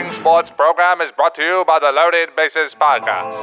following 0.00 0.12
sports 0.18 0.50
program 0.50 1.00
is 1.02 1.12
brought 1.12 1.34
to 1.34 1.42
you 1.42 1.64
by 1.66 1.78
the 1.78 1.92
Loaded 1.92 2.30
Bases 2.34 2.74
Podcast. 2.74 3.34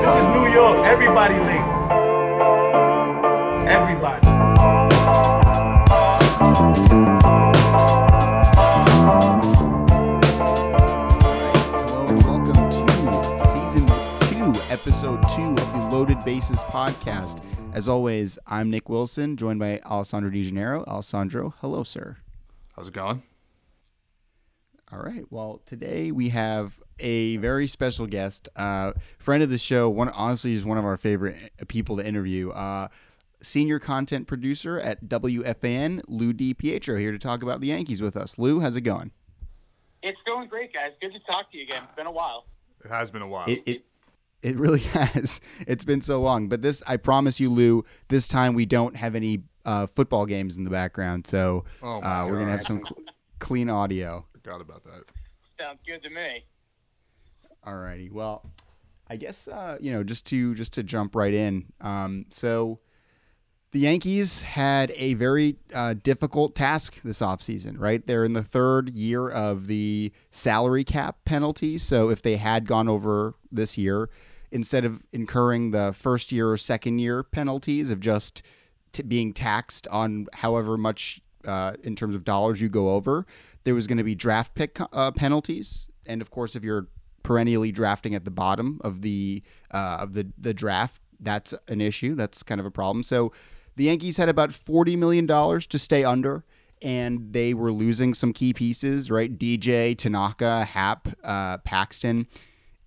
This 0.00 0.14
is 0.16 0.26
New 0.28 0.48
York. 0.50 0.78
Everybody 0.86 1.34
late. 1.34 1.60
Everybody. 3.68 4.26
Hello 11.84 12.06
and 12.08 12.22
welcome 12.22 12.70
to 12.70 12.82
season 13.52 13.86
two, 14.30 14.60
episode 14.72 15.20
two 15.36 15.50
of 15.50 15.72
the 15.72 15.88
Loaded 15.92 16.24
Bases 16.24 16.60
podcast. 16.60 17.42
As 17.78 17.88
always, 17.88 18.40
I'm 18.44 18.72
Nick 18.72 18.88
Wilson, 18.88 19.36
joined 19.36 19.60
by 19.60 19.78
Alessandro 19.84 20.32
Di 20.32 20.42
Gennaro. 20.42 20.82
Alessandro, 20.88 21.54
hello, 21.60 21.84
sir. 21.84 22.16
How's 22.74 22.88
it 22.88 22.92
going? 22.92 23.22
All 24.90 24.98
right. 24.98 25.24
Well, 25.30 25.62
today 25.64 26.10
we 26.10 26.30
have 26.30 26.82
a 26.98 27.36
very 27.36 27.68
special 27.68 28.08
guest, 28.08 28.48
uh, 28.56 28.94
friend 29.20 29.44
of 29.44 29.50
the 29.50 29.58
show. 29.58 29.88
One 29.88 30.08
honestly 30.08 30.54
is 30.54 30.64
one 30.64 30.76
of 30.76 30.84
our 30.84 30.96
favorite 30.96 31.36
people 31.68 31.98
to 31.98 32.04
interview. 32.04 32.50
Uh, 32.50 32.88
senior 33.42 33.78
content 33.78 34.26
producer 34.26 34.80
at 34.80 35.04
WFAN, 35.04 36.02
Lou 36.08 36.32
Di 36.32 36.54
Pietro, 36.54 36.96
here 36.96 37.12
to 37.12 37.18
talk 37.20 37.44
about 37.44 37.60
the 37.60 37.68
Yankees 37.68 38.02
with 38.02 38.16
us. 38.16 38.38
Lou, 38.38 38.58
how's 38.58 38.74
it 38.74 38.80
going? 38.80 39.12
It's 40.02 40.18
going 40.26 40.48
great, 40.48 40.74
guys. 40.74 40.94
Good 41.00 41.12
to 41.12 41.20
talk 41.20 41.52
to 41.52 41.58
you 41.58 41.62
again. 41.62 41.84
It's 41.84 41.94
been 41.94 42.08
a 42.08 42.10
while. 42.10 42.46
It 42.84 42.90
has 42.90 43.12
been 43.12 43.22
a 43.22 43.28
while. 43.28 43.48
It, 43.48 43.62
it 43.66 43.84
it 44.42 44.56
really 44.58 44.80
has. 44.94 45.40
It's 45.66 45.84
been 45.84 46.00
so 46.00 46.20
long, 46.20 46.48
but 46.48 46.62
this 46.62 46.82
I 46.86 46.96
promise 46.96 47.40
you, 47.40 47.50
Lou. 47.50 47.84
This 48.08 48.28
time 48.28 48.54
we 48.54 48.66
don't 48.66 48.96
have 48.96 49.14
any 49.14 49.42
uh, 49.64 49.86
football 49.86 50.26
games 50.26 50.56
in 50.56 50.64
the 50.64 50.70
background, 50.70 51.26
so 51.26 51.64
Oh 51.82 52.00
uh, 52.02 52.26
we're 52.28 52.38
gonna 52.38 52.52
have 52.52 52.62
some 52.62 52.78
cl- 52.78 52.96
clean 53.38 53.68
audio. 53.68 54.24
Forgot 54.32 54.60
about 54.60 54.84
that. 54.84 55.04
Sounds 55.60 55.80
good 55.86 56.02
to 56.02 56.10
me. 56.10 56.44
Alrighty. 57.66 58.10
Well, 58.10 58.50
I 59.10 59.16
guess 59.16 59.48
uh, 59.48 59.76
you 59.80 59.92
know 59.92 60.02
just 60.02 60.26
to 60.26 60.54
just 60.54 60.72
to 60.74 60.82
jump 60.82 61.14
right 61.14 61.34
in. 61.34 61.66
Um, 61.80 62.26
so 62.30 62.78
the 63.72 63.80
Yankees 63.80 64.42
had 64.42 64.92
a 64.96 65.14
very 65.14 65.56
uh, 65.74 65.94
difficult 66.02 66.54
task 66.54 67.00
this 67.04 67.20
offseason, 67.20 67.78
right? 67.78 68.06
They're 68.06 68.24
in 68.24 68.32
the 68.32 68.42
third 68.42 68.90
year 68.90 69.28
of 69.28 69.66
the 69.66 70.10
salary 70.30 70.84
cap 70.84 71.18
penalty. 71.24 71.76
So 71.76 72.08
if 72.08 72.22
they 72.22 72.36
had 72.36 72.66
gone 72.66 72.88
over 72.88 73.34
this 73.52 73.76
year, 73.76 74.08
instead 74.50 74.84
of 74.84 75.02
incurring 75.12 75.72
the 75.72 75.92
first 75.92 76.32
year 76.32 76.50
or 76.50 76.56
second 76.56 76.98
year 77.00 77.22
penalties 77.22 77.90
of 77.90 78.00
just 78.00 78.42
t- 78.92 79.02
being 79.02 79.34
taxed 79.34 79.86
on 79.88 80.26
however 80.32 80.78
much 80.78 81.20
uh, 81.44 81.74
in 81.84 81.94
terms 81.94 82.14
of 82.14 82.24
dollars 82.24 82.62
you 82.62 82.70
go 82.70 82.90
over, 82.90 83.26
there 83.64 83.74
was 83.74 83.86
going 83.86 83.98
to 83.98 84.04
be 84.04 84.14
draft 84.14 84.54
pick 84.54 84.78
uh, 84.92 85.10
penalties. 85.10 85.88
And 86.06 86.22
of 86.22 86.30
course, 86.30 86.56
if 86.56 86.64
you're 86.64 86.88
perennially 87.22 87.70
drafting 87.70 88.14
at 88.14 88.24
the 88.24 88.30
bottom 88.30 88.80
of 88.82 89.02
the 89.02 89.42
uh, 89.70 89.98
of 90.00 90.14
the 90.14 90.26
the 90.38 90.54
draft, 90.54 91.02
that's 91.20 91.52
an 91.68 91.82
issue. 91.82 92.14
That's 92.14 92.42
kind 92.42 92.60
of 92.60 92.66
a 92.66 92.70
problem. 92.70 93.02
So 93.02 93.32
the 93.78 93.84
Yankees 93.84 94.18
had 94.18 94.28
about 94.28 94.52
forty 94.52 94.94
million 94.96 95.24
dollars 95.24 95.66
to 95.68 95.78
stay 95.78 96.04
under, 96.04 96.44
and 96.82 97.32
they 97.32 97.54
were 97.54 97.72
losing 97.72 98.12
some 98.12 98.32
key 98.34 98.52
pieces, 98.52 99.10
right? 99.10 99.36
DJ, 99.38 99.96
Tanaka, 99.96 100.64
Happ, 100.66 101.08
uh, 101.24 101.56
Paxton, 101.58 102.26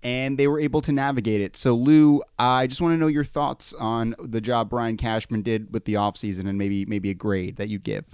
and 0.04 0.38
they 0.38 0.48
were 0.48 0.60
able 0.60 0.82
to 0.82 0.92
navigate 0.92 1.42
it. 1.42 1.58
So 1.58 1.74
Lou, 1.76 2.22
I 2.38 2.68
just 2.68 2.82
want 2.82 2.94
to 2.94 2.98
know 2.98 3.08
your 3.08 3.26
thoughts 3.26 3.74
on 3.74 4.16
the 4.20 4.40
job 4.42 4.70
Brian 4.70 4.98
Cashman 4.98 5.42
did 5.42 5.74
with 5.74 5.86
the 5.86 5.96
offseason 5.96 6.48
and 6.48 6.58
maybe 6.58 6.86
maybe 6.86 7.10
a 7.10 7.16
grade 7.16 7.56
that 7.58 7.70
you 7.70 7.80
give. 7.80 8.06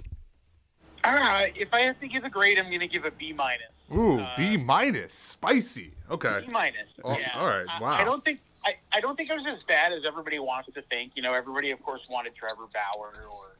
Uh, 1.04 1.44
if 1.54 1.72
I 1.72 1.80
have 1.82 1.98
to 2.00 2.08
give 2.08 2.24
a 2.24 2.30
grade, 2.30 2.58
I'm 2.58 2.66
going 2.66 2.80
to 2.80 2.88
give 2.88 3.04
a 3.04 3.10
B 3.10 3.32
minus. 3.32 3.62
Ooh, 3.94 4.18
Uh, 4.20 4.36
B 4.36 4.56
minus, 4.56 5.14
spicy. 5.14 5.92
Okay. 6.10 6.42
B 6.46 6.52
minus. 6.52 6.88
Oh, 7.04 7.16
yeah. 7.18 7.30
all 7.38 7.46
right, 7.46 7.66
I- 7.68 7.80
wow. 7.80 7.92
I, 7.92 8.04
don't 8.04 8.22
think 8.24 8.40
I, 8.64 8.74
I 8.92 9.00
don't 9.00 9.16
think 9.16 9.30
it 9.30 9.34
was 9.34 9.46
as 9.46 9.62
bad 9.68 9.92
as 9.92 10.02
everybody 10.06 10.38
wants 10.38 10.68
to 10.74 10.82
think. 10.82 11.12
You 11.14 11.22
know, 11.22 11.32
everybody 11.32 11.70
of 11.70 11.82
course 11.82 12.00
wanted 12.10 12.34
Trevor 12.34 12.66
Bauer 12.72 13.12
or 13.30 13.56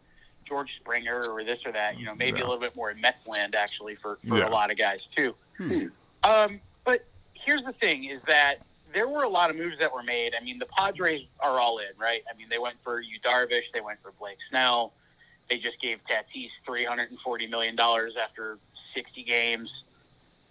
George 0.46 0.68
Springer 0.80 1.26
or 1.26 1.44
this 1.44 1.58
or 1.64 1.72
that. 1.72 1.98
You 1.98 2.06
know, 2.06 2.14
maybe 2.14 2.38
Yeah. 2.38 2.44
a 2.44 2.46
little 2.46 2.60
bit 2.60 2.74
more 2.76 2.90
in 2.90 3.00
Mets 3.00 3.26
land 3.26 3.54
actually 3.54 3.96
for, 3.96 4.18
for 4.26 4.38
Yeah. 4.38 4.48
a 4.48 4.50
lot 4.50 4.70
of 4.70 4.78
guys 4.78 5.00
too. 5.16 5.34
Hmm. 5.56 5.86
Um, 6.24 6.60
but 6.84 7.04
here's 7.34 7.64
the 7.64 7.72
thing: 7.74 8.04
is 8.04 8.20
that 8.26 8.56
there 8.92 9.08
were 9.08 9.22
a 9.22 9.28
lot 9.28 9.50
of 9.50 9.56
moves 9.56 9.78
that 9.78 9.92
were 9.92 10.02
made. 10.02 10.32
I 10.38 10.42
mean, 10.42 10.58
the 10.58 10.66
Padres 10.66 11.22
are 11.40 11.60
all 11.60 11.78
in, 11.78 11.96
right? 11.98 12.22
I 12.32 12.36
mean, 12.36 12.48
they 12.48 12.58
went 12.58 12.76
for 12.82 13.00
Yu 13.00 13.20
Darvish, 13.20 13.64
they 13.74 13.80
went 13.82 14.00
for 14.02 14.12
Blake 14.18 14.38
Snell, 14.50 14.92
they 15.50 15.58
just 15.58 15.80
gave 15.80 15.98
Tatis 16.10 16.48
three 16.66 16.84
hundred 16.84 17.10
and 17.10 17.20
forty 17.20 17.46
million 17.46 17.76
dollars 17.76 18.14
after 18.20 18.58
sixty 18.94 19.22
games. 19.22 19.70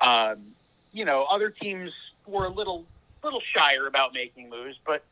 Um, 0.01 0.53
you 0.91 1.03
know, 1.05 1.23
other 1.29 1.49
teams 1.49 1.91
were 2.25 2.45
a 2.45 2.49
little 2.49 2.85
little 3.23 3.41
shyer 3.53 3.87
about 3.87 4.13
making 4.13 4.49
moves, 4.49 4.77
but 4.85 5.03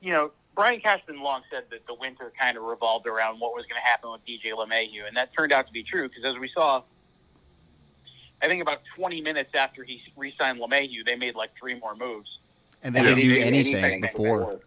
you 0.00 0.12
know, 0.12 0.32
Brian 0.54 0.80
Cashman 0.80 1.20
long 1.22 1.42
said 1.50 1.64
that 1.70 1.86
the 1.86 1.94
winter 1.94 2.32
kind 2.38 2.56
of 2.56 2.64
revolved 2.64 3.06
around 3.06 3.38
what 3.38 3.54
was 3.54 3.64
going 3.66 3.80
to 3.80 3.86
happen 3.86 4.10
with 4.10 4.20
DJ 4.26 4.52
LeMahieu, 4.52 5.06
and 5.06 5.16
that 5.16 5.30
turned 5.36 5.52
out 5.52 5.66
to 5.66 5.72
be 5.72 5.82
true 5.82 6.08
because 6.08 6.24
as 6.24 6.38
we 6.38 6.48
saw, 6.52 6.82
I 8.42 8.48
think 8.48 8.62
about 8.62 8.80
20 8.96 9.20
minutes 9.20 9.50
after 9.54 9.84
he 9.84 10.00
re-signed 10.16 10.58
LeMahieu, 10.58 11.04
they 11.04 11.14
made 11.16 11.34
like 11.34 11.50
three 11.58 11.78
more 11.78 11.94
moves. 11.94 12.38
And 12.82 12.94
they 12.96 13.00
Yeah. 13.00 13.08
didn't 13.14 13.18
do 13.24 13.30
Anything- 13.32 13.46
anything, 13.46 13.84
anything 13.84 14.00
before. 14.00 14.60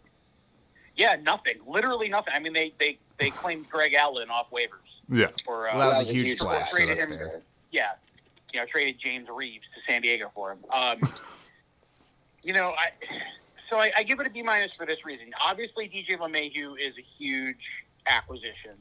Yeah, 0.96 1.16
nothing, 1.22 1.56
literally 1.66 2.08
nothing. 2.08 2.34
I 2.36 2.40
mean, 2.40 2.54
they 2.54 2.74
they 2.80 3.00
they 3.18 3.32
claimed 3.32 3.68
Greg 3.70 3.96
Allen 3.96 4.30
off 4.30 4.52
waivers 4.52 4.70
Yeah. 5.10 5.28
for 5.44 5.68
uh, 5.70 5.76
Well, 5.76 5.92
that 5.92 5.98
was 6.00 6.10
a 6.10 6.14
huge 6.14 6.34
or 6.34 6.38
splash, 6.38 6.70
so 6.72 6.86
that's 6.86 7.04
him- 7.06 7.12
fair. 7.18 7.42
yeah, 7.72 7.94
you 8.54 8.60
know, 8.60 8.66
traded 8.68 9.00
James 9.00 9.28
Reeves 9.30 9.66
to 9.74 9.82
San 9.92 10.04
Diego 10.04 10.32
for 10.36 10.52
him. 10.52 10.60
Um, 10.72 11.00
you 12.44 12.54
know, 12.54 12.70
I 12.78 12.90
so 13.70 13.78
I, 13.78 13.92
I 13.98 14.04
give 14.04 14.20
it 14.20 14.28
a 14.28 14.30
B 14.30 14.42
minus 14.44 14.74
for 14.74 14.86
this 14.86 15.06
reason. 15.06 15.28
Obviously, 15.44 15.88
DJ 15.90 16.18
LeMahieu 16.20 16.74
is 16.74 16.94
a 16.98 17.06
huge 17.18 17.58
acquisition, 18.08 18.76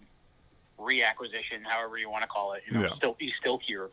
reacquisition, 0.78 1.62
however 1.64 1.98
you 1.98 2.10
want 2.10 2.22
to 2.22 2.28
call 2.28 2.52
it. 2.54 2.62
You 2.66 2.74
know, 2.74 2.82
Yeah. 2.88 2.94
still 2.96 3.16
he's 3.18 3.32
still 3.40 3.58
here. 3.66 3.90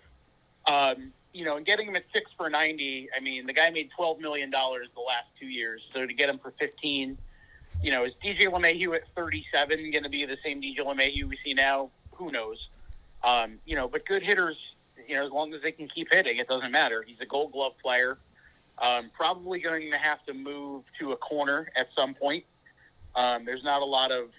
Um, 0.68 1.14
you 1.34 1.46
know, 1.46 1.58
and 1.58 1.66
getting 1.66 1.88
him 1.88 1.96
at 1.96 2.06
six 2.12 2.32
for 2.36 2.50
ninety. 2.50 3.08
I 3.16 3.20
mean, 3.20 3.46
the 3.46 3.54
guy 3.54 3.70
made 3.70 3.90
twelve 3.96 4.20
million 4.20 4.50
dollars 4.50 4.88
the 4.96 5.02
last 5.02 5.28
two 5.40 5.48
years, 5.48 5.82
so 5.94 6.06
to 6.06 6.14
get 6.14 6.30
him 6.30 6.40
for 6.40 6.52
fifteen. 6.60 7.18
You 7.82 7.92
know, 7.92 8.04
is 8.04 8.12
DJ 8.22 8.48
LeMahieu 8.48 8.94
at 8.94 9.04
37 9.16 9.90
going 9.92 10.04
to 10.04 10.10
be 10.10 10.26
the 10.26 10.36
same 10.44 10.62
DJ 10.62 10.80
LeMahieu 10.80 11.30
we 11.30 11.38
see 11.46 11.54
now? 11.54 11.90
Who 12.16 12.30
knows? 12.30 12.58
Um, 13.24 13.60
you 13.66 13.74
know, 13.78 13.88
but 13.88 14.06
good 14.06 14.22
hitters, 14.22 14.58
you 15.08 15.16
know, 15.16 15.26
as 15.26 15.32
long 15.32 15.54
as 15.54 15.62
they 15.62 15.72
can 15.72 15.88
keep 15.88 16.10
hitting, 16.12 16.40
it 16.40 16.50
doesn't 16.50 16.72
matter. 16.74 17.06
He's 17.08 17.22
a 17.22 17.26
Gold 17.26 17.54
Glove 17.54 17.72
player. 17.82 18.18
Um, 18.82 19.12
probably 19.14 19.60
going 19.60 19.92
to 19.92 19.98
have 19.98 20.26
to 20.26 20.34
move 20.34 20.84
to 21.00 21.12
a 21.12 21.18
corner 21.18 21.70
at 21.76 21.88
some 21.96 22.14
point. 22.14 22.46
Um, 23.16 23.44
there's 23.44 23.64
not 23.64 23.82
a 23.82 23.86
lot 23.86 24.12
of 24.12 24.30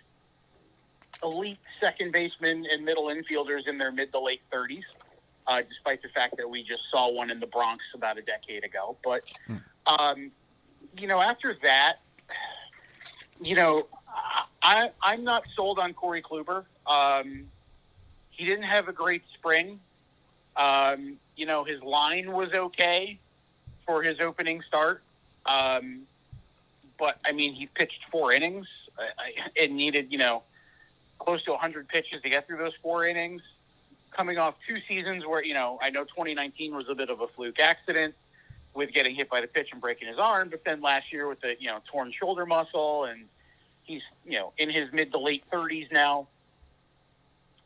elite 1.23 1.59
second 1.81 2.13
basemen 2.13 2.65
and 2.71 2.85
middle 2.85 3.07
infielders 3.07 3.69
in 3.69 3.77
their 3.77 3.93
mid 3.93 4.13
to 4.13 4.21
late 4.21 4.41
30s, 4.53 4.83
uh, 5.47 5.61
despite 5.69 6.03
the 6.03 6.09
fact 6.09 6.37
that 6.39 6.49
we 6.49 6.63
just 6.63 6.83
saw 6.91 7.11
one 7.11 7.31
in 7.31 7.41
the 7.41 7.47
Bronx 7.47 7.83
about 7.95 8.17
a 8.17 8.23
decade 8.23 8.65
ago. 8.65 8.97
But, 9.05 9.23
um, 9.87 10.31
you 10.97 11.07
know, 11.07 11.21
after 11.21 11.57
that, 11.63 11.97
you 13.43 13.55
know, 13.55 13.89
I, 14.63 14.91
I'm 15.03 15.25
not 15.25 15.43
sold 15.55 15.79
on 15.79 15.93
Corey 15.93 16.23
Kluber. 16.23 16.65
Um, 16.87 17.47
he 18.31 18.47
didn't 18.47 18.65
have 18.65 18.89
a 18.89 18.93
great 18.93 19.23
spring. 19.35 19.81
Um, 20.57 21.19
you 21.37 21.47
know, 21.47 21.65
his 21.65 21.83
line 21.83 22.33
was 22.33 22.49
okay 22.55 23.19
for 23.91 24.03
his 24.05 24.21
opening 24.21 24.63
start. 24.69 25.03
Um, 25.47 26.03
but, 26.99 27.19
I 27.25 27.33
mean, 27.33 27.55
he 27.55 27.67
pitched 27.67 27.99
four 28.13 28.33
innings 28.33 28.67
and 29.61 29.77
needed, 29.77 30.13
you 30.13 30.19
know, 30.19 30.43
close 31.19 31.43
to 31.45 31.51
100 31.51 31.89
pitches 31.89 32.23
to 32.23 32.31
get 32.31 32.47
through 32.47 32.59
those 32.59 32.75
four 32.83 33.05
innings. 33.07 33.43
Coming 34.17 34.39
off 34.39 34.55
two 34.69 34.79
seasons 34.87 35.27
where, 35.27 35.43
you 35.45 35.55
know, 35.55 35.79
I 35.83 35.91
know 35.91 36.05
2019 36.05 36.75
was 36.75 36.87
a 36.89 36.95
bit 36.95 37.11
of 37.11 37.21
a 37.21 37.27
fluke 37.29 37.59
accident 37.59 38.15
with 38.75 38.93
getting 38.93 39.15
hit 39.17 39.29
by 39.29 39.41
the 39.41 39.49
pitch 39.49 39.69
and 39.73 39.81
breaking 39.81 40.07
his 40.07 40.19
arm, 40.19 40.49
but 40.51 40.63
then 40.65 40.81
last 40.81 41.13
year 41.13 41.27
with 41.27 41.41
the, 41.41 41.55
you 41.59 41.67
know, 41.67 41.79
torn 41.91 42.13
shoulder 42.17 42.47
muscle 42.47 43.05
and 43.07 43.25
he's, 43.83 44.03
you 44.25 44.39
know, 44.39 44.53
in 44.59 44.71
his 44.71 44.93
mid 44.93 45.11
to 45.11 45.19
late 45.19 45.43
30s 45.53 45.91
now. 45.91 46.29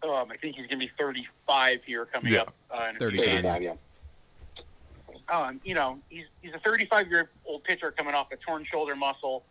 Um, 0.02 0.30
I 0.30 0.36
think 0.36 0.56
he's 0.56 0.66
going 0.66 0.80
to 0.80 0.86
be 0.86 0.90
35 0.98 1.80
here 1.84 2.06
coming 2.06 2.32
Yeah. 2.34 2.42
up. 2.42 2.54
Uh, 2.70 2.86
in 2.90 2.96
a 2.96 2.98
few 2.98 3.18
35, 3.18 3.60
days. 3.60 3.76
Um, 5.28 5.60
you 5.64 5.74
know, 5.74 5.98
he's 6.08 6.24
he's 6.42 6.52
a 6.54 6.58
35 6.58 7.08
year 7.08 7.30
old 7.46 7.64
pitcher 7.64 7.90
coming 7.90 8.14
off 8.14 8.28
a 8.32 8.36
torn 8.36 8.64
shoulder 8.70 8.94
muscle. 8.96 9.44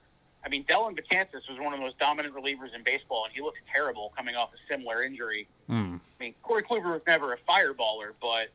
I 0.45 0.49
mean, 0.49 0.65
Dellin 0.65 0.97
Betances 0.97 1.49
was 1.49 1.57
one 1.57 1.73
of 1.73 1.79
the 1.79 1.85
most 1.85 1.97
dominant 1.99 2.35
relievers 2.35 2.75
in 2.75 2.83
baseball, 2.83 3.23
and 3.25 3.33
he 3.33 3.41
looks 3.41 3.59
terrible 3.71 4.11
coming 4.15 4.35
off 4.35 4.49
a 4.53 4.71
similar 4.71 5.01
injury. 5.01 5.47
Hmm. 5.67 5.95
I 6.19 6.23
mean, 6.23 6.33
Corey 6.43 6.63
Kluber 6.63 6.91
was 6.91 7.01
never 7.07 7.33
a 7.33 7.37
fireballer, 7.49 8.11
but 8.21 8.49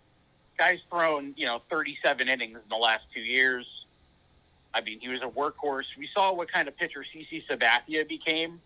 guy's 0.59 0.81
thrown, 0.91 1.33
you 1.37 1.47
know, 1.47 1.63
37 1.71 2.29
innings 2.29 2.57
in 2.57 2.69
the 2.69 2.77
last 2.77 3.05
two 3.15 3.23
years. 3.23 3.67
I 4.75 4.83
mean, 4.83 5.01
he 5.01 5.09
was 5.09 5.23
a 5.23 5.29
workhorse. 5.29 5.85
We 5.97 6.09
saw 6.13 6.35
what 6.35 6.53
kind 6.53 6.69
of 6.69 6.77
pitcher 6.77 7.05
CC 7.15 7.43
Sabathia 7.49 8.07
became 8.07 8.61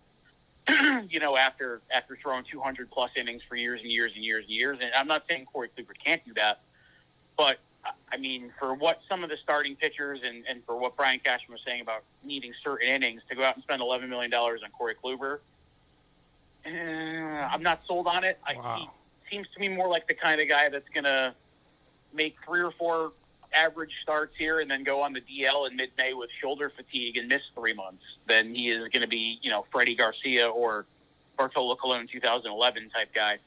you 1.08 1.18
know, 1.18 1.36
after 1.36 1.80
after 1.92 2.16
throwing 2.22 2.44
200 2.50 2.90
plus 2.90 3.10
innings 3.16 3.42
for 3.48 3.56
years 3.56 3.80
and 3.82 3.90
years 3.90 4.12
and 4.14 4.24
years 4.24 4.44
and 4.44 4.54
years. 4.54 4.78
And 4.80 4.90
I'm 4.94 5.08
not 5.08 5.24
saying 5.28 5.46
Corey 5.52 5.68
Kluber 5.76 5.92
can't 6.04 6.24
do 6.24 6.34
that, 6.34 6.60
but 7.36 7.58
I 8.12 8.16
mean, 8.16 8.52
for 8.58 8.74
what 8.74 9.00
some 9.08 9.24
of 9.24 9.30
the 9.30 9.36
starting 9.42 9.74
pitchers 9.74 10.20
and, 10.24 10.44
and 10.48 10.62
for 10.64 10.78
what 10.78 10.96
Brian 10.96 11.18
Cashman 11.18 11.52
was 11.52 11.62
saying 11.66 11.80
about 11.80 12.04
needing 12.22 12.52
certain 12.62 12.88
innings 12.88 13.22
to 13.28 13.34
go 13.34 13.42
out 13.42 13.56
and 13.56 13.62
spend 13.64 13.82
$11 13.82 14.08
million 14.08 14.32
on 14.32 14.58
Corey 14.76 14.94
Kluber, 15.02 15.38
uh, 16.64 16.68
I'm 16.68 17.62
not 17.62 17.80
sold 17.86 18.06
on 18.06 18.22
it. 18.22 18.38
I, 18.46 18.54
he 18.78 18.88
seems 19.30 19.48
to 19.54 19.60
me 19.60 19.68
more 19.68 19.88
like 19.88 20.06
the 20.06 20.14
kind 20.14 20.40
of 20.40 20.48
guy 20.48 20.68
that's 20.68 20.88
going 20.94 21.04
to 21.04 21.34
make 22.12 22.36
three 22.46 22.60
or 22.60 22.72
four 22.72 23.12
average 23.54 23.90
starts 24.02 24.34
here 24.38 24.60
and 24.60 24.70
then 24.70 24.84
go 24.84 25.00
on 25.02 25.12
the 25.12 25.20
DL 25.20 25.68
in 25.68 25.76
mid-May 25.76 26.14
with 26.14 26.30
shoulder 26.40 26.72
fatigue 26.74 27.16
and 27.16 27.28
miss 27.28 27.42
three 27.54 27.74
months 27.74 28.02
than 28.28 28.54
he 28.54 28.70
is 28.70 28.88
going 28.88 29.02
to 29.02 29.08
be, 29.08 29.38
you 29.42 29.50
know, 29.50 29.66
Freddie 29.72 29.96
Garcia 29.96 30.48
or 30.48 30.86
Bartolo 31.36 31.76
Colon 31.76 32.06
2011 32.10 32.90
type 32.90 33.14
guy. 33.14 33.38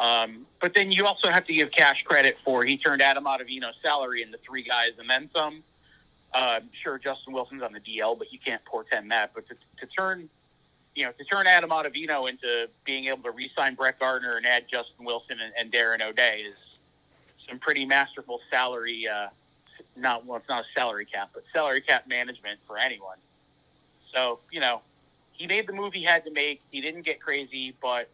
Um, 0.00 0.46
but 0.62 0.72
then 0.74 0.90
you 0.90 1.04
also 1.04 1.28
have 1.28 1.46
to 1.46 1.52
give 1.52 1.70
cash 1.72 2.02
credit 2.04 2.38
for 2.42 2.64
he 2.64 2.78
turned 2.78 3.02
Adam 3.02 3.24
Ottavino's 3.24 3.76
salary 3.82 4.22
into 4.22 4.38
three 4.38 4.62
guys 4.62 4.92
and 4.98 5.08
then 5.08 5.28
some. 5.34 5.62
Uh, 6.32 6.60
sure, 6.82 6.98
Justin 6.98 7.34
Wilson's 7.34 7.62
on 7.62 7.72
the 7.72 7.80
DL, 7.80 8.18
but 8.18 8.32
you 8.32 8.38
can't 8.38 8.64
portend 8.64 9.10
that. 9.10 9.32
But 9.34 9.46
to, 9.48 9.54
to 9.54 9.86
turn, 9.86 10.30
you 10.94 11.04
know, 11.04 11.12
to 11.12 11.24
turn 11.24 11.46
Adam 11.46 11.70
Ottavino 11.70 12.30
into 12.30 12.68
being 12.84 13.06
able 13.06 13.22
to 13.24 13.30
re-sign 13.30 13.74
Brett 13.74 13.98
Gardner 13.98 14.36
and 14.36 14.46
add 14.46 14.64
Justin 14.70 15.04
Wilson 15.04 15.36
and, 15.42 15.52
and 15.58 15.72
Darren 15.72 16.00
O'Day 16.00 16.44
is 16.48 16.56
some 17.48 17.58
pretty 17.58 17.84
masterful 17.84 18.40
salary. 18.48 19.06
Uh, 19.06 19.28
not 19.96 20.24
well, 20.24 20.38
it's 20.38 20.48
not 20.48 20.62
a 20.62 20.66
salary 20.74 21.04
cap, 21.04 21.30
but 21.34 21.42
salary 21.52 21.82
cap 21.82 22.08
management 22.08 22.58
for 22.66 22.78
anyone. 22.78 23.18
So 24.14 24.38
you 24.50 24.60
know, 24.60 24.80
he 25.32 25.46
made 25.46 25.66
the 25.66 25.74
move 25.74 25.92
he 25.92 26.04
had 26.04 26.24
to 26.24 26.30
make. 26.30 26.62
He 26.70 26.80
didn't 26.80 27.02
get 27.02 27.20
crazy, 27.20 27.74
but 27.82 28.08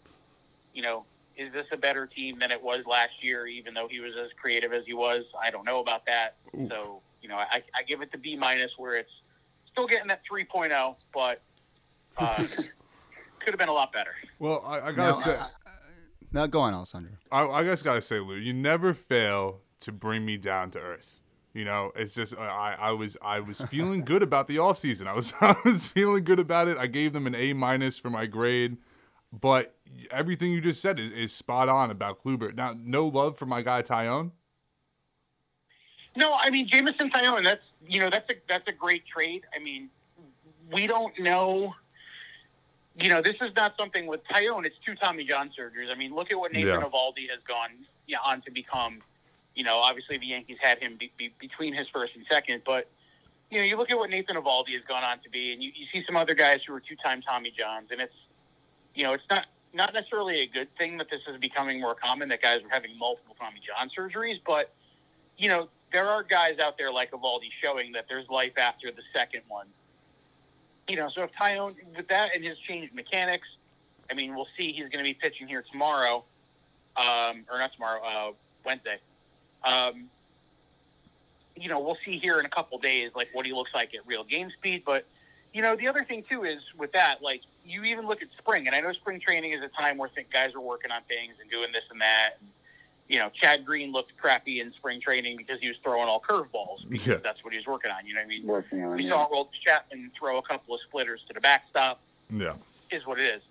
you 0.75 0.83
know, 0.83 1.05
is 1.37 1.53
this 1.53 1.67
a 1.73 1.77
better 1.77 2.07
team 2.07 2.39
than 2.39 2.51
it 2.51 2.63
was 2.63 2.85
last 2.89 3.13
year? 3.23 3.47
Even 3.47 3.75
though 3.75 3.89
he 3.91 4.01
was 4.01 4.13
as 4.23 4.31
creative 4.41 4.73
as 4.73 4.85
he 4.87 4.95
was, 4.95 5.25
I 5.41 5.51
don't 5.51 5.65
know 5.65 5.81
about 5.81 6.05
that. 6.07 6.37
Oof. 6.59 6.69
So 6.71 7.01
you 7.23 7.29
know, 7.29 7.37
I, 7.37 7.63
I 7.75 7.83
give 7.87 8.03
it 8.03 8.13
the 8.13 8.19
B 8.19 8.37
minus, 8.37 8.71
where 8.77 8.95
it's 8.97 9.11
still 9.73 9.87
getting 9.87 10.07
that 10.09 10.21
3.0, 10.31 10.95
but 11.13 11.43
uh, 12.19 12.37
could 13.41 13.49
have 13.49 13.59
been 13.59 13.69
a 13.69 13.73
lot 13.73 13.93
better. 13.93 14.13
Well, 14.39 14.63
I, 14.67 14.81
I 14.89 14.93
gotta 14.93 15.21
say, 15.21 15.37
I- 15.37 15.43
I- 15.43 15.49
no, 16.33 16.47
go 16.47 16.61
on, 16.61 16.75
Alessandro. 16.75 17.13
I, 17.33 17.45
I 17.47 17.63
just 17.65 17.85
gotta 17.85 18.01
say, 18.03 18.19
Lou, 18.21 18.35
you 18.37 18.53
never 18.53 18.93
fail 18.95 19.61
to 19.81 19.93
bring 19.93 20.25
me 20.25 20.37
down 20.37 20.71
to 20.73 20.79
earth. 20.81 21.21
You 21.55 21.65
know, 21.65 21.91
it's 21.97 22.13
just 22.15 22.37
I, 22.37 22.77
I 22.79 22.91
was 22.91 23.17
I 23.23 23.41
was 23.41 23.61
feeling 23.63 24.03
good 24.05 24.23
about 24.23 24.47
the 24.47 24.57
offseason. 24.57 25.07
I 25.07 25.15
was 25.15 25.33
I 25.41 25.57
was 25.65 25.89
feeling 25.89 26.25
good 26.25 26.39
about 26.39 26.69
it. 26.69 26.77
I 26.79 26.87
gave 26.87 27.13
them 27.13 27.27
an 27.27 27.35
A 27.35 27.53
minus 27.55 27.97
for 27.99 28.11
my 28.11 28.27
grade, 28.27 28.77
but 29.33 29.75
everything 30.11 30.53
you 30.53 30.61
just 30.61 30.81
said 30.81 30.99
is, 30.99 31.13
is 31.13 31.33
spot 31.33 31.69
on 31.69 31.91
about 31.91 32.23
Kluber. 32.23 32.55
Now, 32.55 32.75
no 32.79 33.07
love 33.07 33.39
for 33.39 33.47
my 33.47 33.63
guy 33.63 33.83
Taillon. 33.83 34.31
No, 36.17 36.33
I 36.35 36.51
mean 36.51 36.67
Jameson 36.69 37.11
Taillon. 37.11 37.45
That's 37.45 37.63
you 37.87 38.01
know 38.01 38.11
that's 38.11 38.29
a 38.31 38.35
that's 38.49 38.67
a 38.69 38.73
great 38.73 39.05
trade. 39.07 39.43
I 39.55 39.63
mean, 39.63 39.91
we 40.73 40.87
don't 40.87 41.19
know. 41.19 41.75
You 42.99 43.11
know, 43.11 43.21
this 43.21 43.37
is 43.43 43.51
not 43.55 43.75
something 43.79 44.07
with 44.07 44.21
Taillon. 44.25 44.65
It's 44.65 44.77
two 44.85 44.95
Tommy 44.95 45.25
John 45.25 45.51
surgeries. 45.51 45.93
I 45.93 45.95
mean, 45.95 46.15
look 46.15 46.31
at 46.31 46.39
what 46.39 46.53
Nathan 46.53 46.81
Yeah. 46.81 46.81
Evaldi 46.81 47.29
has 47.29 47.41
gone 47.47 47.85
yeah, 48.07 48.19
on 48.25 48.41
to 48.43 48.51
become. 48.51 49.03
You 49.55 49.65
know, 49.65 49.77
obviously 49.77 50.17
the 50.19 50.27
Yankees 50.27 50.59
had 50.61 50.79
him 50.79 50.97
be, 50.99 51.13
be, 51.17 51.33
between 51.39 51.75
his 51.75 51.87
first 51.93 52.15
and 52.15 52.25
second, 52.31 52.63
but 52.65 52.89
you 53.51 53.59
know, 53.59 53.65
you 53.65 53.77
look 53.77 53.91
at 53.91 53.97
what 53.97 54.11
Nathan 54.11 54.37
Eovaldi 54.37 54.75
has 54.75 54.83
gone 54.89 55.05
on 55.05 55.19
to 55.23 55.31
be, 55.31 55.53
and 55.53 55.63
you, 55.63 55.71
you 55.75 55.87
see 55.93 56.05
some 56.05 56.17
other 56.17 56.35
guys 56.35 56.61
who 56.67 56.75
are 56.75 56.81
two-time 56.81 57.23
Tommy 57.23 57.53
Johns, 57.57 57.89
and 57.91 58.01
it's 58.01 58.13
you 58.97 59.05
know, 59.05 59.13
it's 59.13 59.25
not 59.31 59.47
not 59.73 59.93
necessarily 59.93 60.41
a 60.41 60.47
good 60.47 60.69
thing 60.79 60.97
that 60.97 61.09
this 61.11 61.21
is 61.29 61.39
becoming 61.39 61.81
more 61.81 61.95
common 61.95 62.31
that 62.31 62.41
guys 62.41 62.63
are 62.63 62.69
having 62.71 62.99
multiple 62.99 63.37
Tommy 63.39 63.61
John 63.65 63.91
surgeries, 63.97 64.41
but 64.45 64.73
you 65.37 65.49
know, 65.49 65.69
there 65.93 66.09
are 66.09 66.23
guys 66.23 66.59
out 66.59 66.79
there 66.79 66.91
like 66.91 67.13
Eovaldi 67.13 67.51
showing 67.63 67.93
that 67.93 68.07
there's 68.09 68.29
life 68.31 68.57
after 68.57 68.91
the 68.91 69.03
second 69.13 69.43
one. 69.49 69.67
You 70.89 70.97
know, 70.97 71.11
so 71.15 71.25
if 71.25 71.31
Taillon 71.33 71.75
with 71.95 72.09
that 72.09 72.31
and 72.35 72.43
his 72.43 72.57
changed 72.67 72.95
mechanics, 72.95 73.47
I 74.11 74.15
mean, 74.15 74.35
we'll 74.35 74.49
see. 74.57 74.73
He's 74.73 74.89
going 74.89 74.99
to 74.99 75.03
be 75.03 75.15
pitching 75.15 75.47
here 75.47 75.65
tomorrow, 75.71 76.25
um, 76.97 77.45
or 77.51 77.59
not 77.59 77.73
tomorrow, 77.75 78.01
uh, 78.03 78.33
Wednesday. 78.65 78.99
Um, 79.65 80.09
you 81.57 81.69
know, 81.69 81.81
we'll 81.81 81.99
see 82.05 82.19
here 82.19 82.39
in 82.39 82.47
a 82.47 82.51
couple 82.51 82.79
days, 82.79 83.11
like 83.15 83.29
what 83.33 83.45
he 83.45 83.53
looks 83.53 83.73
like 83.75 83.95
at 83.95 84.07
real 84.07 84.25
game 84.25 84.51
speed. 84.57 84.85
But 84.87 85.07
you 85.57 85.63
know, 85.63 85.75
the 85.75 85.89
other 85.89 86.05
thing 86.05 86.23
too 86.29 86.45
is 86.45 86.61
with 86.77 86.93
that, 86.93 87.23
like 87.23 87.41
you 87.65 87.83
even 87.85 88.07
look 88.07 88.21
at 88.21 88.29
spring, 88.37 88.67
and 88.67 88.77
I 88.77 88.81
know 88.83 88.93
spring 88.93 89.19
training 89.19 89.53
is 89.53 89.63
a 89.63 89.69
time 89.69 89.97
where 89.97 90.11
think 90.11 90.31
guys 90.31 90.55
are 90.55 90.61
working 90.61 90.91
on 90.91 91.01
things 91.09 91.37
and 91.41 91.51
doing 91.51 91.73
this 91.73 91.85
and 91.91 91.99
that. 92.03 92.33
And, 92.41 92.51
you 93.09 93.19
know, 93.19 93.31
Chad 93.41 93.65
Green 93.65 93.91
looked 93.91 94.15
crappy 94.19 94.61
in 94.61 94.71
spring 94.75 95.01
training 95.01 95.39
because 95.39 95.59
he 95.63 95.69
was 95.69 95.79
throwing 95.83 96.09
all 96.11 96.21
curveballs 96.21 96.87
because 96.91 97.07
Yeah. 97.07 97.17
that's 97.23 97.43
what 97.43 97.55
he 97.55 97.57
was 97.57 97.67
working 97.67 97.91
on. 97.91 98.05
You 98.07 98.13
know 98.15 98.21
what 98.21 98.25
I 98.27 98.29
mean? 98.29 98.47
Working 98.47 98.85
on 98.85 98.97
We 98.97 99.07
it. 99.07 99.11
saw 99.11 99.29
Rold 99.33 99.49
Chapman 99.65 100.13
throw 100.19 100.37
a 100.37 100.43
couple 100.43 100.75
of 100.75 100.81
splitters 100.83 101.23
to 101.29 101.33
the 101.33 101.41
backstop. 101.41 102.01
Yeah. 102.29 102.57
Is 102.91 103.07
what 103.07 103.19
it 103.19 103.25
is. 103.37 103.43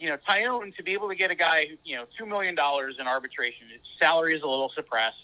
You 0.00 0.08
know, 0.08 0.16
Taillon 0.26 0.74
to 0.76 0.82
be 0.82 0.94
able 0.94 1.08
to 1.08 1.14
get 1.16 1.30
a 1.30 1.34
guy, 1.34 1.68
you 1.84 1.96
know, 1.96 2.06
two 2.16 2.24
million 2.24 2.54
dollars 2.54 2.96
in 2.98 3.06
arbitration. 3.06 3.66
His 3.70 3.80
salary 3.98 4.34
is 4.34 4.42
a 4.42 4.46
little 4.48 4.70
suppressed. 4.74 5.18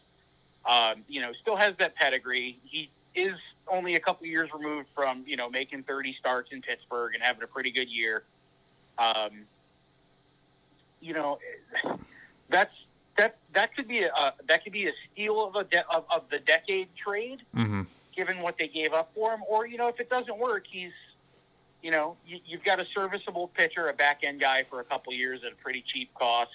Um, 0.66 1.04
you 1.08 1.22
know, 1.22 1.32
still 1.40 1.56
has 1.56 1.74
that 1.78 1.94
pedigree. 1.94 2.58
He 2.64 2.90
is 3.14 3.34
only 3.68 3.94
a 3.94 4.00
couple 4.00 4.26
years 4.26 4.50
removed 4.52 4.88
from 4.94 5.24
you 5.26 5.36
know 5.36 5.48
making 5.48 5.82
30 5.84 6.16
starts 6.18 6.50
in 6.52 6.62
Pittsburgh 6.62 7.14
and 7.14 7.22
having 7.22 7.42
a 7.42 7.46
pretty 7.46 7.70
good 7.70 7.88
year. 7.90 8.24
Um, 8.98 9.46
you 11.00 11.14
know, 11.14 11.38
that's 12.50 12.72
that 13.18 13.36
that 13.54 13.74
could 13.74 13.88
be 13.88 14.02
a 14.02 14.10
that 14.48 14.64
could 14.64 14.72
be 14.72 14.86
a 14.86 14.92
steal 15.12 15.44
of 15.46 15.56
a 15.56 15.64
de- 15.64 15.88
of, 15.90 16.04
of 16.14 16.22
the 16.30 16.38
decade 16.38 16.88
trade 16.96 17.42
Mm-hmm. 17.56 17.82
given 18.14 18.40
what 18.40 18.56
they 18.58 18.68
gave 18.68 18.92
up 18.92 19.10
for 19.14 19.32
him. 19.32 19.40
Or, 19.48 19.66
you 19.66 19.78
know, 19.78 19.88
if 19.88 19.98
it 20.00 20.08
doesn't 20.10 20.38
work, 20.38 20.64
he's, 20.70 20.92
you 21.82 21.90
know, 21.90 22.16
you, 22.26 22.38
you've 22.46 22.64
got 22.64 22.78
a 22.80 22.84
serviceable 22.94 23.48
pitcher, 23.48 23.88
a 23.88 23.92
back 23.92 24.20
end 24.22 24.40
guy 24.40 24.64
for 24.68 24.80
a 24.80 24.84
couple 24.84 25.12
years 25.12 25.40
at 25.46 25.52
a 25.52 25.56
pretty 25.56 25.82
cheap 25.92 26.12
cost 26.14 26.50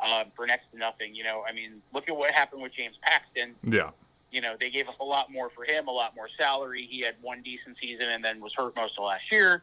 uh, 0.00 0.24
for 0.34 0.46
next 0.46 0.70
to 0.72 0.78
nothing. 0.78 1.14
You 1.14 1.24
know, 1.24 1.44
I 1.48 1.52
mean, 1.52 1.82
look 1.92 2.08
at 2.08 2.16
what 2.16 2.32
happened 2.32 2.62
with 2.62 2.72
James 2.74 2.96
Paxton. 3.02 3.54
Yeah. 3.64 3.90
You 4.36 4.42
know, 4.42 4.54
they 4.60 4.68
gave 4.68 4.86
up 4.86 5.00
a 5.00 5.04
lot 5.04 5.32
more 5.32 5.48
for 5.48 5.64
him, 5.64 5.88
a 5.88 5.90
lot 5.90 6.14
more 6.14 6.28
salary. 6.36 6.86
He 6.90 7.00
had 7.00 7.14
one 7.22 7.40
decent 7.40 7.78
season 7.80 8.10
and 8.10 8.22
then 8.22 8.38
was 8.38 8.52
hurt 8.54 8.76
most 8.76 8.98
of 8.98 9.04
last 9.04 9.32
year. 9.32 9.62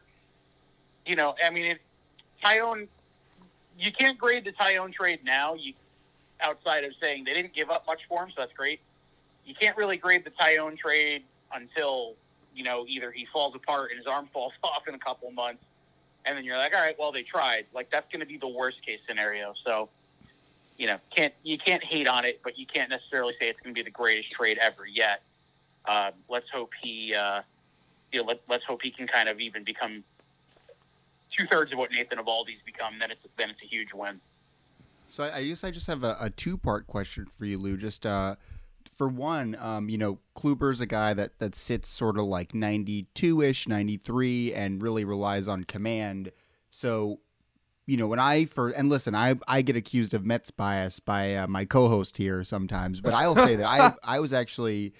You 1.06 1.14
know, 1.14 1.36
I 1.46 1.50
mean, 1.50 1.66
it, 1.66 1.80
Taillon, 2.44 2.88
you 3.78 3.92
can't 3.92 4.18
grade 4.18 4.44
the 4.44 4.50
Taillon 4.50 4.92
trade 4.92 5.20
now. 5.24 5.54
You 5.54 5.74
outside 6.40 6.82
of 6.82 6.90
saying 7.00 7.22
they 7.22 7.34
didn't 7.34 7.54
give 7.54 7.70
up 7.70 7.86
much 7.86 8.00
for 8.08 8.24
him, 8.24 8.30
so 8.30 8.34
that's 8.38 8.52
great. 8.52 8.80
You 9.46 9.54
can't 9.54 9.76
really 9.76 9.96
grade 9.96 10.24
the 10.24 10.32
Taillon 10.32 10.76
trade 10.76 11.22
until 11.54 12.14
you 12.52 12.64
know 12.64 12.84
either 12.88 13.12
he 13.12 13.28
falls 13.32 13.54
apart 13.54 13.92
and 13.92 13.98
his 13.98 14.08
arm 14.08 14.28
falls 14.32 14.54
off 14.64 14.88
in 14.88 14.96
a 14.96 14.98
couple 14.98 15.30
months, 15.30 15.62
and 16.26 16.36
then 16.36 16.44
you're 16.44 16.58
like, 16.58 16.74
all 16.74 16.80
right, 16.80 16.96
well 16.98 17.12
they 17.12 17.22
tried. 17.22 17.66
Like 17.72 17.92
that's 17.92 18.10
going 18.10 18.22
to 18.22 18.26
be 18.26 18.38
the 18.38 18.48
worst 18.48 18.84
case 18.84 18.98
scenario. 19.06 19.54
So, 19.64 19.88
you 20.76 20.86
know, 20.86 20.98
can't 21.14 21.32
you 21.42 21.58
can't 21.58 21.82
hate 21.82 22.08
on 22.08 22.24
it, 22.24 22.40
but 22.42 22.58
you 22.58 22.66
can't 22.66 22.90
necessarily 22.90 23.34
say 23.40 23.48
it's 23.48 23.60
going 23.60 23.74
to 23.74 23.78
be 23.78 23.84
the 23.84 23.90
greatest 23.90 24.30
trade 24.32 24.58
ever 24.58 24.86
yet. 24.86 25.22
Um, 25.86 26.12
let's 26.28 26.46
hope 26.52 26.70
he, 26.82 27.14
uh, 27.14 27.42
you 28.12 28.20
know, 28.20 28.26
let, 28.26 28.40
let's 28.48 28.64
hope 28.64 28.80
he 28.82 28.90
can 28.90 29.06
kind 29.06 29.28
of 29.28 29.40
even 29.40 29.64
become 29.64 30.02
two 31.36 31.46
thirds 31.46 31.72
of 31.72 31.78
what 31.78 31.90
Nathan 31.90 32.18
Eovaldi's 32.18 32.62
become. 32.64 32.98
Then 32.98 33.10
it's 33.10 33.20
then 33.38 33.50
it's 33.50 33.62
a 33.62 33.66
huge 33.66 33.92
win. 33.92 34.20
So 35.06 35.24
I, 35.24 35.36
I 35.36 35.44
guess 35.44 35.64
I 35.64 35.70
just 35.70 35.86
have 35.86 36.02
a, 36.02 36.16
a 36.20 36.30
two 36.30 36.56
part 36.56 36.86
question 36.86 37.26
for 37.26 37.44
you, 37.44 37.58
Lou. 37.58 37.76
Just 37.76 38.06
uh, 38.06 38.36
for 38.96 39.08
one, 39.08 39.56
um, 39.60 39.88
you 39.88 39.98
know, 39.98 40.18
Kluber's 40.36 40.80
a 40.80 40.86
guy 40.86 41.14
that 41.14 41.38
that 41.38 41.54
sits 41.54 41.88
sort 41.88 42.18
of 42.18 42.24
like 42.24 42.54
ninety 42.54 43.06
two 43.14 43.42
ish, 43.42 43.68
ninety 43.68 43.96
three, 43.96 44.52
and 44.54 44.82
really 44.82 45.04
relies 45.04 45.46
on 45.46 45.64
command. 45.64 46.32
So, 46.70 47.20
you 47.86 47.96
know, 47.96 48.06
when 48.06 48.18
I 48.18 48.46
for 48.46 48.70
and 48.70 48.88
listen, 48.88 49.14
I 49.14 49.36
I 49.46 49.62
get 49.62 49.76
accused 49.76 50.14
of 50.14 50.24
Mets 50.24 50.50
bias 50.50 51.00
by 51.00 51.34
uh, 51.34 51.46
my 51.46 51.64
co-host 51.64 52.16
here 52.16 52.42
sometimes, 52.44 53.00
but 53.00 53.12
I'll 53.12 53.36
say 53.36 53.56
that 53.56 53.66
I 53.66 53.94
I 54.16 54.20
was 54.20 54.32
actually 54.32 54.94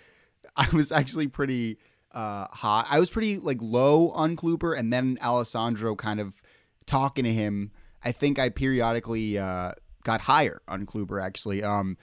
I 0.57 0.69
was 0.73 0.93
actually 0.93 1.29
pretty 1.29 1.79
uh 2.13 2.47
high. 2.51 2.87
I 2.89 2.99
was 2.99 3.11
pretty 3.11 3.39
like 3.39 3.59
low 3.61 4.11
on 4.11 4.37
Kluber, 4.37 4.79
and 4.79 4.93
then 4.93 5.19
Alessandro 5.23 5.97
kind 5.97 6.21
of 6.21 6.43
talking 6.87 7.25
to 7.25 7.33
him. 7.33 7.73
I 8.03 8.13
think 8.13 8.39
I 8.39 8.51
periodically 8.51 9.39
uh, 9.39 9.73
got 10.05 10.21
higher 10.21 10.61
on 10.69 10.85
Kluber 10.85 11.23
actually. 11.23 11.63
Um, 11.63 11.97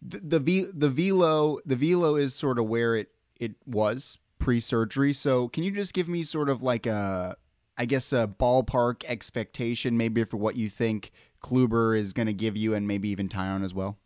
the 0.00 0.18
the 0.18 0.40
v, 0.40 0.66
the 0.72 0.88
velo 0.88 1.58
the 1.66 1.76
velo 1.76 2.16
is 2.16 2.34
sort 2.34 2.58
of 2.58 2.66
where 2.66 2.96
it 2.96 3.10
it 3.38 3.52
was 3.66 4.18
pre 4.38 4.60
surgery. 4.60 5.12
So 5.12 5.48
can 5.48 5.64
you 5.64 5.70
just 5.70 5.92
give 5.92 6.08
me 6.08 6.22
sort 6.22 6.48
of 6.48 6.62
like 6.62 6.86
a 6.86 7.36
I 7.78 7.84
guess 7.84 8.12
a 8.12 8.26
ballpark 8.26 9.04
expectation 9.06 9.96
maybe 9.96 10.24
for 10.24 10.36
what 10.36 10.56
you 10.56 10.68
think 10.68 11.12
Kluber 11.42 11.96
is 11.96 12.12
going 12.12 12.26
to 12.26 12.34
give 12.34 12.56
you, 12.56 12.74
and 12.74 12.88
maybe 12.88 13.08
even 13.10 13.28
Taillon 13.28 13.64
as 13.64 13.72
well. 13.72 13.96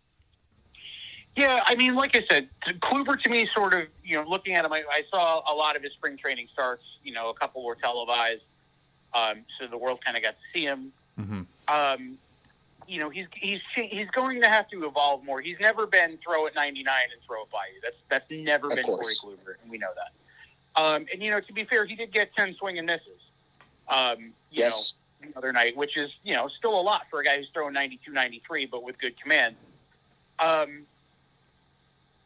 Yeah, 1.35 1.61
I 1.65 1.75
mean, 1.77 1.95
like 1.95 2.15
I 2.15 2.23
said, 2.29 2.51
Kluber 2.83 3.19
to 3.23 3.31
me, 3.31 3.49
sort 3.55 3.73
of, 3.73 3.87
you 4.05 4.17
know, 4.17 4.29
looking 4.29 4.55
at 4.55 4.67
him, 4.67 4.73
I, 4.75 4.81
I 4.91 5.03
saw 5.11 5.41
a 5.51 5.55
lot 5.55 5.77
of 5.77 5.83
his 5.83 5.93
spring 5.93 6.19
training 6.19 6.49
starts. 6.53 6.83
You 7.03 7.15
know, 7.15 7.31
a 7.31 7.35
couple 7.35 7.65
were 7.65 7.75
televised. 7.75 8.43
Um, 9.15 9.45
so 9.59 9.67
the 9.67 9.79
world 9.79 10.01
kind 10.05 10.17
of 10.19 10.23
got 10.23 10.33
to 10.33 10.45
see 10.53 10.65
him. 10.65 10.93
Mhm. 11.19 11.47
Um, 11.69 12.19
you 12.87 12.99
know, 12.99 13.09
he's 13.09 13.27
he's 13.35 13.61
he's 13.75 14.09
going 14.11 14.43
to 14.43 14.49
have 14.49 14.69
to 14.71 14.85
evolve 14.85 15.25
more. 15.25 15.41
He's 15.41 15.59
never 15.61 15.87
been 15.87 16.19
throw 16.23 16.47
at 16.47 16.55
99 16.55 16.93
and 17.13 17.23
throw 17.27 17.45
it 17.45 17.51
by 17.51 17.65
you. 17.75 17.81
That's 17.83 17.97
that's 18.11 18.27
never 18.31 18.69
Of 18.69 18.77
been 18.77 18.85
course. 18.85 19.19
Corey 19.21 19.37
Kluber, 19.37 19.55
and 19.63 19.71
we 19.71 19.79
know 19.79 19.91
that. 19.97 20.83
Um, 20.83 21.07
and 21.11 21.23
you 21.23 21.31
know, 21.31 21.41
to 21.41 21.53
be 21.55 21.65
fair, 21.65 21.87
he 21.87 21.95
did 21.95 22.13
get 22.13 22.35
10 22.35 22.57
swing 22.59 22.77
and 22.77 22.87
misses. 22.87 23.21
Um, 23.93 24.19
you 24.51 24.61
Yes. 24.65 24.95
know, 25.21 25.29
the 25.29 25.39
other 25.39 25.53
night, 25.53 25.77
which 25.77 25.97
is 25.97 26.11
you 26.25 26.35
know 26.35 26.49
still 26.49 26.79
a 26.79 26.83
lot 26.83 27.03
for 27.11 27.21
a 27.21 27.25
guy 27.25 27.37
who's 27.37 27.49
throwing 27.53 27.75
92, 27.75 28.11
93, 28.13 28.67
but 28.67 28.83
with 28.83 28.99
good 28.99 29.21
command. 29.21 29.55
Um, 30.39 30.83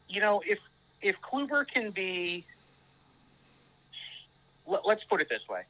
you 0.08 0.20
know, 0.20 0.42
if 0.46 0.58
if 1.02 1.16
Kluber 1.20 1.66
can 1.68 1.90
be, 1.90 2.44
let, 4.66 4.86
let's 4.86 5.04
put 5.04 5.20
it 5.20 5.28
this 5.28 5.42
way: 5.48 5.62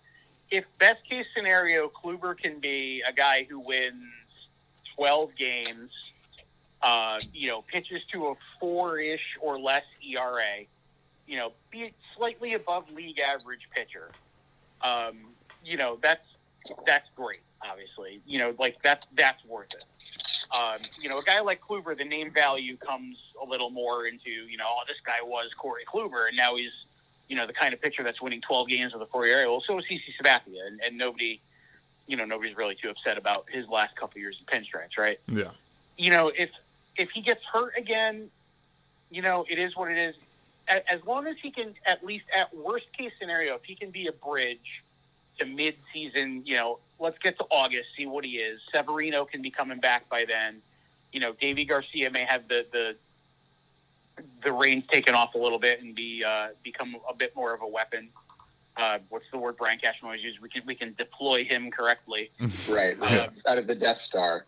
if 0.51 0.65
best 0.79 1.01
case 1.09 1.27
scenario, 1.35 1.89
Kluber 1.89 2.39
can 2.39 2.61
be 2.61 3.03
a 3.09 3.13
guy 3.13 3.45
who 3.49 3.59
wins 3.61 4.05
12 4.97 5.31
games, 5.37 5.91
uh, 6.83 7.19
you 7.33 7.49
know, 7.49 7.63
pitches 7.63 8.03
to 8.13 8.29
a 8.29 8.35
four-ish 8.61 9.37
or 9.41 9.59
less 9.59 9.85
ERA, 10.09 10.65
you 11.27 11.37
know, 11.37 11.53
be 11.71 11.93
slightly 12.17 12.55
above 12.55 12.91
league 12.91 13.19
average 13.19 13.69
pitcher. 13.75 14.11
Um, 14.83 15.35
you 15.67 15.77
know, 15.77 15.99
that's 16.03 16.25
that's 16.87 17.09
great. 17.17 17.41
Obviously, 17.69 18.21
you 18.27 18.39
know, 18.39 18.55
like 18.59 18.77
that's 18.83 19.07
that's 19.17 19.45
worth 19.45 19.73
it. 19.75 19.85
Um, 20.55 20.79
you 21.01 21.09
know, 21.09 21.19
a 21.19 21.25
guy 21.25 21.41
like 21.41 21.61
Kluber, 21.61 21.99
the 21.99 22.05
name 22.05 22.33
value 22.33 22.77
comes 22.77 23.17
a 23.43 23.49
little 23.49 23.71
more 23.71 24.07
into, 24.07 24.31
you 24.31 24.57
know, 24.57 24.65
oh, 24.69 24.83
this 24.87 24.99
guy 25.05 25.19
was 25.23 25.51
Corey 25.59 25.83
Kluber, 25.93 26.29
and 26.29 26.37
now 26.37 26.55
he's, 26.55 26.71
you 27.29 27.35
know, 27.35 27.49
the 27.49 27.53
kind 27.53 27.75
of 27.75 27.81
pitcher 27.81 28.05
that's 28.05 28.23
winning 28.23 28.41
12 28.43 28.69
games 28.69 28.93
with 28.93 29.03
a 29.03 29.07
four 29.07 29.25
area. 29.25 29.51
Well, 29.51 29.63
so 29.67 29.77
is 29.79 29.85
CC 29.87 30.03
Sabathia, 30.21 30.65
and, 30.67 30.81
and 30.87 30.97
nobody, 30.97 31.41
you 32.07 32.17
know, 32.17 32.25
nobody's 32.25 32.57
really 32.57 32.77
too 32.81 32.91
upset 32.91 33.19
about 33.19 33.47
his 33.51 33.67
last 33.67 33.97
couple 33.97 34.21
years 34.21 34.39
in 34.39 34.47
pinstripes, 34.47 34.97
right? 34.97 35.19
Yeah. 35.27 35.51
you 35.99 36.11
know, 36.11 36.29
if 36.29 36.51
if 36.97 37.11
he 37.11 37.23
gets 37.23 37.41
hurt 37.53 37.73
again, 37.77 38.31
you 39.11 39.23
know, 39.23 39.45
it 39.51 39.59
is 39.59 39.75
what 39.77 39.91
it 39.91 39.99
is. 39.99 40.15
As 40.69 41.01
long 41.07 41.27
as 41.29 41.37
he 41.41 41.53
can, 41.53 41.75
at 41.87 42.05
least 42.05 42.25
at 42.37 42.55
worst 42.57 42.87
case 42.97 43.13
scenario, 43.21 43.55
if 43.55 43.63
he 43.65 43.77
can 43.77 43.91
be 43.91 44.09
a 44.09 44.13
bridge 44.13 44.83
to 45.39 45.47
mid 45.47 45.75
season, 45.93 46.43
you 46.45 46.57
know, 46.57 46.79
let's 46.99 47.19
get 47.19 47.37
to 47.39 47.45
August, 47.51 47.89
see 47.97 48.07
what 48.07 48.25
he 48.25 48.33
is. 48.33 48.61
Severino 48.73 49.25
can 49.25 49.43
be 49.43 49.51
coming 49.51 49.79
back 49.81 50.09
by 50.09 50.25
then. 50.25 50.63
You 51.13 51.21
know, 51.21 51.33
Deivi 51.33 51.69
Garcia 51.69 52.11
may 52.11 52.25
have 52.25 52.49
the 52.49 52.67
the 52.73 52.97
the 54.43 54.53
reins 54.53 54.85
taken 54.91 55.15
off 55.15 55.35
a 55.35 55.39
little 55.39 55.59
bit 55.59 55.83
and 55.83 55.95
be 55.95 56.25
uh, 56.25 56.49
become 56.63 56.97
a 57.09 57.15
bit 57.15 57.35
more 57.37 57.55
of 57.55 57.63
a 57.63 57.67
weapon. 57.67 58.09
Uh, 58.77 58.99
what's 59.09 59.25
the 59.33 59.39
word 59.39 59.57
Brian 59.57 59.79
Cashman 59.79 60.09
always 60.09 60.23
uses? 60.23 60.41
We 60.41 60.49
can 60.49 60.63
we 60.67 60.75
can 60.75 60.95
deploy 60.99 61.45
him 61.45 61.71
correctly. 61.71 62.31
Right. 62.69 63.01
Um, 63.01 63.31
Out 63.47 63.59
of 63.59 63.67
the 63.67 63.75
Death 63.75 64.01
Star. 64.01 64.45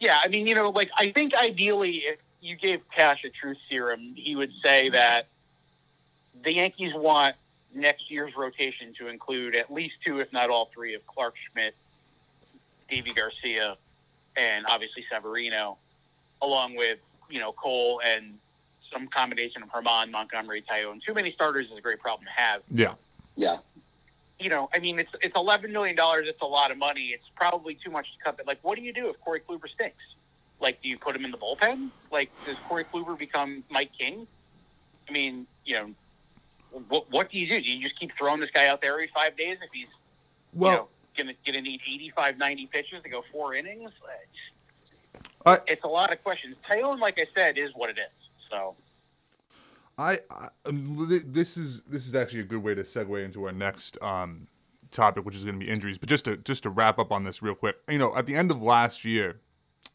Yeah, 0.00 0.18
I 0.24 0.28
mean, 0.28 0.46
you 0.46 0.54
know, 0.54 0.70
like 0.70 0.90
I 0.96 1.12
think 1.12 1.34
ideally, 1.34 1.98
if 2.06 2.18
you 2.40 2.56
gave 2.56 2.80
Cash 2.90 3.22
a 3.24 3.28
truth 3.28 3.58
serum, 3.68 4.14
he 4.16 4.34
would 4.34 4.50
say 4.62 4.88
that 4.88 5.26
the 6.42 6.54
Yankees 6.54 6.92
want 6.94 7.36
next 7.74 8.10
year's 8.10 8.32
rotation 8.36 8.92
to 8.98 9.08
include 9.08 9.54
at 9.54 9.72
least 9.72 9.94
two, 10.04 10.20
if 10.20 10.32
not 10.32 10.50
all 10.50 10.70
three, 10.74 10.94
of 10.94 11.06
Clarke 11.06 11.34
Schmidt, 11.50 11.74
Deivi 12.90 13.14
Garcia, 13.14 13.76
and 14.36 14.66
obviously 14.66 15.04
Severino, 15.12 15.78
along 16.42 16.74
with 16.76 16.98
you 17.28 17.40
know 17.40 17.52
Cole 17.52 18.00
and 18.04 18.38
some 18.92 19.06
combination 19.08 19.62
of 19.62 19.68
Germán, 19.68 20.10
Montgomery, 20.10 20.64
Taillon. 20.68 21.00
Too 21.02 21.14
many 21.14 21.30
starters 21.32 21.66
is 21.70 21.78
a 21.78 21.80
great 21.80 22.00
problem 22.00 22.26
to 22.26 22.42
have 22.42 22.62
Yeah. 22.72 22.94
Yeah. 23.36 23.58
you 24.40 24.48
know, 24.50 24.68
I 24.74 24.80
mean, 24.80 24.98
it's 24.98 25.12
it's 25.22 25.36
eleven 25.36 25.72
million 25.72 25.94
dollars. 25.96 26.26
It's 26.28 26.42
a 26.42 26.46
lot 26.46 26.70
of 26.70 26.78
money. 26.78 27.08
It's 27.14 27.30
probably 27.36 27.76
too 27.82 27.90
much 27.90 28.06
to 28.16 28.24
cut. 28.24 28.36
But 28.36 28.46
like, 28.46 28.58
what 28.62 28.76
do 28.76 28.82
you 28.82 28.92
do 28.92 29.08
if 29.08 29.20
Corey 29.20 29.40
Kluber 29.48 29.68
stinks? 29.72 30.02
Like, 30.60 30.82
do 30.82 30.88
you 30.88 30.98
put 30.98 31.16
him 31.16 31.24
in 31.24 31.30
the 31.30 31.38
bullpen? 31.38 31.90
Like, 32.10 32.30
does 32.44 32.56
Corey 32.68 32.84
Kluber 32.84 33.16
become 33.18 33.64
Mike 33.70 33.92
King? 33.98 34.26
I 35.08 35.12
mean, 35.12 35.46
you 35.64 35.78
know, 35.78 35.90
what 36.88 37.10
what 37.10 37.30
do 37.30 37.38
you 37.38 37.48
do? 37.48 37.60
Do 37.60 37.70
you 37.70 37.86
just 37.86 37.98
keep 37.98 38.10
throwing 38.18 38.40
this 38.40 38.50
guy 38.52 38.68
out 38.68 38.80
there 38.80 38.92
every 38.92 39.10
five 39.14 39.36
days 39.36 39.58
if 39.62 39.70
he's 39.72 39.88
Well, 40.52 40.70
you 40.72 40.76
know 40.78 40.88
gonna 41.16 41.32
gonna 41.44 41.60
need 41.60 41.80
85, 41.86 42.38
90 42.38 42.66
pitches 42.66 43.02
to 43.02 43.08
go 43.08 43.22
four 43.32 43.54
innings? 43.54 43.90
I- 45.44 45.60
it's 45.66 45.84
a 45.84 45.88
lot 45.88 46.12
of 46.12 46.22
questions. 46.22 46.56
Taillon, 46.68 47.00
like 47.00 47.18
I 47.18 47.26
said, 47.34 47.58
is 47.58 47.70
what 47.74 47.90
it 47.90 47.98
is. 47.98 48.30
So 48.50 48.74
I, 49.98 50.20
I 50.30 50.48
um, 50.66 51.22
this 51.26 51.56
is 51.56 51.82
this 51.82 52.06
is 52.06 52.14
actually 52.14 52.40
a 52.40 52.44
good 52.44 52.62
way 52.62 52.74
to 52.74 52.82
segue 52.82 53.24
into 53.24 53.44
our 53.44 53.52
next 53.52 54.00
um, 54.02 54.46
topic, 54.90 55.24
which 55.24 55.36
is 55.36 55.44
going 55.44 55.58
to 55.58 55.64
be 55.64 55.70
injuries. 55.70 55.98
But 55.98 56.08
just 56.08 56.24
to 56.26 56.36
just 56.38 56.62
to 56.64 56.70
wrap 56.70 56.98
up 56.98 57.12
on 57.12 57.24
this 57.24 57.42
real 57.42 57.54
quick, 57.54 57.76
you 57.88 57.98
know, 57.98 58.14
at 58.16 58.26
the 58.26 58.34
end 58.34 58.50
of 58.50 58.62
last 58.62 59.04
year, 59.04 59.40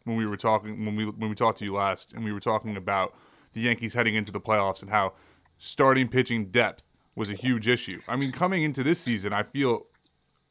when 0.04 0.18
we 0.18 0.26
were 0.26 0.38
talking 0.38 0.86
when 0.86 0.96
we 0.96 1.06
when 1.06 1.30
we 1.30 1.36
talked 1.36 1.60
to 1.60 1.66
you 1.66 1.74
last, 1.74 2.14
and 2.14 2.24
we 2.24 2.32
were 2.34 2.40
talking 2.40 2.78
about 2.78 3.16
the 3.54 3.62
Yankees 3.62 3.94
heading 3.94 4.16
into 4.16 4.32
the 4.32 4.42
playoffs 4.42 4.82
and 4.82 4.92
how 4.92 5.14
starting 5.58 6.08
pitching 6.08 6.48
depth 6.48 6.88
was 7.16 7.30
a 7.30 7.34
huge 7.34 7.68
issue. 7.68 8.02
I 8.08 8.16
mean, 8.16 8.32
coming 8.32 8.64
into 8.64 8.84
this 8.84 9.00
season, 9.00 9.34
I 9.34 9.44
feel 9.44 9.88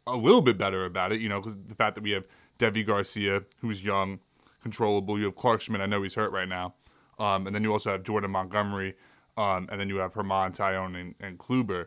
a 0.07 0.17
little 0.17 0.41
bit 0.41 0.59
better 0.59 0.85
about 0.85 1.13
it, 1.13 1.21
you 1.21 1.29
know, 1.29 1.41
because 1.41 1.57
the 1.67 1.75
fact 1.75 1.95
that 1.95 2.03
we 2.05 2.11
have 2.13 2.25
Deivi 2.59 2.87
Garcia, 2.87 3.43
who's 3.61 3.85
young, 3.85 4.19
controllable. 4.65 5.19
You 5.19 5.27
have 5.27 5.37
Clarke 5.37 5.61
Schmidt. 5.61 5.81
I 5.81 5.87
know 5.87 6.03
he's 6.03 6.15
hurt 6.15 6.33
right 6.33 6.49
now. 6.49 6.75
Um, 7.19 7.47
and 7.47 7.55
then 7.55 7.63
you 7.63 7.71
also 7.71 7.93
have 7.93 8.03
Jordan 8.03 8.33
Montgomery. 8.33 8.97
Um, 9.37 9.69
and 9.71 9.79
then 9.79 9.89
you 9.89 9.97
have 9.97 10.15
Germán, 10.15 10.57
Taillon, 10.57 10.99
and, 11.01 11.15
and 11.21 11.39
Kluber. 11.39 11.87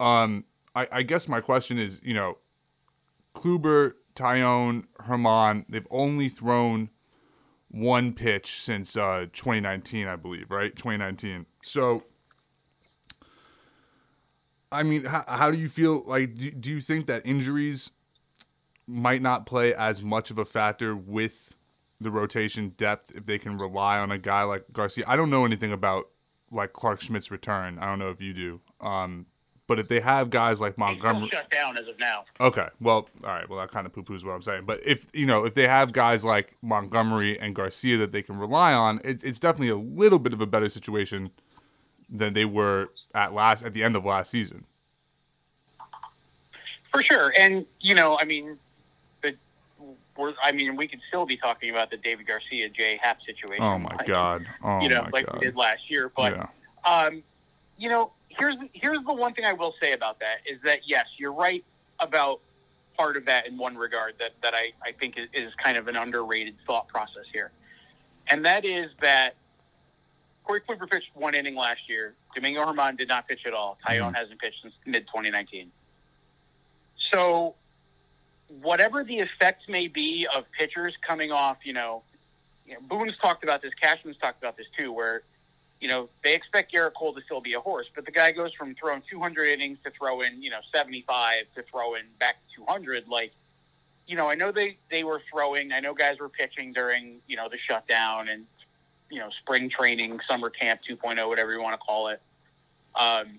Um, 0.00 0.44
I, 0.74 0.88
I 0.90 1.02
guess 1.02 1.28
my 1.28 1.40
question 1.40 1.78
is, 1.78 2.00
you 2.02 2.14
know, 2.14 2.38
Kluber, 3.34 3.94
Taillon, 4.14 4.84
Germán, 5.00 5.64
they've 5.68 5.86
only 5.90 6.28
thrown 6.28 6.90
one 7.70 8.12
pitch 8.12 8.60
since 8.60 8.96
uh, 8.96 9.26
2019, 9.32 10.06
I 10.06 10.16
believe, 10.16 10.50
right? 10.50 10.74
2019. 10.76 11.46
So, 11.62 12.04
I 14.74 14.82
mean, 14.82 15.04
how, 15.04 15.24
how 15.26 15.50
do 15.50 15.58
you 15.58 15.68
feel? 15.68 16.02
Like, 16.06 16.34
do, 16.34 16.50
do 16.50 16.70
you 16.70 16.80
think 16.80 17.06
that 17.06 17.26
injuries 17.26 17.90
might 18.86 19.22
not 19.22 19.46
play 19.46 19.74
as 19.74 20.02
much 20.02 20.30
of 20.30 20.38
a 20.38 20.44
factor 20.44 20.94
with 20.94 21.54
the 22.00 22.10
rotation 22.10 22.74
depth 22.76 23.12
if 23.14 23.24
they 23.24 23.38
can 23.38 23.56
rely 23.56 23.98
on 23.98 24.10
a 24.10 24.18
guy 24.18 24.42
like 24.42 24.64
Garcia? 24.72 25.04
I 25.06 25.16
don't 25.16 25.30
know 25.30 25.44
anything 25.44 25.72
about 25.72 26.10
like 26.50 26.72
Clarke 26.72 27.00
Schmidt's 27.00 27.30
return. 27.30 27.78
I 27.78 27.86
don't 27.86 27.98
know 27.98 28.10
if 28.10 28.20
you 28.20 28.34
do. 28.34 28.60
Um, 28.80 29.26
but 29.66 29.78
if 29.78 29.88
they 29.88 30.00
have 30.00 30.28
guys 30.28 30.60
like 30.60 30.76
Montgomery, 30.76 31.30
shut 31.30 31.50
down 31.50 31.78
as 31.78 31.88
of 31.88 31.98
now. 31.98 32.24
Okay. 32.38 32.68
Well, 32.80 33.08
all 33.22 33.30
right. 33.30 33.48
Well, 33.48 33.58
that 33.60 33.70
kind 33.70 33.86
of 33.86 33.92
poo 33.92 34.02
poos 34.02 34.24
what 34.24 34.32
I'm 34.32 34.42
saying. 34.42 34.64
But 34.66 34.80
if 34.84 35.06
you 35.14 35.24
know, 35.24 35.44
if 35.44 35.54
they 35.54 35.66
have 35.66 35.92
guys 35.92 36.24
like 36.24 36.54
Montgomery 36.62 37.38
and 37.40 37.54
Garcia 37.54 37.96
that 37.98 38.12
they 38.12 38.22
can 38.22 38.36
rely 38.36 38.74
on, 38.74 39.00
it, 39.04 39.24
it's 39.24 39.40
definitely 39.40 39.70
a 39.70 39.76
little 39.76 40.18
bit 40.18 40.34
of 40.34 40.40
a 40.40 40.46
better 40.46 40.68
situation 40.68 41.30
than 42.08 42.32
they 42.34 42.44
were 42.44 42.90
at 43.14 43.32
last 43.32 43.62
at 43.62 43.72
the 43.72 43.82
end 43.82 43.96
of 43.96 44.04
last 44.04 44.30
season. 44.30 44.64
For 46.92 47.02
sure, 47.02 47.32
and 47.36 47.66
you 47.80 47.94
know, 47.94 48.16
I 48.18 48.24
mean, 48.24 48.56
the 49.22 49.34
we're, 50.16 50.34
I 50.42 50.52
mean, 50.52 50.76
we 50.76 50.86
could 50.86 51.00
still 51.08 51.26
be 51.26 51.36
talking 51.36 51.70
about 51.70 51.90
the 51.90 51.96
David 51.96 52.26
Garcia 52.26 52.68
Jay 52.68 52.98
Happ 53.02 53.18
situation. 53.22 53.64
Oh 53.64 53.78
my 53.78 53.94
like, 53.96 54.06
god. 54.06 54.46
Oh 54.62 54.80
you 54.80 54.88
know, 54.88 55.08
like 55.12 55.26
god. 55.26 55.40
we 55.40 55.46
did 55.46 55.56
last 55.56 55.90
year. 55.90 56.10
But 56.14 56.36
yeah. 56.36 56.46
um, 56.84 57.22
you 57.78 57.88
know, 57.88 58.12
here's 58.28 58.56
here's 58.72 59.04
the 59.04 59.12
one 59.12 59.34
thing 59.34 59.44
I 59.44 59.52
will 59.52 59.74
say 59.80 59.92
about 59.92 60.20
that 60.20 60.38
is 60.46 60.60
that 60.62 60.80
yes, 60.86 61.06
you're 61.18 61.32
right 61.32 61.64
about 62.00 62.40
part 62.96 63.16
of 63.16 63.24
that 63.24 63.48
in 63.48 63.58
one 63.58 63.76
regard 63.76 64.14
that 64.20 64.32
that 64.42 64.54
I 64.54 64.72
I 64.86 64.92
think 64.92 65.18
is, 65.18 65.28
is 65.32 65.52
kind 65.62 65.76
of 65.76 65.88
an 65.88 65.96
underrated 65.96 66.54
thought 66.66 66.86
process 66.86 67.24
here, 67.32 67.50
and 68.28 68.44
that 68.44 68.64
is 68.64 68.90
that. 69.00 69.34
Corey 70.44 70.60
Kluber 70.60 70.88
pitched 70.88 71.10
one 71.14 71.34
inning 71.34 71.54
last 71.56 71.88
year. 71.88 72.14
Domingo 72.34 72.64
Germán 72.64 72.96
did 72.98 73.08
not 73.08 73.26
pitch 73.26 73.46
at 73.46 73.54
all. 73.54 73.78
Taillon 73.86 74.12
Mhm. 74.12 74.14
hasn't 74.16 74.40
pitched 74.40 74.60
since 74.62 74.74
mid 74.84 75.06
2019. 75.06 75.72
So, 77.10 77.54
whatever 78.60 79.04
the 79.04 79.20
effect 79.20 79.68
may 79.68 79.88
be 79.88 80.26
of 80.26 80.50
pitchers 80.52 80.96
coming 81.06 81.32
off, 81.32 81.58
you 81.64 81.72
know, 81.72 82.02
you 82.66 82.74
know, 82.74 82.80
Boone's 82.80 83.16
talked 83.18 83.42
about 83.42 83.62
this, 83.62 83.72
Cashman's 83.74 84.16
talked 84.18 84.38
about 84.38 84.56
this 84.56 84.66
too, 84.76 84.92
where, 84.92 85.22
you 85.80 85.88
know, 85.88 86.08
they 86.22 86.34
expect 86.34 86.72
Gerrit 86.72 86.94
Cole 86.94 87.14
to 87.14 87.22
still 87.22 87.40
be 87.40 87.54
a 87.54 87.60
horse, 87.60 87.86
but 87.94 88.04
the 88.04 88.10
guy 88.10 88.32
goes 88.32 88.52
from 88.54 88.74
throwing 88.74 89.02
200 89.10 89.46
innings 89.48 89.78
to 89.84 89.90
throwing, 89.90 90.42
you 90.42 90.50
know, 90.50 90.60
75 90.72 91.46
to 91.54 91.62
throwing 91.62 92.04
back 92.18 92.36
to 92.50 92.56
200. 92.56 93.06
Like, 93.08 93.32
you 94.06 94.16
know, 94.16 94.28
I 94.28 94.34
know 94.34 94.50
they, 94.52 94.76
they 94.90 95.04
were 95.04 95.22
throwing, 95.30 95.72
I 95.72 95.80
know 95.80 95.94
guys 95.94 96.18
were 96.18 96.28
pitching 96.28 96.72
during, 96.72 97.20
you 97.26 97.36
know, 97.36 97.48
the 97.48 97.58
shutdown 97.58 98.28
and, 98.28 98.46
you 99.10 99.20
know, 99.20 99.28
spring 99.42 99.70
training, 99.70 100.20
summer 100.26 100.50
camp 100.50 100.80
2.0, 100.88 101.28
whatever 101.28 101.52
you 101.52 101.60
want 101.62 101.74
to 101.74 101.84
call 101.84 102.08
it. 102.08 102.20
Um, 102.94 103.38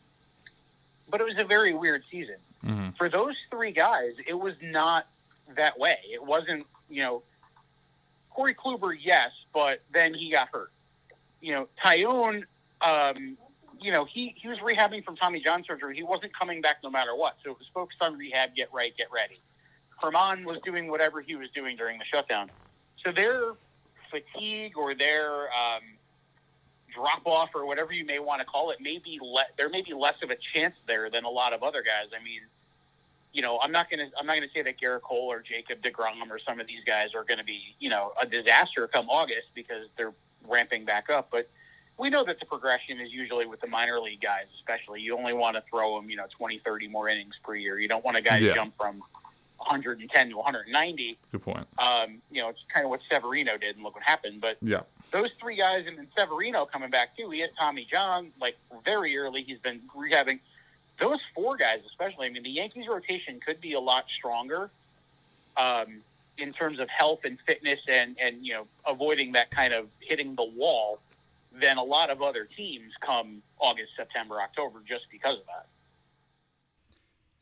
but 1.10 1.22
it 1.22 1.24
was 1.24 1.36
a 1.38 1.46
very 1.46 1.74
weird 1.74 2.04
season 2.12 2.38
hmm 2.62 2.90
for 2.98 3.10
those 3.10 3.36
three 3.52 3.72
guys, 3.72 4.14
it 4.26 4.34
was 4.34 4.54
not 4.62 5.08
that 5.56 5.78
way. 5.78 5.98
It 6.12 6.24
wasn't, 6.24 6.66
you 6.90 7.04
know, 7.04 7.24
Corey 8.30 8.56
Kluber, 8.56 8.96
yes, 9.00 9.32
but 9.54 9.82
then 9.94 10.14
he 10.14 10.32
got 10.32 10.50
hurt. 10.52 10.72
You 11.42 11.54
know, 11.54 11.68
Taillon, 11.84 12.44
um, 12.82 13.38
you 13.80 13.92
know, 13.92 14.06
he 14.06 14.34
he 14.38 14.48
was 14.48 14.58
rehabbing 14.60 15.04
from 15.04 15.16
Tommy 15.16 15.42
John 15.42 15.64
surgery. 15.66 15.96
He 15.96 16.04
wasn't 16.04 16.38
coming 16.38 16.62
back 16.62 16.78
no 16.84 16.90
matter 16.90 17.16
what. 17.16 17.36
So 17.44 17.52
it 17.52 17.58
was 17.60 17.68
focused 17.74 18.02
on 18.02 18.18
rehab, 18.18 18.56
get 18.56 18.70
right, 18.74 18.96
get 18.98 19.08
ready. 19.12 19.40
Germán 20.02 20.46
was 20.46 20.58
doing 20.64 20.90
whatever 20.90 21.22
he 21.22 21.36
was 21.36 21.50
doing 21.54 21.78
during 21.78 21.98
the 22.00 22.06
shutdown. 22.06 22.52
So 23.04 23.12
their 23.12 23.52
fatigue 24.22 24.78
or 24.78 24.96
their 24.96 25.44
um, 25.44 25.82
drop 26.94 27.26
off 27.26 27.50
or 27.54 27.66
whatever 27.66 27.92
you 27.94 28.06
may 28.06 28.20
want 28.20 28.40
to 28.40 28.46
call 28.46 28.72
it, 28.72 28.78
maybe 28.82 29.20
le- 29.22 29.46
there 29.58 29.70
may 29.70 29.82
be 29.82 29.94
less 29.94 30.16
of 30.24 30.30
a 30.30 30.38
chance 30.54 30.76
there 30.88 31.10
than 31.10 31.26
a 31.26 31.30
lot 31.30 31.54
of 31.54 31.64
other 31.64 31.82
guys. 31.82 32.12
I 32.20 32.24
mean, 32.24 32.42
you 33.34 33.42
know, 33.42 33.60
I'm 33.62 33.72
not 33.72 33.90
gonna 33.90 34.10
I'm 34.20 34.26
not 34.26 34.36
gonna 34.36 34.48
say 34.54 34.62
that 34.64 34.80
Gerrit 34.80 35.02
Cole 35.02 35.28
or 35.32 35.42
Jacob 35.42 35.82
Degrom 35.84 36.30
or 36.30 36.40
some 36.40 36.60
of 36.60 36.68
these 36.68 36.84
guys 36.86 37.10
are 37.16 37.24
gonna 37.26 37.44
be 37.44 37.76
you 37.80 37.90
know 37.90 38.14
a 38.22 38.26
disaster 38.26 38.88
come 38.88 39.10
August 39.10 39.48
because 39.54 39.88
they're 39.98 40.14
ramping 40.48 40.86
back 40.86 41.10
up, 41.10 41.30
but 41.32 41.50
we 41.98 42.10
know 42.10 42.24
that 42.26 42.40
the 42.40 42.46
progression 42.46 43.00
is 43.00 43.12
usually 43.12 43.46
with 43.46 43.62
the 43.62 43.68
minor 43.68 44.00
league 44.02 44.22
guys, 44.22 44.46
especially. 44.60 45.00
You 45.02 45.18
only 45.18 45.32
want 45.34 45.56
to 45.56 45.64
throw 45.70 45.96
them, 45.96 46.10
you 46.10 46.18
know, 46.18 46.26
20, 46.38 46.60
30 46.60 46.90
more 46.90 47.08
innings 47.08 47.36
per 47.42 47.56
year. 47.56 47.80
You 47.80 47.88
don't 47.88 48.04
want 48.04 48.18
a 48.18 48.22
guy 48.22 48.38
Yeah. 48.38 48.50
to 48.50 48.56
jump 48.56 48.74
from 48.78 49.02
110 49.66 50.30
to 50.30 50.38
190. 50.38 51.18
Good 51.32 51.42
point. 51.42 51.68
Um, 51.78 52.22
you 52.32 52.42
know, 52.42 52.50
it's 52.50 52.60
kind 52.74 52.86
of 52.86 52.90
what 52.90 53.02
Severino 53.12 53.58
did, 53.58 53.76
and 53.76 53.84
look 53.84 53.96
what 53.96 54.04
happened. 54.04 54.42
But 54.42 54.58
Yeah. 54.62 54.82
those 55.12 55.32
three 55.40 55.56
guys, 55.56 55.86
and 55.88 55.98
then 55.98 56.08
Severino 56.18 56.66
coming 56.66 56.90
back 56.90 57.16
too. 57.18 57.30
He 57.32 57.40
had 57.40 57.52
Tommy 57.58 57.86
John 57.90 58.32
like 58.40 58.58
very 58.84 59.18
early. 59.18 59.44
He's 59.44 59.60
been 59.60 59.82
rehabbing. 59.96 60.40
Those 61.00 61.20
four 61.34 61.58
guys, 61.58 61.82
especially. 61.88 62.28
I 62.28 62.30
mean, 62.30 62.44
the 62.44 62.50
Yankees 62.50 62.88
rotation 62.88 63.40
could 63.46 63.60
be 63.60 63.74
a 63.74 63.80
lot 63.80 64.06
stronger 64.18 64.70
um, 65.58 66.02
in 66.38 66.54
terms 66.54 66.80
of 66.80 66.88
health 66.90 67.22
and 67.26 67.38
fitness, 67.46 67.80
and 67.88 68.18
and 68.20 68.46
you 68.46 68.54
know, 68.54 68.68
avoiding 68.88 69.34
that 69.34 69.52
kind 69.52 69.74
of 69.74 69.88
hitting 70.00 70.36
the 70.36 70.44
wall 70.44 71.00
than 71.52 71.78
a 71.78 71.84
lot 71.84 72.10
of 72.10 72.22
other 72.22 72.46
teams 72.46 72.92
come 73.02 73.42
August, 73.60 73.92
September, 73.96 74.42
October, 74.42 74.82
just 74.88 75.06
because 75.12 75.40
of 75.40 75.46
that. 75.48 75.66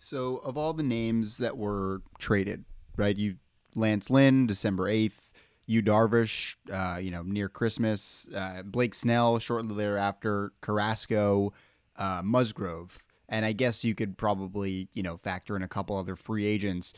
So, 0.04 0.38
of 0.38 0.58
all 0.58 0.74
the 0.74 0.84
names 0.84 1.38
that 1.38 1.58
were 1.58 2.02
traded, 2.20 2.66
right? 2.98 3.16
You 3.16 3.38
Lance 3.74 4.10
Lynn, 4.10 4.48
December 4.48 4.90
eighth. 4.90 5.32
Yu 5.66 5.82
Darvish, 5.82 6.58
uh, 6.74 7.00
you 7.00 7.10
know, 7.10 7.22
near 7.22 7.48
Christmas. 7.48 8.28
Uh, 8.36 8.64
Blake 8.64 8.94
Snell, 8.94 9.40
shortly 9.40 9.74
thereafter. 9.76 10.52
Carrasco, 10.60 11.54
uh, 11.96 12.22
Musgrove, 12.22 12.98
and 13.30 13.46
I 13.46 13.54
guess 13.54 13.86
you 13.86 13.96
could 13.96 14.18
probably, 14.18 14.90
you 14.92 15.04
know, 15.04 15.16
factor 15.16 15.56
in 15.56 15.64
a 15.64 15.70
couple 15.70 15.96
other 15.96 16.18
free 16.18 16.46
agents. 16.46 16.94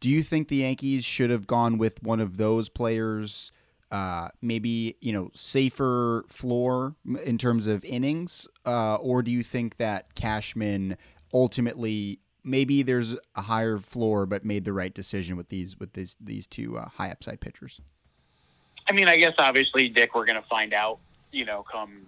Do 0.00 0.08
you 0.08 0.24
think 0.24 0.48
the 0.48 0.56
Yankees 0.56 1.04
should 1.04 1.30
have 1.30 1.46
gone 1.46 1.78
with 1.78 2.02
one 2.02 2.18
of 2.18 2.36
those 2.36 2.68
players? 2.68 3.52
Uh, 3.92 4.28
maybe 4.42 4.96
you 5.00 5.12
know 5.12 5.30
safer 5.34 6.24
floor 6.28 6.96
in 7.24 7.38
terms 7.38 7.68
of 7.68 7.84
innings, 7.84 8.48
uh, 8.66 8.96
or 8.96 9.22
do 9.22 9.30
you 9.30 9.44
think 9.44 9.76
that 9.76 10.16
Cashman 10.16 10.96
ultimately 11.32 12.18
maybe 12.44 12.82
there's 12.82 13.16
a 13.34 13.42
higher 13.42 13.78
floor, 13.78 14.26
but 14.26 14.44
made 14.44 14.64
the 14.64 14.72
right 14.72 14.92
decision 14.92 15.36
with 15.36 15.48
these 15.48 15.78
with 15.78 15.92
these 15.92 16.16
these 16.20 16.46
two 16.46 16.78
uh, 16.78 16.88
high 16.88 17.10
upside 17.10 17.40
pitchers? 17.40 17.80
I 18.88 18.92
mean, 18.92 19.08
I 19.08 19.16
guess 19.18 19.34
obviously, 19.38 19.88
Dick, 19.88 20.14
we're 20.14 20.26
going 20.26 20.40
to 20.40 20.48
find 20.48 20.72
out, 20.74 20.98
you 21.30 21.44
know, 21.44 21.64
come 21.70 22.06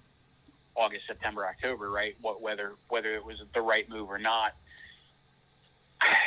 August, 0.75 1.07
September, 1.07 1.47
October, 1.47 1.91
right? 1.91 2.17
What 2.21 2.41
whether 2.41 2.73
whether 2.89 3.15
it 3.15 3.25
was 3.25 3.37
the 3.55 3.61
right 3.61 3.89
move 3.89 4.11
or 4.11 4.19
not. 4.19 4.55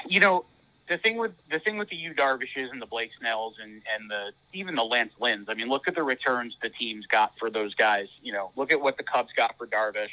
You 0.08 0.22
know, 0.22 0.46
the 0.88 0.98
thing 0.98 1.18
with 1.18 1.32
the 1.52 1.60
thing 1.60 1.78
with 1.78 1.90
the 1.90 1.96
Yu 1.96 2.14
Darvishes 2.14 2.70
and 2.72 2.82
the 2.82 2.86
Blake 2.86 3.10
Snells 3.20 3.56
and 3.62 3.82
and 3.94 4.10
the 4.10 4.32
even 4.54 4.76
the 4.76 4.84
Lance 4.84 5.14
Lynns. 5.20 5.46
I 5.50 5.54
mean, 5.54 5.68
look 5.68 5.88
at 5.88 5.96
the 5.96 6.04
returns 6.04 6.56
the 6.62 6.70
teams 6.70 7.06
got 7.08 7.34
for 7.40 7.50
those 7.50 7.74
guys. 7.76 8.08
You 8.22 8.34
know, 8.34 8.52
look 8.56 8.72
at 8.72 8.80
what 8.80 8.98
the 8.98 9.04
Cubs 9.04 9.32
got 9.36 9.58
for 9.58 9.68
Darvish. 9.68 10.10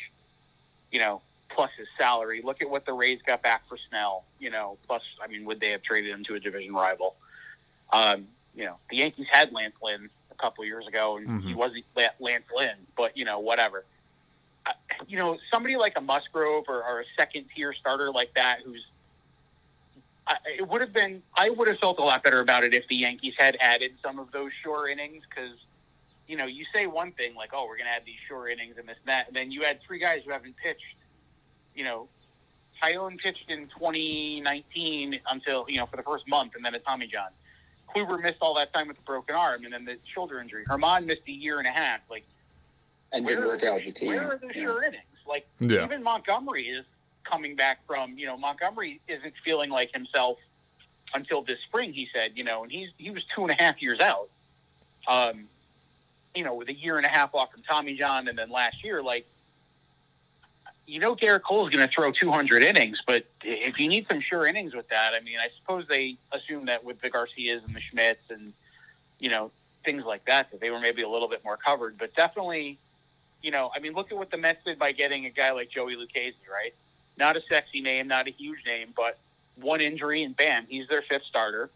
You 0.91 1.01
know, 1.01 1.23
plus 1.55 1.71
his 1.77 1.89
salary. 1.99 2.43
Look 2.45 2.63
at 2.63 2.71
what 2.71 2.87
the 2.87 2.93
Rays 2.93 3.21
got 3.27 3.43
back 3.43 3.69
for 3.69 3.77
Snell. 3.89 4.25
You 4.39 4.51
know, 4.51 4.79
plus 4.87 5.03
I 5.23 5.27
mean, 5.27 5.45
would 5.45 5.61
they 5.61 5.71
have 5.71 5.83
traded 5.83 6.11
him 6.11 6.25
to 6.25 6.35
a 6.35 6.41
division 6.41 6.75
rival? 6.75 7.15
Um, 7.93 8.27
you 8.55 8.65
know, 8.65 8.77
the 8.91 8.97
Yankees 8.97 9.27
had 9.31 9.53
Lance 9.53 9.75
Lynn 9.83 10.09
a 10.31 10.35
couple 10.35 10.65
years 10.65 10.87
ago, 10.87 11.17
and 11.17 11.43
he 11.43 11.53
Mhm. 11.53 11.57
wasn't 11.57 11.85
La- 11.97 12.09
Lance 12.19 12.45
Lynn, 12.55 12.87
but 12.97 13.17
you 13.17 13.25
know, 13.25 13.39
whatever. 13.39 13.85
Uh, 14.65 14.73
you 15.09 15.19
know, 15.19 15.39
somebody 15.51 15.77
like 15.77 15.95
a 15.97 16.01
Musgrove 16.01 16.65
or, 16.69 16.85
or 16.85 17.01
a 17.01 17.05
second 17.17 17.47
tier 17.55 17.73
starter 17.73 18.11
like 18.13 18.33
that, 18.35 18.61
who's 18.65 18.85
I, 20.27 20.37
it 20.59 20.69
would 20.69 20.81
have 20.81 20.93
been. 20.93 21.21
I 21.37 21.51
would 21.51 21.67
have 21.67 21.79
felt 21.79 21.99
a 21.99 22.03
lot 22.05 22.23
better 22.23 22.39
about 22.41 22.63
it 22.63 22.73
if 22.73 22.87
the 22.89 22.95
Yankees 22.95 23.35
had 23.37 23.57
added 23.61 23.93
some 24.03 24.19
of 24.19 24.31
those 24.33 24.53
short 24.63 24.91
innings 24.91 25.25
because. 25.29 25.57
You 26.29 26.37
know, 26.39 26.47
you 26.47 26.65
say 26.73 26.87
one 26.87 27.13
thing 27.13 27.35
like, 27.35 27.51
"Oh, 27.53 27.67
we're 27.67 27.77
going 27.77 27.89
to 27.89 27.91
add 27.91 28.05
these 28.07 28.21
short 28.29 28.53
innings 28.53 28.79
and 28.79 28.89
this 28.89 28.97
and 28.99 29.09
that," 29.09 29.27
and 29.27 29.37
then 29.37 29.51
you 29.51 29.65
add 29.65 29.81
three 29.83 29.99
guys 29.99 30.23
who 30.25 30.31
haven't 30.31 30.57
pitched. 30.57 30.95
You 31.75 31.85
know, 31.85 32.09
Taillon 32.83 33.19
pitched 33.19 33.49
in 33.49 33.69
2019 33.79 35.21
until 35.31 35.65
you 35.69 35.79
know 35.79 35.87
for 35.87 35.97
the 35.97 36.03
first 36.03 36.27
month, 36.29 36.55
and 36.55 36.65
then 36.65 36.75
a 36.75 36.79
Tommy 36.79 37.07
John. 37.07 37.31
Kluber 37.95 38.21
missed 38.23 38.39
all 38.41 38.55
that 38.55 38.73
time 38.73 38.89
with 38.89 38.99
a 38.99 39.03
broken 39.03 39.35
arm, 39.35 39.65
and 39.65 39.73
then 39.73 39.85
the 39.85 39.97
shoulder 40.15 40.41
injury. 40.41 40.65
Germán 40.67 41.05
missed 41.05 41.23
a 41.29 41.31
year 41.33 41.59
and 41.59 41.69
a 41.69 41.71
half. 41.71 42.01
Like, 42.11 42.25
and 43.13 43.25
where, 43.25 43.35
didn't 43.37 43.49
work 43.49 43.65
out 43.65 43.75
with 43.77 43.85
the 43.85 43.93
team. 43.93 44.09
where 44.09 44.33
are 44.33 44.39
the 44.39 44.47
Yeah. 44.47 44.63
sure 44.63 44.83
innings? 44.83 45.03
Like, 45.27 45.47
Yeah. 45.61 45.85
even 45.85 46.03
Montgomery 46.03 46.69
is 46.69 46.87
coming 47.25 47.55
back 47.55 47.87
from. 47.87 48.17
You 48.19 48.27
know, 48.27 48.37
Montgomery 48.39 49.01
isn't 49.09 49.35
feeling 49.45 49.69
like 49.71 49.93
himself 49.93 50.39
until 51.15 51.43
this 51.43 51.59
spring. 51.69 51.93
He 51.93 52.09
said, 52.15 52.33
you 52.35 52.45
know, 52.45 52.63
and 52.63 52.73
he's 52.73 52.89
he 52.97 53.11
was 53.11 53.23
two 53.35 53.43
and 53.43 53.51
a 53.51 53.55
half 53.63 53.83
years 53.83 54.01
out. 54.01 54.31
Um, 55.07 55.49
you 56.35 56.45
know, 56.45 56.55
with 56.55 56.69
a 56.69 56.75
year 56.75 56.97
and 56.97 57.05
a 57.05 57.11
half 57.11 57.35
off 57.35 57.53
from 57.53 57.63
Tommy 57.63 57.95
John, 57.95 58.27
and 58.29 58.39
then 58.39 58.49
last 58.51 58.83
year, 58.83 59.03
like 59.03 59.27
you 60.87 60.99
know 60.99 61.15
Gerrit 61.15 61.43
Cole's 61.43 61.71
going 61.71 61.87
to 61.87 61.93
throw 61.93 62.13
200 62.13 62.63
innings, 62.63 63.01
but 63.07 63.25
if 63.43 63.79
you 63.79 63.89
need 63.89 64.07
some 64.09 64.21
sure 64.21 64.47
innings 64.47 64.75
with 64.75 64.89
that, 64.89 65.15
I 65.15 65.21
mean, 65.21 65.39
I 65.39 65.49
suppose 65.59 65.87
they 65.89 66.17
assume 66.33 66.67
that 66.67 66.85
with 66.85 67.01
the 67.01 67.11
Garcias 67.11 67.63
and 67.67 67.75
the 67.75 67.81
Schmidts 67.81 68.31
and 68.31 68.53
you 69.19 69.31
know 69.31 69.51
things 69.85 70.05
like 70.05 70.25
that, 70.27 70.51
that 70.51 70.61
they 70.61 70.71
were 70.71 70.81
maybe 70.81 71.03
a 71.03 71.09
little 71.09 71.29
bit 71.29 71.43
more 71.45 71.57
covered. 71.57 71.99
But 71.99 72.15
definitely, 72.15 72.79
you 73.43 73.51
know, 73.51 73.71
I 73.75 73.81
mean, 73.81 73.95
look 73.95 74.13
at 74.13 74.19
what 74.19 74.31
the 74.31 74.37
Mets 74.37 74.65
did 74.65 74.79
by 74.79 74.93
getting 74.93 75.27
a 75.27 75.31
guy 75.31 75.51
like 75.53 75.71
Joey 75.71 75.97
Lucchesi, 75.97 76.35
right? 76.51 76.75
Not 77.17 77.37
a 77.37 77.41
sexy 77.49 77.81
name, 77.81 78.09
not 78.09 78.29
a 78.29 78.31
huge 78.31 78.61
name, 78.65 78.93
but 78.97 79.19
one 79.57 79.81
injury 79.81 80.23
and 80.23 80.37
bam, 80.37 80.67
he's 80.69 80.89
their 80.89 81.03
fifth 81.03 81.25
starter. 81.29 81.71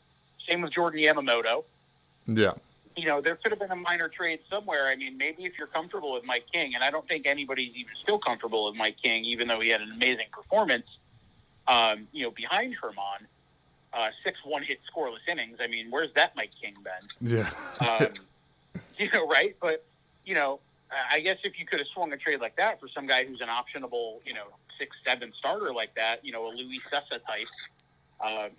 Same 0.48 0.62
with 0.62 0.72
Jordan 0.72 1.00
Yamamoto 1.00 1.64
Yeah. 2.26 2.52
You 2.96 3.04
know, 3.06 3.20
there 3.20 3.36
could 3.36 3.52
have 3.52 3.58
been 3.58 3.70
a 3.70 3.76
minor 3.76 4.08
trade 4.08 4.40
somewhere. 4.48 4.88
I 4.88 4.96
mean, 4.96 5.18
maybe 5.18 5.44
if 5.44 5.52
you're 5.58 5.66
comfortable 5.66 6.14
with 6.14 6.24
Mike 6.24 6.46
King, 6.50 6.74
and 6.74 6.82
I 6.82 6.90
don't 6.90 7.06
think 7.06 7.26
anybody's 7.26 7.74
even 7.74 7.92
still 8.02 8.18
comfortable 8.18 8.64
with 8.66 8.74
Mike 8.74 8.96
King, 9.02 9.24
even 9.24 9.48
though 9.48 9.60
he 9.60 9.68
had 9.68 9.82
an 9.82 9.92
amazing 9.92 10.26
performance, 10.32 10.86
um, 11.68 12.08
you 12.12 12.24
know, 12.24 12.30
behind 12.30 12.74
Germán, 12.82 13.26
uh, 13.92 14.08
six 14.24 14.38
one 14.44 14.62
hit 14.62 14.78
scoreless 14.90 15.28
innings. 15.28 15.58
I 15.60 15.66
mean, 15.66 15.90
where's 15.90 16.12
that 16.14 16.34
Mike 16.36 16.52
King 16.60 16.74
been? 16.82 17.36
Yeah. 17.38 17.50
Um, 17.80 18.08
you 18.98 19.10
know, 19.12 19.28
right? 19.28 19.54
But, 19.60 19.84
you 20.24 20.34
know, 20.34 20.60
I 21.10 21.20
guess 21.20 21.38
if 21.44 21.58
you 21.58 21.66
could 21.66 21.80
have 21.80 21.88
swung 21.88 22.12
a 22.12 22.16
trade 22.16 22.40
like 22.40 22.56
that 22.56 22.80
for 22.80 22.88
some 22.88 23.06
guy 23.06 23.24
who's 23.24 23.40
an 23.40 23.48
optionable, 23.48 24.18
you 24.24 24.34
know, 24.34 24.46
six, 24.78 24.96
seven 25.04 25.32
starter 25.38 25.72
like 25.72 25.94
that, 25.96 26.24
you 26.24 26.32
know, 26.32 26.46
a 26.46 26.50
Luis 26.50 26.80
Cessa 26.92 27.20
type, 27.26 27.46
um, 28.24 28.50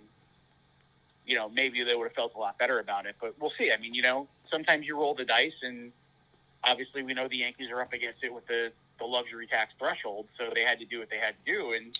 you 1.28 1.36
know, 1.36 1.50
maybe 1.50 1.84
they 1.84 1.94
would 1.94 2.04
have 2.04 2.14
felt 2.14 2.32
a 2.34 2.38
lot 2.38 2.58
better 2.58 2.80
about 2.80 3.04
it. 3.04 3.14
But 3.20 3.34
we'll 3.38 3.52
see. 3.58 3.70
I 3.70 3.76
mean, 3.76 3.92
you 3.92 4.00
know, 4.00 4.26
sometimes 4.50 4.86
you 4.86 4.96
roll 4.96 5.14
the 5.14 5.26
dice, 5.26 5.52
and 5.62 5.92
obviously 6.64 7.02
we 7.02 7.12
know 7.12 7.28
the 7.28 7.36
Yankees 7.36 7.68
are 7.70 7.82
up 7.82 7.92
against 7.92 8.24
it 8.24 8.32
with 8.32 8.46
the, 8.46 8.72
the 8.98 9.04
luxury 9.04 9.46
tax 9.46 9.74
threshold, 9.78 10.26
so 10.38 10.50
they 10.54 10.62
had 10.62 10.78
to 10.78 10.86
do 10.86 10.98
what 10.98 11.10
they 11.10 11.18
had 11.18 11.34
to 11.44 11.52
do. 11.52 11.74
And, 11.74 11.98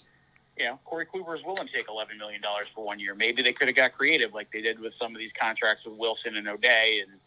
you 0.56 0.64
know, 0.64 0.78
Corey 0.86 1.06
Kluber 1.06 1.36
is 1.36 1.44
willing 1.44 1.66
to 1.66 1.72
take 1.72 1.88
$11 1.88 2.16
million 2.16 2.40
for 2.74 2.82
one 2.82 2.98
year. 2.98 3.14
Maybe 3.14 3.42
they 3.42 3.52
could 3.52 3.68
have 3.68 3.76
got 3.76 3.92
creative 3.92 4.32
like 4.32 4.50
they 4.50 4.62
did 4.62 4.80
with 4.80 4.94
some 4.98 5.14
of 5.14 5.18
these 5.18 5.30
contracts 5.38 5.84
with 5.84 5.98
Wilson 5.98 6.36
and 6.36 6.48
O'Day 6.48 7.04
and 7.06 7.20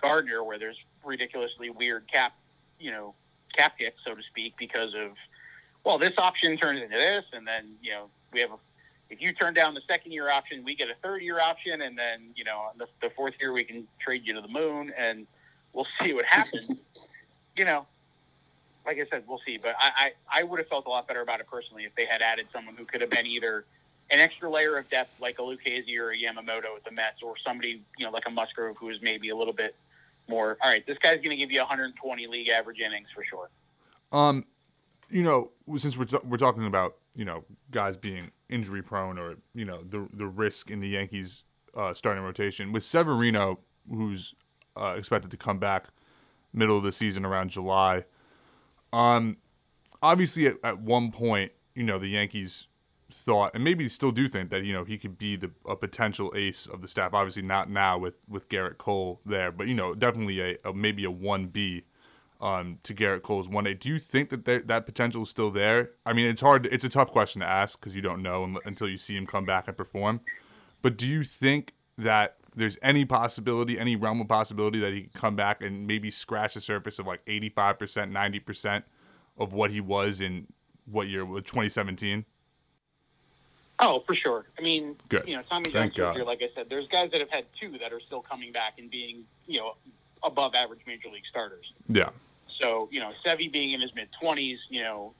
Gardner, 0.00 0.42
where 0.42 0.58
there's 0.58 0.78
ridiculously 1.04 1.68
weird 1.68 2.10
cap, 2.10 2.32
you 2.80 2.90
know, 2.90 3.12
cap 3.54 3.74
hits, 3.76 3.98
so 4.06 4.14
to 4.14 4.22
speak, 4.22 4.54
because 4.58 4.94
of, 4.94 5.10
well, 5.84 5.98
this 5.98 6.14
option 6.16 6.56
turns 6.56 6.80
into 6.80 6.96
this, 6.96 7.24
and 7.34 7.46
then, 7.46 7.74
you 7.82 7.90
know, 7.90 8.06
we 8.32 8.40
have 8.40 8.52
a 8.52 8.56
if 9.12 9.20
you 9.20 9.32
turn 9.34 9.52
down 9.52 9.74
the 9.74 9.82
second 9.86 10.12
year 10.12 10.30
option, 10.30 10.64
we 10.64 10.74
get 10.74 10.88
a 10.88 10.94
third 11.02 11.20
year 11.20 11.38
option, 11.38 11.82
and 11.82 11.96
then 11.96 12.30
you 12.34 12.44
know 12.44 12.70
the, 12.78 12.86
the 13.02 13.10
fourth 13.14 13.34
year 13.38 13.52
we 13.52 13.62
can 13.62 13.86
trade 14.00 14.22
you 14.24 14.32
to 14.32 14.40
the 14.40 14.48
moon, 14.48 14.90
and 14.98 15.26
we'll 15.74 15.86
see 16.02 16.14
what 16.14 16.24
happens. 16.24 16.80
you 17.54 17.64
know, 17.66 17.86
like 18.86 18.96
I 18.96 19.04
said, 19.10 19.24
we'll 19.28 19.40
see. 19.44 19.58
But 19.58 19.74
I, 19.78 20.12
I, 20.30 20.40
I 20.40 20.42
would 20.44 20.58
have 20.58 20.68
felt 20.68 20.86
a 20.86 20.88
lot 20.88 21.06
better 21.06 21.20
about 21.20 21.40
it 21.40 21.46
personally 21.46 21.84
if 21.84 21.94
they 21.94 22.06
had 22.06 22.22
added 22.22 22.46
someone 22.52 22.74
who 22.74 22.86
could 22.86 23.02
have 23.02 23.10
been 23.10 23.26
either 23.26 23.66
an 24.10 24.18
extra 24.18 24.50
layer 24.50 24.78
of 24.78 24.88
depth 24.88 25.10
like 25.20 25.38
a 25.38 25.42
Lucchesi 25.42 25.98
or 25.98 26.12
a 26.12 26.16
Yamamoto 26.16 26.74
with 26.74 26.84
the 26.84 26.90
Mets, 26.90 27.22
or 27.22 27.34
somebody 27.46 27.82
you 27.98 28.06
know 28.06 28.10
like 28.10 28.24
a 28.26 28.30
Musgrove 28.30 28.76
who 28.80 28.88
is 28.88 28.96
maybe 29.02 29.28
a 29.28 29.36
little 29.36 29.54
bit 29.54 29.74
more. 30.26 30.56
All 30.62 30.70
right, 30.70 30.86
this 30.86 30.96
guy's 30.96 31.18
going 31.18 31.30
to 31.30 31.36
give 31.36 31.50
you 31.50 31.60
120 31.60 32.26
league 32.28 32.48
average 32.48 32.80
innings 32.80 33.08
for 33.14 33.24
sure. 33.24 33.50
Um, 34.10 34.46
you 35.10 35.22
know, 35.22 35.50
since 35.76 35.98
we're, 35.98 36.06
we're 36.24 36.38
talking 36.38 36.64
about 36.64 36.96
you 37.14 37.26
know 37.26 37.44
guys 37.70 37.98
being 37.98 38.30
injury 38.52 38.82
prone 38.82 39.18
or 39.18 39.36
you 39.54 39.64
know 39.64 39.82
the 39.88 40.08
the 40.12 40.26
risk 40.26 40.70
in 40.70 40.80
the 40.80 40.88
Yankees 40.88 41.44
uh, 41.76 41.94
starting 41.94 42.22
rotation 42.22 42.72
with 42.72 42.84
Severino, 42.84 43.58
who's 43.88 44.34
uh, 44.76 44.94
expected 44.96 45.30
to 45.30 45.36
come 45.36 45.58
back 45.58 45.88
middle 46.52 46.76
of 46.76 46.84
the 46.84 46.92
season 46.92 47.24
around 47.24 47.50
July. 47.50 48.04
Um, 48.92 49.38
obviously 50.02 50.46
at, 50.46 50.56
at 50.64 50.80
one 50.80 51.10
point, 51.10 51.52
you 51.74 51.82
know, 51.82 51.98
the 51.98 52.08
Yankees 52.08 52.66
thought, 53.10 53.52
and 53.54 53.62
maybe 53.64 53.88
still 53.88 54.10
do 54.10 54.28
think 54.28 54.50
that 54.50 54.64
you 54.64 54.72
know 54.72 54.84
he 54.84 54.98
could 54.98 55.16
be 55.18 55.36
the 55.36 55.50
a 55.66 55.76
potential 55.76 56.32
ace 56.36 56.66
of 56.66 56.80
the 56.80 56.88
staff. 56.88 57.14
Obviously, 57.14 57.42
not 57.42 57.70
now 57.70 57.98
with 57.98 58.14
with 58.28 58.48
Gerrit 58.48 58.78
Cole 58.78 59.20
there, 59.24 59.52
but 59.52 59.68
you 59.68 59.74
know, 59.74 59.94
definitely 59.94 60.40
a, 60.40 60.56
a 60.64 60.72
maybe 60.72 61.04
a 61.04 61.10
one 61.10 61.46
B 61.46 61.84
um, 62.42 62.78
to 62.82 62.92
Gerrit 62.92 63.22
Cole's 63.22 63.48
one 63.48 63.66
A. 63.66 63.74
Do 63.74 63.88
you 63.88 63.98
think 63.98 64.30
that 64.30 64.44
there, 64.44 64.60
that 64.60 64.84
potential 64.84 65.22
is 65.22 65.30
still 65.30 65.50
there? 65.50 65.92
I 66.04 66.12
mean, 66.12 66.26
it's 66.26 66.40
hard. 66.40 66.66
It's 66.66 66.84
a 66.84 66.88
tough 66.88 67.12
question 67.12 67.40
to 67.40 67.46
ask 67.46 67.80
because 67.80 67.94
you 67.94 68.02
don't 68.02 68.22
know 68.22 68.58
until 68.66 68.88
you 68.88 68.98
see 68.98 69.16
him 69.16 69.26
come 69.26 69.46
back 69.46 69.68
and 69.68 69.76
perform. 69.76 70.20
But 70.82 70.98
do 70.98 71.06
you 71.06 71.22
think 71.22 71.72
that 71.98 72.36
there's 72.54 72.76
any 72.82 73.04
possibility, 73.04 73.78
any 73.78 73.94
realm 73.94 74.20
of 74.20 74.28
possibility 74.28 74.80
that 74.80 74.92
he 74.92 75.02
can 75.02 75.10
come 75.14 75.36
back 75.36 75.62
and 75.62 75.86
maybe 75.86 76.10
scratch 76.10 76.54
the 76.54 76.60
surface 76.60 76.98
of 76.98 77.06
like 77.06 77.24
85%, 77.26 78.12
90% 78.12 78.82
of 79.38 79.52
what 79.52 79.70
he 79.70 79.80
was 79.80 80.20
in 80.20 80.46
what 80.90 81.06
year? 81.06 81.22
2017? 81.22 82.24
Oh, 83.78 84.02
for 84.06 84.14
sure. 84.14 84.46
I 84.58 84.62
mean, 84.62 84.96
Good. 85.08 85.26
you 85.26 85.36
know, 85.36 85.42
Tommy 85.48 85.70
John 85.70 85.92
surgery, 85.94 86.24
like 86.24 86.40
I 86.42 86.48
said, 86.54 86.66
there's 86.68 86.88
guys 86.88 87.10
that 87.12 87.20
have 87.20 87.30
had 87.30 87.44
two 87.58 87.78
that 87.78 87.92
are 87.92 88.00
still 88.00 88.20
coming 88.20 88.52
back 88.52 88.74
and 88.78 88.90
being, 88.90 89.24
you 89.46 89.60
know, 89.60 89.76
above 90.22 90.54
average 90.54 90.80
major 90.86 91.08
league 91.08 91.26
starters. 91.30 91.72
Yeah. 91.88 92.10
So, 92.62 92.88
you 92.92 93.00
know, 93.00 93.10
Sevy 93.26 93.52
being 93.52 93.72
in 93.72 93.80
his 93.80 93.90
mid 93.94 94.08
20s, 94.22 94.58
you 94.70 94.82
know, 94.82 95.12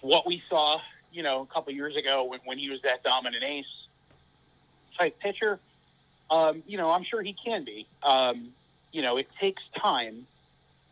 what 0.00 0.26
we 0.26 0.42
saw, 0.48 0.78
you 1.12 1.22
know, 1.22 1.42
a 1.42 1.46
couple 1.46 1.72
years 1.74 1.94
ago 1.96 2.24
when, 2.24 2.40
when 2.44 2.58
he 2.58 2.70
was 2.70 2.80
that 2.82 3.02
dominant 3.02 3.44
ace 3.44 3.64
type 4.98 5.18
pitcher, 5.20 5.60
um, 6.30 6.62
you 6.66 6.78
know, 6.78 6.90
I'm 6.90 7.04
sure 7.04 7.22
he 7.22 7.34
can 7.44 7.64
be. 7.64 7.86
Um, 8.02 8.48
you 8.92 9.02
know, 9.02 9.18
it 9.18 9.28
takes 9.40 9.62
time. 9.80 10.26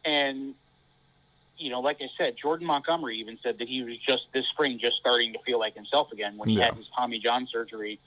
And, 0.05 0.55
you 1.57 1.71
know, 1.71 1.81
like 1.81 1.99
I 2.01 2.09
said, 2.19 2.35
Jordan 2.41 2.67
Montgomery 2.67 3.19
even 3.19 3.39
said 3.43 3.59
that 3.59 3.69
he 3.69 3.83
was 3.83 3.97
just 4.07 4.25
this 4.35 4.45
spring 4.53 4.79
just 4.81 4.97
starting 4.99 5.33
to 5.33 5.39
feel 5.45 5.59
like 5.59 5.75
himself 5.75 6.13
again 6.13 6.37
when 6.37 6.51
he 6.51 6.57
Yeah. 6.57 6.67
had 6.67 6.75
his 6.75 6.87
Tommy 6.97 7.19
John 7.19 7.49
surgery 7.51 7.99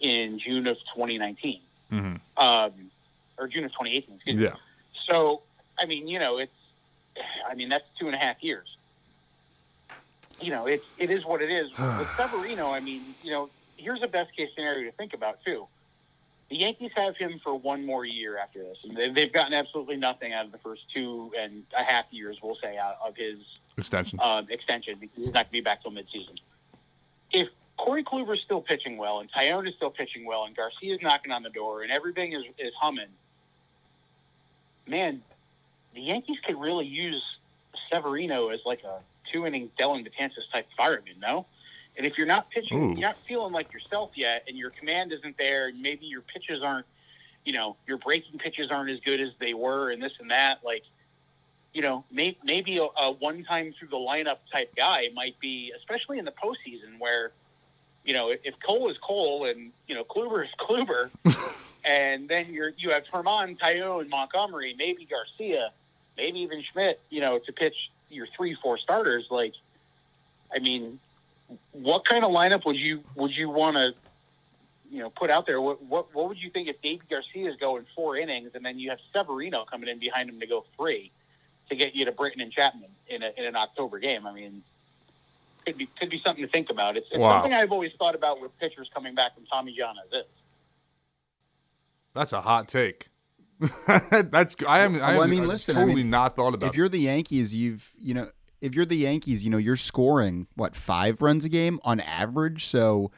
in 0.00 0.38
June 0.38 0.66
of 0.66 0.76
2019 0.94 1.60
hmm 1.90 2.14
um, 2.36 2.72
or 3.38 3.48
June 3.48 3.64
of 3.64 3.72
2018. 3.72 4.14
Excuse 4.16 4.36
me. 4.36 4.44
Yeah. 4.44 4.54
So, 5.10 5.42
I 5.80 5.86
mean, 5.86 6.06
you 6.06 6.18
know, 6.18 6.38
it's, 6.38 6.52
I 7.48 7.54
mean, 7.54 7.68
that's 7.68 7.84
two 7.98 8.06
and 8.06 8.14
a 8.14 8.18
half 8.18 8.36
years. 8.42 8.68
You 10.40 10.50
know, 10.50 10.66
it's 10.66 10.84
it 10.98 11.10
is 11.10 11.24
what 11.24 11.42
it 11.42 11.50
is. 11.50 11.70
With 11.98 12.08
Severino, 12.16 12.70
I 12.72 12.80
mean, 12.80 13.14
you 13.22 13.30
know, 13.32 13.50
here's 13.76 14.02
a 14.02 14.06
best 14.08 14.34
case 14.36 14.48
scenario 14.54 14.90
to 14.90 14.96
think 14.96 15.14
about 15.14 15.38
too. 15.44 15.66
The 16.50 16.56
Yankees 16.56 16.90
have 16.96 17.16
him 17.16 17.40
for 17.44 17.54
one 17.54 17.86
more 17.86 18.04
year 18.04 18.36
after 18.36 18.58
this, 18.62 18.76
and 18.82 18.96
they- 18.96 19.10
they've 19.10 19.32
gotten 19.32 19.54
absolutely 19.54 19.96
nothing 19.96 20.32
out 20.32 20.46
of 20.46 20.52
the 20.52 20.58
first 20.58 20.82
two 20.92 21.32
and 21.38 21.64
a 21.78 21.84
half 21.84 22.06
years, 22.10 22.38
we'll 22.42 22.56
say, 22.60 22.76
out 22.76 22.96
of 23.06 23.14
his 23.16 23.38
Extension. 23.78 24.18
um, 24.20 24.48
extension 24.50 24.98
because 24.98 25.16
he's 25.16 25.26
not 25.26 25.34
going 25.34 25.44
to 25.46 25.52
be 25.52 25.60
back 25.60 25.80
till 25.82 25.92
midseason. 25.92 26.36
If 27.30 27.48
Corey 27.76 28.02
Kluber's 28.02 28.42
still 28.44 28.60
pitching 28.60 28.96
well, 28.96 29.20
and 29.20 29.30
Taillon 29.30 29.68
is 29.68 29.76
still 29.76 29.90
pitching 29.92 30.24
well, 30.26 30.44
and 30.44 30.56
Garcia's 30.56 30.98
knocking 31.02 31.30
on 31.30 31.44
the 31.44 31.50
door, 31.50 31.82
and 31.82 31.92
everything 31.92 32.32
is, 32.32 32.42
is 32.58 32.72
humming, 32.80 33.06
man, 34.88 35.22
the 35.94 36.00
Yankees 36.00 36.38
could 36.44 36.60
really 36.60 36.86
use 36.86 37.22
Severino 37.90 38.48
as 38.48 38.60
like 38.64 38.82
a 38.84 39.00
two 39.32 39.46
inning 39.46 39.70
Dellin 39.78 40.06
Betances 40.06 40.50
type 40.52 40.66
fireman, 40.76 41.14
no? 41.20 41.46
And 41.96 42.06
if 42.06 42.16
you're 42.16 42.26
not 42.26 42.50
pitching, 42.50 42.78
Ooh. 42.78 42.90
you're 42.92 43.08
not 43.08 43.16
feeling 43.28 43.52
like 43.52 43.72
yourself 43.72 44.10
yet, 44.14 44.44
and 44.48 44.56
your 44.56 44.70
command 44.70 45.12
isn't 45.12 45.36
there, 45.38 45.68
and 45.68 45.82
maybe 45.82 46.06
your 46.06 46.22
pitches 46.22 46.62
aren't, 46.62 46.86
you 47.44 47.52
know, 47.52 47.76
your 47.86 47.98
breaking 47.98 48.38
pitches 48.38 48.70
aren't 48.70 48.90
as 48.90 49.00
good 49.00 49.20
as 49.20 49.30
they 49.40 49.54
were, 49.54 49.90
and 49.90 50.02
this 50.02 50.12
and 50.20 50.30
that, 50.30 50.60
like, 50.64 50.84
you 51.72 51.82
know, 51.82 52.04
may, 52.10 52.36
maybe 52.42 52.78
a, 52.78 52.84
a 53.00 53.12
one 53.12 53.44
time 53.44 53.74
through 53.78 53.88
the 53.88 53.96
lineup 53.96 54.38
type 54.52 54.74
guy 54.76 55.08
might 55.14 55.38
be, 55.40 55.72
especially 55.76 56.18
in 56.18 56.24
the 56.24 56.32
postseason 56.32 56.98
where, 56.98 57.32
you 58.04 58.14
know, 58.14 58.30
if, 58.30 58.40
if 58.44 58.54
Cole 58.66 58.90
is 58.90 58.96
Cole 58.98 59.44
and, 59.46 59.70
you 59.86 59.94
know, 59.94 60.04
Kluber 60.04 60.42
is 60.42 60.50
Kluber, 60.58 61.10
and 61.84 62.28
then 62.28 62.52
you're, 62.52 62.72
you 62.76 62.90
have 62.90 63.04
Germán, 63.12 63.58
Taillon, 63.58 64.08
Montgomery, 64.08 64.74
maybe 64.76 65.06
Garcia, 65.06 65.70
maybe 66.20 66.40
even 66.40 66.62
Schmidt, 66.72 67.00
you 67.10 67.20
know, 67.20 67.38
to 67.38 67.52
pitch 67.52 67.74
your 68.10 68.26
three, 68.36 68.56
four 68.62 68.76
starters. 68.78 69.24
Like, 69.30 69.54
I 70.54 70.58
mean, 70.58 71.00
what 71.72 72.04
kind 72.04 72.24
of 72.24 72.30
lineup 72.30 72.64
would 72.66 72.76
you, 72.76 73.02
would 73.16 73.30
you 73.30 73.48
want 73.48 73.76
to, 73.76 73.92
you 74.90 74.98
know, 74.98 75.10
put 75.10 75.30
out 75.30 75.46
there? 75.46 75.60
What, 75.60 75.82
what, 75.82 76.14
what 76.14 76.28
would 76.28 76.38
you 76.38 76.50
think 76.50 76.68
if 76.68 76.80
David 76.82 77.08
Garcia 77.08 77.48
is 77.50 77.56
going 77.56 77.86
four 77.96 78.16
innings 78.16 78.50
and 78.54 78.64
then 78.64 78.78
you 78.78 78.90
have 78.90 78.98
Severino 79.14 79.64
coming 79.64 79.88
in 79.88 79.98
behind 79.98 80.28
him 80.28 80.38
to 80.40 80.46
go 80.46 80.64
three? 80.76 81.10
to 81.70 81.76
get 81.76 81.94
you 81.94 82.04
to 82.04 82.10
Britton 82.10 82.40
and 82.40 82.50
Chapman 82.52 82.90
in, 83.06 83.22
a, 83.22 83.30
in 83.36 83.44
an 83.44 83.54
October 83.54 84.00
game. 84.00 84.26
I 84.26 84.32
mean, 84.32 84.62
could 85.64 85.78
be 85.78 85.88
could 85.98 86.10
be 86.10 86.20
something 86.24 86.44
to 86.44 86.50
think 86.50 86.68
about. 86.68 86.96
It's, 86.96 87.06
it's 87.12 87.20
Wow. 87.20 87.36
something 87.36 87.54
I've 87.54 87.70
always 87.70 87.92
thought 87.96 88.16
about 88.16 88.40
with 88.42 88.50
pitchers 88.58 88.90
coming 88.92 89.14
back 89.14 89.34
from 89.36 89.46
Tommy 89.46 89.72
John 89.78 89.94
as 90.04 90.12
is. 90.12 90.26
That's 92.12 92.32
a 92.32 92.40
hot 92.40 92.66
take. 92.66 93.06
That's 94.10 94.56
I 94.66 94.80
am. 94.80 94.94
I, 94.96 95.12
Well, 95.12 95.20
I 95.20 95.24
am- 95.24 95.30
mean, 95.30 95.42
I've 95.42 95.48
listen, 95.48 95.76
I 95.76 95.80
totally 95.80 96.02
mean, 96.02 96.10
not 96.10 96.36
thought 96.36 96.54
about. 96.54 96.70
if 96.70 96.76
you're 96.76 96.88
the 96.88 96.98
Yankees, 97.00 97.54
you've 97.54 97.90
you 97.98 98.14
know 98.14 98.28
if 98.60 98.74
you're 98.74 98.84
the 98.86 98.96
Yankees, 98.96 99.44
you 99.44 99.50
know 99.50 99.58
you're 99.58 99.76
scoring 99.76 100.46
what 100.54 100.74
five 100.74 101.20
runs 101.22 101.44
a 101.44 101.48
game 101.48 101.78
on 101.84 102.00
average. 102.00 102.66
So 102.66 103.10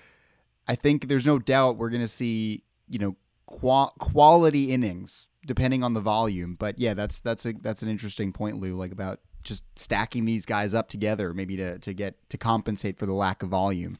I 0.68 0.74
think 0.74 1.08
there's 1.08 1.26
no 1.26 1.38
doubt 1.38 1.76
we're 1.76 1.90
going 1.90 2.02
to 2.02 2.08
see 2.08 2.64
you 2.88 2.98
know 2.98 3.16
qua- 3.46 3.90
quality 3.98 4.70
innings 4.72 5.28
depending 5.46 5.82
on 5.82 5.94
the 5.94 6.00
volume. 6.00 6.54
But 6.58 6.78
yeah, 6.78 6.94
that's 6.94 7.20
that's 7.20 7.46
a 7.46 7.52
that's 7.52 7.82
an 7.82 7.88
interesting 7.88 8.32
point, 8.32 8.58
Lou. 8.58 8.74
Like 8.74 8.92
about 8.92 9.20
just 9.44 9.64
stacking 9.76 10.24
these 10.24 10.46
guys 10.46 10.72
up 10.74 10.88
together, 10.88 11.32
maybe 11.34 11.56
to 11.56 11.78
to 11.78 11.92
get 11.94 12.16
to 12.30 12.36
compensate 12.38 12.98
for 12.98 13.06
the 13.06 13.12
lack 13.14 13.42
of 13.42 13.48
volume. 13.48 13.98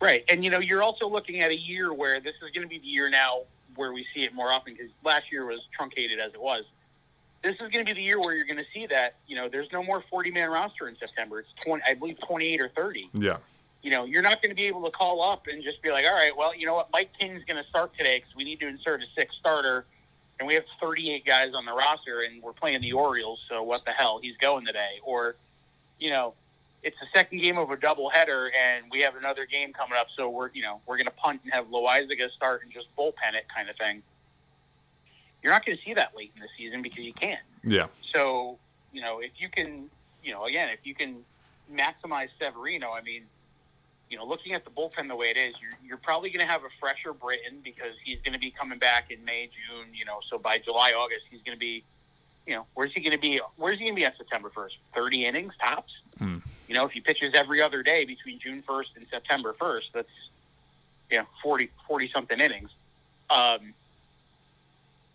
Right, 0.00 0.24
and 0.28 0.44
you 0.44 0.50
know 0.50 0.58
you're 0.58 0.82
also 0.82 1.08
looking 1.08 1.40
at 1.40 1.50
a 1.50 1.56
year 1.56 1.92
where 1.94 2.20
this 2.20 2.34
is 2.44 2.50
going 2.54 2.62
to 2.62 2.68
be 2.68 2.78
the 2.78 2.86
year 2.86 3.08
now 3.08 3.40
where 3.76 3.92
we 3.92 4.06
see 4.14 4.24
it 4.24 4.34
more 4.34 4.50
often 4.50 4.74
because 4.74 4.90
last 5.04 5.30
year 5.30 5.46
was 5.46 5.60
truncated 5.76 6.18
as 6.18 6.34
it 6.34 6.40
was. 6.40 6.64
This 7.42 7.54
is 7.54 7.60
going 7.60 7.84
to 7.84 7.84
be 7.84 7.92
the 7.92 8.02
year 8.02 8.18
where 8.18 8.34
you're 8.34 8.46
going 8.46 8.56
to 8.56 8.70
see 8.74 8.86
that 8.86 9.16
you 9.26 9.36
know 9.36 9.48
there's 9.48 9.70
no 9.72 9.82
more 9.82 10.02
40 10.10 10.30
man 10.32 10.50
roster 10.50 10.88
in 10.88 10.96
September. 10.98 11.40
It's 11.40 11.48
20, 11.64 11.82
I 11.88 11.94
believe 11.94 12.18
28 12.26 12.60
or 12.60 12.68
30. 12.70 13.10
yeah. 13.14 13.36
you 13.82 13.90
know, 13.90 14.04
you're 14.04 14.22
not 14.22 14.42
going 14.42 14.50
to 14.50 14.56
be 14.56 14.64
able 14.64 14.82
to 14.84 14.90
call 14.90 15.22
up 15.22 15.44
and 15.46 15.62
just 15.62 15.80
be 15.82 15.90
like, 15.90 16.04
all 16.04 16.14
right, 16.14 16.36
well, 16.36 16.54
you 16.56 16.66
know 16.66 16.74
what, 16.74 16.88
Mike 16.92 17.10
King's 17.18 17.44
going 17.44 17.62
to 17.62 17.68
start 17.68 17.92
today 17.96 18.18
because 18.18 18.34
we 18.34 18.42
need 18.42 18.58
to 18.60 18.66
insert 18.66 19.00
a 19.00 19.06
sixth 19.14 19.38
starter, 19.38 19.84
and 20.40 20.48
we 20.48 20.54
have 20.54 20.64
38 20.80 21.24
guys 21.24 21.52
on 21.54 21.64
the 21.64 21.72
roster, 21.72 22.22
and 22.22 22.42
we're 22.42 22.52
playing 22.52 22.80
the 22.80 22.92
Orioles, 22.92 23.38
so 23.48 23.62
what 23.62 23.84
the 23.84 23.92
hell, 23.92 24.18
he's 24.20 24.36
going 24.38 24.66
today. 24.66 24.98
Or, 25.04 25.36
you 26.00 26.10
know, 26.10 26.34
it's 26.86 26.96
the 27.00 27.06
second 27.12 27.40
game 27.40 27.58
of 27.58 27.68
a 27.72 27.76
doubleheader, 27.76 28.50
and 28.54 28.84
we 28.92 29.00
have 29.00 29.16
another 29.16 29.44
game 29.44 29.72
coming 29.72 29.98
up, 29.98 30.06
so 30.16 30.30
we're, 30.30 30.50
you 30.54 30.62
know, 30.62 30.80
we're 30.86 30.96
going 30.96 31.06
to 31.06 31.10
punt 31.10 31.40
and 31.42 31.52
have 31.52 31.66
Loaisiga 31.66 32.30
start 32.30 32.62
and 32.62 32.72
just 32.72 32.86
bullpen 32.96 33.34
it 33.34 33.44
kind 33.52 33.68
of 33.68 33.76
thing. 33.76 34.04
You're 35.42 35.52
not 35.52 35.66
going 35.66 35.76
to 35.76 35.82
see 35.82 35.94
that 35.94 36.16
late 36.16 36.30
in 36.36 36.40
the 36.40 36.48
season 36.56 36.82
because 36.82 37.00
you 37.00 37.12
can't. 37.12 37.40
Yeah. 37.64 37.88
So, 38.14 38.58
you 38.92 39.00
know, 39.00 39.18
if 39.18 39.32
you 39.36 39.48
can, 39.48 39.90
you 40.22 40.32
know, 40.32 40.44
again, 40.44 40.68
if 40.68 40.78
you 40.84 40.94
can 40.94 41.24
maximize 41.74 42.28
Severino, 42.40 42.92
I 42.92 43.02
mean, 43.02 43.24
you 44.08 44.16
know, 44.16 44.24
looking 44.24 44.54
at 44.54 44.64
the 44.64 44.70
bullpen 44.70 45.08
the 45.08 45.16
way 45.16 45.30
it 45.30 45.36
is, 45.36 45.56
you're, 45.60 45.76
you're 45.84 45.98
probably 45.98 46.30
going 46.30 46.46
to 46.46 46.50
have 46.50 46.62
a 46.62 46.70
fresher 46.78 47.12
Britton 47.12 47.62
because 47.64 47.94
he's 48.04 48.18
going 48.24 48.34
to 48.34 48.38
be 48.38 48.52
coming 48.52 48.78
back 48.78 49.10
in 49.10 49.24
May, 49.24 49.46
June, 49.46 49.92
you 49.92 50.04
know, 50.04 50.20
so 50.30 50.38
by 50.38 50.58
July, 50.58 50.92
August, 50.92 51.22
he's 51.32 51.42
going 51.42 51.56
to 51.56 51.60
be, 51.60 51.82
you 52.46 52.54
know, 52.54 52.64
where's 52.74 52.92
he 52.92 53.00
going 53.00 53.10
to 53.10 53.18
be? 53.18 53.40
Where's 53.56 53.76
he 53.78 53.86
going 53.86 53.96
to 53.96 54.00
be 54.00 54.06
on 54.06 54.12
September 54.16 54.52
1st? 54.54 54.76
30 54.94 55.26
innings 55.26 55.54
tops? 55.60 55.92
Hmm. 56.18 56.38
You 56.68 56.74
know, 56.74 56.84
if 56.84 56.92
he 56.92 57.00
pitches 57.00 57.34
every 57.34 57.62
other 57.62 57.82
day 57.82 58.04
between 58.04 58.38
June 58.38 58.62
1st 58.66 58.96
and 58.96 59.06
September 59.10 59.54
1st, 59.58 59.92
that's, 59.94 60.08
you 61.10 61.18
know, 61.18 61.26
40, 61.42 61.70
40 61.86 62.10
something 62.12 62.40
innings. 62.40 62.70
Um, 63.30 63.74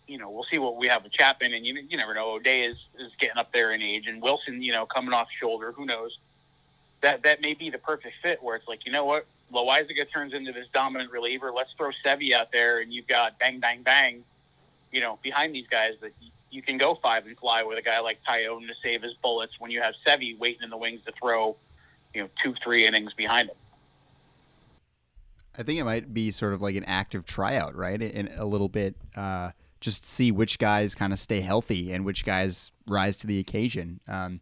you 0.06 0.18
know, 0.18 0.30
we'll 0.30 0.46
see 0.50 0.58
what 0.58 0.76
we 0.76 0.88
have 0.88 1.04
with 1.04 1.12
Chapman, 1.12 1.52
and 1.52 1.64
you, 1.64 1.74
you 1.88 1.96
never 1.96 2.14
know. 2.14 2.32
O'Day 2.32 2.62
is, 2.64 2.76
is 2.98 3.12
getting 3.20 3.38
up 3.38 3.52
there 3.52 3.72
in 3.72 3.82
age, 3.82 4.06
and 4.06 4.22
Wilson, 4.22 4.62
you 4.62 4.72
know, 4.72 4.86
coming 4.86 5.12
off 5.12 5.28
shoulder. 5.40 5.72
Who 5.72 5.86
knows? 5.86 6.18
That 7.02 7.22
that 7.24 7.40
may 7.40 7.54
be 7.54 7.70
the 7.70 7.78
perfect 7.78 8.14
fit 8.22 8.42
where 8.42 8.56
it's 8.56 8.68
like, 8.68 8.86
you 8.86 8.92
know 8.92 9.04
what, 9.04 9.26
Loaisiga 9.52 10.10
turns 10.12 10.34
into 10.34 10.52
this 10.52 10.66
dominant 10.72 11.10
reliever. 11.10 11.52
Let's 11.52 11.70
throw 11.76 11.90
Sevy 12.04 12.32
out 12.32 12.52
there, 12.52 12.80
and 12.80 12.92
you've 12.92 13.06
got 13.06 13.38
bang, 13.38 13.60
bang, 13.60 13.82
bang, 13.82 14.24
you 14.90 15.00
know, 15.00 15.18
behind 15.22 15.54
these 15.54 15.66
guys 15.66 15.94
that 16.00 16.12
you 16.52 16.62
can 16.62 16.78
go 16.78 16.98
five 17.02 17.26
and 17.26 17.36
fly 17.38 17.62
with 17.62 17.78
a 17.78 17.82
guy 17.82 18.00
like 18.00 18.18
Taillon 18.28 18.66
to 18.68 18.74
save 18.82 19.02
his 19.02 19.14
bullets 19.22 19.54
when 19.58 19.70
you 19.70 19.80
have 19.80 19.94
Sevy 20.06 20.38
waiting 20.38 20.62
in 20.62 20.70
the 20.70 20.76
wings 20.76 21.00
to 21.06 21.12
throw, 21.18 21.56
you 22.14 22.22
know, 22.22 22.28
two, 22.42 22.54
three 22.62 22.86
innings 22.86 23.12
behind 23.14 23.48
him. 23.48 23.56
I 25.56 25.62
think 25.62 25.78
it 25.78 25.84
might 25.84 26.14
be 26.14 26.30
sort 26.30 26.52
of 26.52 26.62
like 26.62 26.76
an 26.76 26.84
active 26.84 27.24
tryout, 27.24 27.74
right? 27.74 28.00
And 28.00 28.30
a 28.36 28.44
little 28.44 28.68
bit, 28.68 28.96
uh, 29.16 29.50
just 29.80 30.06
see 30.06 30.30
which 30.30 30.58
guys 30.58 30.94
kind 30.94 31.12
of 31.12 31.18
stay 31.18 31.40
healthy 31.40 31.92
and 31.92 32.04
which 32.04 32.24
guys 32.24 32.70
rise 32.86 33.16
to 33.18 33.26
the 33.26 33.38
occasion. 33.38 34.00
Um, 34.08 34.40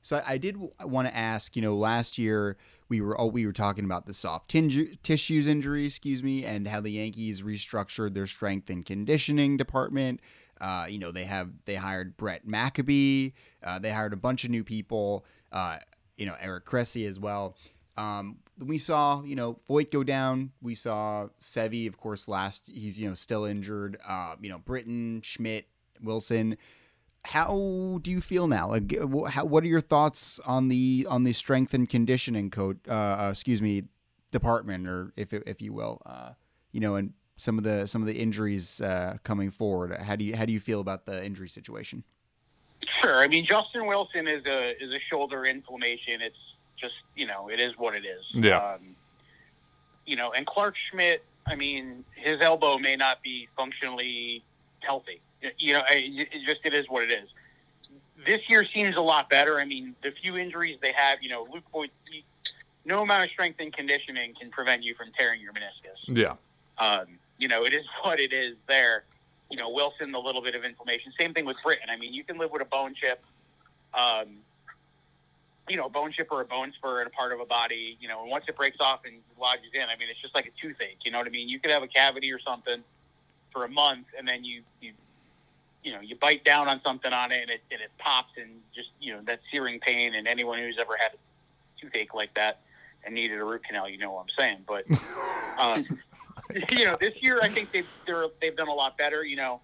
so 0.00 0.22
I 0.26 0.38
did 0.38 0.56
want 0.84 1.08
to 1.08 1.16
ask, 1.16 1.56
you 1.56 1.62
know, 1.62 1.74
last 1.74 2.16
year 2.16 2.56
we 2.88 3.00
were 3.00 3.20
oh, 3.20 3.26
we 3.26 3.44
were 3.44 3.52
talking 3.52 3.84
about 3.84 4.06
the 4.06 4.14
soft 4.14 4.48
tinge- 4.48 4.96
tissues 5.02 5.46
injury, 5.46 5.86
excuse 5.86 6.22
me, 6.22 6.44
and 6.44 6.68
how 6.68 6.80
the 6.80 6.92
Yankees 6.92 7.42
restructured 7.42 8.14
their 8.14 8.28
strength 8.28 8.70
and 8.70 8.86
conditioning 8.86 9.56
department. 9.56 10.20
Uh, 10.60 10.86
you 10.88 10.98
know, 10.98 11.10
they 11.10 11.24
have 11.24 11.50
they 11.64 11.74
hired 11.74 12.16
Brett 12.16 12.46
Maccabee. 12.46 13.30
Uh, 13.62 13.78
they 13.78 13.90
hired 13.90 14.12
a 14.12 14.16
bunch 14.16 14.44
of 14.44 14.50
new 14.50 14.64
people. 14.64 15.24
Uh, 15.52 15.78
you 16.16 16.26
know, 16.26 16.34
Eric 16.40 16.64
Cressey 16.64 17.06
as 17.06 17.18
well. 17.18 17.56
Um, 17.96 18.38
we 18.58 18.78
saw, 18.78 19.22
you 19.22 19.36
know, 19.36 19.58
Voit 19.66 19.90
go 19.90 20.02
down. 20.02 20.52
We 20.62 20.74
saw 20.74 21.28
Sevi, 21.40 21.86
of 21.86 21.98
course, 21.98 22.26
last. 22.28 22.70
He's, 22.72 22.98
you 22.98 23.08
know, 23.08 23.14
still 23.14 23.44
injured. 23.44 23.98
Uh, 24.06 24.36
you 24.40 24.48
know, 24.48 24.58
Britton, 24.58 25.20
Schmidt, 25.22 25.66
Wilson. 26.02 26.56
How 27.24 27.98
do 28.02 28.10
you 28.10 28.20
feel 28.20 28.46
now? 28.46 28.68
Like, 28.68 28.94
how, 29.28 29.44
what 29.44 29.64
are 29.64 29.66
your 29.66 29.80
thoughts 29.80 30.38
on 30.46 30.68
the 30.68 31.06
on 31.10 31.24
the 31.24 31.32
strength 31.32 31.74
and 31.74 31.88
conditioning 31.88 32.50
code? 32.50 32.78
Uh, 32.88 32.92
uh, 32.92 33.28
excuse 33.32 33.60
me, 33.60 33.84
department, 34.30 34.86
or 34.86 35.12
if 35.16 35.32
if 35.32 35.60
you 35.60 35.72
will, 35.72 36.00
you 36.72 36.80
know, 36.80 36.94
and 36.94 37.12
some 37.36 37.58
of 37.58 37.64
the 37.64 37.86
some 37.86 38.02
of 38.02 38.08
the 38.08 38.18
injuries 38.18 38.80
uh, 38.80 39.18
coming 39.22 39.50
forward. 39.50 39.96
How 40.00 40.16
do 40.16 40.24
you 40.24 40.36
how 40.36 40.44
do 40.44 40.52
you 40.52 40.60
feel 40.60 40.80
about 40.80 41.06
the 41.06 41.24
injury 41.24 41.48
situation? 41.48 42.04
Sure. 43.02 43.22
I 43.22 43.28
mean, 43.28 43.46
Justin 43.48 43.86
Wilson 43.86 44.26
is 44.26 44.44
a 44.46 44.70
is 44.82 44.90
a 44.90 45.00
shoulder 45.10 45.44
inflammation. 45.46 46.20
It's 46.20 46.36
just 46.80 46.94
you 47.14 47.26
know 47.26 47.48
it 47.48 47.60
is 47.60 47.72
what 47.76 47.94
it 47.94 48.04
is. 48.04 48.24
Yeah. 48.32 48.58
Um, 48.58 48.96
you 50.06 50.16
know, 50.16 50.32
and 50.32 50.46
Clarke 50.46 50.74
Schmidt. 50.90 51.22
I 51.48 51.54
mean, 51.54 52.04
his 52.16 52.40
elbow 52.40 52.76
may 52.76 52.96
not 52.96 53.22
be 53.22 53.48
functionally 53.56 54.42
healthy. 54.80 55.20
You 55.58 55.74
know, 55.74 55.82
it 55.88 56.28
just 56.44 56.60
it 56.64 56.74
is 56.74 56.86
what 56.88 57.04
it 57.04 57.10
is. 57.10 57.28
This 58.26 58.40
year 58.48 58.66
seems 58.74 58.96
a 58.96 59.00
lot 59.00 59.30
better. 59.30 59.60
I 59.60 59.64
mean, 59.64 59.94
the 60.02 60.10
few 60.22 60.36
injuries 60.36 60.78
they 60.82 60.92
have, 60.92 61.18
you 61.22 61.28
know, 61.28 61.46
Luke 61.52 61.62
Voit, 61.70 61.90
no 62.84 63.02
amount 63.02 63.24
of 63.24 63.30
strength 63.30 63.60
and 63.60 63.72
conditioning 63.72 64.34
can 64.40 64.50
prevent 64.50 64.82
you 64.82 64.94
from 64.96 65.12
tearing 65.16 65.40
your 65.40 65.52
meniscus. 65.52 66.00
Yeah. 66.08 66.34
Um, 66.78 67.18
you 67.38 67.48
know, 67.48 67.64
it 67.64 67.72
is 67.72 67.84
what 68.02 68.20
it 68.20 68.32
is 68.32 68.56
there. 68.68 69.04
You 69.50 69.56
know, 69.56 69.70
Wilson, 69.70 70.12
a 70.14 70.18
little 70.18 70.42
bit 70.42 70.54
of 70.56 70.64
inflammation. 70.64 71.12
Same 71.18 71.32
thing 71.32 71.44
with 71.44 71.56
Britton. 71.62 71.88
I 71.88 71.96
mean, 71.96 72.12
you 72.12 72.24
can 72.24 72.36
live 72.36 72.50
with 72.50 72.62
a 72.62 72.66
bone 72.66 72.94
chip. 72.94 73.22
Um, 73.94 74.38
you 75.68 75.76
know, 75.76 75.86
a 75.86 75.90
bone 75.90 76.12
chip 76.12 76.28
or 76.30 76.40
a 76.40 76.44
bone 76.44 76.72
spur 76.76 77.00
in 77.00 77.06
a 77.06 77.10
part 77.10 77.32
of 77.32 77.40
a 77.40 77.44
body, 77.44 77.96
you 78.00 78.08
know, 78.08 78.22
and 78.22 78.30
once 78.30 78.44
it 78.48 78.56
breaks 78.56 78.78
off 78.80 79.00
and 79.04 79.16
lodges 79.38 79.70
in, 79.74 79.82
I 79.82 79.96
mean, 79.96 80.08
it's 80.10 80.20
just 80.20 80.34
like 80.34 80.46
a 80.46 80.60
toothache. 80.60 80.98
You 81.04 81.10
know 81.10 81.18
what 81.18 81.26
I 81.26 81.30
mean? 81.30 81.48
You 81.48 81.58
could 81.58 81.70
have 81.70 81.82
a 81.82 81.88
cavity 81.88 82.32
or 82.32 82.40
something 82.40 82.82
for 83.52 83.64
a 83.64 83.68
month, 83.68 84.06
and 84.16 84.26
then 84.26 84.44
you 84.44 84.62
you 84.80 84.92
you 85.82 85.92
know 85.92 86.00
you 86.00 86.16
bite 86.16 86.44
down 86.44 86.68
on 86.68 86.80
something 86.82 87.12
on 87.12 87.32
it, 87.32 87.42
and 87.42 87.50
it 87.50 87.62
and 87.70 87.80
it 87.80 87.90
pops, 87.98 88.32
and 88.36 88.50
just 88.74 88.90
you 89.00 89.14
know 89.14 89.20
that 89.26 89.40
searing 89.50 89.80
pain. 89.80 90.14
And 90.14 90.28
anyone 90.28 90.58
who's 90.58 90.76
ever 90.80 90.96
had 90.96 91.12
a 91.14 91.80
toothache 91.80 92.14
like 92.14 92.34
that 92.34 92.60
and 93.04 93.14
needed 93.14 93.38
a 93.38 93.44
root 93.44 93.64
canal, 93.64 93.88
you 93.88 93.98
know 93.98 94.12
what 94.12 94.22
I'm 94.22 94.34
saying. 94.36 94.58
But 94.66 94.84
um, 95.58 95.84
you 96.70 96.84
know, 96.84 96.96
this 97.00 97.14
year 97.20 97.40
I 97.42 97.48
think 97.48 97.72
they've 97.72 97.88
they're, 98.06 98.26
they've 98.40 98.56
done 98.56 98.68
a 98.68 98.74
lot 98.74 98.96
better. 98.96 99.24
You 99.24 99.36
know, 99.36 99.60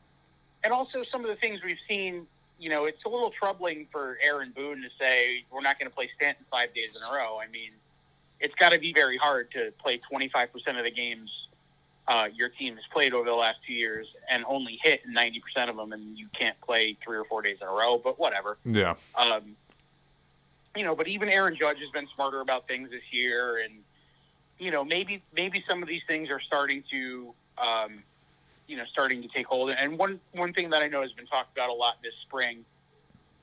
and 0.65 0.73
also 0.73 1.03
some 1.03 1.23
of 1.23 1.29
the 1.29 1.37
things 1.37 1.61
we've 1.65 1.79
seen 1.89 2.27
you 2.63 2.69
know, 2.69 2.85
it's 2.85 3.05
a 3.05 3.09
little 3.09 3.33
troubling 3.33 3.89
for 3.91 4.19
Aaron 4.23 4.53
Boone 4.55 4.83
to 4.83 4.89
say 4.97 5.45
we're 5.51 5.63
not 5.63 5.81
going 5.81 5.91
to 5.91 5.95
play 5.95 6.09
Stanton 6.15 6.45
five 6.49 6.73
days 6.73 6.97
in 6.97 7.03
a 7.03 7.13
row. 7.13 7.41
I 7.41 7.51
mean, 7.51 7.73
it's 8.39 8.55
got 8.55 8.69
to 8.69 8.79
be 8.79 8.93
very 8.93 9.17
hard 9.17 9.51
to 9.51 9.73
play 9.83 10.01
25% 10.11 10.47
of 10.79 10.85
the 10.85 10.91
games 10.93 11.29
uh, 12.07 12.29
your 12.33 12.49
team 12.49 12.77
has 12.77 12.85
played 12.93 13.15
over 13.15 13.29
the 13.29 13.35
last 13.35 13.59
two 13.67 13.73
years 13.73 14.07
and 14.31 14.45
only 14.47 14.79
hit 14.83 15.01
90% 15.09 15.71
of 15.71 15.77
them, 15.77 15.93
and 15.93 16.17
you 16.17 16.27
can't 16.39 16.61
play 16.61 16.97
three 17.05 17.17
or 17.17 17.25
four 17.25 17.43
days 17.43 17.59
in 17.61 17.67
a 17.67 17.71
row. 17.71 18.01
But 18.03 18.19
whatever. 18.19 18.59
Yeah. 18.65 18.95
Um, 19.17 19.57
you 20.77 20.85
know, 20.85 20.95
but 20.95 21.09
even 21.09 21.29
Aaron 21.29 21.57
Judge 21.59 21.79
has 21.79 21.91
been 21.91 22.07
smarter 22.15 22.41
about 22.41 22.69
things 22.69 22.91
this 22.91 23.03
year, 23.11 23.59
and 23.59 23.75
you 24.59 24.71
know, 24.71 24.85
maybe 24.85 25.23
maybe 25.35 25.65
some 25.69 25.83
of 25.83 25.89
these 25.89 26.03
things 26.07 26.31
are 26.31 26.41
starting 26.41 26.85
to 26.91 27.35
um, 27.59 28.03
you 28.67 28.77
know 28.77 28.85
starting 28.91 29.23
to 29.23 29.29
take 29.29 29.47
hold. 29.47 29.71
And 29.71 29.99
one 29.99 30.21
one 30.33 30.53
thing 30.53 30.71
that 30.71 30.83
I 30.83 30.89
know 30.89 31.03
has 31.03 31.13
been 31.13 31.27
talked 31.27 31.57
about 31.57 31.71
a 31.71 31.75
lot 31.75 31.95
this 32.03 32.15
spring, 32.23 32.65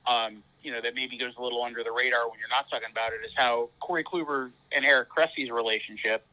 um, 0.06 0.42
you 0.62 0.72
know, 0.72 0.80
that 0.80 0.94
maybe 0.94 1.16
goes 1.18 1.32
a 1.38 1.42
little 1.42 1.62
under 1.62 1.82
the 1.84 1.92
radar 1.92 2.28
when 2.28 2.38
you're 2.38 2.48
not 2.48 2.68
talking 2.70 2.88
about 2.90 3.12
it, 3.12 3.24
is 3.24 3.32
how 3.36 3.68
Corey 3.80 4.04
Kluber 4.04 4.50
and 4.72 4.84
Eric 4.84 5.08
Cressey's 5.08 5.50
relationship 5.50 6.24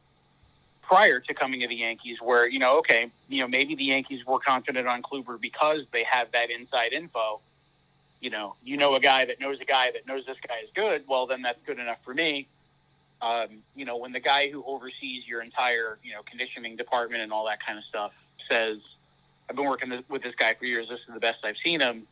prior 0.81 1.19
to 1.19 1.33
coming 1.33 1.59
to 1.59 1.67
the 1.67 1.75
Yankees, 1.75 2.17
where 2.21 2.47
you 2.47 2.59
know, 2.59 2.79
okay, 2.79 3.11
you 3.27 3.41
know, 3.41 3.47
maybe 3.47 3.75
the 3.75 3.83
Yankees 3.83 4.25
were 4.25 4.39
confident 4.39 4.87
on 4.87 5.01
Kluber 5.01 5.39
because 5.39 5.81
they 5.91 6.03
have 6.09 6.31
that 6.31 6.49
inside 6.49 6.93
info. 6.93 7.39
You 8.19 8.31
know, 8.31 8.55
you 8.63 8.77
know 8.77 8.95
a 8.95 8.99
guy 8.99 9.25
that 9.25 9.39
knows 9.39 9.59
a 9.61 9.65
guy 9.65 9.91
that 9.91 10.07
knows 10.07 10.25
this 10.25 10.37
guy 10.47 10.55
is 10.63 10.69
good. 10.73 11.03
Well, 11.07 11.27
then 11.27 11.43
that's 11.43 11.59
good 11.67 11.77
enough 11.77 11.99
for 12.03 12.13
me. 12.13 12.47
Um, 13.21 13.63
you 13.75 13.85
know, 13.85 13.97
when 13.97 14.11
the 14.11 14.19
guy 14.19 14.49
who 14.49 14.63
oversees 14.65 15.27
your 15.27 15.41
entire, 15.41 15.97
you 16.03 16.13
know, 16.13 16.21
conditioning 16.29 16.75
department 16.75 17.21
and 17.21 17.31
all 17.31 17.45
that 17.45 17.65
kind 17.65 17.77
of 17.77 17.83
stuff 17.85 18.11
says, 18.49 18.77
I've 19.49 19.55
been 19.55 19.65
working 19.65 20.03
with 20.09 20.23
this 20.23 20.35
guy 20.35 20.53
for 20.53 20.65
years. 20.65 20.87
This 20.89 20.99
is 20.99 21.13
the 21.13 21.19
best 21.19 21.39
I've 21.43 21.55
seen 21.63 21.79
him. 21.79 22.05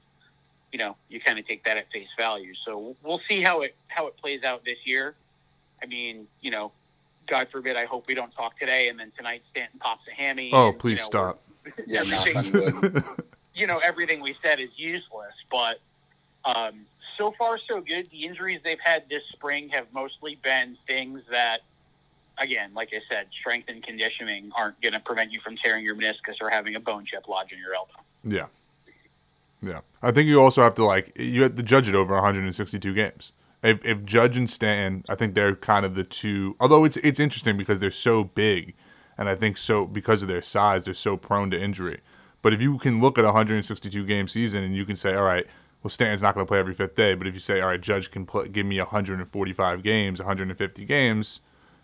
You 0.71 0.79
know, 0.79 0.95
you 1.09 1.19
kind 1.19 1.37
of 1.37 1.47
take 1.47 1.63
that 1.65 1.77
at 1.77 1.91
face 1.91 2.07
value. 2.17 2.53
So 2.65 2.95
we'll 3.03 3.21
see 3.29 3.41
how 3.41 3.61
it 3.61 3.75
how 3.87 4.07
it 4.07 4.17
plays 4.17 4.43
out 4.43 4.65
this 4.65 4.77
year. 4.83 5.15
I 5.81 5.85
mean, 5.85 6.27
you 6.41 6.51
know, 6.51 6.71
God 7.27 7.47
forbid, 7.51 7.75
I 7.75 7.85
hope 7.85 8.07
we 8.07 8.13
don't 8.13 8.31
talk 8.33 8.57
today, 8.59 8.87
and 8.89 8.99
then 8.99 9.11
tonight 9.15 9.43
Stanton 9.51 9.79
pops 9.79 10.03
a 10.11 10.13
hammy. 10.13 10.49
Oh, 10.53 10.69
and, 10.69 10.79
please 10.79 10.99
you 10.99 11.03
know, 11.03 11.05
stop. 11.05 11.41
Yeah, 11.87 12.01
everything, 12.01 13.03
you 13.55 13.65
know, 13.65 13.79
everything 13.79 14.21
we 14.21 14.35
said 14.43 14.59
is 14.59 14.69
useless. 14.75 15.33
But 15.49 15.79
um, 16.45 16.85
so 17.17 17.33
far, 17.37 17.57
so 17.67 17.81
good. 17.81 18.09
The 18.11 18.25
injuries 18.25 18.61
they've 18.63 18.79
had 18.83 19.03
this 19.09 19.23
spring 19.33 19.69
have 19.69 19.87
mostly 19.93 20.39
been 20.43 20.77
things 20.87 21.21
that 21.29 21.61
again, 22.37 22.73
like 22.73 22.89
I 22.93 22.99
said, 23.09 23.27
strength 23.39 23.69
and 23.69 23.83
conditioning 23.83 24.51
aren't 24.55 24.81
going 24.81 24.93
to 24.93 24.99
prevent 24.99 25.31
you 25.31 25.39
from 25.41 25.55
tearing 25.57 25.83
your 25.83 25.95
meniscus 25.95 26.41
or 26.41 26.49
having 26.49 26.75
a 26.75 26.79
bone 26.79 27.05
chip 27.05 27.27
lodge 27.27 27.51
in 27.51 27.59
your 27.59 27.73
elbow. 27.73 27.93
Yeah. 28.23 28.47
Yeah. 29.61 29.81
I 30.01 30.11
think 30.11 30.27
you 30.27 30.41
also 30.41 30.61
have 30.61 30.75
to 30.75 30.85
like 30.85 31.13
you 31.15 31.43
have 31.43 31.55
to 31.55 31.63
judge 31.63 31.89
it 31.89 31.95
over 31.95 32.13
162 32.13 32.93
games. 32.93 33.31
If 33.63 33.83
if 33.83 34.03
Judge 34.05 34.37
and 34.37 34.49
Stanton, 34.49 35.03
I 35.09 35.15
think 35.15 35.33
they're 35.33 35.55
kind 35.55 35.85
of 35.85 35.95
the 35.95 36.03
two. 36.03 36.55
Although 36.59 36.85
it's 36.85 36.97
it's 36.97 37.19
interesting 37.19 37.57
because 37.57 37.79
they're 37.79 37.89
so 37.89 38.25
big, 38.25 38.75
and 39.17 39.27
I 39.27 39.35
think 39.35 39.57
so 39.57 39.85
because 39.85 40.21
of 40.21 40.27
their 40.27 40.41
size, 40.41 40.85
they're 40.85 40.93
so 40.93 41.17
prone 41.17 41.49
to 41.51 41.61
injury. 41.61 41.99
But 42.41 42.53
if 42.53 42.61
you 42.61 42.77
can 42.77 43.01
look 43.01 43.17
at 43.17 43.23
a 43.23 43.27
162 43.27 44.05
game 44.05 44.27
season 44.27 44.63
and 44.63 44.75
you 44.75 44.85
can 44.85 44.95
say, 44.95 45.15
all 45.15 45.23
right, 45.23 45.47
well 45.85 45.91
Stanton's 45.91 46.23
not 46.23 46.33
going 46.33 46.43
to 46.43 46.49
play 46.49 46.57
every 46.57 46.73
fifth 46.73 46.95
day, 46.95 47.13
but 47.13 47.27
if 47.27 47.35
you 47.35 47.39
say, 47.39 47.61
all 47.61 47.67
right, 47.67 47.79
Judge 47.79 48.09
can 48.09 48.25
play, 48.25 48.47
give 48.47 48.65
me 48.65 48.79
145 48.79 49.83
games, 49.83 50.17
150 50.17 50.83
games, 50.83 51.41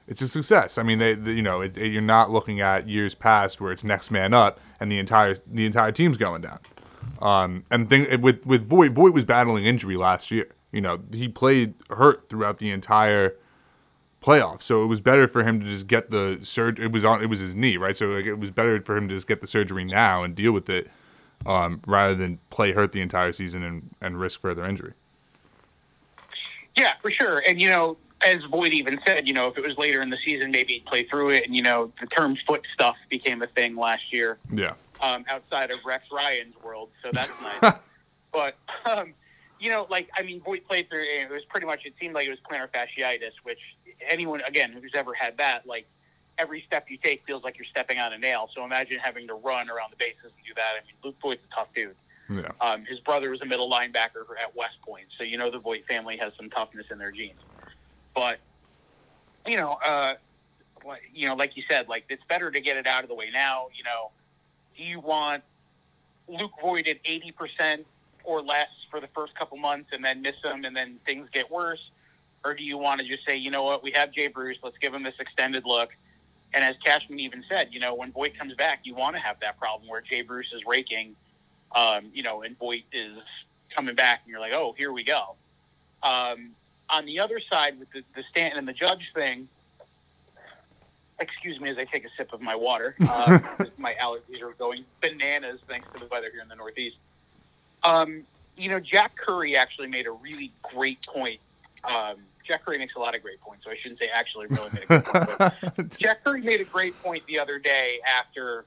it's 0.08 0.24
a 0.24 0.28
success. 0.28 0.80
I 0.80 0.84
mean, 0.84 0.98
they, 0.98 1.14
they 1.14 1.34
you 1.34 1.44
know, 1.44 1.62
it, 1.62 1.78
it, 1.78 1.90
you're 1.90 2.02
not 2.02 2.32
looking 2.32 2.62
at 2.62 2.90
years 2.90 3.14
past 3.14 3.62
where 3.62 3.72
it's 3.72 3.84
next 3.84 4.10
man 4.10 4.34
up 4.34 4.60
and 4.80 4.92
the 4.92 4.98
entire 4.98 5.36
the 5.46 5.68
entire 5.68 5.92
team's 5.92 6.18
going 6.18 6.42
down. 6.42 6.58
Um, 7.22 7.64
and 7.70 7.88
thing 7.88 8.20
with 8.22 8.44
with 8.44 8.66
Voit, 8.66 8.92
Voit 8.92 9.14
was 9.14 9.24
battling 9.24 9.68
injury 9.68 9.98
last 9.98 10.32
year. 10.32 10.48
You 10.72 10.82
know, 10.82 11.00
he 11.14 11.28
played 11.28 11.76
hurt 11.92 12.28
throughout 12.28 12.58
the 12.58 12.72
entire 12.72 13.36
playoffs, 14.20 14.64
so 14.64 14.84
it 14.84 14.88
was 14.88 15.00
better 15.00 15.28
for 15.28 15.44
him 15.44 15.60
to 15.60 15.66
just 15.68 15.86
get 15.86 16.10
the 16.10 16.40
surgery. 16.42 16.86
It 16.86 16.92
was 16.92 17.06
on, 17.06 17.22
it 17.22 17.28
was 17.28 17.40
his 17.40 17.56
knee, 17.56 17.78
right? 17.78 17.96
So 17.96 18.08
like, 18.08 18.26
it 18.26 18.34
was 18.34 18.50
better 18.50 18.82
for 18.82 18.98
him 18.98 19.08
to 19.10 19.14
just 19.14 19.28
get 19.28 19.42
the 19.42 19.48
surgery 19.48 19.86
now 19.86 20.24
and 20.24 20.34
deal 20.34 20.54
with 20.54 20.72
it, 20.72 20.90
um, 21.46 21.82
rather 21.88 22.16
than 22.16 22.40
play 22.50 22.72
hurt 22.72 22.92
the 22.92 23.02
entire 23.02 23.32
season 23.32 23.64
and 23.64 23.90
and 24.02 24.20
risk 24.20 24.42
further 24.42 24.66
injury. 24.66 24.94
Yeah, 26.76 26.94
for 27.02 27.12
sure. 27.12 27.44
And 27.48 27.60
you 27.60 27.70
know, 27.70 27.98
as 28.24 28.44
Voit 28.50 28.74
even 28.74 29.00
said, 29.06 29.28
you 29.28 29.34
know, 29.34 29.48
if 29.48 29.58
it 29.58 29.62
was 29.62 29.78
later 29.78 30.02
in 30.02 30.10
the 30.10 30.18
season, 30.24 30.52
maybe 30.52 30.74
he'd 30.74 30.86
play 30.86 31.06
through 31.06 31.32
it. 31.32 31.46
And, 31.46 31.56
you 31.56 31.62
know, 31.62 31.92
the 32.00 32.08
term 32.08 32.38
foot 32.48 32.62
stuff 32.74 32.96
became 33.10 33.42
a 33.42 33.48
thing 33.48 33.76
last 33.76 34.12
year. 34.12 34.38
Yeah. 34.54 34.74
Um, 35.02 35.26
outside 35.30 35.72
of 35.72 35.80
Rex 35.86 36.06
Ryan's 36.12 36.56
world. 36.64 36.90
So 37.04 37.10
that's 37.12 37.32
nice. 37.62 37.74
but, 38.32 38.56
um, 38.86 39.14
you 39.60 39.70
know, 39.70 39.88
like, 39.90 40.10
I 40.16 40.22
mean, 40.22 40.42
Voit 40.42 40.68
played 40.68 40.90
through, 40.90 41.04
it. 41.04 41.24
it 41.24 41.32
was 41.32 41.44
pretty 41.50 41.66
much, 41.66 41.82
it 41.86 41.94
seemed 42.00 42.14
like 42.14 42.28
it 42.28 42.30
was 42.30 42.40
plantar 42.40 42.68
fasciitis, 42.70 43.32
which 43.44 43.60
anyone, 44.10 44.42
again, 44.42 44.72
who's 44.72 44.94
ever 44.94 45.14
had 45.14 45.38
that, 45.38 45.66
like, 45.66 45.88
every 46.42 46.64
step 46.68 46.84
you 46.90 46.98
take 46.98 47.20
feels 47.26 47.44
like 47.44 47.56
you're 47.58 47.72
stepping 47.76 48.00
on 48.00 48.12
a 48.14 48.18
nail. 48.18 48.50
So 48.54 48.66
imagine 48.66 48.98
having 49.00 49.28
to 49.28 49.36
run 49.36 49.70
around 49.70 49.92
the 49.92 49.98
bases 49.98 50.32
and 50.38 50.44
do 50.46 50.54
that. 50.56 50.72
I 50.82 50.86
mean, 50.86 50.96
Luke 51.04 51.16
Voit's 51.22 51.44
a 51.52 51.56
tough 51.56 51.68
dude. 51.76 51.96
Yeah. 52.30 52.52
Um, 52.60 52.86
his 52.86 53.00
brother 53.00 53.30
was 53.30 53.42
a 53.42 53.46
middle 53.46 53.70
linebacker 53.70 54.24
at 54.42 54.56
West 54.56 54.78
Point. 54.88 55.08
So, 55.18 55.24
you 55.24 55.38
know, 55.38 55.52
the 55.52 55.60
Voit 55.60 55.86
family 55.88 56.18
has 56.18 56.32
some 56.38 56.50
toughness 56.50 56.88
in 56.90 56.98
their 56.98 57.12
genes. 57.12 57.40
But 58.16 58.40
you 59.46 59.58
know, 59.58 59.74
uh, 59.86 60.14
you 61.14 61.28
know, 61.28 61.36
like 61.36 61.58
you 61.58 61.64
said, 61.70 61.88
like 61.88 62.06
it's 62.10 62.24
better 62.30 62.52
to 62.52 62.62
get 62.62 62.78
it 62.78 62.88
out 62.88 63.04
of 63.04 63.10
the 63.10 63.16
way 63.16 63.30
now. 63.32 63.68
You 63.78 63.84
know, 63.84 64.12
do 64.78 64.84
you 64.84 65.00
want 65.00 65.44
Luke 66.28 66.52
Voit 66.62 66.88
at 66.88 66.98
eighty 67.06 67.32
percent 67.32 67.86
or 68.24 68.42
less 68.42 68.70
for 68.90 69.00
the 69.00 69.08
first 69.16 69.34
couple 69.36 69.58
months 69.58 69.90
and 69.94 70.04
then 70.06 70.22
miss 70.22 70.36
him 70.44 70.64
and 70.64 70.76
then 70.76 71.00
things 71.06 71.28
get 71.34 71.50
worse, 71.50 71.82
or 72.46 72.54
do 72.54 72.64
you 72.64 72.78
want 72.78 73.02
to 73.02 73.08
just 73.08 73.26
say, 73.26 73.36
you 73.36 73.50
know 73.50 73.64
what, 73.64 73.82
we 73.82 73.92
have 73.92 74.12
Jay 74.12 74.28
Bruce, 74.28 74.58
let's 74.64 74.78
give 74.78 74.94
him 74.94 75.02
this 75.02 75.16
extended 75.20 75.64
look. 75.66 75.90
And 76.54 76.64
as 76.64 76.76
Cashman 76.84 77.20
even 77.20 77.44
said, 77.48 77.70
you 77.72 77.80
know, 77.80 77.96
when 77.96 78.12
Voit 78.12 78.38
comes 78.38 78.54
back, 78.56 78.82
you 78.84 78.94
want 78.94 79.16
to 79.16 79.22
have 79.22 79.40
that 79.42 79.58
problem 79.58 79.90
where 79.90 80.02
Jay 80.02 80.22
Bruce 80.22 80.52
is 80.54 80.62
raking, 80.68 81.16
um, 81.76 82.10
you 82.14 82.24
know, 82.24 82.42
and 82.42 82.58
Voit 82.58 82.84
is 82.92 83.18
coming 83.74 83.96
back, 83.96 84.22
and 84.24 84.32
you're 84.32 84.42
like, 84.42 84.52
oh, 84.54 84.74
here 84.78 84.92
we 84.92 85.04
go. 85.04 85.36
Um, 86.04 86.52
on 86.90 87.06
the 87.06 87.20
other 87.20 87.40
side 87.50 87.80
with 87.80 87.90
the, 87.92 88.04
the 88.16 88.24
Stanton 88.30 88.60
and 88.60 88.68
the 88.68 88.74
Judge 88.74 89.12
thing, 89.16 89.48
excuse 91.20 91.60
me 91.60 91.70
as 91.70 91.78
I 91.78 91.86
take 91.86 92.04
a 92.04 92.10
sip 92.18 92.34
of 92.34 92.42
my 92.42 92.56
water. 92.56 92.96
Uh, 93.12 93.40
my 93.78 93.94
allergies 94.02 94.42
are 94.42 94.54
going 94.54 94.86
bananas 95.02 95.60
thanks 95.68 95.88
to 95.94 96.00
the 96.00 96.06
weather 96.08 96.30
here 96.32 96.42
in 96.42 96.48
the 96.48 96.56
Northeast. 96.56 96.96
Um, 97.84 98.24
you 98.58 98.70
know, 98.70 98.80
Jack 98.80 99.16
Curry 99.18 99.56
actually 99.56 99.88
made 99.88 100.08
a 100.08 100.12
really 100.12 100.52
great 100.64 101.06
point. 101.06 101.40
Um, 101.84 102.18
Jack 102.52 102.66
Curry 102.66 102.80
makes 102.80 102.96
a 102.96 103.00
lot 103.00 103.16
of 103.16 103.22
great 103.22 103.40
points, 103.40 103.64
so 103.64 103.72
I 103.72 103.78
shouldn't 103.82 103.98
say 103.98 104.10
actually 104.14 104.48
really 104.48 104.70
made 104.74 104.84
a 104.84 104.86
great 104.88 105.06
point. 105.06 105.74
But 105.78 105.90
Jack 105.98 106.22
Curry 106.26 106.42
made 106.42 106.60
a 106.60 106.66
great 106.66 107.02
point 107.02 107.24
the 107.26 107.40
other 107.40 107.60
day 107.60 108.00
after, 108.06 108.66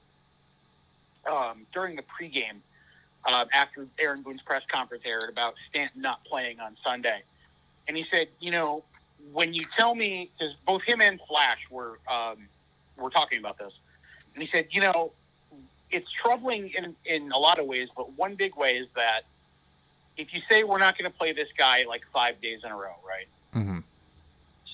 um, 1.31 1.67
during 1.71 1.95
the 1.95 2.01
pregame, 2.01 2.61
um, 3.31 3.47
after 3.53 3.85
Aaron 3.99 4.23
Boone's 4.23 4.41
press 4.41 4.63
conference 4.71 5.03
aired 5.05 5.29
about 5.29 5.53
Stanton 5.69 6.01
not 6.01 6.25
playing 6.25 6.59
on 6.59 6.75
Sunday. 6.83 7.21
And 7.87 7.95
he 7.95 8.05
said, 8.09 8.29
you 8.39 8.49
know, 8.49 8.83
when 9.31 9.53
you 9.53 9.67
tell 9.77 9.93
me, 9.93 10.31
because 10.35 10.55
both 10.65 10.81
him 10.81 10.99
and 10.99 11.19
Flash 11.27 11.59
were, 11.69 11.99
um, 12.11 12.47
were 12.97 13.11
talking 13.11 13.37
about 13.37 13.59
this, 13.59 13.71
and 14.33 14.41
he 14.41 14.49
said, 14.51 14.65
you 14.71 14.81
know, 14.81 15.11
it's 15.91 16.07
troubling 16.23 16.71
in, 16.75 16.95
in 17.05 17.31
a 17.31 17.37
lot 17.37 17.59
of 17.59 17.67
ways, 17.67 17.89
but 17.95 18.11
one 18.13 18.33
big 18.33 18.55
way 18.55 18.77
is 18.77 18.87
that 18.95 19.25
if 20.17 20.33
you 20.33 20.41
say 20.49 20.63
we're 20.63 20.79
not 20.79 20.97
going 20.97 21.09
to 21.09 21.15
play 21.15 21.33
this 21.33 21.49
guy 21.55 21.85
like 21.87 22.01
five 22.11 22.41
days 22.41 22.61
in 22.65 22.71
a 22.71 22.75
row, 22.75 22.95
right? 23.07 23.27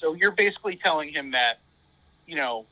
So 0.02 0.14
you're 0.14 0.32
basically 0.32 0.76
telling 0.76 1.10
him 1.10 1.32
that, 1.32 1.60
you 2.28 2.36
know, 2.36 2.66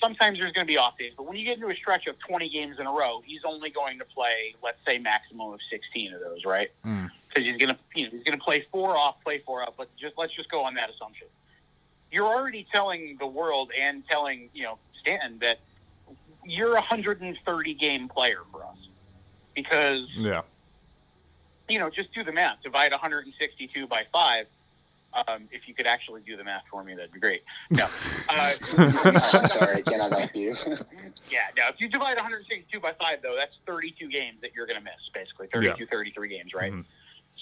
sometimes 0.00 0.38
there's 0.38 0.52
going 0.52 0.66
to 0.66 0.70
be 0.70 0.78
off 0.78 0.96
days, 0.96 1.12
but 1.16 1.26
when 1.26 1.36
you 1.36 1.44
get 1.44 1.56
into 1.56 1.68
a 1.68 1.74
stretch 1.74 2.06
of 2.06 2.16
20 2.20 2.48
games 2.48 2.78
in 2.78 2.86
a 2.86 2.92
row, 2.92 3.22
he's 3.26 3.40
only 3.44 3.70
going 3.70 3.98
to 3.98 4.04
play, 4.04 4.54
let's 4.62 4.78
say, 4.86 4.98
maximum 4.98 5.52
of 5.52 5.60
16 5.70 6.14
of 6.14 6.20
those, 6.20 6.44
right? 6.44 6.70
Mm. 6.86 7.10
Because 7.28 7.44
he's 7.44 7.56
going 7.58 7.74
to, 7.74 7.78
you 7.94 8.04
know, 8.04 8.10
he's 8.12 8.22
going 8.22 8.38
to 8.38 8.44
play 8.44 8.64
four 8.70 8.96
off, 8.96 9.16
play 9.24 9.42
four 9.44 9.62
off. 9.62 9.74
But 9.76 9.88
just 9.96 10.16
let's 10.16 10.32
just 10.34 10.50
go 10.50 10.62
on 10.62 10.74
that 10.74 10.90
assumption. 10.90 11.26
You're 12.12 12.26
already 12.26 12.66
telling 12.70 13.16
the 13.18 13.26
world 13.26 13.72
and 13.78 14.06
telling, 14.08 14.48
you 14.54 14.62
know, 14.62 14.78
Stanton 15.00 15.38
that 15.40 15.58
you're 16.44 16.72
a 16.72 16.74
130 16.74 17.74
game 17.74 18.08
player 18.08 18.40
for 18.52 18.62
us 18.64 18.76
because 19.54 20.06
Yeah. 20.16 20.42
you 21.68 21.78
know, 21.78 21.90
just 21.90 22.12
do 22.14 22.22
the 22.22 22.32
math. 22.32 22.62
Divide 22.62 22.92
162 22.92 23.86
by 23.86 24.04
five. 24.12 24.46
Um, 25.28 25.48
if 25.52 25.68
you 25.68 25.74
could 25.74 25.86
actually 25.86 26.22
do 26.22 26.36
the 26.36 26.42
math 26.44 26.64
for 26.70 26.82
me, 26.82 26.94
that'd 26.94 27.12
be 27.12 27.20
great. 27.20 27.42
No, 27.70 27.86
uh, 28.28 28.54
I'm 28.76 29.46
sorry, 29.46 29.76
I 29.78 29.82
cannot 29.82 30.12
help 30.12 30.34
you. 30.34 30.56
yeah, 31.30 31.38
no. 31.56 31.68
If 31.68 31.76
you 31.78 31.88
divide 31.88 32.16
162 32.16 32.80
by 32.80 32.92
five, 33.00 33.20
though, 33.22 33.36
that's 33.36 33.54
32 33.66 34.08
games 34.08 34.38
that 34.42 34.50
you're 34.56 34.66
going 34.66 34.78
to 34.78 34.84
miss, 34.84 34.94
basically 35.12 35.46
32, 35.52 35.86
33 35.86 36.28
games, 36.28 36.52
right? 36.54 36.72
Mhm. 36.72 36.84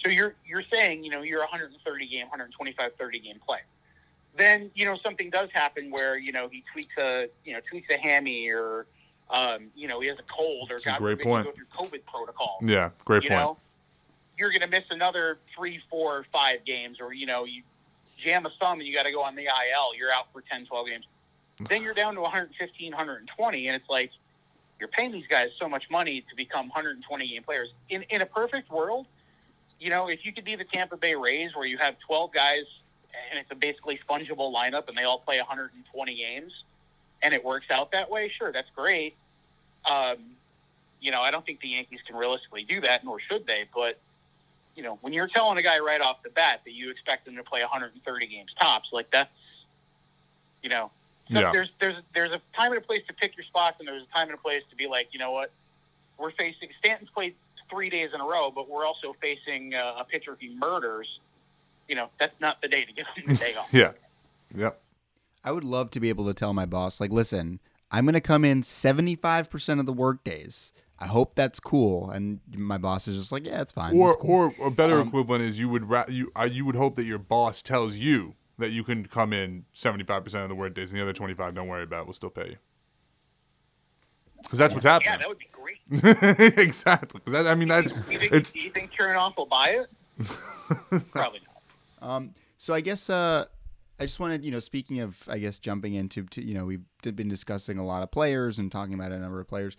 So 0.02 0.11
you're 0.11 0.35
you're 0.46 0.64
saying, 0.70 1.04
you 1.04 1.11
know, 1.11 1.22
you're 1.22 1.40
a 1.40 1.48
130 1.48 2.08
game, 2.08 2.26
125, 2.28 2.92
30 2.98 3.20
game 3.20 3.38
player. 3.46 3.61
Then 4.37 4.70
you 4.74 4.85
know 4.87 4.96
something 5.02 5.30
does 5.30 5.50
happen 5.52 5.90
where 5.90 6.16
you 6.18 6.32
know 6.32 6.48
he 6.50 6.64
tweaks 6.72 6.96
a 6.98 7.28
you 7.44 7.52
know 7.52 7.61
tweaks 7.70 7.88
a 7.90 7.98
hammy 7.98 8.48
or 8.48 8.87
um, 9.30 9.68
you 9.74 9.88
know 9.88 10.00
he 10.00 10.08
has 10.08 10.18
a 10.18 10.22
cold 10.35 10.70
or 10.70 10.76
That's 10.76 10.87
a 10.87 10.98
great 10.98 11.18
forbid 11.18 11.24
point. 11.24 11.46
go 11.46 11.52
through 11.52 11.66
COVID 11.66 12.04
protocol 12.06 12.58
Yeah. 12.62 12.90
Great 13.04 13.24
you 13.24 13.28
point. 13.30 13.40
know, 13.40 13.56
you're 14.42 14.50
going 14.50 14.62
to 14.62 14.66
miss 14.66 14.85
another 14.90 15.38
three, 15.57 15.81
four, 15.88 16.26
five 16.33 16.64
games, 16.64 16.98
or 17.00 17.14
you 17.14 17.26
know, 17.26 17.44
you 17.44 17.62
jam 18.18 18.44
a 18.44 18.50
thumb 18.61 18.81
and 18.81 18.88
you 18.88 18.92
got 18.92 19.05
to 19.05 19.12
go 19.12 19.22
on 19.22 19.37
the 19.37 19.44
IL. 19.44 19.94
You're 19.96 20.11
out 20.12 20.26
for 20.33 20.42
10, 20.42 20.66
12 20.66 20.87
games. 20.88 21.05
Then 21.68 21.81
you're 21.81 21.94
down 21.94 22.16
to 22.16 22.20
115, 22.20 22.90
120, 22.90 23.68
and 23.68 23.76
it's 23.76 23.88
like 23.88 24.11
you're 24.81 24.88
paying 24.88 25.12
these 25.12 25.28
guys 25.28 25.50
so 25.61 25.68
much 25.68 25.85
money 25.92 26.22
to 26.28 26.35
become 26.37 26.66
120 26.66 27.28
game 27.28 27.42
players. 27.44 27.68
In 27.88 28.02
in 28.11 28.20
a 28.20 28.26
perfect 28.26 28.68
world, 28.68 29.07
you 29.78 29.90
know, 29.90 30.09
if 30.09 30.24
you 30.24 30.33
could 30.33 30.44
be 30.44 30.57
the 30.57 30.64
Tampa 30.64 30.96
Bay 30.96 31.14
Rays 31.14 31.55
where 31.55 31.66
you 31.66 31.78
have 31.78 31.94
12 32.00 32.33
guys 32.33 32.64
and 33.31 33.38
it's 33.38 33.50
a 33.52 33.55
basically 33.55 34.00
fungible 34.11 34.52
lineup 34.52 34.88
and 34.88 34.98
they 34.98 35.05
all 35.05 35.20
play 35.20 35.38
120 35.38 36.16
games, 36.16 36.64
and 37.22 37.33
it 37.33 37.44
works 37.44 37.66
out 37.70 37.92
that 37.92 38.11
way, 38.11 38.33
sure, 38.37 38.50
that's 38.50 38.70
great. 38.74 39.14
Um, 39.88 40.16
you 41.00 41.11
know, 41.11 41.20
I 41.20 41.31
don't 41.31 41.44
think 41.44 41.61
the 41.61 41.68
Yankees 41.68 42.00
can 42.07 42.16
realistically 42.16 42.64
do 42.64 42.81
that, 42.81 43.05
nor 43.05 43.20
should 43.20 43.46
they. 43.46 43.66
But 43.74 44.00
you 44.74 44.82
know, 44.82 44.98
when 45.02 45.12
you're 45.12 45.28
telling 45.28 45.58
a 45.58 45.62
guy 45.62 45.78
right 45.78 46.00
off 46.00 46.22
the 46.22 46.30
bat 46.30 46.61
that 46.64 46.72
you 46.72 46.90
expect 46.90 47.28
him 47.28 47.37
to 47.37 47.42
play 47.42 47.61
130 47.61 48.26
games 48.26 48.50
tops, 48.61 48.88
like 48.92 49.11
that's, 49.12 49.30
you 50.62 50.70
know, 50.70 50.90
so 51.32 51.38
Yeah. 51.40 51.52
there's 51.52 51.68
there's 51.80 51.96
there's 52.14 52.32
a 52.32 52.40
time 52.56 52.72
and 52.72 52.78
a 52.82 52.85
place 52.87 53.02
to 53.06 53.12
pick 53.14 53.37
your 53.37 53.44
spots, 53.44 53.76
and 53.78 53.87
there's 53.88 54.02
a 54.02 54.12
time 54.12 54.28
and 54.28 54.38
a 54.38 54.42
place 54.42 54.62
to 54.70 54.76
be 54.76 54.87
like, 54.87 55.08
you 55.12 55.18
know 55.18 55.30
what, 55.30 55.50
we're 56.18 56.32
facing 56.32 56.68
Stanton's 56.78 57.11
played 57.11 57.35
three 57.70 57.88
days 57.90 58.11
in 58.14 58.20
a 58.20 58.24
row, 58.24 58.50
but 58.50 58.68
we're 58.68 58.85
also 58.85 59.14
facing 59.20 59.74
uh, 59.74 59.94
a 60.00 60.04
pitcher 60.04 60.37
he 60.38 60.54
murders. 60.56 61.08
You 61.88 61.96
know, 61.96 62.08
that's 62.18 62.38
not 62.40 62.61
the 62.62 62.68
day 62.68 62.85
to 62.85 62.92
give 62.92 63.06
him 63.16 63.24
the 63.28 63.35
day 63.35 63.54
off. 63.54 63.66
Yeah. 63.72 63.92
Yep. 64.54 64.80
I 65.44 65.52
would 65.52 65.64
love 65.64 65.90
to 65.92 66.00
be 66.00 66.08
able 66.08 66.26
to 66.26 66.35
tell 66.35 66.52
my 66.52 66.66
boss, 66.66 67.00
like, 67.00 67.11
listen, 67.11 67.61
I'm 67.90 68.04
going 68.04 68.14
to 68.14 68.20
come 68.20 68.44
in 68.44 68.62
75% 68.62 69.80
of 69.80 69.87
the 69.87 69.92
work 69.92 70.22
days. 70.24 70.72
I 71.02 71.06
hope 71.06 71.34
that's 71.34 71.58
cool. 71.58 72.10
And 72.10 72.38
my 72.54 72.78
boss 72.78 73.08
is 73.08 73.16
just 73.18 73.32
like, 73.32 73.44
yeah, 73.44 73.60
it's 73.60 73.72
fine. 73.72 73.96
Or, 73.96 74.12
It's 74.12 74.22
cool. 74.22 74.54
or 74.60 74.68
a 74.68 74.70
better 74.70 75.00
Um, 75.00 75.08
equivalent 75.08 75.42
is 75.42 75.58
you 75.58 75.68
would 75.68 75.90
ra- 75.90 76.04
you 76.08 76.30
uh, 76.38 76.44
you 76.44 76.64
would 76.64 76.76
hope 76.76 76.94
that 76.94 77.04
your 77.04 77.18
boss 77.18 77.60
tells 77.60 77.96
you 77.96 78.34
that 78.58 78.70
you 78.70 78.84
can 78.84 79.06
come 79.06 79.32
in 79.32 79.64
seventy 79.72 80.04
five 80.04 80.22
percent 80.22 80.44
of 80.44 80.48
the 80.48 80.54
work 80.54 80.74
days 80.74 80.92
and 80.92 80.98
the 81.00 81.02
other 81.02 81.12
twenty 81.12 81.34
five 81.34 81.56
don't 81.56 81.66
worry 81.66 81.82
about 81.82 82.02
it, 82.02 82.06
we'll 82.06 82.12
still 82.12 82.30
pay 82.30 82.50
you 82.50 82.56
because 84.42 84.58
that's 84.60 84.74
what's 84.74 84.86
happening. 84.86 85.12
Yeah, 85.12 85.18
that 85.18 85.28
would 85.28 85.38
be 85.38 85.48
great. 85.50 86.58
exactly. 86.58 87.20
that, 87.26 87.46
I 87.48 87.54
mean 87.54 87.68
that's 87.68 87.92
Do 87.92 88.12
you 88.12 88.18
think, 88.20 88.32
it's, 88.32 88.50
do 88.50 88.60
you 88.60 88.70
think 88.70 88.92
Chernoff 88.92 89.36
will 89.36 89.46
buy 89.46 89.70
it? 89.70 89.90
Probably 91.10 91.40
not. 92.00 92.08
Um, 92.08 92.34
so 92.58 92.74
I 92.74 92.80
guess 92.80 93.10
uh, 93.10 93.46
I 93.98 94.04
just 94.04 94.20
wanted, 94.20 94.44
you 94.44 94.50
know, 94.50 94.58
speaking 94.58 95.00
of, 95.00 95.22
I 95.28 95.38
guess 95.38 95.58
jumping 95.58 95.94
into, 95.94 96.24
to, 96.24 96.42
you 96.44 96.54
know, 96.54 96.64
we've 96.64 96.82
been 97.02 97.28
discussing 97.28 97.78
a 97.78 97.84
lot 97.84 98.02
of 98.02 98.10
players 98.10 98.58
and 98.58 98.70
talking 98.70 98.94
about 98.94 99.12
a 99.12 99.18
number 99.18 99.40
of 99.40 99.48
players. 99.48 99.76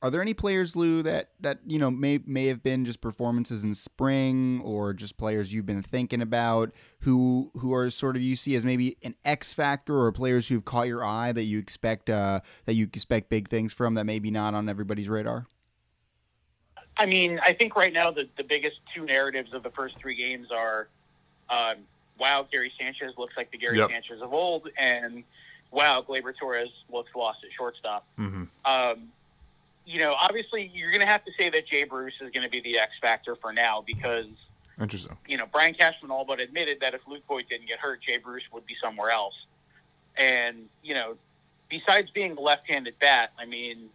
Are 0.00 0.10
there 0.10 0.22
any 0.22 0.34
players, 0.34 0.76
Lou, 0.76 1.02
that 1.02 1.30
that 1.40 1.58
you 1.66 1.78
know 1.78 1.90
may 1.90 2.20
may 2.24 2.46
have 2.46 2.62
been 2.62 2.84
just 2.84 3.00
performances 3.00 3.64
in 3.64 3.74
spring, 3.74 4.60
or 4.64 4.94
just 4.94 5.16
players 5.16 5.52
you've 5.52 5.66
been 5.66 5.82
thinking 5.82 6.22
about 6.22 6.72
who 7.00 7.50
who 7.56 7.74
are 7.74 7.90
sort 7.90 8.14
of 8.14 8.22
you 8.22 8.36
see 8.36 8.54
as 8.54 8.64
maybe 8.64 8.96
an 9.02 9.16
X 9.24 9.52
factor, 9.52 9.98
or 9.98 10.12
players 10.12 10.46
who've 10.48 10.64
caught 10.64 10.86
your 10.86 11.04
eye 11.04 11.32
that 11.32 11.44
you 11.44 11.58
expect 11.58 12.08
uh, 12.10 12.40
that 12.66 12.74
you 12.74 12.84
expect 12.84 13.28
big 13.28 13.48
things 13.48 13.72
from 13.72 13.94
that 13.94 14.04
maybe 14.04 14.30
not 14.30 14.54
on 14.54 14.68
everybody's 14.68 15.08
radar? 15.08 15.46
I 16.96 17.06
mean, 17.06 17.40
I 17.42 17.52
think 17.52 17.74
right 17.76 17.92
now 17.92 18.10
the, 18.10 18.28
the 18.36 18.42
biggest 18.44 18.76
two 18.94 19.04
narratives 19.04 19.52
of 19.52 19.62
the 19.62 19.70
first 19.70 19.96
three 19.98 20.16
games 20.16 20.48
are, 20.52 20.88
um, 21.48 21.76
wow, 22.18 22.46
Gary 22.50 22.72
Sanchez 22.78 23.12
looks 23.16 23.36
like 23.36 23.50
the 23.52 23.58
Gary 23.58 23.78
Yep. 23.78 23.90
Sanchez 23.90 24.20
of 24.20 24.32
old, 24.32 24.68
and 24.76 25.22
wow, 25.70 26.04
Gleyber 26.08 26.32
Torres 26.38 26.70
looks 26.90 27.10
lost 27.14 27.38
at 27.44 27.50
shortstop. 27.56 28.06
mhm. 28.18 28.48
Um, 28.64 29.08
you 29.88 30.00
know, 30.00 30.14
obviously 30.20 30.70
you're 30.74 30.90
going 30.90 31.00
to 31.00 31.06
have 31.06 31.24
to 31.24 31.32
say 31.38 31.48
that 31.48 31.66
Jay 31.66 31.84
Bruce 31.84 32.12
is 32.20 32.30
going 32.30 32.42
to 32.42 32.50
be 32.50 32.60
the 32.60 32.78
X 32.78 32.92
factor 33.00 33.34
for 33.36 33.52
now 33.54 33.82
because 33.86 34.26
interesting. 34.78 35.16
you 35.26 35.38
know 35.38 35.46
Brian 35.50 35.72
Cashman 35.72 36.10
all 36.10 36.26
but 36.26 36.40
admitted 36.40 36.80
that 36.80 36.92
if 36.92 37.00
Luke 37.08 37.22
Voit 37.26 37.48
didn't 37.48 37.68
get 37.68 37.78
hurt, 37.78 38.02
Jay 38.02 38.18
Bruce 38.18 38.42
would 38.52 38.66
be 38.66 38.76
somewhere 38.82 39.10
else. 39.10 39.34
And 40.16 40.68
you 40.82 40.94
know, 40.94 41.16
besides 41.70 42.10
being 42.10 42.36
a 42.36 42.40
left-handed 42.40 42.98
bat, 42.98 43.32
I 43.38 43.46
mean, 43.46 43.88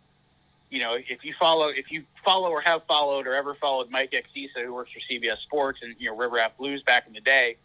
you 0.72 0.80
know, 0.80 0.96
if 0.96 1.24
you 1.24 1.36
follow, 1.40 1.68
if 1.68 1.92
you 1.92 2.04
follow 2.26 2.50
or 2.50 2.62
have 2.62 2.84
followed 2.88 3.28
or 3.28 3.36
ever 3.36 3.54
followed 3.54 3.92
Mike 3.92 4.14
Axisa, 4.14 4.66
who 4.66 4.74
works 4.74 4.90
for 4.92 5.00
CBS 5.14 5.38
Sports 5.44 5.80
and 5.84 5.94
you 6.00 6.10
know 6.10 6.18
River 6.18 6.40
Ave 6.40 6.56
Blues 6.58 6.82
back 6.82 7.06
in 7.06 7.14
the 7.14 7.22
day, 7.22 7.58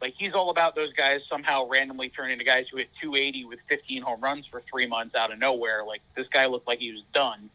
like 0.00 0.14
he's 0.18 0.32
all 0.32 0.50
about 0.50 0.74
those 0.74 0.92
guys 0.94 1.20
somehow 1.28 1.68
randomly 1.68 2.08
turning 2.08 2.32
into 2.32 2.44
guys 2.44 2.66
who 2.68 2.78
hit 2.78 2.88
280 3.00 3.44
with 3.44 3.60
15 3.68 4.02
home 4.02 4.20
runs 4.20 4.46
for 4.46 4.60
three 4.68 4.88
months 4.88 5.14
out 5.14 5.32
of 5.32 5.38
nowhere. 5.38 5.84
Like 5.86 6.00
this 6.16 6.26
guy 6.32 6.46
looked 6.46 6.66
like 6.66 6.80
he 6.80 6.90
was 6.90 7.02
done, 7.14 7.48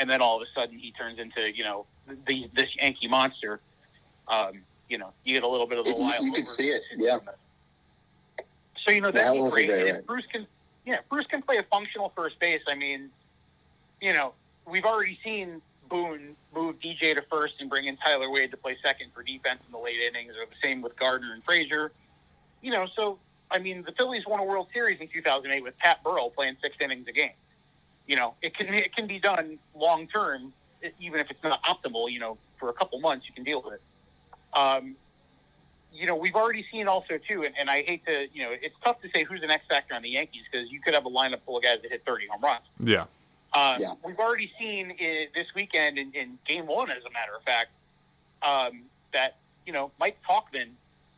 and 0.00 0.08
then 0.08 0.20
all 0.22 0.36
of 0.36 0.42
a 0.42 0.46
sudden 0.58 0.78
he 0.78 0.90
turns 0.92 1.18
into 1.20 1.54
you 1.54 1.62
know 1.62 1.86
the 2.26 2.48
this 2.56 2.68
Yankee 2.76 3.06
monster. 3.06 3.60
Um, 4.26 4.62
you 4.88 4.98
know, 4.98 5.12
you 5.24 5.34
get 5.34 5.44
a 5.44 5.48
little 5.48 5.66
bit 5.68 5.78
of 5.78 5.84
the 5.84 5.90
You- 5.92 6.12
you 6.26 6.32
can 6.32 6.46
see 6.46 6.70
it, 6.70 6.82
yeah. 6.96 7.18
So 8.84 8.90
you 8.90 9.00
know 9.00 9.08
Yeah, 9.08 9.12
that'd 9.12 9.26
that 9.28 9.32
be 9.34 9.40
was 9.40 9.52
great. 9.52 9.66
very 9.68 9.92
right. 9.92 10.06
Bruce 10.06 10.24
can, 10.32 10.46
yeah, 10.86 10.98
Bruce 11.08 11.26
can 11.26 11.42
play 11.42 11.58
a 11.58 11.62
functional 11.64 12.12
first 12.16 12.38
base. 12.40 12.62
I 12.66 12.74
mean, 12.74 13.10
you 14.00 14.12
know, 14.12 14.32
we've 14.66 14.84
already 14.84 15.18
seen 15.22 15.60
Boone 15.88 16.34
move 16.54 16.76
DJ 16.80 17.14
to 17.14 17.22
first 17.30 17.54
and 17.60 17.68
bring 17.68 17.84
in 17.86 17.96
Tyler 17.98 18.30
Wade 18.30 18.50
to 18.52 18.56
play 18.56 18.76
second 18.82 19.12
for 19.12 19.22
defense 19.22 19.60
in 19.66 19.72
the 19.72 19.78
late 19.78 20.00
innings, 20.00 20.32
or 20.36 20.46
the 20.46 20.54
same 20.62 20.80
with 20.82 20.96
Gardner 20.96 21.34
and 21.34 21.44
Frazier. 21.44 21.92
You 22.62 22.70
know, 22.72 22.86
so 22.96 23.18
I 23.50 23.58
mean, 23.58 23.82
the 23.82 23.92
Phillies 23.92 24.24
won 24.26 24.40
a 24.40 24.44
World 24.44 24.68
Series 24.72 25.00
in 25.00 25.08
2008 25.08 25.62
with 25.62 25.76
Pat 25.78 26.02
Burrell 26.02 26.30
playing 26.30 26.56
six 26.62 26.76
innings 26.80 27.06
a 27.08 27.12
game. 27.12 27.32
You 28.10 28.16
know, 28.16 28.34
it 28.42 28.56
can 28.56 28.66
it 28.74 28.92
can 28.92 29.06
be 29.06 29.20
done 29.20 29.60
long 29.72 30.08
term, 30.08 30.52
even 30.98 31.20
if 31.20 31.30
it's 31.30 31.44
not 31.44 31.62
optimal. 31.62 32.10
You 32.10 32.18
know, 32.18 32.38
for 32.58 32.68
a 32.68 32.72
couple 32.72 32.98
months 32.98 33.26
you 33.28 33.32
can 33.32 33.44
deal 33.44 33.62
with 33.62 33.74
it. 33.74 33.82
Um, 34.52 34.96
you 35.92 36.06
know, 36.08 36.16
we've 36.16 36.34
already 36.34 36.66
seen 36.72 36.88
also 36.88 37.18
too, 37.28 37.44
and, 37.44 37.54
and 37.56 37.70
I 37.70 37.82
hate 37.82 38.04
to, 38.06 38.26
you 38.32 38.42
know, 38.42 38.50
it's 38.50 38.74
tough 38.82 39.00
to 39.02 39.08
say 39.14 39.22
who's 39.22 39.44
an 39.44 39.50
X 39.50 39.64
factor 39.68 39.94
on 39.94 40.02
the 40.02 40.08
Yankees 40.08 40.42
because 40.50 40.72
you 40.72 40.80
could 40.80 40.92
have 40.92 41.06
a 41.06 41.08
lineup 41.08 41.38
full 41.46 41.58
of 41.58 41.62
guys 41.62 41.78
that 41.82 41.90
hit 41.92 42.02
30 42.04 42.26
home 42.26 42.42
runs. 42.42 42.64
Yeah. 42.80 43.02
Um, 43.54 43.80
Yeah. 43.80 43.94
We've 44.04 44.18
already 44.18 44.50
seen 44.58 44.92
i 45.00 45.28
this 45.32 45.46
weekend 45.54 45.96
in, 45.96 46.12
in 46.12 46.36
game 46.48 46.66
one, 46.66 46.90
as 46.90 47.04
a 47.04 47.12
matter 47.12 47.36
of 47.36 47.44
fact, 47.44 47.70
um, 48.42 48.86
that, 49.12 49.36
you 49.66 49.72
know, 49.72 49.92
Mike 50.00 50.18
Tauchman 50.28 50.70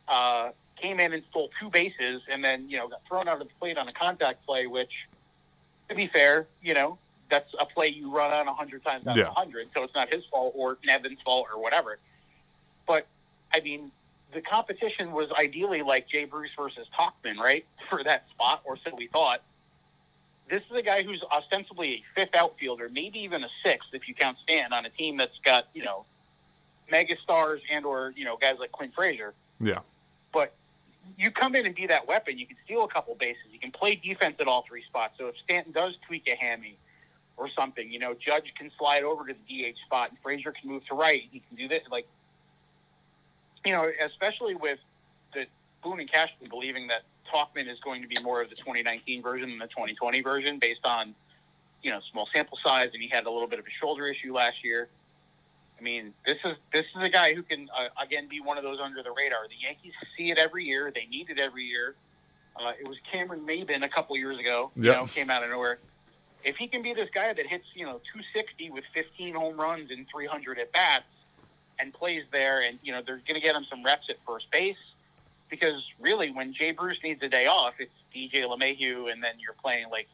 uh, 0.07 0.51
came 0.79 0.99
in 0.99 1.13
and 1.13 1.23
stole 1.31 1.49
two 1.59 1.71
bases 1.71 2.21
and 2.31 2.43
then, 2.43 2.69
you 2.69 2.77
know, 2.77 2.87
got 2.87 3.01
thrown 3.07 3.27
out 3.27 3.41
of 3.41 3.47
the 3.47 3.53
plate 3.59 3.79
on 3.79 3.87
a 3.87 3.93
contact 3.93 4.45
play, 4.45 4.67
which, 4.67 4.91
to 5.93 5.97
be 5.97 6.07
fair, 6.07 6.47
you 6.61 6.73
know, 6.73 6.97
that's 7.29 7.49
a 7.59 7.65
play 7.65 7.87
you 7.87 8.13
run 8.13 8.33
on 8.33 8.47
a 8.47 8.53
hundred 8.53 8.83
times 8.83 9.07
out 9.07 9.15
Yeah. 9.15 9.23
of 9.25 9.29
a 9.29 9.33
hundred, 9.33 9.69
so 9.73 9.83
it's 9.83 9.95
not 9.95 10.11
his 10.11 10.23
fault 10.25 10.53
or 10.55 10.77
Nevin's 10.85 11.21
fault 11.23 11.47
or 11.53 11.61
whatever. 11.61 11.97
But 12.85 13.07
I 13.53 13.59
mean, 13.61 13.91
the 14.33 14.41
competition 14.41 15.11
was 15.11 15.29
ideally 15.31 15.81
like 15.83 16.07
Jay 16.09 16.25
Bruce 16.25 16.49
versus 16.57 16.87
Tauchman, 16.97 17.37
right, 17.37 17.65
for 17.89 18.03
that 18.03 18.25
spot, 18.31 18.61
or 18.65 18.77
so 18.77 18.93
we 18.95 19.07
thought. 19.07 19.41
This 20.49 20.61
is 20.69 20.75
a 20.75 20.81
guy 20.81 21.03
who's 21.03 21.23
ostensibly 21.31 21.93
a 21.93 22.03
fifth 22.15 22.35
outfielder, 22.35 22.89
maybe 22.89 23.19
even 23.19 23.43
a 23.45 23.49
sixth 23.63 23.89
if 23.93 24.07
you 24.09 24.13
count 24.13 24.37
Stan 24.43 24.73
on 24.73 24.85
a 24.85 24.89
team 24.89 25.15
that's 25.17 25.37
got 25.45 25.67
you 25.73 25.83
know 25.83 26.05
mega 26.91 27.15
stars 27.23 27.61
and 27.71 27.85
or 27.85 28.13
you 28.17 28.25
know 28.25 28.35
guys 28.37 28.57
like 28.59 28.71
Clint 28.71 28.93
Frazier. 28.93 29.33
Yeah. 29.61 29.79
But 30.33 30.53
you 31.17 31.31
come 31.31 31.55
in 31.55 31.65
and 31.65 31.75
be 31.75 31.87
that 31.87 32.07
weapon. 32.07 32.37
You 32.37 32.47
can 32.47 32.57
steal 32.65 32.83
a 32.83 32.87
couple 32.87 33.15
bases. 33.15 33.43
You 33.51 33.59
can 33.59 33.71
play 33.71 33.95
defense 33.95 34.35
at 34.39 34.47
all 34.47 34.63
three 34.67 34.83
spots. 34.83 35.15
So 35.17 35.27
if 35.27 35.35
Stanton 35.43 35.71
does 35.71 35.93
tweak 36.07 36.27
a 36.27 36.35
hammy 36.35 36.77
or 37.37 37.49
something, 37.49 37.91
you 37.91 37.99
know, 37.99 38.13
Judge 38.13 38.53
can 38.57 38.71
slide 38.77 39.03
over 39.03 39.25
to 39.27 39.33
the 39.33 39.71
DH 39.71 39.77
spot 39.85 40.09
and 40.09 40.17
Frazier 40.23 40.51
can 40.51 40.69
move 40.69 40.85
to 40.87 40.95
right. 40.95 41.21
He 41.31 41.41
can 41.47 41.57
do 41.57 41.67
this. 41.67 41.83
Like, 41.91 42.07
you 43.65 43.73
know, 43.73 43.89
especially 44.05 44.55
with 44.55 44.79
the 45.33 45.45
Boone 45.83 45.99
and 45.99 46.11
Cashman 46.11 46.49
believing 46.49 46.87
that 46.87 47.03
Tauchman 47.33 47.71
is 47.71 47.79
going 47.83 48.01
to 48.01 48.07
be 48.07 48.17
more 48.23 48.41
of 48.41 48.49
the 48.49 48.55
2019 48.55 49.21
version 49.21 49.49
than 49.49 49.59
the 49.59 49.67
2020 49.67 50.21
version 50.21 50.59
based 50.59 50.85
on, 50.85 51.15
you 51.81 51.91
know, 51.91 51.99
small 52.11 52.27
sample 52.33 52.57
size 52.63 52.89
and 52.93 53.01
he 53.01 53.09
had 53.09 53.25
a 53.25 53.31
little 53.31 53.47
bit 53.47 53.59
of 53.59 53.65
a 53.65 53.73
shoulder 53.79 54.07
issue 54.07 54.33
last 54.33 54.57
year. 54.63 54.89
I 55.79 55.81
mean, 55.81 56.13
this 56.25 56.37
is 56.45 56.55
this 56.71 56.85
is 56.95 57.01
a 57.01 57.09
guy 57.09 57.33
who 57.33 57.43
can 57.43 57.67
uh, 57.69 57.89
again 58.01 58.27
be 58.29 58.39
one 58.39 58.57
of 58.57 58.63
those 58.63 58.79
under 58.81 59.03
the 59.03 59.11
radar. 59.11 59.47
The 59.47 59.55
Yankees 59.61 59.93
see 60.17 60.31
it 60.31 60.37
every 60.37 60.65
year; 60.65 60.91
they 60.93 61.05
need 61.05 61.29
it 61.29 61.39
every 61.39 61.65
year. 61.65 61.95
Uh, 62.55 62.71
it 62.79 62.87
was 62.87 62.97
Cameron 63.11 63.45
Maybin 63.45 63.83
a 63.83 63.89
couple 63.89 64.15
years 64.15 64.39
ago. 64.39 64.71
You 64.75 64.83
know, 64.91 65.07
came 65.07 65.29
out 65.29 65.43
of 65.43 65.49
nowhere. 65.49 65.79
If 66.43 66.57
he 66.57 66.67
can 66.67 66.81
be 66.83 66.93
this 66.93 67.09
guy 67.13 67.33
that 67.33 67.47
hits 67.47 67.65
you 67.73 67.85
know 67.85 68.01
260 68.13 68.69
with 68.69 68.83
15 68.93 69.35
home 69.35 69.59
runs 69.59 69.91
and 69.91 70.05
300 70.13 70.59
at 70.59 70.71
bats, 70.71 71.05
and 71.79 71.93
plays 71.93 72.23
there, 72.31 72.61
and 72.61 72.79
you 72.83 72.91
know 72.91 73.01
they're 73.05 73.21
going 73.27 73.35
to 73.35 73.45
get 73.45 73.55
him 73.55 73.65
some 73.69 73.83
reps 73.83 74.07
at 74.09 74.17
first 74.25 74.49
base, 74.51 74.77
because 75.49 75.81
really 75.99 76.31
when 76.31 76.53
Jay 76.53 76.71
Bruce 76.71 76.97
needs 77.03 77.21
a 77.23 77.29
day 77.29 77.47
off, 77.47 77.73
it's 77.79 77.91
DJ 78.15 78.43
LeMahieu, 78.43 79.11
and 79.11 79.23
then 79.23 79.33
you're 79.39 79.55
playing 79.61 79.89
like 79.89 80.07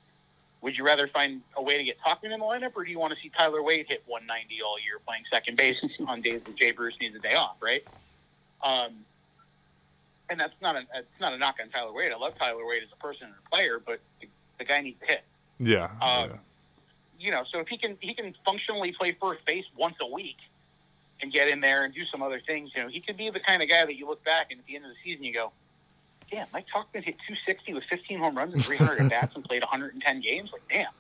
would 0.61 0.77
you 0.77 0.83
rather 0.83 1.07
find 1.07 1.41
a 1.55 1.63
way 1.63 1.77
to 1.77 1.83
get 1.83 1.97
Tauchman 2.01 2.33
in 2.33 2.39
the 2.39 2.45
lineup, 2.45 2.71
or 2.75 2.83
do 2.83 2.91
you 2.91 2.99
want 2.99 3.13
to 3.13 3.19
see 3.21 3.29
Tyler 3.29 3.63
Wade 3.63 3.85
hit 3.87 4.03
190 4.07 4.61
all 4.61 4.77
year 4.79 4.99
playing 5.05 5.23
second 5.31 5.57
base 5.57 5.81
on 6.07 6.21
days 6.21 6.41
that 6.45 6.55
Jay 6.55 6.71
Bruce 6.71 6.95
needs 6.99 7.15
a 7.15 7.19
day 7.19 7.35
off, 7.35 7.55
right? 7.61 7.83
Um, 8.61 9.05
and 10.29 10.39
that's 10.39 10.53
not 10.61 10.75
a 10.75 10.79
it's 10.93 11.19
not 11.19 11.33
a 11.33 11.37
knock 11.37 11.55
on 11.61 11.69
Tyler 11.69 11.93
Wade. 11.93 12.11
I 12.11 12.17
love 12.17 12.33
Tyler 12.37 12.65
Wade 12.65 12.83
as 12.83 12.89
a 12.91 13.01
person 13.01 13.27
and 13.27 13.35
a 13.45 13.49
player, 13.49 13.81
but 13.83 13.99
the, 14.21 14.27
the 14.57 14.65
guy 14.65 14.81
needs 14.81 14.99
to 14.99 15.05
hit. 15.07 15.23
Yeah. 15.59 15.85
Um, 15.85 15.91
yeah. 16.01 16.27
You 17.19 17.31
know, 17.31 17.43
so 17.51 17.59
if 17.59 17.67
he 17.67 17.77
can 17.77 17.97
he 17.99 18.13
can 18.13 18.35
functionally 18.45 18.91
play 18.91 19.15
first 19.19 19.45
base 19.45 19.65
once 19.77 19.95
a 20.01 20.07
week 20.07 20.37
and 21.21 21.33
get 21.33 21.47
in 21.47 21.61
there 21.61 21.83
and 21.83 21.93
do 21.93 22.05
some 22.11 22.21
other 22.21 22.41
things, 22.45 22.71
you 22.75 22.83
know, 22.83 22.89
he 22.89 23.01
could 23.01 23.17
be 23.17 23.29
the 23.29 23.39
kind 23.39 23.61
of 23.61 23.69
guy 23.69 23.85
that 23.85 23.95
you 23.95 24.07
look 24.07 24.23
back 24.23 24.47
and 24.51 24.59
at 24.59 24.65
the 24.67 24.75
end 24.75 24.85
of 24.85 24.91
the 24.91 24.97
season 25.03 25.23
you 25.23 25.33
go, 25.33 25.51
damn, 26.29 26.47
Mike 26.53 26.65
Tauchman 26.73 27.03
hit 27.03 27.15
260 27.27 27.73
with 27.73 27.83
15 27.89 28.19
home 28.19 28.37
runs 28.37 28.53
and 28.53 28.63
300 28.63 29.01
at 29.01 29.09
bats 29.09 29.35
and 29.35 29.43
played 29.43 29.61
110 29.61 30.21
games. 30.21 30.49
Like, 30.51 30.61
damn. 30.69 30.91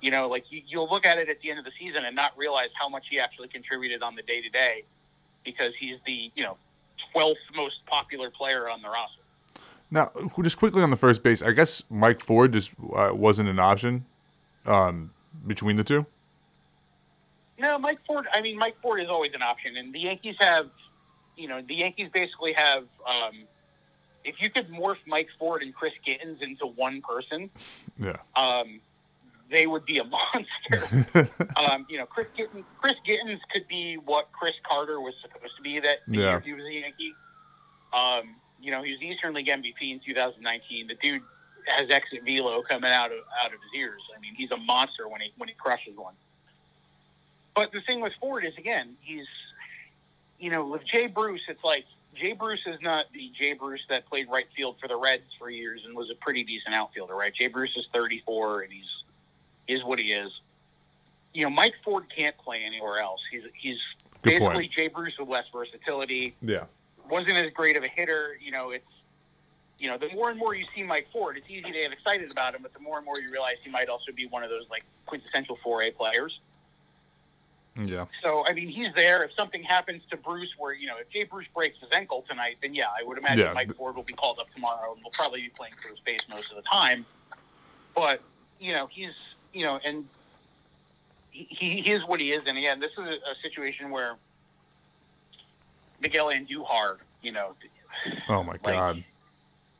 You 0.00 0.10
know, 0.10 0.28
like 0.28 0.44
you, 0.50 0.62
you'll 0.66 0.88
look 0.88 1.06
at 1.06 1.18
it 1.18 1.28
at 1.28 1.40
the 1.40 1.50
end 1.50 1.58
of 1.58 1.64
the 1.64 1.70
season 1.78 2.04
and 2.04 2.14
not 2.14 2.36
realize 2.36 2.68
how 2.78 2.88
much 2.88 3.04
he 3.10 3.18
actually 3.18 3.48
contributed 3.48 4.02
on 4.02 4.14
the 4.14 4.22
day 4.22 4.42
to 4.42 4.48
day 4.50 4.84
because 5.44 5.72
he's 5.78 5.96
the, 6.06 6.30
you 6.34 6.42
know, 6.42 6.56
12th 7.14 7.36
most 7.54 7.76
popular 7.86 8.30
player 8.30 8.68
on 8.68 8.82
the 8.82 8.88
roster. 8.88 9.22
Now, 9.90 10.10
just 10.42 10.58
quickly 10.58 10.82
on 10.82 10.90
the 10.90 10.96
first 10.96 11.22
base, 11.22 11.42
I 11.42 11.52
guess 11.52 11.82
Mike 11.88 12.20
Ford 12.20 12.52
just 12.52 12.72
uh, 12.94 13.10
wasn't 13.12 13.48
an 13.48 13.58
option 13.58 14.04
um, 14.66 15.10
between 15.46 15.76
the 15.76 15.84
two. 15.84 16.04
No, 17.58 17.78
Mike 17.78 17.98
Ford. 18.06 18.26
I 18.34 18.40
mean, 18.40 18.58
Mike 18.58 18.76
Ford 18.82 19.00
is 19.00 19.08
always 19.08 19.32
an 19.34 19.42
option, 19.42 19.76
and 19.76 19.94
the 19.94 20.00
Yankees 20.00 20.34
have, 20.40 20.68
you 21.36 21.46
know, 21.46 21.62
the 21.62 21.74
Yankees 21.74 22.08
basically 22.12 22.52
have. 22.52 22.84
Um, 23.06 23.44
if 24.24 24.36
you 24.40 24.50
could 24.50 24.68
morph 24.70 24.96
Mike 25.06 25.28
Ford 25.38 25.62
and 25.62 25.74
Chris 25.74 25.92
Gittens 26.04 26.40
into 26.40 26.66
one 26.66 27.02
person, 27.02 27.50
Yeah. 27.98 28.16
um, 28.36 28.80
they 29.50 29.66
would 29.66 29.84
be 29.84 29.98
a 29.98 30.04
monster. 30.04 31.28
um, 31.56 31.86
you 31.88 31.98
know, 31.98 32.06
Chris 32.06 32.26
Gittens, 32.36 32.64
Chris 32.78 32.94
Gittens 33.06 33.40
could 33.52 33.68
be 33.68 33.96
what 33.96 34.28
Chris 34.32 34.54
Carter 34.68 35.00
was 35.00 35.14
supposed 35.22 35.54
to 35.56 35.62
be 35.62 35.78
that 35.80 35.98
Yeah. 36.08 36.20
year 36.30 36.40
he 36.40 36.52
was 36.54 36.64
a 36.64 36.72
Yankee. 36.72 37.14
Um, 37.92 38.36
you 38.60 38.70
know, 38.70 38.82
he 38.82 38.92
was 38.92 39.00
the 39.00 39.06
Eastern 39.08 39.34
League 39.34 39.48
MVP 39.48 39.92
in 39.92 40.00
2019. 40.04 40.86
The 40.88 40.94
dude 40.94 41.22
has 41.66 41.90
exit 41.90 42.24
velo 42.24 42.62
coming 42.62 42.90
out 42.90 43.12
of 43.12 43.18
out 43.42 43.52
of 43.52 43.60
his 43.60 43.80
ears. 43.80 44.02
I 44.16 44.20
mean, 44.20 44.34
he's 44.36 44.50
a 44.50 44.56
monster 44.56 45.08
when 45.08 45.20
he 45.20 45.32
when 45.36 45.48
he 45.48 45.54
crushes 45.54 45.96
one. 45.96 46.14
But 47.54 47.70
the 47.72 47.80
thing 47.82 48.00
with 48.00 48.12
Ford 48.20 48.44
is 48.44 48.54
again, 48.58 48.96
he's 49.00 49.26
you 50.38 50.50
know, 50.50 50.66
with 50.66 50.82
Jay 50.86 51.06
Bruce, 51.06 51.42
it's 51.48 51.62
like 51.62 51.84
Jay 52.14 52.32
Bruce 52.32 52.60
is 52.66 52.80
not 52.82 53.06
the 53.12 53.30
Jay 53.38 53.52
Bruce 53.52 53.82
that 53.88 54.06
played 54.06 54.28
right 54.30 54.46
field 54.56 54.76
for 54.80 54.88
the 54.88 54.96
Reds 54.96 55.24
for 55.38 55.50
years 55.50 55.82
and 55.86 55.96
was 55.96 56.10
a 56.10 56.14
pretty 56.14 56.44
decent 56.44 56.74
outfielder, 56.74 57.14
right? 57.14 57.34
Jay 57.34 57.48
Bruce 57.48 57.76
is 57.76 57.86
34 57.92 58.62
and 58.62 58.72
he's 58.72 58.84
is 59.66 59.82
what 59.84 59.98
he 59.98 60.12
is. 60.12 60.30
You 61.32 61.44
know, 61.44 61.50
Mike 61.50 61.74
Ford 61.84 62.04
can't 62.14 62.36
play 62.38 62.62
anywhere 62.64 63.00
else. 63.00 63.20
He's 63.30 63.42
he's 63.60 63.78
Good 64.22 64.38
basically 64.38 64.54
point. 64.54 64.72
Jay 64.72 64.88
Bruce 64.88 65.14
with 65.18 65.28
less 65.28 65.44
versatility. 65.52 66.36
Yeah. 66.42 66.64
Wasn't 67.10 67.36
as 67.36 67.50
great 67.52 67.76
of 67.76 67.82
a 67.82 67.88
hitter. 67.88 68.38
You 68.40 68.52
know, 68.52 68.70
it's 68.70 68.84
you 69.78 69.90
know, 69.90 69.98
the 69.98 70.08
more 70.14 70.30
and 70.30 70.38
more 70.38 70.54
you 70.54 70.64
see 70.74 70.82
Mike 70.82 71.08
Ford, 71.12 71.36
it's 71.36 71.48
easy 71.48 71.62
to 71.62 71.72
get 71.72 71.92
excited 71.92 72.30
about 72.30 72.54
him, 72.54 72.62
but 72.62 72.72
the 72.72 72.80
more 72.80 72.96
and 72.96 73.04
more 73.04 73.18
you 73.18 73.30
realize 73.30 73.56
he 73.62 73.70
might 73.70 73.88
also 73.88 74.12
be 74.14 74.26
one 74.26 74.42
of 74.42 74.50
those 74.50 74.64
like 74.70 74.84
quintessential 75.06 75.58
4A 75.64 75.96
players. 75.96 76.40
Yeah. 77.76 78.06
So 78.22 78.46
I 78.46 78.52
mean, 78.52 78.68
he's 78.68 78.94
there. 78.94 79.24
If 79.24 79.32
something 79.34 79.62
happens 79.62 80.02
to 80.10 80.16
Bruce, 80.16 80.50
where 80.58 80.72
you 80.72 80.86
know, 80.86 80.96
if 81.00 81.10
Jay 81.10 81.24
Bruce 81.24 81.46
breaks 81.54 81.78
his 81.80 81.90
ankle 81.92 82.24
tonight, 82.28 82.56
then 82.62 82.74
yeah, 82.74 82.86
I 82.88 83.04
would 83.04 83.18
imagine 83.18 83.46
Yeah. 83.46 83.52
Mike 83.52 83.74
Ford 83.76 83.96
will 83.96 84.04
be 84.04 84.12
called 84.12 84.38
up 84.38 84.46
tomorrow 84.54 84.92
and 84.94 85.02
will 85.02 85.10
probably 85.10 85.40
be 85.42 85.48
playing 85.48 85.74
first 85.86 86.04
base 86.04 86.20
most 86.30 86.50
of 86.50 86.56
the 86.56 86.62
time. 86.70 87.04
But 87.94 88.22
you 88.60 88.72
know, 88.72 88.86
he's 88.90 89.10
you 89.52 89.64
know, 89.64 89.80
and 89.84 90.04
he, 91.30 91.82
he 91.82 91.92
is 91.92 92.02
what 92.06 92.20
he 92.20 92.32
is. 92.32 92.42
And 92.46 92.56
again, 92.56 92.78
this 92.78 92.92
is 92.92 92.98
a, 92.98 93.30
a 93.30 93.34
situation 93.42 93.90
where 93.90 94.16
Miguel 96.00 96.28
and 96.30 96.48
Andujar, 96.48 96.98
you 97.22 97.32
know, 97.32 97.54
Oh 98.28 98.42
my 98.42 98.52
Like, 98.52 98.62
God. 98.62 99.04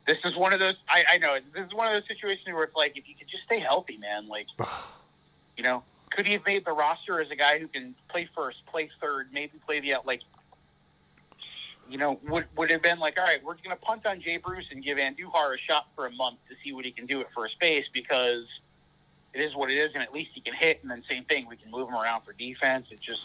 this 0.07 0.17
is 0.25 0.35
one 0.35 0.51
of 0.53 0.59
those. 0.59 0.75
I, 0.89 1.05
I 1.13 1.17
know 1.17 1.37
this 1.53 1.65
is 1.65 1.73
one 1.73 1.87
of 1.87 1.93
those 1.93 2.07
situations 2.07 2.47
where 2.47 2.63
it's 2.63 2.75
like, 2.75 2.97
if 2.97 3.07
you 3.07 3.15
could 3.17 3.29
just 3.29 3.43
stay 3.45 3.59
healthy, 3.59 3.97
man, 3.97 4.27
like 4.27 4.47
you 5.57 5.63
know, 5.63 5.83
could 6.15 6.25
he 6.25 6.33
have 6.33 6.45
made 6.45 6.65
the 6.65 6.71
roster 6.71 7.19
as 7.21 7.29
a 7.29 7.35
guy 7.35 7.59
who 7.59 7.67
can 7.67 7.93
play 8.07 8.27
first, 8.33 8.65
play 8.65 8.89
third, 9.01 9.27
maybe 9.31 9.53
play 9.65 9.79
the? 9.81 9.95
Like, 10.05 10.21
you 11.89 11.97
know, 11.97 12.19
would 12.27 12.45
would 12.57 12.69
have 12.71 12.81
been 12.81 12.99
like, 12.99 13.17
all 13.17 13.25
right, 13.25 13.43
we're 13.43 13.55
going 13.55 13.69
to 13.69 13.75
punt 13.75 14.05
on 14.05 14.21
Jay 14.21 14.37
Bruce 14.37 14.65
and 14.71 14.83
give 14.83 14.97
Andujar 14.97 15.55
a 15.55 15.57
shot 15.67 15.87
for 15.95 16.07
a 16.07 16.11
month 16.11 16.37
to 16.49 16.55
see 16.63 16.73
what 16.73 16.85
he 16.85 16.91
can 16.91 17.05
do 17.05 17.21
at 17.21 17.27
first 17.35 17.59
base 17.59 17.85
because 17.93 18.45
it 19.33 19.41
is 19.41 19.55
what 19.55 19.69
it 19.69 19.77
is, 19.77 19.91
and 19.93 20.01
at 20.01 20.13
least 20.13 20.31
he 20.33 20.41
can 20.41 20.53
hit. 20.53 20.79
And 20.81 20.89
then 20.89 21.03
same 21.09 21.25
thing, 21.25 21.47
we 21.47 21.57
can 21.57 21.69
move 21.69 21.89
him 21.89 21.95
around 21.95 22.23
for 22.23 22.33
defense. 22.33 22.87
It 22.89 23.01
just 23.01 23.21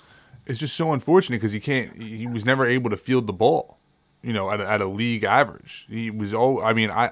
It's 0.46 0.58
just 0.58 0.76
so 0.76 0.92
unfortunate 0.92 1.36
because 1.36 1.52
he 1.52 1.60
can't. 1.60 2.00
He 2.02 2.26
was 2.26 2.44
never 2.44 2.66
able 2.66 2.90
to 2.90 2.96
field 2.96 3.26
the 3.26 3.32
ball. 3.32 3.78
You 4.22 4.34
know, 4.34 4.50
at 4.50 4.60
a, 4.60 4.68
at 4.68 4.80
a 4.82 4.86
league 4.86 5.24
average, 5.24 5.86
he 5.88 6.10
was. 6.10 6.34
Oh, 6.34 6.60
I 6.60 6.74
mean, 6.74 6.90
I, 6.90 7.10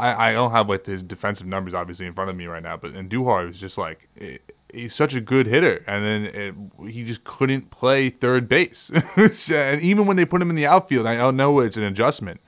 I, 0.00 0.30
I 0.30 0.32
don't 0.32 0.50
have 0.50 0.68
like 0.68 0.84
his 0.84 1.02
defensive 1.02 1.46
numbers 1.46 1.74
obviously 1.74 2.06
in 2.06 2.14
front 2.14 2.30
of 2.30 2.34
me 2.34 2.46
right 2.46 2.62
now, 2.62 2.76
but 2.76 2.92
Andujar 2.94 3.46
was 3.46 3.60
just 3.60 3.78
like 3.78 4.08
eh, 4.20 4.38
he's 4.72 4.94
such 4.94 5.14
a 5.14 5.20
good 5.20 5.46
hitter, 5.46 5.84
and 5.86 6.04
then 6.04 6.24
it, 6.34 6.54
he 6.90 7.04
just 7.04 7.22
couldn't 7.24 7.70
play 7.70 8.10
third 8.10 8.48
base. 8.48 8.90
and 9.16 9.80
even 9.82 10.06
when 10.06 10.16
they 10.16 10.24
put 10.24 10.40
him 10.42 10.50
in 10.50 10.56
the 10.56 10.66
outfield, 10.66 11.06
I 11.06 11.16
don't 11.16 11.36
know 11.36 11.60
it's 11.60 11.76
an 11.76 11.82
adjustment, 11.84 12.40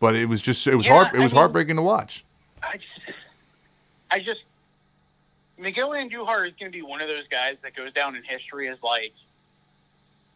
but 0.00 0.14
it 0.14 0.26
was 0.26 0.40
just 0.42 0.66
it 0.66 0.74
was 0.76 0.86
Yeah, 0.86 0.94
heart 0.94 1.14
it 1.14 1.18
I 1.18 1.22
was 1.22 1.32
mean- 1.32 1.38
heartbreaking 1.40 1.76
to 1.76 1.82
watch. 1.82 2.24
I 2.62 2.76
just, 2.76 3.18
I 4.12 4.18
just, 4.20 4.40
Miguel 5.58 5.90
Andujar 5.90 6.46
is 6.46 6.54
going 6.60 6.70
to 6.70 6.76
be 6.78 6.82
one 6.82 7.02
of 7.02 7.08
those 7.08 7.26
guys 7.28 7.56
that 7.62 7.74
goes 7.74 7.92
down 7.92 8.14
in 8.14 8.22
history 8.22 8.68
as 8.68 8.78
like, 8.84 9.12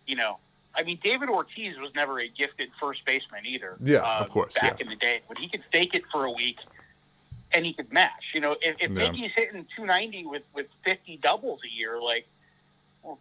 you 0.08 0.16
know, 0.16 0.38
I 0.74 0.82
mean, 0.82 0.98
David 1.02 1.28
Ortiz 1.28 1.78
was 1.78 1.90
never 1.94 2.18
a 2.20 2.28
gifted 2.28 2.68
first 2.80 3.04
baseman 3.06 3.46
either. 3.46 3.76
Yeah, 3.82 3.98
uh, 3.98 4.18
of 4.20 4.30
course, 4.30 4.54
Back 4.54 4.78
yeah. 4.80 4.84
in 4.84 4.90
the 4.90 4.96
day, 4.96 5.20
but 5.28 5.38
he 5.38 5.48
could 5.48 5.62
fake 5.72 5.94
it 5.94 6.02
for 6.12 6.24
a 6.24 6.30
week, 6.30 6.58
and 7.56 7.64
he 7.64 7.72
could 7.72 7.90
mash. 7.90 8.10
You 8.34 8.40
know, 8.40 8.52
if, 8.60 8.76
if 8.78 8.90
Yeah. 8.90 9.08
Miggy's 9.08 9.32
hitting 9.34 9.66
290 9.74 10.26
with 10.26 10.42
with 10.54 10.66
50 10.84 11.16
doubles 11.22 11.60
a 11.64 11.74
year, 11.74 12.00
like, 12.00 12.26
well, 13.02 13.18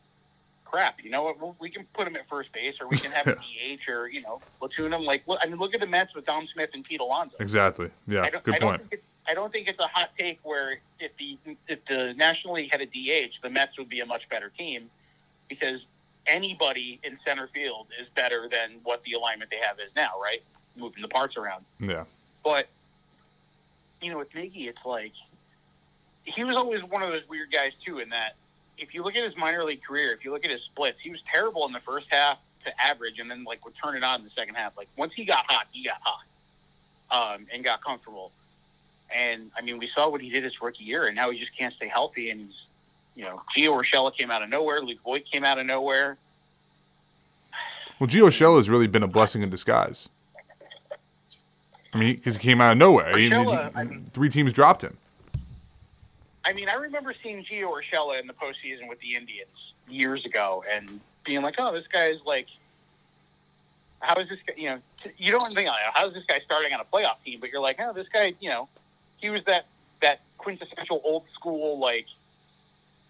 crap. 0.65 0.97
You 1.01 1.09
know 1.09 1.23
what? 1.23 1.39
We'll, 1.39 1.55
can 1.71 1.87
put 1.93 2.05
him 2.05 2.15
at 2.17 2.27
first 2.29 2.51
base, 2.51 2.75
or 2.81 2.87
we 2.87 2.97
can 2.97 3.11
have 3.11 3.27
a 3.27 3.35
DH, 3.35 3.89
or 3.89 4.09
you 4.09 4.21
know, 4.21 4.41
platoon 4.59 4.93
him. 4.93 5.03
Like, 5.03 5.23
look, 5.27 5.39
I 5.41 5.47
mean, 5.47 5.57
look 5.57 5.73
at 5.73 5.79
the 5.79 5.87
Mets 5.87 6.13
with 6.13 6.25
Dom 6.25 6.47
Smith 6.53 6.69
and 6.73 6.83
Pete 6.83 6.99
Alonso. 6.99 7.37
Exactly. 7.39 7.89
Yeah. 8.07 8.23
I 8.23 8.29
don't, 8.29 8.43
Good 8.43 8.55
I 8.55 8.59
point. 8.59 8.81
I 9.27 9.33
don't 9.33 9.51
think 9.51 9.67
it's 9.67 9.79
a 9.79 9.87
hot 9.87 10.09
take 10.19 10.39
where 10.43 10.79
if 10.99 11.11
the 11.17 11.37
if 11.67 11.79
the 11.85 12.13
National 12.15 12.55
League 12.55 12.71
had 12.71 12.81
a 12.81 12.85
DH, 12.85 13.41
the 13.41 13.49
Mets 13.49 13.77
would 13.77 13.89
be 13.89 14.01
a 14.01 14.05
much 14.05 14.27
better 14.29 14.51
team 14.57 14.89
because 15.47 15.79
anybody 16.27 16.99
in 17.03 17.17
center 17.25 17.49
field 17.53 17.87
is 18.01 18.07
better 18.15 18.49
than 18.51 18.79
what 18.83 19.01
the 19.03 19.13
alignment 19.13 19.49
they 19.49 19.57
have 19.57 19.79
is 19.79 19.91
now, 19.95 20.11
right? 20.21 20.43
Moving 20.75 21.01
the 21.01 21.07
parts 21.07 21.37
around. 21.37 21.63
Yeah. 21.79 22.03
But 22.43 22.67
you 24.01 24.11
know, 24.11 24.17
with 24.17 24.31
Miggy, 24.31 24.67
it's 24.67 24.85
like 24.85 25.13
he 26.23 26.43
was 26.43 26.55
always 26.55 26.83
one 26.83 27.01
of 27.01 27.11
those 27.11 27.27
weird 27.29 27.51
guys 27.51 27.71
too. 27.85 27.99
In 27.99 28.09
that, 28.09 28.35
if 28.77 28.93
you 28.93 29.03
look 29.03 29.15
at 29.15 29.23
his 29.23 29.35
minor 29.37 29.63
league 29.63 29.83
career, 29.83 30.13
if 30.13 30.25
you 30.25 30.31
look 30.31 30.43
at 30.43 30.51
his 30.51 30.61
splits, 30.63 30.97
he 31.01 31.09
was 31.09 31.19
terrible 31.31 31.65
in 31.65 31.71
the 31.71 31.79
first 31.79 32.07
half 32.09 32.37
to 32.65 32.71
average, 32.83 33.19
and 33.19 33.29
then 33.29 33.43
like 33.43 33.63
would 33.65 33.75
turn 33.81 33.95
it 33.95 34.03
on 34.03 34.19
in 34.19 34.25
the 34.25 34.31
second 34.35 34.55
half. 34.55 34.73
Like 34.77 34.87
once 34.97 35.13
he 35.15 35.25
got 35.25 35.45
hot, 35.47 35.67
he 35.71 35.83
got 35.83 35.97
hot, 36.01 37.35
um, 37.35 37.47
and 37.53 37.63
got 37.63 37.83
comfortable. 37.83 38.31
And 39.15 39.51
I 39.57 39.61
mean, 39.61 39.77
we 39.77 39.89
saw 39.93 40.09
what 40.09 40.21
he 40.21 40.29
did 40.29 40.43
his 40.43 40.53
rookie 40.61 40.83
year, 40.83 41.07
and 41.07 41.15
now 41.15 41.29
he 41.31 41.39
just 41.39 41.55
can't 41.57 41.73
stay 41.75 41.87
healthy. 41.87 42.31
And 42.31 42.41
he's, 42.41 42.55
you 43.15 43.23
know, 43.23 43.41
Gio 43.55 43.81
Urshela 43.81 44.15
came 44.15 44.31
out 44.31 44.41
of 44.41 44.49
nowhere. 44.49 44.81
Luke 44.81 44.99
Voit 45.03 45.23
came 45.31 45.43
out 45.43 45.59
of 45.59 45.65
nowhere. 45.65 46.17
Well, 47.99 48.09
Gio 48.09 48.23
Urshela 48.23 48.57
has 48.57 48.69
really 48.69 48.87
been 48.87 49.03
a 49.03 49.07
blessing 49.07 49.41
in 49.41 49.49
disguise. 49.49 50.09
I 51.95 51.97
mean, 51.97 52.15
because 52.15 52.35
he 52.35 52.41
came 52.41 52.59
out 52.59 52.73
of 52.73 52.77
nowhere. 52.77 53.13
Urshela, 53.15 53.71
he- 53.71 53.75
I 53.79 53.83
mean- 53.85 54.11
three 54.13 54.29
teams 54.29 54.51
dropped 54.51 54.83
him. 54.83 54.97
I 56.43 56.53
mean, 56.53 56.69
I 56.69 56.73
remember 56.73 57.15
seeing 57.23 57.43
Gio 57.43 57.71
Urshela 57.71 58.19
in 58.19 58.27
the 58.27 58.33
postseason 58.33 58.87
with 58.87 58.99
the 58.99 59.15
Indians 59.15 59.73
years 59.87 60.25
ago, 60.25 60.63
and 60.71 60.99
being 61.23 61.41
like, 61.41 61.55
"Oh, 61.57 61.71
this 61.71 61.87
guy's 61.87 62.19
like, 62.25 62.47
how 64.01 64.19
is 64.19 64.29
this 64.29 64.39
guy? 64.45 64.53
You 64.57 64.69
know, 64.69 64.79
you 65.17 65.31
don't 65.31 65.53
think, 65.53 65.67
like, 65.69 65.79
how 65.93 66.07
is 66.07 66.13
this 66.13 66.25
guy 66.27 66.39
starting 66.45 66.73
on 66.73 66.81
a 66.81 66.83
playoff 66.83 67.15
team? 67.23 67.39
But 67.39 67.49
you're 67.49 67.61
like, 67.61 67.77
oh, 67.79 67.93
this 67.93 68.07
guy, 68.09 68.35
you 68.39 68.49
know, 68.49 68.67
he 69.17 69.29
was 69.29 69.43
that 69.45 69.65
that 70.01 70.19
quintessential 70.37 71.01
old 71.03 71.23
school 71.33 71.79
like." 71.79 72.05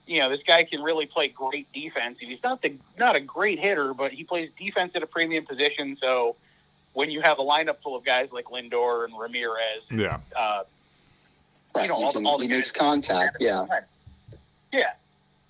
You 0.08 0.20
know, 0.20 0.30
this 0.30 0.42
guy 0.46 0.64
can 0.64 0.84
really 0.84 1.08
play 1.08 1.30
great 1.30 1.66
defense. 1.74 2.20
And 2.22 2.30
he's 2.30 2.44
not 2.44 2.62
the 2.62 2.76
not 3.00 3.16
a 3.16 3.20
great 3.20 3.58
hitter, 3.58 3.92
but 3.96 4.12
he 4.14 4.24
plays 4.24 4.52
defense 4.56 4.92
at 4.94 5.02
a 5.02 5.08
premium 5.08 5.48
position. 5.48 5.98
So, 6.00 6.36
when 6.96 7.12
you 7.12 7.22
have 7.22 7.38
a 7.39 7.43
lineup 7.43 7.76
full 7.84 7.96
of 7.96 8.04
guys 8.04 8.30
like 8.32 8.46
Lindor 8.46 9.06
and 9.06 9.14
Ramirez, 9.18 9.84
Yeah. 9.91 10.20
uh, 10.36 10.64
Right, 11.76 11.88
know, 11.89 11.98
he, 11.98 12.04
all 12.06 12.14
the- 12.14 12.20
can- 12.20 12.26
all 12.26 12.38
the 12.39 12.48
makes 12.48 12.72
contact. 12.72 13.38
Yeah. 13.39 13.66
Yeah. 14.72 14.93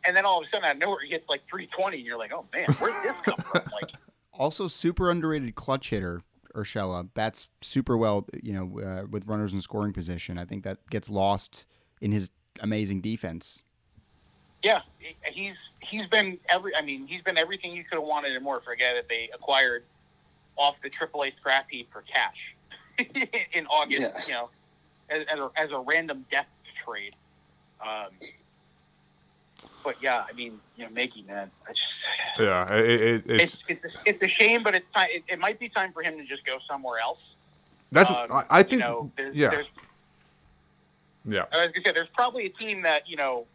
And 0.06 0.16
then 0.18 0.26
all 0.26 0.42
of 0.42 0.48
a 0.48 0.50
sudden 0.50 0.66
out 0.66 0.72
of 0.74 0.78
nowhere 0.80 0.98
he 1.04 1.10
gets 1.10 1.28
like 1.30 1.42
320 1.50 1.98
and 1.98 2.06
you're 2.06 2.18
like, 2.18 2.32
oh 2.34 2.46
man, 2.54 2.66
where'd 2.80 2.94
this 3.04 3.16
come 3.24 3.38
from? 3.52 3.62
Like, 3.72 3.92
Also, 4.34 4.68
super 4.68 5.10
underrated 5.10 5.56
clutch 5.56 5.92
hitter 5.92 6.22
Urshela 6.56 7.08
bats 7.14 7.48
super 7.62 7.96
well. 7.98 8.26
You 8.42 8.54
know, 8.54 8.80
uh, 8.80 9.06
with 9.10 9.28
runners 9.28 9.54
in 9.54 9.62
scoring 9.62 9.94
position. 9.94 10.38
I 10.38 10.46
think 10.46 10.64
that 10.64 10.78
gets 10.90 11.10
lost 11.10 11.66
in 12.02 12.12
his 12.12 12.32
amazing 12.62 13.02
defense. 13.02 13.62
yeah, 14.64 14.82
he's 15.32 15.56
he's 15.80 16.08
been 16.08 16.38
every. 16.50 16.74
I 16.76 16.82
mean, 16.82 17.08
he's 17.08 17.22
been 17.22 17.38
everything 17.38 17.74
you 17.74 17.84
could 17.84 17.96
have 18.00 18.08
wanted 18.08 18.32
and 18.36 18.44
more 18.44 18.62
for 18.62 18.72
a 18.72 18.78
guy 18.78 18.94
that 18.96 19.08
they 19.10 19.30
acquired 19.34 19.84
off 20.58 20.76
the 20.84 20.90
AAA 20.90 21.36
scrap 21.38 21.68
heap 21.70 21.92
for 21.92 22.04
cash 22.04 22.56
in 23.54 23.66
August. 23.68 24.02
Yeah. 24.02 24.22
You 24.28 24.34
know, 24.34 24.50
as, 25.10 25.26
as, 25.32 25.40
a, 25.40 25.52
as 25.56 25.72
a 25.72 25.80
random 25.80 26.26
depth 26.32 26.50
trade. 26.84 27.16
Um, 27.82 28.12
but 29.84 29.96
yeah, 30.02 30.24
I 30.28 30.34
mean, 30.34 30.60
you 30.76 30.86
know, 30.86 30.92
making 30.92 31.28
that. 31.28 31.50
I 31.68 31.72
just, 31.72 32.40
Yeah. 32.40 32.74
It, 32.74 33.02
it, 33.02 33.24
it's 33.28 33.58
it's 33.68 33.84
it's 33.84 33.96
a, 33.96 34.00
it's 34.06 34.24
a 34.24 34.28
shame, 34.28 34.64
but 34.64 34.76
it's 34.76 34.86
time. 34.94 35.10
It, 35.12 35.24
it 35.28 35.40
might 35.40 35.60
be 35.60 35.70
time 35.70 35.94
for 35.94 36.02
him 36.02 36.18
to 36.18 36.26
just 36.26 36.46
go 36.46 36.58
somewhere 36.68 37.00
else. 37.00 37.20
that's. 37.92 38.10
Um, 38.10 38.28
I, 38.32 38.44
I 38.50 38.64
think. 38.64 38.74
you 38.74 38.80
know, 38.80 39.12
there's, 39.16 39.36
yeah. 39.36 39.50
there's 39.50 39.68
yeah. 41.28 41.46
I 41.52 41.66
was 41.66 41.72
gonna 41.72 41.86
say 41.86 41.92
there's 41.92 42.08
probably 42.14 42.46
a 42.46 42.50
team 42.50 42.84
that 42.84 43.10
you 43.10 43.18
know, 43.18 43.46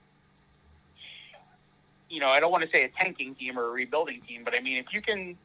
you 2.08 2.20
know, 2.20 2.28
I 2.28 2.40
don't 2.40 2.50
want 2.50 2.64
to 2.64 2.70
say 2.70 2.84
a 2.84 2.88
tanking 2.88 3.34
team 3.34 3.58
or 3.58 3.66
a 3.66 3.70
rebuilding 3.70 4.20
team, 4.26 4.42
but 4.44 4.54
I 4.54 4.60
mean, 4.60 4.78
if 4.78 4.92
you 4.92 5.00
can, 5.00 5.36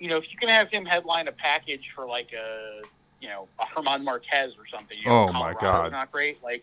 you 0.00 0.08
know, 0.08 0.16
if 0.16 0.24
you 0.32 0.38
can 0.38 0.48
have 0.48 0.70
him 0.70 0.86
headline 0.86 1.28
a 1.28 1.32
package 1.32 1.84
for 1.94 2.06
like 2.06 2.30
a, 2.32 2.80
you 3.20 3.28
know, 3.28 3.46
a 3.60 3.64
Germán 3.66 4.02
Márquez 4.02 4.48
or 4.58 4.66
something. 4.74 4.96
You 4.98 5.10
know, 5.10 5.28
Oh, 5.28 5.32
my 5.32 5.52
God. 5.52 5.92
Not 5.92 6.10
great. 6.10 6.42
Like, 6.42 6.62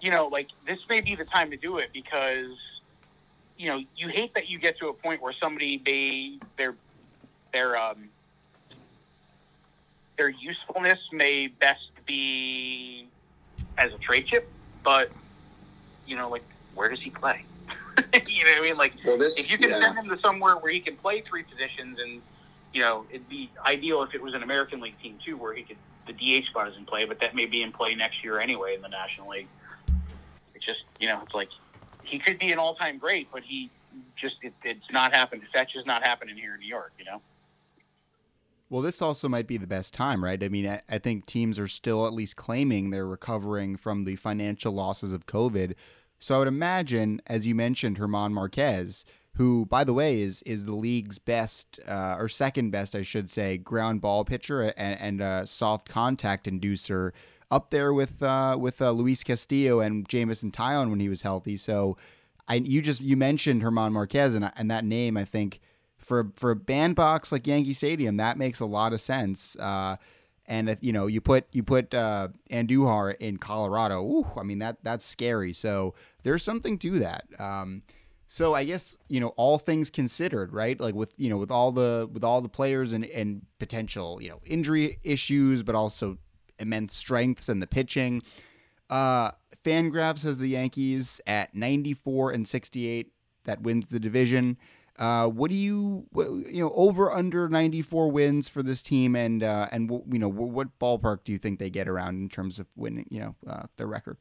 you 0.00 0.10
know, 0.10 0.28
like 0.28 0.48
this 0.66 0.78
may 0.88 1.00
be 1.00 1.16
the 1.16 1.24
time 1.24 1.50
to 1.50 1.56
do 1.56 1.78
it 1.78 1.88
because, 1.94 2.50
you 3.56 3.68
know, 3.70 3.80
you 3.96 4.08
hate 4.08 4.34
that 4.34 4.48
you 4.48 4.58
get 4.58 4.78
to 4.80 4.88
a 4.88 4.92
point 4.92 5.22
where 5.22 5.32
somebody 5.40 5.80
may 5.84 6.38
their 6.58 6.74
their 7.54 7.76
um 7.76 8.10
their 10.18 10.28
usefulness 10.28 10.98
may 11.10 11.46
best 11.46 11.80
be 12.06 13.08
as 13.78 13.92
a 13.94 13.98
trade 13.98 14.26
chip, 14.26 14.46
but 14.84 15.10
you 16.06 16.16
know, 16.16 16.28
like 16.28 16.44
where 16.74 16.90
does 16.90 17.00
he 17.00 17.08
play? 17.08 17.44
you 18.26 18.44
know 18.44 18.50
what 18.50 18.58
I 18.58 18.60
mean? 18.60 18.76
Like 18.76 18.92
Well, 19.06 19.16
this. 19.16 19.38
if 19.38 19.50
you 19.50 19.56
can 19.56 19.70
yeah. 19.70 19.80
send 19.80 19.98
him 19.98 20.08
to 20.14 20.20
somewhere 20.20 20.56
where 20.56 20.70
he 20.70 20.80
can 20.80 20.96
play 20.96 21.22
three 21.22 21.44
positions, 21.44 21.98
and 21.98 22.20
you 22.72 22.80
know, 22.80 23.04
it'd 23.10 23.28
be 23.28 23.50
ideal 23.66 24.02
if 24.02 24.14
it 24.14 24.22
was 24.22 24.34
an 24.34 24.42
American 24.42 24.80
League 24.80 25.00
team 25.02 25.18
too, 25.24 25.36
where 25.36 25.54
he 25.54 25.62
could 25.62 25.76
the 26.06 26.12
DH 26.12 26.46
spot 26.46 26.68
is 26.68 26.76
in 26.76 26.84
play, 26.84 27.04
but 27.04 27.20
that 27.20 27.34
may 27.34 27.46
be 27.46 27.62
in 27.62 27.70
play 27.70 27.94
next 27.94 28.24
year 28.24 28.40
anyway 28.40 28.74
in 28.74 28.82
the 28.82 28.88
National 28.88 29.28
League. 29.28 29.48
It's 30.54 30.64
just 30.64 30.80
you 30.98 31.08
know, 31.08 31.20
it's 31.24 31.34
like 31.34 31.48
he 32.02 32.18
could 32.18 32.38
be 32.38 32.52
an 32.52 32.58
all-time 32.58 32.98
great, 32.98 33.28
but 33.32 33.42
he 33.42 33.70
just 34.16 34.36
it, 34.42 34.54
it's 34.64 34.90
not 34.90 35.14
happening. 35.14 35.44
That's 35.54 35.72
just 35.72 35.86
not 35.86 36.02
happening 36.02 36.36
here 36.36 36.54
in 36.54 36.60
New 36.60 36.66
York. 36.66 36.92
You 36.98 37.04
know. 37.04 37.22
Well, 38.72 38.80
this 38.80 39.02
also 39.02 39.28
might 39.28 39.46
be 39.46 39.58
the 39.58 39.66
best 39.66 39.92
time, 39.92 40.24
right? 40.24 40.42
I 40.42 40.48
mean, 40.48 40.66
I, 40.66 40.80
I 40.88 40.96
think 40.96 41.26
teams 41.26 41.58
are 41.58 41.68
still 41.68 42.06
at 42.06 42.14
least 42.14 42.36
claiming 42.36 42.88
they're 42.88 43.06
recovering 43.06 43.76
from 43.76 44.04
the 44.04 44.16
financial 44.16 44.72
losses 44.72 45.12
of 45.12 45.26
COVID. 45.26 45.74
So 46.18 46.36
I 46.36 46.38
would 46.38 46.48
imagine, 46.48 47.20
as 47.26 47.46
you 47.46 47.54
mentioned, 47.54 47.98
Germán 47.98 48.32
Márquez, 48.32 49.04
who, 49.36 49.64
by 49.66 49.84
the 49.84 49.94
way, 49.94 50.20
is 50.20 50.42
is 50.42 50.66
the 50.66 50.74
league's 50.74 51.18
best 51.18 51.80
uh, 51.88 52.16
or 52.18 52.28
second 52.28 52.70
best, 52.70 52.94
I 52.94 53.02
should 53.02 53.30
say, 53.30 53.56
ground 53.56 54.00
ball 54.00 54.24
pitcher 54.24 54.62
and, 54.62 55.00
and 55.00 55.20
a 55.20 55.46
soft 55.46 55.88
contact 55.88 56.46
inducer, 56.46 57.12
up 57.50 57.70
there 57.70 57.92
with 57.92 58.22
uh, 58.22 58.56
with 58.58 58.82
uh, 58.82 58.90
Luis 58.90 59.24
Castillo 59.24 59.80
and 59.80 60.08
Jameson 60.08 60.50
Taillon 60.50 60.90
when 60.90 61.00
he 61.00 61.08
was 61.08 61.22
healthy. 61.22 61.56
So, 61.56 61.96
I 62.46 62.56
you 62.56 62.82
just 62.82 63.00
you 63.00 63.16
mentioned 63.16 63.62
Germán 63.62 63.92
Márquez 63.92 64.36
and 64.36 64.52
and 64.56 64.70
that 64.70 64.84
name, 64.84 65.16
I 65.16 65.24
think 65.24 65.60
for 65.96 66.30
for 66.34 66.50
a 66.50 66.56
bandbox 66.56 67.32
like 67.32 67.46
Yankee 67.46 67.72
Stadium, 67.72 68.16
that 68.18 68.36
makes 68.36 68.60
a 68.60 68.66
lot 68.66 68.92
of 68.92 69.00
sense. 69.00 69.56
Uh, 69.56 69.96
and 70.46 70.68
if, 70.68 70.78
you 70.80 70.92
know, 70.92 71.06
you 71.06 71.20
put 71.20 71.46
you 71.52 71.62
put 71.62 71.94
uh, 71.94 72.28
Andujar 72.50 73.16
in 73.18 73.38
Colorado. 73.38 74.02
Ooh, 74.02 74.26
I 74.36 74.42
mean 74.42 74.58
that 74.58 74.78
that's 74.82 75.04
scary. 75.04 75.52
So 75.52 75.94
there's 76.24 76.42
something 76.42 76.78
to 76.78 76.98
that. 76.98 77.24
Um, 77.38 77.82
so 78.32 78.54
I 78.54 78.64
guess 78.64 78.96
you 79.08 79.20
know, 79.20 79.28
all 79.36 79.58
things 79.58 79.90
considered, 79.90 80.54
right? 80.54 80.80
Like 80.80 80.94
with 80.94 81.12
you 81.18 81.28
know, 81.28 81.36
with 81.36 81.50
all 81.50 81.70
the 81.70 82.08
with 82.10 82.24
all 82.24 82.40
the 82.40 82.48
players 82.48 82.94
and 82.94 83.04
and 83.04 83.42
potential 83.58 84.18
you 84.22 84.30
know 84.30 84.40
injury 84.46 84.98
issues, 85.04 85.62
but 85.62 85.74
also 85.74 86.16
immense 86.58 86.96
strengths 86.96 87.50
and 87.50 87.60
the 87.60 87.66
pitching. 87.66 88.22
Uh, 88.88 89.32
Fangraphs 89.62 90.22
has 90.22 90.38
the 90.38 90.48
Yankees 90.48 91.20
at 91.26 91.54
94 91.54 92.30
and 92.30 92.48
68. 92.48 93.12
That 93.44 93.60
wins 93.60 93.88
the 93.88 94.00
division. 94.00 94.56
Uh, 94.98 95.28
what 95.28 95.50
do 95.50 95.56
you, 95.56 96.06
you 96.16 96.62
know, 96.62 96.72
over 96.74 97.10
under 97.12 97.50
94 97.50 98.10
wins 98.10 98.48
for 98.48 98.62
this 98.62 98.82
team, 98.82 99.14
and 99.14 99.42
uh, 99.42 99.68
and 99.70 99.90
you 100.10 100.18
know, 100.18 100.30
what 100.30 100.78
ballpark 100.78 101.24
do 101.24 101.32
you 101.32 101.38
think 101.38 101.58
they 101.58 101.68
get 101.68 101.86
around 101.86 102.22
in 102.22 102.30
terms 102.30 102.58
of 102.58 102.66
winning, 102.76 103.06
you 103.10 103.20
know, 103.20 103.34
uh, 103.46 103.64
their 103.76 103.86
record? 103.86 104.16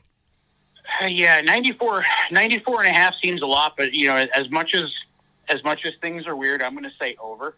Uh, 0.99 1.05
yeah, 1.05 1.41
94, 1.41 2.03
94 2.31 2.79
and 2.83 2.89
a 2.89 2.93
half 2.93 3.13
seems 3.21 3.41
a 3.41 3.45
lot, 3.45 3.75
but 3.77 3.93
you 3.93 4.07
know, 4.07 4.15
as 4.15 4.49
much 4.49 4.73
as 4.73 4.91
as 5.49 5.63
much 5.63 5.85
as 5.85 5.93
things 6.01 6.27
are 6.27 6.35
weird, 6.35 6.61
I'm 6.61 6.73
going 6.73 6.83
to 6.83 6.95
say 6.99 7.15
over. 7.19 7.55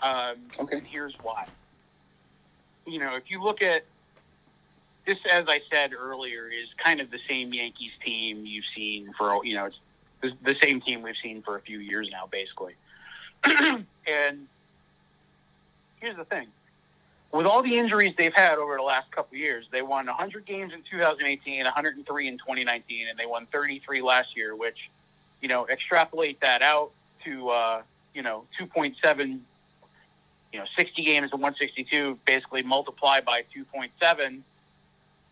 Um, 0.00 0.36
Okay. 0.60 0.78
And 0.78 0.86
here's 0.86 1.14
why. 1.22 1.46
You 2.86 3.00
know, 3.00 3.16
if 3.16 3.24
you 3.28 3.42
look 3.42 3.60
at 3.60 3.84
this, 5.06 5.18
as 5.30 5.46
I 5.48 5.60
said 5.70 5.92
earlier, 5.92 6.46
is 6.48 6.68
kind 6.82 7.00
of 7.00 7.10
the 7.10 7.18
same 7.28 7.52
Yankees 7.52 7.92
team 8.04 8.46
you've 8.46 8.64
seen 8.74 9.12
for 9.18 9.44
you 9.44 9.54
know, 9.54 9.66
it's 9.66 9.76
the, 10.20 10.32
the 10.42 10.54
same 10.62 10.80
team 10.80 11.02
we've 11.02 11.16
seen 11.22 11.42
for 11.42 11.56
a 11.56 11.60
few 11.60 11.78
years 11.78 12.08
now, 12.10 12.28
basically. 12.30 12.74
and 13.44 14.46
here's 16.00 16.16
the 16.16 16.24
thing: 16.24 16.46
with 17.32 17.46
all 17.46 17.62
the 17.62 17.76
injuries 17.76 18.14
they've 18.16 18.34
had 18.34 18.58
over 18.58 18.76
the 18.76 18.82
last 18.82 19.10
couple 19.10 19.34
of 19.34 19.38
years, 19.38 19.66
they 19.70 19.82
won 19.82 20.06
100 20.06 20.46
games 20.46 20.72
in 20.72 20.82
2018, 20.90 21.64
103 21.64 22.28
in 22.28 22.38
2019, 22.38 23.08
and 23.08 23.18
they 23.18 23.26
won 23.26 23.46
33 23.52 24.00
last 24.02 24.36
year. 24.36 24.56
Which, 24.56 24.90
you 25.42 25.48
know, 25.48 25.66
extrapolate 25.68 26.40
that 26.40 26.62
out 26.62 26.90
to 27.24 27.50
uh, 27.50 27.82
you 28.14 28.22
know 28.22 28.44
2.7, 28.60 29.40
you 30.52 30.58
know, 30.58 30.64
60 30.76 31.04
games 31.04 31.30
to 31.30 31.36
162, 31.36 32.18
basically 32.26 32.62
multiply 32.62 33.20
by 33.20 33.42
2.7. 33.54 34.40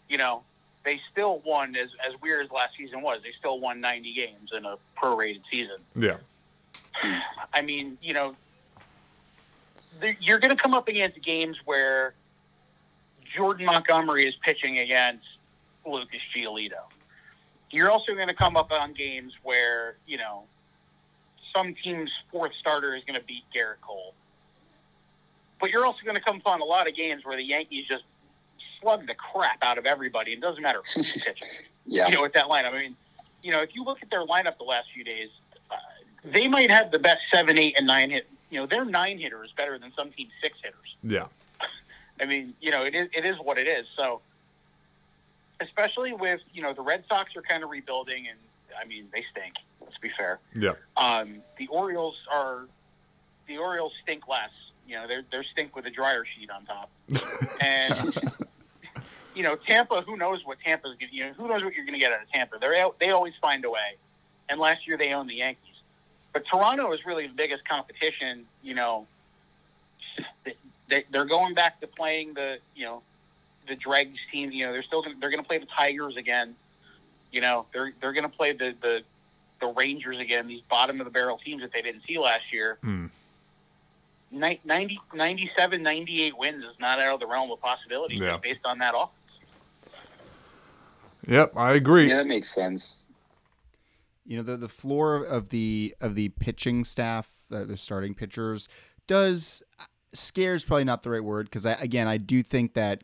You 0.09 0.19
know, 0.19 0.43
they 0.85 1.01
still 1.11 1.41
won 1.47 1.75
as 1.77 1.89
as 2.07 2.21
weird 2.21 2.45
as 2.45 2.51
last 2.51 2.75
season 2.77 3.01
was. 3.01 3.21
They 3.23 3.33
still 3.39 3.59
won 3.59 3.81
90 3.81 4.13
games 4.13 4.51
in 4.55 4.67
a 4.67 4.77
prorated 5.01 5.43
season. 5.51 5.79
Yeah. 5.95 6.19
I 7.53 7.63
mean, 7.63 7.97
you 8.03 8.13
know, 8.13 8.37
the- 10.01 10.17
you're 10.21 10.39
going 10.39 10.55
to 10.55 10.61
come 10.63 10.75
up 10.75 10.89
against 10.89 11.23
games 11.23 11.57
where 11.65 12.15
Jordan 13.37 13.67
Montgomery 13.67 14.27
is 14.29 14.35
pitching 14.45 14.79
against 14.79 15.25
Lucas 15.85 16.21
Giolito. 16.35 16.85
You're 17.71 17.91
also 17.91 18.15
going 18.15 18.29
to 18.29 18.35
come 18.35 18.57
up 18.57 18.71
on 18.73 18.95
games 18.95 19.33
where, 19.43 19.97
you 20.07 20.17
know, 20.19 20.45
some 21.55 21.75
team's 21.83 22.11
fourth 22.31 22.53
starter 22.61 22.95
is 22.95 23.03
going 23.07 23.19
to 23.19 23.27
beat 23.27 23.43
Gerrit 23.55 23.81
Cole. 23.83 24.15
But 25.61 25.71
you're 25.71 25.85
also 25.87 25.99
going 26.05 26.17
to 26.17 26.21
come 26.21 26.37
upon 26.37 26.61
a 26.61 26.65
lot 26.65 26.87
of 26.87 26.95
games 26.95 27.25
where 27.25 27.37
the 27.37 27.43
Yankees 27.43 27.87
just 27.89 28.05
slug 28.81 29.07
the 29.07 29.15
crap 29.15 29.59
out 29.63 29.79
of 29.79 29.87
everybody. 29.87 30.33
It 30.33 30.41
doesn't 30.41 30.63
matter 30.63 30.83
who's 30.95 31.13
pitching. 31.15 31.49
Yeah. 31.87 32.09
You 32.09 32.15
know, 32.17 32.23
with 32.23 32.35
that 32.35 32.47
lineup. 32.47 32.73
I 32.73 32.79
mean, 32.83 32.97
you 33.43 33.53
know, 33.53 33.61
if 33.61 33.71
you 33.75 33.85
look 33.85 33.99
at 34.03 34.11
their 34.11 34.25
lineup 34.27 34.59
the 34.59 34.65
last 34.65 34.89
few 34.95 35.03
days, 35.05 35.29
uh, 35.71 35.75
they 36.25 36.47
might 36.49 36.71
have 36.71 36.91
the 36.91 36.99
best 36.99 37.21
seven, 37.33 37.59
eight, 37.59 37.75
and 37.79 37.87
nine 37.87 38.11
hit. 38.11 38.29
You 38.51 38.61
know, 38.61 38.67
their 38.67 38.85
nine 38.85 39.19
hitter 39.19 39.45
is 39.45 39.51
better 39.57 39.79
than 39.79 39.93
some 39.97 40.11
teams' 40.13 40.33
six 40.41 40.59
hitters. 40.63 40.97
Yeah. 41.03 41.27
I 42.21 42.25
mean, 42.25 42.55
you 42.61 42.71
know, 42.71 42.83
it 42.83 42.95
is 42.95 43.09
it 43.15 43.25
is 43.25 43.37
what 43.37 43.59
it 43.59 43.67
is. 43.67 43.87
So, 43.97 44.21
especially 45.61 46.13
with 46.13 46.41
you 46.53 46.63
know 46.63 46.73
the 46.73 46.83
Red 46.83 47.05
Sox 47.09 47.35
are 47.37 47.43
kind 47.43 47.65
of 47.65 47.71
rebuilding, 47.71 48.27
and 48.29 48.39
I 48.81 48.87
mean 48.87 49.09
they 49.13 49.25
stink. 49.31 49.55
Let's 49.81 49.99
be 49.99 50.11
fair. 50.17 50.39
Yeah. 50.55 50.73
Um, 50.97 51.43
the 51.59 51.67
Orioles 51.69 52.17
are 52.33 52.67
the 53.47 53.59
Orioles 53.59 53.93
stink 54.03 54.29
less. 54.29 54.51
You 54.87 54.97
know, 54.97 55.07
they're 55.09 55.25
they're 55.31 55.45
stink 55.45 55.75
with 55.75 55.87
a 55.87 55.91
dryer 55.91 56.25
sheet 56.25 56.51
on 56.51 56.65
top, 56.65 56.91
and 57.61 58.15
you 59.35 59.43
know 59.43 59.57
Tampa. 59.57 60.03
Who 60.03 60.17
knows 60.17 60.45
what 60.45 60.59
Tampa's 60.65 60.97
going? 60.99 61.13
You 61.13 61.27
know, 61.27 61.33
who 61.33 61.49
knows 61.49 61.65
what 61.65 61.75
you're 61.75 61.85
going 61.85 61.95
to 61.95 62.01
get 62.01 62.13
out 62.13 62.23
of 62.23 62.31
Tampa? 62.31 62.59
They 62.61 62.85
they 63.01 63.11
always 63.11 63.35
find 63.41 63.65
a 63.65 63.71
way. 63.71 63.97
And 64.49 64.61
last 64.61 64.87
year 64.87 64.97
they 64.97 65.13
owned 65.13 65.29
the 65.29 65.35
Yankees, 65.35 65.75
but 66.37 66.45
Toronto 66.47 66.93
is 66.93 67.01
really 67.07 67.27
the 67.27 67.33
biggest 67.33 67.67
competition. 67.67 68.45
You 68.63 68.75
know, 68.75 69.07
they, 70.91 71.05
they're 71.11 71.25
going 71.25 71.55
back 71.55 71.81
to 71.81 71.87
playing 71.87 72.35
the 72.35 72.59
you 72.75 72.85
know 72.85 73.01
the 73.67 73.75
dregs 73.75 74.19
team. 74.31 74.51
You 74.53 74.67
know, 74.67 74.73
they're 74.73 74.83
still 74.83 75.01
gonna, 75.01 75.15
they're 75.19 75.31
going 75.31 75.43
to 75.43 75.49
play 75.49 75.57
the 75.57 75.67
Tigers 75.75 76.15
again. 76.19 76.55
You 77.33 77.41
know, 77.41 77.65
they're 77.73 77.95
they're 78.03 78.13
going 78.13 78.31
to 78.31 78.37
play 78.37 78.53
the 78.53 78.75
the 78.83 79.01
the 79.63 79.69
Rangers 79.69 80.19
again. 80.19 80.47
These 80.47 80.61
bottom 80.69 81.01
of 81.01 81.07
the 81.07 81.11
barrel 81.11 81.39
teams 81.43 81.63
that 81.63 81.73
they 81.73 81.81
didn't 81.81 82.03
see 82.07 82.19
last 82.19 82.53
year. 82.53 82.77
Hmm. 82.83 83.07
Ni- 84.31 84.61
90, 84.63 85.01
97, 85.15 85.83
98 85.83 86.37
wins 86.37 86.65
is 86.65 86.79
not 86.79 86.99
out 86.99 87.15
of 87.15 87.21
the 87.21 87.27
realm 87.27 87.51
of 87.51 87.61
possibility 87.61 88.17
Yeah. 88.17 88.37
based 88.43 88.61
on 88.67 88.77
that 88.81 88.93
offense. 88.95 89.13
Yep, 91.29 91.53
I 91.57 91.73
agree. 91.75 92.09
Yeah, 92.11 92.17
that 92.17 92.27
makes 92.27 92.53
sense. 92.53 93.06
You 94.27 94.39
know 94.39 94.43
the 94.43 94.57
the 94.57 94.69
floor 94.69 95.23
of 95.23 95.51
the 95.51 95.95
of 96.01 96.15
the 96.15 96.31
pitching 96.31 96.85
staff, 96.85 97.31
uh, 97.53 97.65
the 97.65 97.77
starting 97.77 98.15
pitchers, 98.15 98.69
does 99.07 99.63
scares 100.13 100.65
probably 100.65 100.85
not 100.85 101.03
the 101.03 101.11
right 101.11 101.23
word 101.25 101.47
because 101.47 101.67
again 101.67 102.09
I 102.09 102.17
do 102.17 102.43
think 102.43 102.75
that 102.75 103.03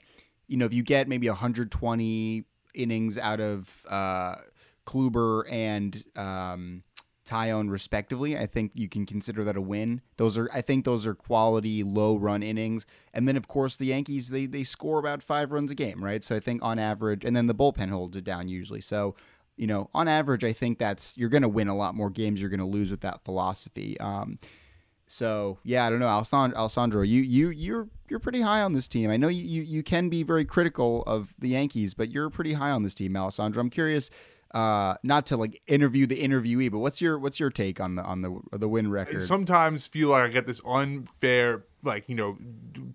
you 0.49 0.57
know 0.57 0.65
if 0.65 0.73
you 0.73 0.83
get 0.83 1.09
maybe 1.09 1.29
120 1.29 2.45
innings 2.75 3.19
out 3.19 3.41
of 3.41 3.87
uh, 3.89 4.37
Kluber 4.87 5.45
and 5.51 6.03
um, 6.17 6.83
Taillon 7.25 7.71
respectively, 7.71 8.37
I 8.37 8.47
think 8.47 8.73
you 8.75 8.89
can 8.89 9.07
consider 9.07 9.45
that 9.45 9.57
a 9.57 9.61
win. 9.61 10.01
Those 10.17 10.37
are 10.37 10.51
I 10.53 10.61
think 10.61 10.85
those 10.85 11.07
are 11.07 11.15
quality 11.15 11.83
low 11.83 12.17
run 12.17 12.43
innings, 12.43 12.85
and 13.15 13.29
then 13.29 13.37
of 13.37 13.47
course 13.47 13.77
the 13.77 13.87
Yankees 13.87 14.31
they 14.31 14.47
they 14.47 14.65
score 14.65 14.99
about 14.99 15.23
five 15.23 15.53
runs 15.53 15.71
a 15.71 15.75
game, 15.75 16.03
right? 16.03 16.25
So 16.25 16.35
I 16.35 16.41
think 16.41 16.63
on 16.63 16.79
average, 16.79 17.25
and 17.25 17.37
then 17.37 17.47
the 17.47 17.55
bullpen 17.55 17.91
holds 17.91 18.17
it 18.17 18.25
down 18.25 18.49
usually. 18.49 18.81
So 18.81 19.15
you 19.57 19.67
know, 19.67 19.91
on 19.95 20.09
average, 20.09 20.45
I 20.45 20.53
think 20.53 20.79
that's 20.79 21.17
you're 21.17 21.29
going 21.29 21.43
to 21.43 21.49
win 21.49 21.69
a 21.69 21.77
lot 21.77 21.95
more 21.95 22.11
games. 22.11 22.41
You're 22.41 22.51
going 22.51 22.61
to 22.61 22.67
lose 22.67 22.91
with 22.91 23.01
that 23.03 23.25
philosophy. 23.25 23.99
Um, 24.01 24.39
so 25.13 25.59
yeah, 25.63 25.85
I 25.85 25.91
don't 25.91 25.99
know, 25.99 26.09
Alessandro. 26.09 26.59
Alessandro, 26.59 27.03
you 27.03 27.21
you 27.21 27.51
you're 27.51 27.87
you're 28.09 28.19
pretty 28.19 28.41
high 28.41 28.63
on 28.63 28.73
this 28.73 28.89
team. 28.89 29.11
I 29.11 29.19
know 29.19 29.29
you, 29.29 29.45
you 29.45 29.63
you 29.63 29.83
can 29.83 30.09
be 30.09 30.23
very 30.23 30.47
critical 30.47 31.03
of 31.07 31.35
the 31.39 31.51
Yankees, 31.51 31.93
but 31.93 32.11
you're 32.11 32.31
pretty 32.31 32.55
high 32.55 32.71
on 32.71 32.83
this 32.83 32.95
team, 32.95 33.15
Alessandro. 33.15 33.61
I'm 33.61 33.69
curious, 33.69 34.11
uh, 34.55 34.95
not 35.03 35.27
to 35.27 35.37
like 35.37 35.61
interview 35.67 36.07
the 36.07 36.17
interviewee, 36.17 36.71
but 36.71 36.79
what's 36.79 37.03
your 37.03 37.19
what's 37.19 37.39
your 37.39 37.51
take 37.51 37.79
on 37.79 37.97
the 37.97 38.03
on 38.05 38.23
the 38.23 38.41
the 38.53 38.71
win 38.71 38.87
I 38.87 38.91
record? 38.91 39.23
sometimes 39.23 39.87
feel 39.87 40.09
like 40.09 40.23
I 40.23 40.29
get 40.29 40.47
this 40.47 40.63
unfair, 40.67 41.65
like 41.83 42.09
you 42.09 42.15
know, 42.15 42.39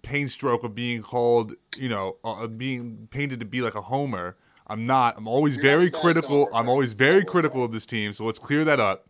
pain 0.01 0.27
stroke 0.27 0.63
of 0.63 0.73
being 0.73 1.03
called, 1.03 1.53
you 1.77 1.89
know, 1.89 2.17
uh, 2.23 2.47
being 2.47 3.07
painted 3.11 3.39
to 3.41 3.45
be 3.45 3.61
like 3.61 3.75
a 3.75 3.81
homer. 3.81 4.37
I'm 4.68 4.86
not. 4.86 5.18
I'm 5.18 5.28
always 5.28 5.55
You're 5.55 5.63
very 5.63 5.89
critical. 5.89 6.49
I'm 6.53 6.70
always 6.70 6.93
very 6.93 7.24
critical 7.26 7.63
of 7.63 7.72
this 7.72 7.86
team. 7.86 8.13
So 8.13 8.26
let's 8.26 8.39
clear 8.39 8.65
that 8.65 8.80
up. 8.80 9.09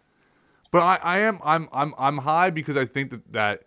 But 0.72 0.82
I, 0.82 0.99
I 1.03 1.20
am. 1.20 1.39
I'm. 1.43 1.68
I'm. 1.74 1.93
I'm 1.97 2.20
high 2.20 2.49
because 2.49 2.78
I 2.78 2.86
think 2.86 3.12
that 3.12 3.32
that. 3.34 3.64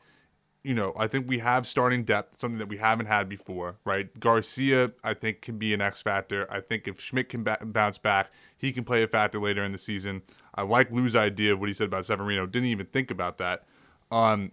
You 0.62 0.74
know, 0.74 0.93
I 0.99 1.07
think 1.07 1.26
we 1.26 1.38
have 1.38 1.66
starting 1.66 2.05
depth, 2.05 2.38
something 2.38 2.59
that 2.59 2.68
we 2.68 2.76
haven't 2.76 3.07
had 3.07 3.30
before, 3.30 3.76
right? 3.86 4.09
Garcia, 4.20 4.93
I 5.03 5.14
think, 5.14 5.41
can 5.41 5.57
be 5.57 5.72
an 5.72 5.80
X 5.80 6.03
factor. 6.03 6.47
I 6.53 6.61
think 6.61 6.86
if 6.86 7.01
Schmidt 7.01 7.30
can 7.30 7.43
ba- 7.45 7.57
bounce 7.62 7.97
back, 7.97 8.30
he 8.59 8.70
can 8.70 8.84
play 8.84 9.03
a 9.03 9.09
factor 9.09 9.41
later 9.41 9.64
in 9.64 9.72
the 9.72 9.78
season. 9.78 10.20
I 10.55 10.62
like 10.62 10.91
Lou's 10.91 11.16
idea 11.16 11.55
of 11.55 11.61
what 11.61 11.70
he 11.70 11.72
said 11.72 11.86
about 11.86 12.05
Severino. 12.05 12.45
Didn't 12.45 12.68
even 12.68 12.84
think 12.84 13.11
about 13.11 13.38
that. 13.38 13.64
Um, 14.11 14.53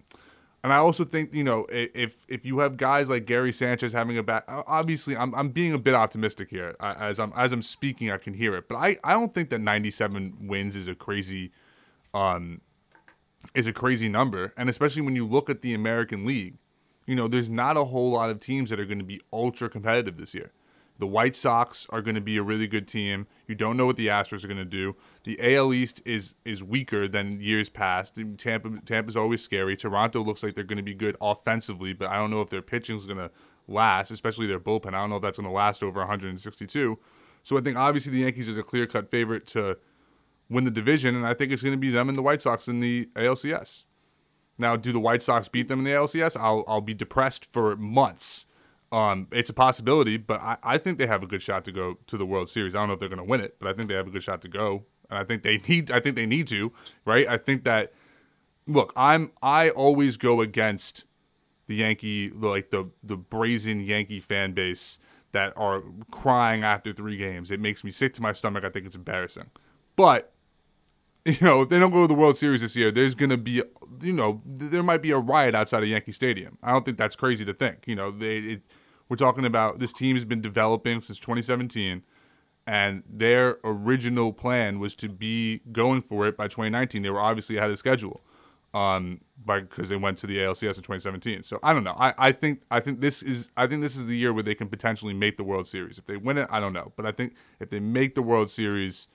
and 0.68 0.74
I 0.74 0.80
also 0.80 1.06
think 1.06 1.34
you 1.34 1.46
know 1.46 1.66
if 1.70 2.26
if 2.28 2.46
you 2.46 2.60
have 2.60 2.76
guys 2.76 3.10
like 3.10 3.26
Gary 3.26 3.54
Sanchez 3.54 3.94
having 3.94 4.18
a 4.18 4.24
bad, 4.24 4.44
obviously 4.50 5.16
I'm, 5.16 5.34
I'm 5.34 5.48
being 5.48 5.72
a 5.72 5.78
bit 5.78 5.96
optimistic 5.96 6.50
here 6.50 6.76
as 6.82 7.22
I'm 7.22 7.32
as 7.38 7.54
I'm 7.54 7.62
speaking 7.62 8.12
I 8.12 8.18
can 8.18 8.34
hear 8.34 8.54
it, 8.54 8.68
but 8.68 8.76
I, 8.76 8.98
I 9.02 9.14
don't 9.14 9.34
think 9.34 9.50
that 9.52 9.62
97 9.62 10.36
wins 10.42 10.76
is 10.76 10.90
a 10.90 10.94
crazy 10.94 11.54
um 12.14 12.60
is 13.56 13.66
a 13.68 13.72
crazy 13.72 14.10
number, 14.10 14.54
and 14.58 14.70
especially 14.70 15.04
when 15.04 15.16
you 15.16 15.26
look 15.26 15.50
at 15.50 15.62
the 15.62 15.74
American 15.74 16.26
League, 16.26 16.56
you 17.06 17.16
know 17.16 17.30
there's 17.30 17.50
not 17.50 17.78
a 17.78 17.86
whole 17.86 18.12
lot 18.12 18.30
of 18.30 18.42
teams 18.42 18.70
that 18.70 18.78
are 18.78 18.86
going 18.86 19.00
to 19.00 19.06
be 19.06 19.22
ultra 19.32 19.70
competitive 19.70 20.18
this 20.18 20.34
year. 20.34 20.52
The 21.00 21.08
White 21.08 21.36
Sox 21.36 21.86
are 21.90 22.02
going 22.02 22.16
to 22.16 22.22
be 22.22 22.38
a 22.38 22.44
really 22.44 22.68
good 22.68 22.88
team. 22.88 23.28
You 23.48 23.56
don't 23.56 23.78
know 23.78 23.86
what 23.86 23.98
the 23.98 24.08
Astros 24.08 24.44
are 24.44 24.48
going 24.48 24.58
to 24.58 24.66
do. 24.66 24.96
The 25.24 25.56
AL 25.56 25.74
East 25.74 26.02
is 26.06 26.36
is 26.44 26.64
weaker 26.64 27.08
than 27.08 27.40
years 27.40 27.70
past. 27.70 28.20
Tampa 28.38 28.82
Tampa's 28.86 29.16
always 29.16 29.44
scary. 29.44 29.76
Toronto 29.76 30.24
looks 30.24 30.44
like 30.44 30.56
they're 30.56 30.64
going 30.64 30.78
to 30.78 30.84
be 30.84 30.96
good 30.96 31.16
offensively, 31.22 31.94
but 31.94 32.10
I 32.10 32.16
don't 32.16 32.32
know 32.32 32.42
if 32.42 32.50
their 32.50 32.62
pitching 32.62 32.98
is 32.98 33.06
going 33.06 33.20
to 33.20 33.32
last, 33.68 34.12
especially 34.12 34.48
their 34.48 34.60
bullpen. 34.60 34.88
I 34.88 35.00
don't 35.00 35.10
know 35.10 35.18
if 35.18 35.22
that's 35.22 35.38
going 35.38 35.50
to 35.50 35.54
last 35.54 35.84
over 35.84 36.00
162. 36.00 36.98
So 37.44 37.58
I 37.58 37.62
think 37.62 37.78
obviously 37.78 38.12
the 38.12 38.20
Yankees 38.20 38.50
are 38.50 38.54
the 38.54 38.64
clear 38.64 38.88
cut 38.88 39.10
favorite 39.10 39.46
to 39.48 39.78
win 40.50 40.64
the 40.64 40.72
division, 40.72 41.16
and 41.16 41.26
I 41.26 41.34
think 41.34 41.52
it's 41.52 41.62
going 41.62 41.74
to 41.74 41.78
be 41.78 41.90
them 41.90 42.10
and 42.10 42.18
the 42.18 42.22
White 42.22 42.42
Sox 42.42 42.68
in 42.68 42.80
the 42.80 43.10
ALCS. 43.16 43.86
Now, 44.58 44.76
do 44.76 44.92
the 44.92 45.00
White 45.00 45.22
Sox 45.22 45.48
beat 45.48 45.68
them 45.68 45.80
in 45.80 45.86
the 45.86 45.92
ALCS? 45.92 46.36
I'll 46.36 46.64
I'll 46.68 46.82
be 46.82 46.94
depressed 46.94 47.46
for 47.46 47.76
months. 47.76 48.48
Um, 48.92 49.28
it's 49.32 49.50
a 49.50 49.54
possibility, 49.54 50.18
but 50.18 50.42
I, 50.42 50.58
I 50.64 50.78
think 50.78 50.98
they 50.98 51.08
have 51.08 51.22
a 51.22 51.28
good 51.28 51.42
shot 51.42 51.66
to 51.66 51.72
go 51.72 51.98
to 52.08 52.18
the 52.18 52.26
World 52.26 52.50
Series. 52.50 52.74
I 52.74 52.80
don't 52.80 52.88
know 52.88 52.94
if 52.94 53.00
they're 53.00 53.10
going 53.10 53.18
to 53.18 53.26
win 53.26 53.42
it, 53.42 53.58
but 53.60 53.68
I 53.68 53.74
think 53.74 53.90
they 53.90 53.96
have 53.96 54.08
a 54.08 54.12
good 54.12 54.24
shot 54.24 54.42
to 54.44 54.48
go, 54.48 54.86
and 55.10 55.20
I 55.20 55.24
think 55.24 55.44
they 55.44 55.58
need. 55.68 55.92
I 55.92 56.00
think 56.00 56.16
they 56.16 56.26
need 56.26 56.48
to, 56.48 56.72
right? 57.06 57.28
I 57.28 57.38
think 57.38 57.64
that. 57.66 57.94
Look, 58.66 58.94
I'm. 58.96 59.32
I 59.42 59.70
always 59.70 60.18
go 60.18 60.42
against 60.42 61.06
the 61.68 61.76
Yankee, 61.76 62.30
like 62.30 62.70
the 62.70 62.90
the 63.04 63.18
brazen 63.18 63.82
Yankee 63.82 64.20
fan 64.20 64.54
base 64.54 65.00
that 65.34 65.54
are 65.58 65.84
crying 66.12 66.64
after 66.64 66.94
three 66.94 67.18
games. 67.18 67.52
It 67.52 67.60
makes 67.60 67.84
me 67.84 67.92
sick 67.92 68.14
to 68.16 68.22
my 68.22 68.32
stomach. 68.32 68.64
I 68.64 68.70
think 68.70 68.86
it's 68.86 68.96
embarrassing, 68.96 69.50
but 69.96 70.34
you 71.42 71.46
know, 71.46 71.64
if 71.64 71.70
they 71.70 71.78
don't 71.78 71.92
go 71.92 72.02
to 72.02 72.08
the 72.08 72.14
World 72.14 72.38
Series 72.38 72.62
this 72.62 72.74
year, 72.76 72.90
there's 72.90 73.14
going 73.14 73.32
to 73.32 73.38
be, 73.38 73.62
you 74.02 74.14
know, 74.14 74.42
there 74.46 74.82
might 74.82 75.02
be 75.02 75.12
a 75.12 75.18
riot 75.18 75.56
outside 75.56 75.84
of 75.84 75.90
Yankee 75.90 76.14
Stadium. 76.14 76.58
I 76.64 76.72
don't 76.72 76.86
think 76.86 76.98
that's 76.98 77.18
crazy 77.18 77.44
to 77.44 77.54
think. 77.54 77.84
You 77.86 77.96
know, 77.96 78.12
they, 78.12 78.38
it, 78.38 78.62
we're 79.10 79.18
talking 79.18 79.44
about 79.44 79.80
this 79.80 79.92
team 79.92 80.16
has 80.16 80.24
been 80.24 80.40
developing 80.40 81.02
since 81.02 81.20
2017, 81.20 82.02
and 82.66 83.04
their 83.10 83.58
original 83.66 84.32
plan 84.32 84.80
was 84.80 84.96
to 84.96 85.10
be 85.10 85.60
going 85.74 86.02
for 86.02 86.28
it 86.28 86.38
by 86.38 86.46
2019. 86.48 87.02
They 87.02 87.10
were 87.10 87.20
obviously 87.20 87.58
ahead 87.58 87.72
of 87.72 87.78
schedule, 87.78 88.22
um, 88.74 89.20
by 89.46 89.60
because 89.60 89.90
they 89.90 89.98
went 89.98 90.18
to 90.20 90.28
the 90.28 90.38
ALCS 90.38 90.78
in 90.78 90.84
2017. 90.84 91.44
So 91.44 91.60
I 91.62 91.74
don't 91.74 91.84
know. 91.84 91.96
I, 92.00 92.14
I 92.18 92.32
think 92.32 92.62
I 92.72 92.80
think 92.80 93.02
this 93.02 93.22
is 93.22 93.52
I 93.58 93.68
think 93.68 93.82
this 93.82 93.98
is 93.98 94.06
the 94.06 94.16
year 94.18 94.32
where 94.32 94.44
they 94.44 94.56
can 94.56 94.70
potentially 94.70 95.14
make 95.14 95.36
the 95.36 95.44
World 95.44 95.68
Series. 95.68 95.98
If 95.98 96.06
they 96.06 96.16
win 96.16 96.38
it, 96.38 96.48
I 96.50 96.62
don't 96.62 96.74
know, 96.74 96.94
but 96.96 97.06
I 97.06 97.12
think 97.12 97.36
if 97.60 97.70
they 97.70 97.82
make 97.82 98.16
the 98.16 98.22
World 98.22 98.50
Series. 98.50 99.10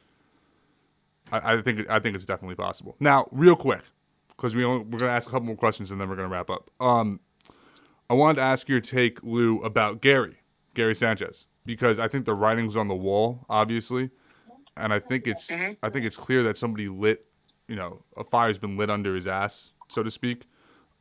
I, 1.33 1.55
I 1.55 1.63
think 1.63 1.89
I 1.91 1.99
think 1.99 2.15
it's 2.15 2.27
definitely 2.27 2.55
possible. 2.55 2.95
Now, 3.01 3.27
real 3.33 3.57
quick, 3.57 3.83
because 4.29 4.55
we 4.55 4.65
only, 4.65 4.85
we're 4.85 4.99
gonna 4.99 5.13
ask 5.13 5.29
a 5.29 5.33
couple 5.33 5.47
more 5.47 5.57
questions 5.57 5.91
and 5.91 6.01
then 6.01 6.09
we're 6.09 6.17
gonna 6.17 6.29
wrap 6.29 6.51
up. 6.51 6.71
Um, 6.79 7.21
I 8.11 8.15
wanted 8.15 8.37
to 8.37 8.43
ask 8.43 8.69
your 8.69 8.81
take, 8.81 9.23
Lou, 9.23 9.63
about 9.63 10.03
Gary, 10.03 10.37
Gary 10.75 10.95
Sanchez, 10.95 11.47
because 11.65 11.99
I 11.99 12.09
think 12.09 12.27
the 12.27 12.35
writing's 12.35 12.77
on 12.77 12.89
the 12.89 12.95
wall, 12.95 13.47
obviously, 13.49 14.11
and 14.77 14.93
I 14.93 14.99
think 14.99 15.27
it's 15.27 15.51
I 15.83 15.89
think 15.89 16.05
it's 16.05 16.17
clear 16.17 16.43
that 16.45 16.57
somebody 16.57 16.89
lit, 16.89 17.25
you 17.67 17.77
know, 17.77 18.05
a 18.17 18.25
fire's 18.25 18.59
been 18.59 18.77
lit 18.77 18.91
under 18.91 19.15
his 19.15 19.27
ass, 19.27 19.73
so 19.89 20.03
to 20.03 20.11
speak. 20.11 20.47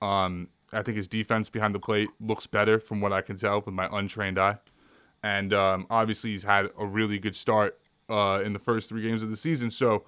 Um, 0.01 0.47
I 0.73 0.81
think 0.81 0.95
his 0.95 1.07
defense 1.09 1.49
behind 1.49 1.75
the 1.75 1.79
plate 1.79 2.09
looks 2.21 2.47
better 2.47 2.79
from 2.79 3.01
what 3.01 3.11
I 3.11 3.21
can 3.21 3.37
tell 3.37 3.61
with 3.61 3.75
my 3.75 3.89
untrained 3.91 4.39
eye, 4.39 4.57
and 5.23 5.53
um, 5.53 5.87
obviously 5.89 6.31
he's 6.31 6.43
had 6.43 6.69
a 6.79 6.85
really 6.85 7.19
good 7.19 7.35
start 7.35 7.77
uh, 8.09 8.41
in 8.45 8.53
the 8.53 8.59
first 8.59 8.87
three 8.87 9.01
games 9.01 9.23
of 9.23 9.29
the 9.29 9.35
season. 9.35 9.69
So 9.69 10.05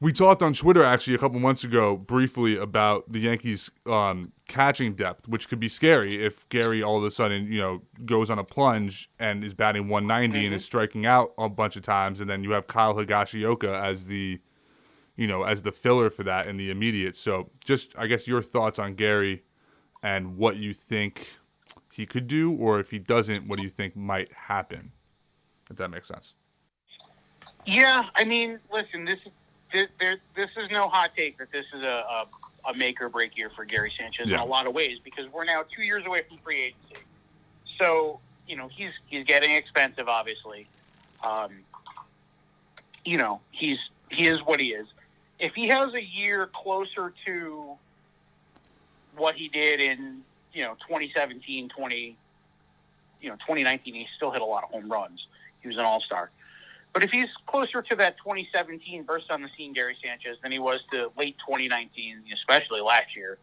we 0.00 0.12
talked 0.12 0.42
on 0.42 0.52
Twitter 0.52 0.84
actually 0.84 1.14
a 1.14 1.18
couple 1.18 1.38
months 1.40 1.64
ago 1.64 1.96
briefly 1.96 2.56
about 2.56 3.10
the 3.10 3.20
Yankees' 3.20 3.70
um, 3.86 4.32
catching 4.48 4.94
depth, 4.94 5.28
which 5.28 5.48
could 5.48 5.60
be 5.60 5.68
scary 5.68 6.24
if 6.24 6.48
Gary 6.48 6.82
all 6.82 6.98
of 6.98 7.04
a 7.04 7.10
sudden 7.10 7.46
you 7.46 7.60
know 7.60 7.82
goes 8.04 8.30
on 8.30 8.38
a 8.38 8.44
plunge 8.44 9.10
and 9.18 9.44
is 9.44 9.54
batting 9.54 9.88
190 9.88 10.46
and 10.46 10.54
is 10.54 10.64
striking 10.64 11.06
out 11.06 11.32
a 11.38 11.48
bunch 11.48 11.76
of 11.76 11.82
times, 11.82 12.20
and 12.20 12.28
then 12.28 12.42
you 12.42 12.50
have 12.52 12.66
Kyle 12.66 12.94
Higashioka 12.94 13.82
as 13.82 14.06
the 14.06 14.40
you 15.16 15.26
know 15.26 15.44
as 15.44 15.62
the 15.62 15.72
filler 15.72 16.10
for 16.10 16.24
that 16.24 16.46
in 16.46 16.56
the 16.56 16.70
immediate. 16.70 17.16
So 17.16 17.50
just 17.64 17.96
I 17.96 18.06
guess 18.06 18.26
your 18.26 18.42
thoughts 18.42 18.78
on 18.78 18.94
Gary 18.94 19.44
and 20.02 20.36
what 20.36 20.56
you 20.56 20.74
think 20.74 21.38
he 21.92 22.04
could 22.04 22.26
do, 22.26 22.52
or 22.52 22.80
if 22.80 22.90
he 22.90 22.98
doesn't, 22.98 23.46
what 23.46 23.56
do 23.56 23.62
you 23.62 23.68
think 23.68 23.96
might 23.96 24.30
happen? 24.32 24.92
If 25.70 25.76
that 25.76 25.88
makes 25.88 26.08
sense. 26.08 26.34
Yeah, 27.64 28.02
I 28.14 28.24
mean, 28.24 28.58
listen, 28.70 29.04
this 29.06 29.20
this, 29.74 29.88
there, 30.00 30.16
this 30.36 30.48
is 30.56 30.70
no 30.70 30.88
hot 30.88 31.10
take 31.16 31.36
that 31.38 31.50
this 31.52 31.66
is 31.74 31.82
a, 31.82 31.86
a, 31.86 32.70
a 32.70 32.74
make 32.74 33.02
or 33.02 33.08
break 33.10 33.36
year 33.36 33.50
for 33.54 33.64
Gary 33.66 33.92
Sanchez 33.98 34.28
Yeah. 34.28 34.36
in 34.36 34.40
a 34.40 34.44
lot 34.46 34.66
of 34.66 34.72
ways 34.72 34.98
because 35.04 35.30
we're 35.30 35.44
now 35.44 35.64
two 35.76 35.82
years 35.82 36.06
away 36.06 36.22
from 36.26 36.38
free 36.38 36.62
agency. 36.62 37.04
So 37.78 38.20
you 38.48 38.56
know 38.56 38.68
he's 38.68 38.92
he's 39.06 39.24
getting 39.26 39.50
expensive, 39.54 40.08
obviously. 40.08 40.66
Um, 41.22 41.50
you 43.04 43.18
know 43.18 43.40
he's 43.50 43.78
he 44.10 44.28
is 44.28 44.40
what 44.44 44.60
he 44.60 44.68
is. 44.68 44.86
If 45.40 45.54
he 45.54 45.66
has 45.68 45.92
a 45.92 46.02
year 46.02 46.48
closer 46.54 47.12
to 47.26 47.72
what 49.16 49.34
he 49.34 49.48
did 49.48 49.80
in 49.80 50.20
you 50.52 50.62
know 50.62 50.74
2017, 50.86 51.68
20 51.68 52.16
you 53.20 53.28
know 53.28 53.34
2019, 53.36 53.94
he 53.94 54.06
still 54.16 54.30
hit 54.30 54.40
a 54.40 54.44
lot 54.44 54.62
of 54.62 54.70
home 54.70 54.90
runs. 54.90 55.26
He 55.60 55.68
was 55.68 55.76
an 55.76 55.84
all 55.84 56.00
star. 56.00 56.30
But 56.94 57.02
if 57.02 57.10
he's 57.10 57.28
closer 57.46 57.82
to 57.82 57.96
that 57.96 58.16
2017 58.18 59.02
burst 59.02 59.28
on 59.28 59.42
the 59.42 59.48
scene, 59.56 59.72
Gary 59.74 59.96
Sanchez, 60.02 60.38
than 60.42 60.52
he 60.52 60.60
was 60.60 60.80
to 60.92 61.10
late 61.18 61.36
2019, 61.44 62.22
especially 62.32 62.80
last 62.80 63.16
year, 63.16 63.36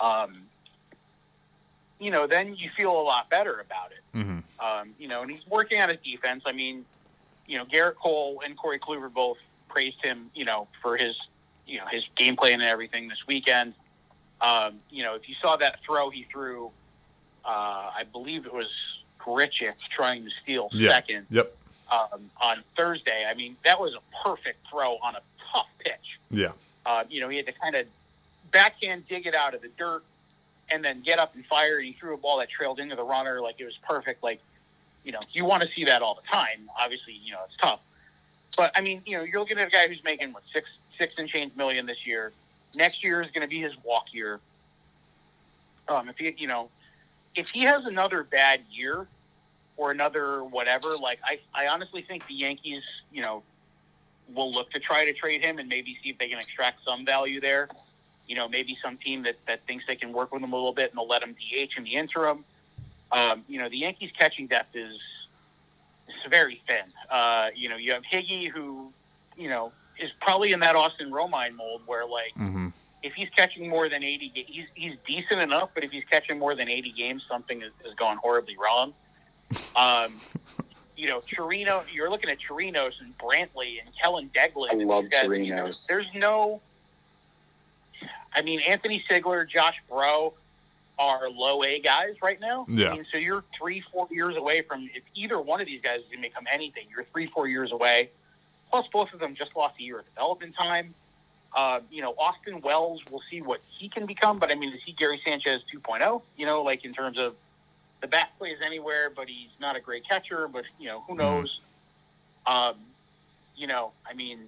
um, 0.00 0.42
you 1.98 2.10
know, 2.10 2.26
then 2.26 2.54
you 2.54 2.68
feel 2.76 2.90
a 2.92 3.02
lot 3.02 3.30
better 3.30 3.58
about 3.60 3.90
it. 3.92 4.18
Mm-hmm. 4.18 4.38
Um, 4.64 4.90
you 4.98 5.08
know, 5.08 5.22
and 5.22 5.30
he's 5.30 5.46
working 5.48 5.80
on 5.80 5.88
his 5.88 5.98
defense. 6.04 6.42
I 6.44 6.52
mean, 6.52 6.84
you 7.46 7.56
know, 7.56 7.64
Gerrit 7.64 7.94
Cole 7.96 8.42
and 8.44 8.56
Corey 8.56 8.78
Kluber 8.78 9.10
both 9.12 9.38
praised 9.70 10.04
him, 10.04 10.30
you 10.34 10.44
know, 10.44 10.68
for 10.82 10.98
his, 10.98 11.16
you 11.66 11.78
know, 11.78 11.86
his 11.86 12.04
gameplay 12.18 12.52
and 12.52 12.62
everything 12.62 13.08
this 13.08 13.26
weekend. 13.26 13.72
Um, 14.42 14.74
you 14.90 15.02
know, 15.02 15.14
if 15.14 15.26
you 15.26 15.34
saw 15.40 15.56
that 15.56 15.78
throw 15.86 16.10
he 16.10 16.26
threw, 16.30 16.70
uh, 17.46 17.48
I 17.96 18.04
believe 18.12 18.44
it 18.44 18.52
was 18.52 18.68
Grichuk 19.18 19.74
trying 19.96 20.24
to 20.24 20.30
steal 20.42 20.68
Yeah. 20.72 20.90
second 20.90 21.26
Yep. 21.30 21.56
Um, 21.94 22.30
on 22.40 22.62
Thursday. 22.76 23.26
I 23.28 23.34
mean, 23.34 23.56
that 23.64 23.80
was 23.80 23.94
a 23.94 24.26
perfect 24.26 24.66
throw 24.70 24.96
on 25.02 25.16
a 25.16 25.20
tough 25.52 25.68
pitch. 25.78 26.18
Yeah. 26.30 26.52
Uh, 26.86 27.04
you 27.08 27.20
know, 27.20 27.28
he 27.28 27.36
had 27.36 27.46
to 27.46 27.52
kind 27.52 27.74
of 27.74 27.86
backhand 28.52 29.08
dig 29.08 29.26
it 29.26 29.34
out 29.34 29.54
of 29.54 29.62
the 29.62 29.68
dirt 29.78 30.02
and 30.70 30.84
then 30.84 31.02
get 31.02 31.18
up 31.18 31.34
and 31.34 31.44
fire. 31.46 31.78
And 31.78 31.86
he 31.86 31.92
threw 31.92 32.14
a 32.14 32.16
ball 32.16 32.38
that 32.38 32.48
trailed 32.50 32.78
into 32.78 32.96
the 32.96 33.02
runner 33.02 33.40
like 33.40 33.56
it 33.58 33.64
was 33.64 33.78
perfect. 33.88 34.22
Like, 34.22 34.40
you 35.04 35.12
know, 35.12 35.20
you 35.32 35.44
want 35.44 35.62
to 35.62 35.68
see 35.74 35.84
that 35.84 36.02
all 36.02 36.14
the 36.14 36.26
time. 36.30 36.68
Obviously, 36.80 37.14
you 37.22 37.32
know, 37.32 37.40
it's 37.46 37.56
tough. 37.60 37.80
But 38.56 38.72
I 38.74 38.80
mean, 38.80 39.02
you 39.04 39.16
know, 39.16 39.24
you're 39.24 39.40
looking 39.40 39.58
at 39.58 39.68
a 39.68 39.70
guy 39.70 39.88
who's 39.88 40.02
making 40.04 40.32
what 40.32 40.42
six 40.52 40.68
six 40.98 41.14
and 41.18 41.28
change 41.28 41.54
million 41.56 41.86
this 41.86 42.06
year. 42.06 42.32
Next 42.76 43.02
year 43.02 43.22
is 43.22 43.30
going 43.30 43.42
to 43.42 43.48
be 43.48 43.60
his 43.60 43.72
walk 43.84 44.12
year. 44.12 44.40
Um, 45.88 46.08
if 46.08 46.16
he, 46.16 46.34
you 46.38 46.48
know, 46.48 46.70
if 47.34 47.48
he 47.48 47.62
has 47.62 47.84
another 47.84 48.22
bad 48.22 48.60
year 48.70 49.06
or 49.76 49.90
another 49.90 50.44
whatever, 50.44 50.96
like 50.96 51.18
I, 51.24 51.38
I 51.54 51.68
honestly 51.68 52.02
think 52.06 52.26
the 52.28 52.34
Yankees, 52.34 52.82
you 53.12 53.22
know, 53.22 53.42
will 54.34 54.50
look 54.52 54.70
to 54.70 54.80
try 54.80 55.04
to 55.04 55.12
trade 55.12 55.42
him 55.42 55.58
and 55.58 55.68
maybe 55.68 55.96
see 56.02 56.10
if 56.10 56.18
they 56.18 56.28
can 56.28 56.38
extract 56.38 56.78
some 56.84 57.04
value 57.04 57.40
there. 57.40 57.68
You 58.26 58.36
know, 58.36 58.48
maybe 58.48 58.76
some 58.82 58.96
team 58.96 59.22
that, 59.24 59.34
that 59.46 59.60
thinks 59.66 59.84
they 59.86 59.96
can 59.96 60.12
work 60.12 60.32
with 60.32 60.42
him 60.42 60.52
a 60.52 60.56
little 60.56 60.72
bit 60.72 60.90
and 60.90 60.98
they'll 60.98 61.08
let 61.08 61.22
him 61.22 61.34
DH 61.34 61.76
in 61.76 61.84
the 61.84 61.94
interim. 61.94 62.44
Um, 63.12 63.44
you 63.48 63.58
know, 63.60 63.68
the 63.68 63.76
Yankees 63.76 64.10
catching 64.18 64.46
depth 64.46 64.74
is, 64.74 64.94
is 66.08 66.14
very 66.30 66.62
thin. 66.66 66.84
Uh, 67.10 67.48
you 67.54 67.68
know, 67.68 67.76
you 67.76 67.92
have 67.92 68.02
Higgy 68.10 68.48
who, 68.50 68.92
you 69.36 69.48
know, 69.48 69.72
is 69.98 70.10
probably 70.20 70.52
in 70.52 70.60
that 70.60 70.74
Austin 70.74 71.10
Romine 71.10 71.54
mold 71.54 71.82
where 71.86 72.06
like 72.06 72.34
Mm-hmm. 72.38 72.68
if 73.02 73.12
he's 73.12 73.28
catching 73.36 73.68
more 73.68 73.88
than 73.88 74.02
80 74.02 74.32
ga- 74.34 74.44
he's 74.48 74.64
he's 74.74 74.94
decent 75.06 75.40
enough 75.40 75.68
but 75.74 75.84
if 75.84 75.90
he's 75.92 76.02
catching 76.10 76.36
more 76.38 76.54
than 76.56 76.68
80 76.68 76.92
games 76.96 77.22
something 77.30 77.60
has, 77.60 77.70
has 77.84 77.94
gone 77.94 78.16
horribly 78.16 78.56
wrong 78.56 78.92
um 79.76 80.20
you 80.96 81.08
know 81.08 81.20
Chirino 81.20 81.82
you're 81.92 82.10
looking 82.10 82.30
at 82.30 82.38
Chirinos 82.38 82.92
and 83.00 83.16
Brantley 83.18 83.76
and 83.84 83.90
Kellin 84.00 84.30
Deglan 84.34 84.68
I 84.70 84.72
and 84.74 84.84
love 84.86 85.10
guys, 85.10 85.24
Chirinos. 85.24 85.46
you 85.46 85.54
know, 85.54 85.70
there's 85.88 86.06
no 86.14 86.60
I 88.34 88.42
mean 88.42 88.60
Anthony 88.60 89.02
Seigler 89.10 89.48
Josh 89.48 89.76
Breaux 89.88 90.34
are 90.98 91.28
low 91.28 91.64
A 91.64 91.80
guys 91.80 92.14
right 92.22 92.40
now 92.40 92.66
Yeah. 92.68 92.90
I 92.90 92.92
mean 92.94 93.06
so 93.10 93.18
you're 93.18 93.44
3 93.58 93.82
4 93.92 94.08
years 94.10 94.36
away 94.36 94.62
from 94.62 94.88
if 94.94 95.02
either 95.14 95.40
one 95.40 95.60
of 95.60 95.66
these 95.66 95.80
guys 95.82 96.00
is 96.00 96.06
going 96.06 96.22
to 96.22 96.28
become 96.28 96.44
anything 96.52 96.84
you're 96.94 97.06
3 97.12 97.26
4 97.34 97.48
years 97.48 97.72
away 97.72 98.10
plus 98.70 98.86
both 98.92 99.12
of 99.12 99.18
them 99.20 99.34
just 99.34 99.56
lost 99.56 99.74
a 99.80 99.82
year 99.82 99.98
of 100.00 100.06
development 100.06 100.54
time 100.56 100.94
uh, 101.56 101.78
you 101.88 102.02
know, 102.02 102.14
Austin 102.18 102.60
Wells, 102.62 103.00
we'll 103.08 103.22
see 103.30 103.40
what 103.40 103.60
he 103.78 103.88
can 103.88 104.06
become. 104.06 104.40
But 104.40 104.50
I 104.50 104.56
mean, 104.56 104.72
is 104.72 104.80
he 104.84 104.92
Gary 104.92 105.20
Sanchez 105.24 105.60
2.0? 105.72 106.22
You 106.36 106.46
know, 106.46 106.62
like 106.62 106.84
in 106.84 106.92
terms 106.92 107.16
of 107.16 107.36
the 108.04 108.08
bat 108.08 108.32
plays 108.38 108.58
anywhere, 108.62 109.08
but 109.08 109.28
he's 109.28 109.48
not 109.58 109.76
a 109.76 109.80
great 109.80 110.06
catcher. 110.06 110.46
But 110.46 110.64
you 110.78 110.88
know, 110.88 111.02
who 111.08 111.14
knows? 111.14 111.60
Um, 112.46 112.74
you 113.56 113.66
know, 113.66 113.92
I 114.06 114.12
mean, 114.12 114.40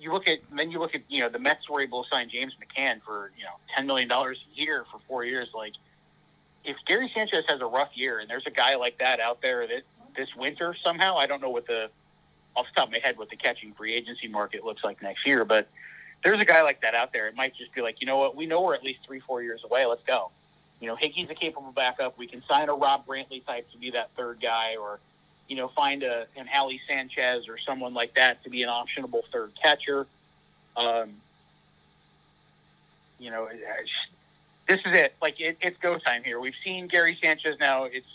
you 0.00 0.12
look 0.12 0.26
at 0.26 0.40
then 0.56 0.72
you 0.72 0.80
look 0.80 0.96
at 0.96 1.02
you 1.08 1.20
know 1.20 1.28
the 1.28 1.38
Mets 1.38 1.70
were 1.70 1.80
able 1.80 2.02
to 2.02 2.08
sign 2.10 2.28
James 2.28 2.54
McCann 2.54 3.00
for 3.06 3.30
you 3.38 3.44
know 3.44 3.52
ten 3.72 3.86
million 3.86 4.08
dollars 4.08 4.36
a 4.52 4.60
year 4.60 4.84
for 4.90 4.98
four 5.06 5.24
years. 5.24 5.46
Like, 5.54 5.74
if 6.64 6.76
Gary 6.88 7.08
Sanchez 7.14 7.44
has 7.46 7.60
a 7.60 7.66
rough 7.66 7.90
year 7.94 8.18
and 8.18 8.28
there's 8.28 8.46
a 8.46 8.50
guy 8.50 8.74
like 8.74 8.98
that 8.98 9.20
out 9.20 9.40
there 9.42 9.64
that 9.68 9.82
this 10.16 10.28
winter 10.36 10.74
somehow, 10.82 11.16
I 11.16 11.26
don't 11.26 11.40
know 11.40 11.50
what 11.50 11.68
the 11.68 11.90
off 12.56 12.66
the 12.74 12.80
top 12.80 12.88
of 12.88 12.92
my 12.92 12.98
head 12.98 13.16
what 13.16 13.30
the 13.30 13.36
catching 13.36 13.74
free 13.74 13.94
agency 13.94 14.26
market 14.26 14.64
looks 14.64 14.82
like 14.82 15.00
next 15.02 15.24
year, 15.24 15.44
but 15.44 15.68
there's 16.24 16.40
a 16.40 16.44
guy 16.44 16.62
like 16.62 16.80
that 16.80 16.96
out 16.96 17.12
there, 17.12 17.28
it 17.28 17.36
might 17.36 17.54
just 17.54 17.72
be 17.72 17.80
like, 17.80 18.00
you 18.00 18.08
know 18.08 18.18
what, 18.18 18.34
we 18.34 18.44
know 18.44 18.60
we're 18.60 18.74
at 18.74 18.82
least 18.82 18.98
three, 19.06 19.20
four 19.20 19.40
years 19.40 19.60
away. 19.64 19.86
Let's 19.86 20.02
go. 20.04 20.32
You 20.80 20.86
know, 20.86 20.96
Hickey's 20.96 21.28
a 21.30 21.34
capable 21.34 21.72
backup. 21.72 22.18
We 22.18 22.26
can 22.26 22.42
sign 22.48 22.68
a 22.68 22.74
Rob 22.74 23.06
Brantley 23.06 23.44
type 23.44 23.70
to 23.72 23.78
be 23.78 23.90
that 23.92 24.10
third 24.16 24.40
guy, 24.40 24.76
or 24.76 25.00
you 25.48 25.56
know, 25.56 25.68
find 25.68 26.02
a 26.02 26.26
an 26.36 26.48
Ali 26.54 26.80
Sanchez 26.86 27.48
or 27.48 27.58
someone 27.58 27.94
like 27.94 28.14
that 28.14 28.42
to 28.44 28.50
be 28.50 28.62
an 28.62 28.68
optionable 28.68 29.22
third 29.32 29.52
catcher. 29.60 30.06
Um, 30.76 31.14
you 33.18 33.30
know, 33.30 33.48
this 34.68 34.78
is 34.80 34.92
it. 34.94 35.14
Like 35.20 35.40
it, 35.40 35.58
it's 35.60 35.78
go 35.78 35.98
time 35.98 36.22
here. 36.22 36.38
We've 36.38 36.54
seen 36.62 36.86
Gary 36.86 37.18
Sanchez 37.20 37.56
now. 37.58 37.84
It's 37.84 38.06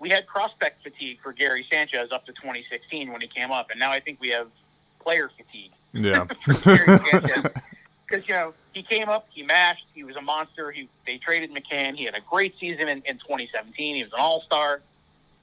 we 0.00 0.10
had 0.10 0.26
prospect 0.26 0.82
fatigue 0.82 1.18
for 1.22 1.32
Gary 1.32 1.66
Sanchez 1.70 2.10
up 2.12 2.26
to 2.26 2.32
2016 2.32 3.12
when 3.12 3.20
he 3.20 3.28
came 3.28 3.50
up, 3.50 3.70
and 3.70 3.78
now 3.78 3.92
I 3.92 4.00
think 4.00 4.20
we 4.20 4.30
have 4.30 4.48
player 5.00 5.30
fatigue 5.36 5.72
Yeah. 5.92 6.26
because 8.08 8.26
you 8.28 8.34
know 8.34 8.54
he 8.72 8.82
came 8.82 9.08
up, 9.08 9.26
he 9.30 9.42
mashed, 9.42 9.84
he 9.94 10.04
was 10.04 10.16
a 10.16 10.20
monster. 10.20 10.70
He 10.70 10.88
they 11.06 11.18
traded 11.18 11.50
McCann. 11.52 11.96
He 11.96 12.04
had 12.04 12.14
a 12.14 12.20
great 12.28 12.54
season 12.58 12.88
in, 12.88 13.02
in 13.04 13.18
2017. 13.18 13.96
He 13.96 14.02
was 14.02 14.12
an 14.12 14.20
All 14.20 14.42
Star. 14.42 14.80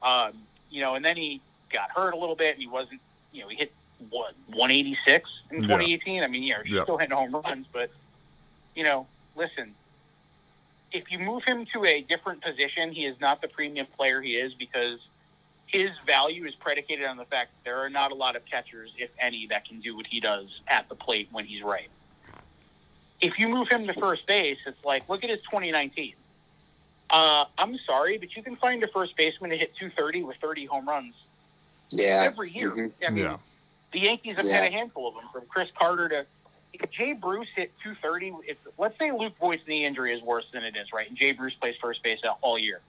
Um, 0.01 0.33
you 0.69 0.81
know, 0.81 0.95
and 0.95 1.03
then 1.05 1.15
he 1.17 1.41
got 1.71 1.89
hurt 1.91 2.13
a 2.13 2.17
little 2.17 2.35
bit, 2.35 2.53
and 2.55 2.61
he 2.61 2.67
wasn't. 2.67 3.01
You 3.31 3.41
know, 3.43 3.49
he 3.49 3.55
hit 3.57 3.73
what 4.09 4.33
186 4.47 5.29
in 5.51 5.57
Yeah. 5.57 5.61
2018. 5.67 6.23
I 6.23 6.27
mean, 6.27 6.43
yeah, 6.43 6.57
he's 6.63 6.73
Yeah. 6.73 6.83
still 6.83 6.97
hitting 6.97 7.15
home 7.15 7.35
runs, 7.35 7.67
but 7.71 7.91
you 8.75 8.83
know, 8.83 9.07
listen. 9.35 9.73
If 10.91 11.11
you 11.11 11.19
move 11.19 11.43
him 11.43 11.65
to 11.73 11.83
a 11.83 12.01
different 12.01 12.41
position, 12.41 12.93
he 12.93 13.05
is 13.05 13.19
not 13.19 13.41
the 13.41 13.49
premium 13.49 13.85
player 13.97 14.21
he 14.21 14.37
is 14.37 14.53
because 14.53 14.99
his 15.67 15.89
value 16.05 16.45
is 16.45 16.55
predicated 16.55 17.05
on 17.05 17.17
the 17.17 17.25
fact 17.25 17.51
that 17.51 17.63
there 17.69 17.79
are 17.83 17.89
not 17.89 18.11
a 18.11 18.15
lot 18.15 18.37
of 18.37 18.45
catchers, 18.45 18.91
if 18.97 19.09
any, 19.19 19.45
that 19.47 19.67
can 19.67 19.81
do 19.81 19.93
what 19.95 20.05
he 20.07 20.21
does 20.21 20.47
at 20.67 20.87
the 20.87 20.95
plate 20.95 21.27
when 21.31 21.43
he's 21.45 21.61
right. 21.63 21.89
If 23.25 23.39
you 23.39 23.47
move 23.47 23.67
him 23.69 23.87
to 23.87 23.93
first 23.95 24.27
base, 24.27 24.59
it's 24.67 24.85
like, 24.85 25.09
look 25.09 25.23
at 25.23 25.31
his 25.31 25.39
2019. 25.49 26.13
Uh, 27.09 27.45
I'm 27.57 27.75
sorry, 27.79 28.19
but 28.19 28.35
you 28.35 28.43
can 28.43 28.55
find 28.57 28.83
a 28.83 28.87
first 28.87 29.17
baseman 29.17 29.49
to 29.49 29.57
hit 29.57 29.75
230 29.79 30.21
with 30.23 30.37
30 30.37 30.65
home 30.65 30.87
runs 30.87 31.15
Yeah. 31.89 32.21
every 32.23 32.51
year. 32.51 32.69
Mhm. 32.71 32.91
I 33.05 33.09
mean, 33.09 33.23
Yeah. 33.23 33.37
the 33.93 33.99
Yankees 34.01 34.35
have 34.35 34.45
Yeah. 34.45 34.57
had 34.61 34.71
a 34.71 34.71
handful 34.71 35.07
of 35.07 35.15
them, 35.15 35.27
from 35.33 35.47
Chris 35.47 35.71
Carter 35.71 36.07
to 36.09 36.27
if 36.73 36.91
Jay 36.91 37.13
Bruce 37.13 37.47
hit 37.55 37.71
230. 37.81 38.31
If 38.47 38.57
let's 38.77 38.97
say 38.99 39.11
Luke 39.11 39.35
Voit's 39.39 39.65
knee 39.65 39.85
injury 39.85 40.13
is 40.13 40.21
worse 40.21 40.45
than 40.51 40.63
it 40.63 40.75
is, 40.75 40.91
right? 40.93 41.07
And 41.07 41.17
Jay 41.17 41.31
Bruce 41.31 41.53
plays 41.55 41.75
first 41.77 42.03
base 42.03 42.19
all 42.41 42.59
year. 42.59 42.81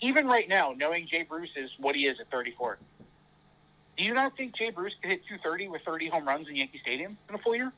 Even 0.00 0.26
right 0.26 0.48
now, 0.48 0.72
knowing 0.76 1.06
Jay 1.06 1.22
Bruce 1.22 1.54
is 1.54 1.70
what 1.78 1.94
he 1.94 2.06
is 2.08 2.18
at 2.18 2.28
34, 2.30 2.78
do 3.96 4.02
you 4.04 4.14
not 4.14 4.36
think 4.36 4.56
Jay 4.56 4.70
Bruce 4.70 4.94
could 5.00 5.10
hit 5.10 5.26
230 5.26 5.68
with 5.68 5.82
30 5.82 6.08
home 6.08 6.26
runs 6.26 6.48
in 6.48 6.56
Yankee 6.56 6.78
Stadium 6.80 7.16
in 7.28 7.34
a 7.36 7.38
full 7.38 7.54
year? 7.54 7.72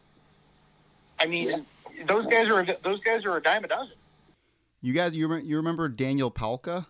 I 1.20 1.26
mean, 1.26 1.48
Yeah. 1.48 2.04
those 2.06 2.26
guys 2.26 2.48
are 2.48 2.64
those 2.82 3.00
guys 3.00 3.24
are 3.24 3.36
a 3.36 3.42
dime 3.42 3.64
a 3.64 3.68
dozen. 3.68 3.94
You 4.80 4.92
guys, 4.92 5.14
you 5.16 5.26
remember, 5.26 5.46
you 5.46 5.56
remember 5.56 5.88
Daniel 5.88 6.30
Palka? 6.30 6.86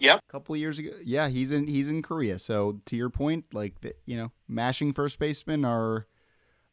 Yep. 0.00 0.20
A 0.28 0.32
couple 0.32 0.54
of 0.54 0.60
years 0.60 0.80
ago, 0.80 0.90
yeah, 1.04 1.28
he's 1.28 1.52
in 1.52 1.68
he's 1.68 1.88
in 1.88 2.02
Korea. 2.02 2.38
So 2.40 2.80
to 2.86 2.96
your 2.96 3.08
point, 3.10 3.44
like 3.52 3.80
the, 3.82 3.94
you 4.04 4.16
know, 4.16 4.32
mashing 4.48 4.92
first 4.92 5.18
basemen 5.20 5.64
are 5.64 6.06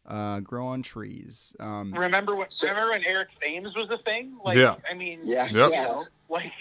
uh, 0.08 0.39
grow 0.39 0.66
on 0.66 0.82
trees. 0.82 1.56
Um, 1.60 1.93
Remember 1.93 2.36
when 2.36 2.50
So- 2.50 2.68
remember 2.68 2.91
when 2.91 3.04
Eric 3.06 3.28
Thames 3.39 3.76
was 3.76 3.91
a 3.91 4.00
thing? 4.00 4.39
Like, 4.43 4.58
Yeah. 4.58 4.78
I 4.89 4.95
mean, 4.95 5.20
Yeah. 5.24 5.45
Yep. 5.45 5.52
you 5.54 5.60
Yeah. 5.72 5.84
know, 5.84 6.06
like 6.30 6.52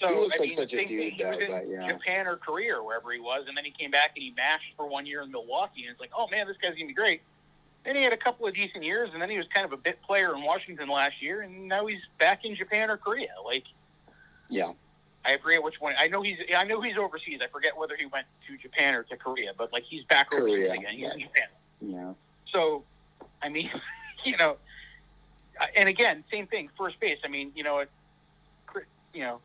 so 0.00 0.08
He 0.08 0.14
looks 0.14 0.36
I 0.36 0.38
like 0.40 0.48
mean, 0.48 0.56
such 0.58 0.72
a 0.72 0.76
dude, 0.78 0.88
thing, 0.88 1.00
he 1.12 1.22
was 1.24 1.38
though, 1.38 1.44
in 1.44 1.50
but, 1.50 1.68
yeah. 1.68 1.92
Japan 1.92 2.26
or 2.26 2.36
Korea 2.36 2.76
or 2.76 2.82
wherever 2.82 3.12
he 3.12 3.20
was, 3.20 3.44
and 3.48 3.54
then 3.56 3.64
he 3.66 3.70
came 3.70 3.90
back 3.90 4.12
and 4.16 4.22
he 4.22 4.30
mashed 4.30 4.72
for 4.76 4.86
one 4.86 5.04
year 5.04 5.20
in 5.22 5.30
Milwaukee, 5.30 5.82
and 5.82 5.90
it's 5.90 6.00
like, 6.00 6.10
oh 6.16 6.28
man, 6.28 6.46
this 6.46 6.56
guy's 6.56 6.72
gonna 6.72 6.86
be 6.86 6.94
great. 6.94 7.20
Then 7.86 7.94
he 7.94 8.02
had 8.02 8.12
a 8.12 8.16
couple 8.16 8.46
of 8.48 8.54
decent 8.54 8.82
years, 8.82 9.10
and 9.12 9.22
then 9.22 9.30
he 9.30 9.38
was 9.38 9.46
kind 9.54 9.64
of 9.64 9.72
a 9.72 9.76
bit 9.76 10.02
player 10.02 10.34
in 10.34 10.42
Washington 10.42 10.88
last 10.88 11.22
year, 11.22 11.42
and 11.42 11.68
now 11.68 11.86
he's 11.86 12.00
back 12.18 12.44
in 12.44 12.56
Japan 12.56 12.90
or 12.90 12.96
Korea. 12.96 13.30
Like, 13.44 13.62
Yeah. 14.50 14.72
I 15.24 15.38
forget 15.38 15.62
which 15.62 15.80
one. 15.80 15.94
I 15.98 16.06
know 16.06 16.22
he's 16.22 16.38
I 16.56 16.62
know 16.64 16.80
he's 16.80 16.96
overseas. 16.96 17.40
I 17.42 17.48
forget 17.48 17.76
whether 17.76 17.96
he 17.96 18.06
went 18.06 18.26
to 18.46 18.56
Japan 18.58 18.94
or 18.94 19.02
to 19.04 19.16
Korea, 19.16 19.52
but 19.58 19.72
like 19.72 19.82
he's 19.82 20.04
back 20.04 20.32
overseas 20.32 20.68
Korea, 20.68 20.72
again. 20.72 20.92
He's 20.92 21.00
yeah. 21.00 21.14
in 21.14 21.20
Japan. 21.20 21.48
Yeah. 21.80 22.12
So, 22.52 22.84
I 23.42 23.48
mean, 23.48 23.68
you 24.24 24.36
know, 24.36 24.56
and 25.74 25.88
again, 25.88 26.22
same 26.30 26.46
thing. 26.46 26.70
First 26.78 27.00
base. 27.00 27.18
I 27.24 27.28
mean, 27.28 27.50
you 27.56 27.64
know, 27.64 27.78
it, 27.78 27.90
Chris- 28.66 28.84
you 29.12 29.22
know, 29.22 29.40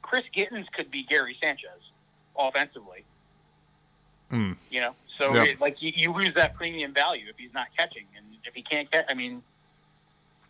Chris 0.00 0.24
Gittens 0.34 0.66
could 0.72 0.90
be 0.90 1.04
Gary 1.04 1.36
Sanchez 1.38 1.80
offensively. 2.38 3.04
Hmm. 4.30 4.52
You 4.70 4.80
know, 4.80 4.94
so 5.20 5.34
Yeah. 5.34 5.44
it, 5.44 5.60
like 5.60 5.80
you, 5.80 5.92
you 5.94 6.12
lose 6.12 6.34
that 6.34 6.54
premium 6.54 6.92
value 6.92 7.26
if 7.30 7.36
he's 7.36 7.52
not 7.54 7.66
catching, 7.76 8.06
and 8.16 8.26
if 8.44 8.54
he 8.54 8.62
can't 8.62 8.90
catch, 8.90 9.04
I 9.08 9.14
mean, 9.14 9.42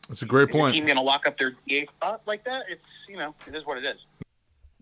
That's 0.08 0.22
a 0.22 0.26
great 0.26 0.44
is 0.44 0.48
the 0.48 0.52
point. 0.58 0.74
team 0.74 0.86
going 0.86 0.96
to 0.96 1.02
lock 1.02 1.26
up 1.26 1.36
their 1.38 1.52
DA 1.68 1.86
spot 1.86 2.22
like 2.26 2.44
that? 2.44 2.62
It's 2.70 2.80
you 3.08 3.16
know, 3.16 3.34
it 3.46 3.54
is 3.54 3.66
what 3.66 3.76
it 3.78 3.84
is. 3.84 3.96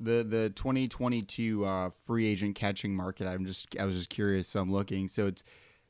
The 0.01 0.23
the 0.23 0.51
2022 0.51 1.65
uh, 1.65 1.91
free 2.05 2.27
agent 2.29 2.55
catching 2.55 2.95
market. 2.95 3.27
I'm 3.27 3.45
just 3.45 3.77
I 3.81 3.85
was 3.85 3.97
just 3.97 4.11
curious, 4.11 4.47
so 4.47 4.61
I'm 4.61 4.71
looking. 4.71 5.09
So 5.09 5.27
it's 5.27 5.43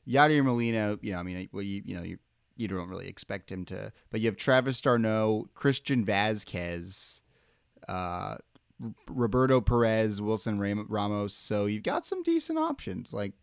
Yadier 0.07 0.43
Molina. 0.43 0.97
You 1.01 1.11
know, 1.13 1.19
I 1.19 1.23
mean, 1.23 1.47
well, 1.51 1.61
you 1.61 1.83
you 1.85 1.95
know 1.95 2.03
you 2.03 2.17
you 2.57 2.67
don't 2.67 2.89
really 2.89 3.07
expect 3.07 3.51
him 3.51 3.65
to, 3.65 3.91
but 4.09 4.19
you 4.21 4.25
have 4.27 4.35
Travis 4.35 4.81
d'Arnaud, 4.81 5.49
Christian 5.53 6.03
Vázquez, 6.05 7.21
uh, 7.87 8.35
Roberto 9.07 9.61
Perez, 9.61 10.21
Wilson 10.21 10.59
Ramos. 10.59 11.33
So 11.33 11.67
you've 11.67 11.83
got 11.83 12.05
some 12.05 12.23
decent 12.23 12.57
options. 12.59 13.13
Like 13.13 13.33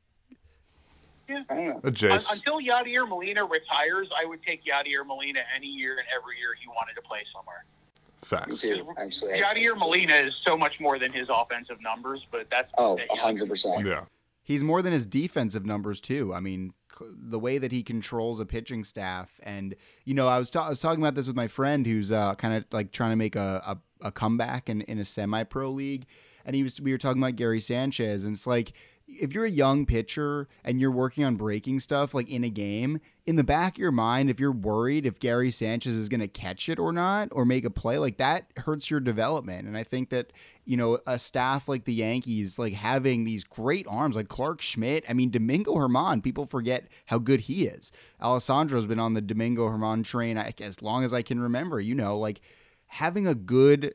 I 1.29 1.55
don't 1.55 1.67
know. 1.69 1.81
A 1.85 1.91
Jace. 1.91 2.33
until 2.33 2.61
Yadier 2.61 3.09
Molina 3.09 3.45
retires, 3.45 4.09
I 4.21 4.25
would 4.27 4.43
take 4.43 4.63
Yadier 4.65 5.07
Molina 5.07 5.41
any 5.57 5.67
year 5.67 5.99
and 5.99 6.07
every 6.17 6.39
year 6.39 6.55
he 6.61 6.69
wanted 6.69 6.95
to 6.95 7.03
play 7.03 7.21
somewhere. 7.35 7.65
Me 7.67 8.23
Facts. 8.23 8.61
too, 8.63 8.87
actually. 8.99 9.41
Yadier 9.41 9.77
Molina 9.79 10.15
is 10.15 10.35
so 10.45 10.57
much 10.57 10.81
more 10.81 10.99
than 10.99 11.13
his 11.13 11.29
offensive 11.31 11.81
numbers, 11.81 12.27
but 12.31 12.47
that's 12.51 12.71
Oh, 12.79 12.97
that- 12.97 13.09
100%. 13.11 13.85
Yeah. 13.87 14.05
he's 14.43 14.63
more 14.65 14.83
than 14.83 14.93
his 14.93 15.07
defensive 15.07 15.65
numbers 15.67 16.01
too. 16.01 16.33
I 16.35 16.41
mean, 16.41 16.73
the 17.01 17.39
way 17.39 17.59
that 17.59 17.73
he 17.73 17.83
controls 17.83 18.41
a 18.41 18.47
pitching 18.47 18.83
staff, 18.83 19.39
and 19.43 19.75
you 20.07 20.15
know, 20.15 20.29
I 20.29 20.39
was 20.39 20.49
ta- 20.51 20.65
I 20.67 20.71
was 20.71 20.81
talking 20.81 21.03
about 21.03 21.15
this 21.15 21.27
with 21.27 21.37
my 21.37 21.47
friend 21.47 21.87
who's 21.87 22.11
uh, 22.11 22.35
kind 22.37 22.55
of 22.55 22.65
like 22.73 22.91
trying 22.91 23.11
to 23.11 23.17
make 23.17 23.37
a, 23.37 23.63
a, 24.03 24.07
a 24.09 24.11
comeback 24.13 24.71
in, 24.71 24.81
in 24.83 24.99
a 24.99 25.05
semi 25.05 25.43
pro 25.43 25.69
league, 25.71 26.07
and 26.47 26.57
he 26.57 26.63
was 26.63 26.81
we 26.81 26.93
were 26.93 26.99
talking 26.99 27.21
about 27.23 27.37
Gary 27.37 27.61
Sanchez, 27.61 28.25
and 28.25 28.35
it's 28.35 28.47
like 28.47 28.73
if 29.09 29.33
you're 29.33 29.45
a 29.45 29.51
young 29.51 29.87
pitcher 29.87 30.49
and 30.65 30.81
you're 30.81 30.91
working 30.91 31.25
on 31.25 31.37
breaking 31.37 31.81
stuff 31.81 32.13
like 32.13 32.29
in 32.29 32.43
a 32.43 32.51
game, 32.51 33.01
in 33.25 33.37
the 33.37 33.45
back 33.45 33.75
of 33.75 33.79
your 33.79 33.93
mind, 33.93 34.31
if 34.31 34.41
you're 34.41 34.53
worried 34.53 35.07
if 35.07 35.19
Gary 35.19 35.51
Sanchez 35.51 35.95
is 35.95 36.09
going 36.09 36.21
to 36.21 36.29
catch 36.29 36.69
it 36.69 36.79
or 36.79 36.93
not 36.93 37.29
or 37.33 37.45
make 37.45 37.65
a 37.65 37.71
play, 37.71 37.99
like 37.99 38.19
that 38.19 38.47
hurts 38.57 38.91
your 38.91 39.01
development. 39.01 39.67
And 39.67 39.77
I 39.77 39.85
think 39.85 40.11
that, 40.11 40.33
you 40.65 40.77
know, 40.77 40.99
a 41.07 41.19
staff 41.19 41.69
like 41.69 41.85
the 41.85 41.95
Yankees, 41.95 42.59
like 42.59 42.73
having 42.75 43.25
these 43.25 43.45
great 43.45 43.87
arms 43.89 44.17
like 44.17 44.29
Clarke 44.29 44.61
Schmidt, 44.61 45.05
I 45.09 45.13
mean, 45.13 45.31
Domingo 45.31 45.75
Germán, 45.75 46.23
people 46.23 46.47
forget 46.47 46.89
how 47.07 47.19
good 47.19 47.43
he 47.43 47.67
is. 47.67 47.93
Alessandro's 48.21 48.87
been 48.87 49.01
on 49.01 49.15
the 49.15 49.23
Domingo 49.23 49.69
Germán 49.69 50.05
train 50.05 50.37
as 50.37 50.83
long 50.83 51.05
as 51.05 51.13
I 51.13 51.23
can 51.23 51.41
remember, 51.41 51.81
you 51.81 51.95
know, 51.95 52.19
like 52.19 52.41
having 52.87 53.27
a 53.27 53.35
good 53.35 53.95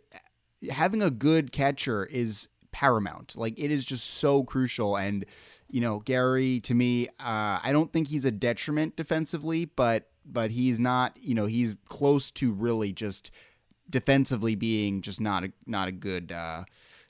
having 0.70 1.02
a 1.02 1.10
good 1.10 1.52
catcher 1.52 2.06
is 2.06 2.48
paramount. 2.72 3.36
Like 3.36 3.58
it 3.60 3.72
is 3.72 3.86
just 3.86 4.06
so 4.06 4.44
crucial. 4.44 4.98
And 4.98 5.26
you 5.70 5.82
know, 5.82 6.00
Gary 6.00 6.60
to 6.62 6.74
me, 6.74 7.08
uh, 7.20 7.60
I 7.64 7.70
don't 7.72 7.92
think 7.92 8.08
he's 8.08 8.26
a 8.26 8.32
detriment 8.32 8.96
defensively, 8.96 9.66
but 9.66 10.10
but 10.26 10.52
he's 10.52 10.80
not. 10.80 11.18
You 11.22 11.36
know, 11.36 11.46
he's 11.46 11.76
close 11.88 12.32
to 12.32 12.54
really 12.54 12.92
just 12.92 13.32
defensively 13.90 14.56
being 14.56 15.02
just 15.02 15.22
not 15.22 15.44
a 15.44 15.52
not 15.66 15.88
a 15.88 15.92
good. 15.92 16.32
Uh, 16.32 16.64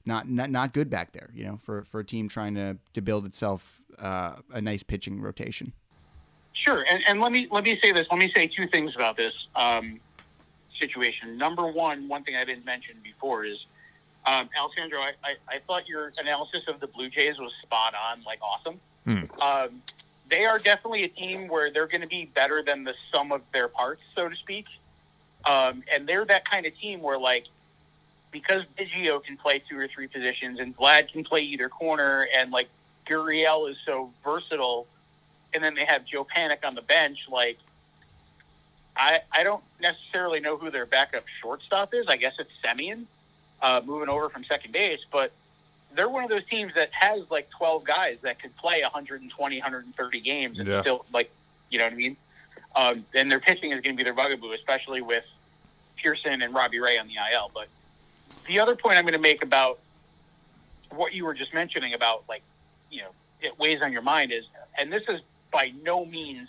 not, 0.05 0.27
not 0.27 0.49
not 0.49 0.73
good 0.73 0.89
back 0.89 1.11
there, 1.11 1.29
you 1.33 1.45
know, 1.45 1.59
for, 1.61 1.83
for 1.83 1.99
a 1.99 2.03
team 2.03 2.27
trying 2.27 2.55
to, 2.55 2.75
to 2.93 3.01
build 3.01 3.23
itself 3.25 3.79
uh, 3.99 4.35
a 4.51 4.59
nice 4.59 4.81
pitching 4.81 5.21
rotation. 5.21 5.73
Sure, 6.53 6.83
and, 6.89 7.03
and 7.07 7.21
let 7.21 7.31
me 7.31 7.47
let 7.51 7.63
me 7.63 7.79
say 7.81 7.91
this. 7.91 8.07
Let 8.11 8.19
me 8.19 8.31
say 8.35 8.47
two 8.47 8.67
things 8.67 8.93
about 8.95 9.17
this 9.17 9.33
um, 9.55 9.99
situation. 10.79 11.37
Number 11.37 11.71
one, 11.71 12.07
one 12.07 12.23
thing 12.23 12.35
I 12.35 12.45
didn't 12.45 12.65
mention 12.65 12.95
before 13.03 13.45
is, 13.45 13.57
um, 14.25 14.49
Alessandro. 14.57 14.99
I, 14.99 15.11
I, 15.23 15.55
I 15.55 15.59
thought 15.65 15.87
your 15.87 16.11
analysis 16.17 16.63
of 16.67 16.79
the 16.79 16.87
Blue 16.87 17.09
Jays 17.09 17.37
was 17.39 17.51
spot 17.61 17.93
on, 17.95 18.23
like 18.23 18.39
awesome. 18.41 18.79
Hmm. 19.05 19.41
Um, 19.41 19.81
they 20.29 20.45
are 20.45 20.59
definitely 20.59 21.03
a 21.03 21.09
team 21.09 21.47
where 21.47 21.71
they're 21.71 21.87
going 21.87 22.01
to 22.01 22.07
be 22.07 22.25
better 22.25 22.63
than 22.63 22.83
the 22.83 22.93
sum 23.11 23.31
of 23.31 23.41
their 23.51 23.67
parts, 23.67 24.01
so 24.15 24.29
to 24.29 24.35
speak. 24.35 24.65
Um, 25.45 25.83
and 25.91 26.07
they're 26.07 26.25
that 26.25 26.49
kind 26.49 26.65
of 26.65 26.77
team 26.77 27.01
where, 27.01 27.17
like, 27.17 27.45
because 28.31 28.63
Biggio 28.79 29.23
can 29.23 29.35
play 29.37 29.61
two 29.67 29.77
or 29.77 29.87
three 29.87 30.07
positions 30.07 30.59
and 30.59 30.77
Vlad 30.77 31.11
can 31.11 31.23
play 31.23 31.41
either 31.41 31.67
corner, 31.67 32.27
and 32.35 32.51
like 32.51 32.69
Gurriel 33.07 33.69
is 33.69 33.77
so 33.85 34.11
versatile 34.23 34.87
and 35.53 35.63
then 35.63 35.75
they 35.75 35.85
have 35.85 36.05
Joe 36.05 36.25
Panik 36.25 36.63
on 36.63 36.75
the 36.75 36.81
bench. 36.81 37.17
Like, 37.29 37.57
I 38.95 39.19
I 39.31 39.43
don't 39.43 39.63
necessarily 39.79 40.39
know 40.39 40.57
who 40.57 40.71
their 40.71 40.85
backup 40.85 41.25
shortstop 41.41 41.93
is. 41.93 42.05
I 42.07 42.17
guess 42.17 42.33
it's 42.39 42.51
Semien, 42.63 43.05
uh, 43.61 43.81
moving 43.85 44.09
over 44.09 44.29
from 44.29 44.43
second 44.43 44.71
base, 44.71 44.99
but 45.11 45.33
they're 45.95 46.09
one 46.09 46.23
of 46.23 46.29
those 46.29 46.45
teams 46.49 46.71
that 46.75 46.89
has 46.93 47.19
like 47.29 47.49
12 47.57 47.83
guys 47.83 48.17
that 48.23 48.41
could 48.41 48.55
play 48.57 48.81
120, 48.81 49.57
130 49.57 50.21
games 50.21 50.59
and 50.59 50.67
Yeah. 50.67 50.81
still 50.81 51.05
like, 51.11 51.31
you 51.69 51.77
know 51.79 51.85
what 51.85 51.93
I 51.93 51.97
mean? 51.97 52.17
Um, 52.75 53.05
and 53.13 53.29
their 53.31 53.39
pitching 53.39 53.71
is 53.71 53.81
going 53.81 53.95
to 53.95 53.97
be 53.97 54.03
their 54.03 54.13
bugaboo, 54.13 54.53
especially 54.53 55.01
with 55.01 55.23
Pearson 56.01 56.41
and 56.41 56.53
Robbie 56.53 56.79
Ray 56.79 56.97
on 56.97 57.07
the 57.07 57.13
IL. 57.15 57.51
But 57.53 57.67
the 58.47 58.59
other 58.59 58.75
point 58.75 58.97
I'm 58.97 59.03
going 59.03 59.13
to 59.13 59.19
make 59.19 59.43
about 59.43 59.79
what 60.91 61.13
you 61.13 61.25
were 61.25 61.33
just 61.33 61.53
mentioning 61.53 61.93
about 61.93 62.23
like, 62.27 62.43
you 62.89 63.01
know, 63.01 63.11
it 63.41 63.57
weighs 63.59 63.81
on 63.81 63.91
your 63.91 64.01
mind 64.01 64.31
is, 64.31 64.45
and 64.77 64.91
this 64.91 65.03
is 65.07 65.19
by 65.51 65.71
no 65.83 66.05
means 66.05 66.47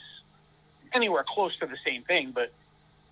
anywhere 0.94 1.24
close 1.26 1.56
to 1.58 1.66
the 1.66 1.76
same 1.84 2.04
thing, 2.04 2.32
but 2.34 2.52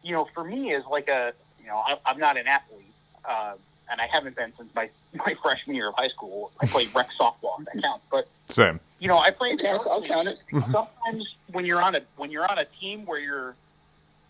you 0.02 0.12
know, 0.12 0.26
for 0.34 0.44
me 0.44 0.72
is 0.72 0.84
like 0.90 1.08
a, 1.08 1.32
you 1.58 1.66
know, 1.66 1.76
I, 1.76 1.96
I'm 2.06 2.18
not 2.18 2.36
an 2.36 2.46
athlete, 2.46 2.94
uh, 3.28 3.54
and 3.90 4.00
I 4.00 4.06
haven't 4.06 4.36
been 4.36 4.52
since 4.56 4.72
my 4.74 4.88
my 5.14 5.34
freshman 5.42 5.76
year 5.76 5.88
of 5.88 5.94
high 5.96 6.08
school. 6.08 6.52
I 6.60 6.66
played 6.66 6.94
rec 6.94 7.08
softball, 7.18 7.60
if 7.60 7.66
that 7.66 7.82
counts. 7.82 8.04
But 8.10 8.28
Same. 8.48 8.80
you 8.98 9.08
know, 9.08 9.18
I 9.18 9.30
played. 9.30 9.60
It 9.60 9.64
counts. 9.64 9.86
I'll 9.86 10.02
count 10.02 10.28
it. 10.28 10.38
Mm-hmm. 10.52 10.72
Sometimes 10.72 11.34
when 11.52 11.64
you're 11.64 11.82
on 11.82 11.96
a 11.96 12.00
when 12.16 12.30
you're 12.30 12.50
on 12.50 12.58
a 12.58 12.64
team 12.80 13.04
where 13.04 13.18
you're, 13.18 13.54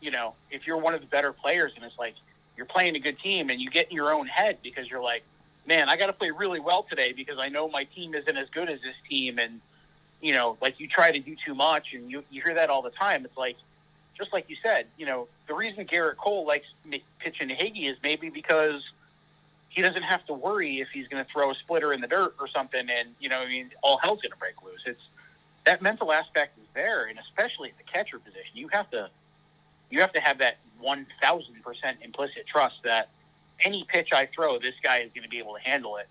you 0.00 0.10
know, 0.10 0.34
if 0.50 0.66
you're 0.66 0.78
one 0.78 0.94
of 0.94 1.00
the 1.00 1.06
better 1.06 1.32
players, 1.32 1.72
and 1.76 1.84
it's 1.84 1.98
like 1.98 2.14
you're 2.56 2.66
playing 2.66 2.96
a 2.96 3.00
good 3.00 3.18
team, 3.20 3.50
and 3.50 3.60
you 3.60 3.70
get 3.70 3.88
in 3.90 3.94
your 3.94 4.12
own 4.12 4.26
head 4.26 4.58
because 4.62 4.88
you're 4.88 5.02
like, 5.02 5.22
man, 5.66 5.88
I 5.88 5.96
got 5.96 6.06
to 6.06 6.12
play 6.12 6.30
really 6.30 6.60
well 6.60 6.84
today 6.88 7.12
because 7.12 7.38
I 7.38 7.48
know 7.48 7.68
my 7.68 7.84
team 7.84 8.14
isn't 8.14 8.36
as 8.36 8.48
good 8.50 8.70
as 8.70 8.80
this 8.80 8.96
team, 9.08 9.38
and 9.38 9.60
you 10.22 10.32
know, 10.32 10.56
like 10.60 10.80
you 10.80 10.88
try 10.88 11.12
to 11.12 11.18
do 11.18 11.36
too 11.44 11.54
much, 11.54 11.88
and 11.92 12.10
you 12.10 12.24
you 12.30 12.42
hear 12.42 12.54
that 12.54 12.70
all 12.70 12.82
the 12.82 12.90
time. 12.90 13.24
It's 13.26 13.36
like, 13.36 13.56
just 14.16 14.32
like 14.32 14.48
you 14.48 14.56
said, 14.62 14.86
you 14.96 15.04
know, 15.04 15.28
the 15.48 15.54
reason 15.54 15.86
Gerrit 15.86 16.16
Cole 16.16 16.46
likes 16.46 16.66
pitching 17.18 17.48
to 17.48 17.54
Higgy 17.54 17.90
is 17.90 17.98
maybe 18.02 18.30
because 18.30 18.82
he 19.70 19.82
doesn't 19.82 20.02
have 20.02 20.24
to 20.26 20.34
worry 20.34 20.80
if 20.80 20.88
he's 20.92 21.08
going 21.08 21.24
to 21.24 21.32
throw 21.32 21.50
a 21.50 21.54
splitter 21.54 21.92
in 21.92 22.00
the 22.00 22.06
dirt 22.06 22.34
or 22.38 22.48
something, 22.48 22.88
and 22.90 23.14
you 23.18 23.28
know, 23.28 23.38
I 23.38 23.46
mean, 23.46 23.70
all 23.82 23.98
hell's 24.02 24.20
going 24.20 24.32
to 24.32 24.38
break 24.38 24.62
loose. 24.62 24.82
It's 24.84 25.00
that 25.64 25.80
mental 25.80 26.12
aspect 26.12 26.58
is 26.58 26.66
there, 26.74 27.06
and 27.06 27.18
especially 27.18 27.70
at 27.70 27.78
the 27.78 27.84
catcher 27.84 28.18
position, 28.18 28.52
you 28.54 28.68
have 28.68 28.90
to 28.90 29.08
you 29.90 30.00
have 30.00 30.12
to 30.12 30.20
have 30.20 30.38
that 30.38 30.58
one 30.78 31.06
thousand 31.22 31.62
percent 31.64 31.98
implicit 32.02 32.46
trust 32.46 32.76
that 32.84 33.08
any 33.60 33.84
pitch 33.88 34.08
I 34.12 34.28
throw, 34.34 34.58
this 34.58 34.74
guy 34.82 34.98
is 34.98 35.10
going 35.14 35.24
to 35.24 35.28
be 35.28 35.38
able 35.38 35.54
to 35.54 35.60
handle 35.60 35.96
it. 35.96 36.08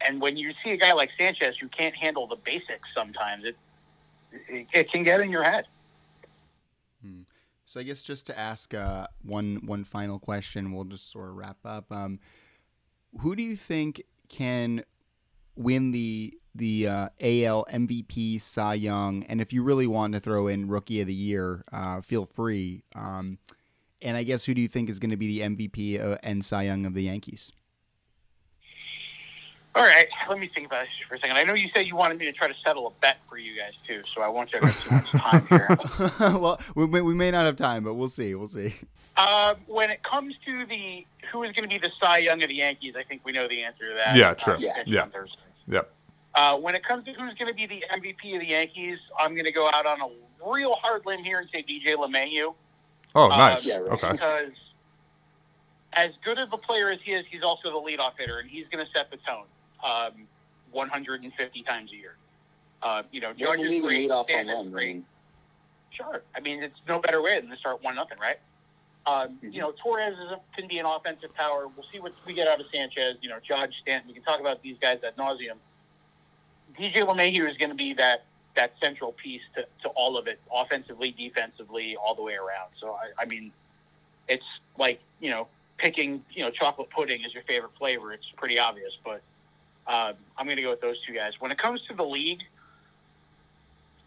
And 0.00 0.20
when 0.20 0.36
you 0.36 0.52
see 0.64 0.70
a 0.70 0.76
guy 0.76 0.92
like 0.92 1.10
Sanchez 1.18 1.56
who 1.60 1.68
can't 1.68 1.94
handle 1.94 2.26
the 2.26 2.36
basics, 2.36 2.88
sometimes 2.94 3.44
it 3.44 3.56
it, 4.48 4.66
it 4.72 4.92
can 4.92 5.04
get 5.04 5.20
in 5.20 5.30
your 5.30 5.44
head. 5.44 5.66
So 7.70 7.78
I 7.78 7.84
guess 7.84 8.02
just 8.02 8.26
to 8.26 8.36
ask 8.36 8.74
uh, 8.74 9.06
one 9.22 9.60
one 9.64 9.84
final 9.84 10.18
question, 10.18 10.72
we'll 10.72 10.82
just 10.82 11.08
sort 11.08 11.28
of 11.28 11.36
wrap 11.36 11.58
up. 11.64 11.92
Um, 11.92 12.18
who 13.18 13.34
do 13.34 13.42
you 13.42 13.56
think 13.56 14.02
can 14.28 14.84
win 15.56 15.90
the 15.90 16.34
the 16.54 16.88
uh, 16.88 17.08
AL 17.20 17.64
MVP, 17.70 18.40
Cy 18.40 18.74
Young, 18.74 19.22
and 19.24 19.40
if 19.40 19.52
you 19.52 19.62
really 19.62 19.86
want 19.86 20.14
to 20.14 20.20
throw 20.20 20.48
in 20.48 20.66
Rookie 20.68 21.00
of 21.00 21.06
the 21.06 21.14
Year, 21.14 21.64
uh, 21.72 22.00
feel 22.00 22.26
free. 22.26 22.82
Um, 22.94 23.38
and 24.02 24.16
I 24.16 24.24
guess 24.24 24.44
who 24.44 24.54
do 24.54 24.60
you 24.60 24.68
think 24.68 24.90
is 24.90 24.98
going 24.98 25.10
to 25.10 25.16
be 25.16 25.38
the 25.38 25.46
MVP 25.46 26.04
uh, 26.04 26.18
and 26.24 26.44
Cy 26.44 26.64
Young 26.64 26.86
of 26.86 26.94
the 26.94 27.04
Yankees? 27.04 27.52
All 29.74 29.84
right, 29.84 30.08
let 30.28 30.38
me 30.40 30.50
think 30.52 30.66
about 30.66 30.82
this 30.82 30.88
for 31.08 31.14
a 31.14 31.20
second. 31.20 31.36
I 31.36 31.44
know 31.44 31.54
you 31.54 31.68
said 31.74 31.86
you 31.86 31.94
wanted 31.94 32.18
me 32.18 32.24
to 32.24 32.32
try 32.32 32.48
to 32.48 32.54
settle 32.64 32.88
a 32.88 32.90
bet 33.00 33.18
for 33.28 33.38
you 33.38 33.52
guys 33.56 33.72
too, 33.86 34.02
so 34.14 34.20
I 34.20 34.26
won't 34.28 34.50
take 34.50 34.62
too 34.62 34.90
much 34.90 35.10
time 35.12 35.46
here. 35.48 35.68
well, 36.20 36.60
we 36.74 36.86
may, 36.88 37.00
we 37.02 37.14
may 37.14 37.30
not 37.30 37.44
have 37.44 37.54
time, 37.54 37.84
but 37.84 37.94
we'll 37.94 38.08
see. 38.08 38.34
We'll 38.34 38.48
see. 38.48 38.74
Uh, 39.16 39.54
when 39.66 39.90
it 39.90 40.02
comes 40.02 40.34
to 40.46 40.66
the 40.66 41.06
who 41.30 41.44
is 41.44 41.52
going 41.52 41.62
to 41.62 41.68
be 41.68 41.78
the 41.78 41.90
Cy 42.00 42.18
Young 42.18 42.42
of 42.42 42.48
the 42.48 42.54
Yankees, 42.56 42.94
I 42.98 43.04
think 43.04 43.24
we 43.24 43.30
know 43.30 43.46
the 43.46 43.62
answer 43.62 43.88
to 43.90 43.94
that. 43.94 44.16
Yeah, 44.16 44.34
true. 44.34 44.54
Uh, 44.54 44.58
Yeah. 44.58 44.82
Yeah. 44.86 45.06
Yep. 45.68 45.92
Uh, 46.34 46.56
when 46.56 46.74
it 46.74 46.82
comes 46.84 47.04
to 47.04 47.12
who's 47.12 47.34
going 47.34 47.48
to 47.48 47.54
be 47.54 47.66
the 47.66 47.84
MVP 47.92 48.34
of 48.34 48.40
the 48.40 48.46
Yankees, 48.48 48.98
I'm 49.20 49.34
going 49.34 49.44
to 49.44 49.52
go 49.52 49.68
out 49.70 49.86
on 49.86 50.00
a 50.00 50.50
real 50.50 50.74
hard 50.74 51.02
limb 51.06 51.22
here 51.22 51.38
and 51.38 51.48
say 51.52 51.62
DJ 51.68 51.94
LeMahieu. 51.96 52.54
Oh, 53.14 53.30
Uh, 53.30 53.36
nice. 53.36 53.66
yeah, 53.66 53.76
right. 53.76 53.92
Okay. 53.92 54.12
Because 54.12 54.50
as 55.92 56.10
good 56.24 56.38
of 56.38 56.52
a 56.52 56.56
player 56.58 56.90
as 56.90 56.98
he 57.04 57.12
is, 57.12 57.24
he's 57.30 57.42
also 57.42 57.70
the 57.70 57.76
leadoff 57.90 58.12
hitter, 58.18 58.38
and 58.38 58.48
he's 58.50 58.66
going 58.72 58.84
to 58.84 58.90
set 58.92 59.10
the 59.10 59.16
tone 59.18 59.44
um, 59.84 60.26
150 60.72 61.62
times 61.62 61.90
a 61.92 61.96
year. 61.96 62.16
Uh, 62.82 63.02
you 63.12 63.20
know, 63.20 63.32
Judge 63.32 63.60
is 63.60 63.82
great, 63.82 64.08
leadoff 64.08 64.24
Stanton's 64.24 64.56
home 64.56 64.70
great. 64.70 65.04
Sure. 65.90 66.22
I 66.34 66.40
mean, 66.40 66.62
it's 66.62 66.78
no 66.88 66.98
better 67.00 67.20
way 67.20 67.38
than 67.40 67.50
to 67.50 67.56
start 67.56 67.82
one 67.82 67.96
nothing, 67.96 68.18
right? 68.18 68.38
Um, 69.06 69.38
Mhm. 69.42 69.52
You 69.54 69.60
know, 69.60 69.72
Torres 69.72 70.14
is 70.18 70.30
a, 70.30 70.40
can 70.56 70.68
be 70.68 70.78
an 70.78 70.86
offensive 70.86 71.34
power. 71.34 71.68
We'll 71.68 71.86
see 71.92 72.00
what 72.00 72.12
we 72.26 72.34
get 72.34 72.48
out 72.48 72.60
of 72.60 72.66
Sanchez. 72.72 73.16
You 73.20 73.28
know, 73.30 73.38
Judge, 73.40 73.74
Stanton. 73.82 74.08
We 74.08 74.14
can 74.14 74.22
talk 74.22 74.40
about 74.40 74.62
these 74.62 74.76
guys 74.78 75.02
ad 75.02 75.16
nauseum. 75.16 75.56
DJ 76.78 77.02
LeMahieu 77.02 77.50
is 77.50 77.56
going 77.56 77.70
to 77.70 77.76
be 77.76 77.94
that 77.94 78.24
that 78.56 78.72
central 78.80 79.12
piece 79.12 79.42
to, 79.54 79.64
to 79.82 79.88
all 79.90 80.16
of 80.18 80.26
it, 80.26 80.40
offensively, 80.52 81.12
defensively, 81.12 81.96
all 81.96 82.14
the 82.14 82.22
way 82.22 82.34
around. 82.34 82.70
So 82.80 82.92
I, 82.92 83.22
I 83.22 83.24
mean, 83.24 83.52
it's 84.28 84.44
like 84.78 85.00
you 85.20 85.30
know, 85.30 85.48
picking 85.78 86.24
you 86.30 86.44
know 86.44 86.50
chocolate 86.50 86.90
pudding 86.90 87.22
is 87.24 87.32
your 87.34 87.42
favorite 87.44 87.72
flavor. 87.78 88.12
It's 88.12 88.26
pretty 88.36 88.58
obvious, 88.58 88.92
but 89.04 89.22
um, 89.86 90.14
I'm 90.36 90.46
going 90.46 90.56
to 90.56 90.62
go 90.62 90.70
with 90.70 90.80
those 90.80 90.96
two 91.06 91.14
guys. 91.14 91.32
When 91.38 91.50
it 91.50 91.58
comes 91.58 91.82
to 91.88 91.94
the 91.94 92.04
league, 92.04 92.42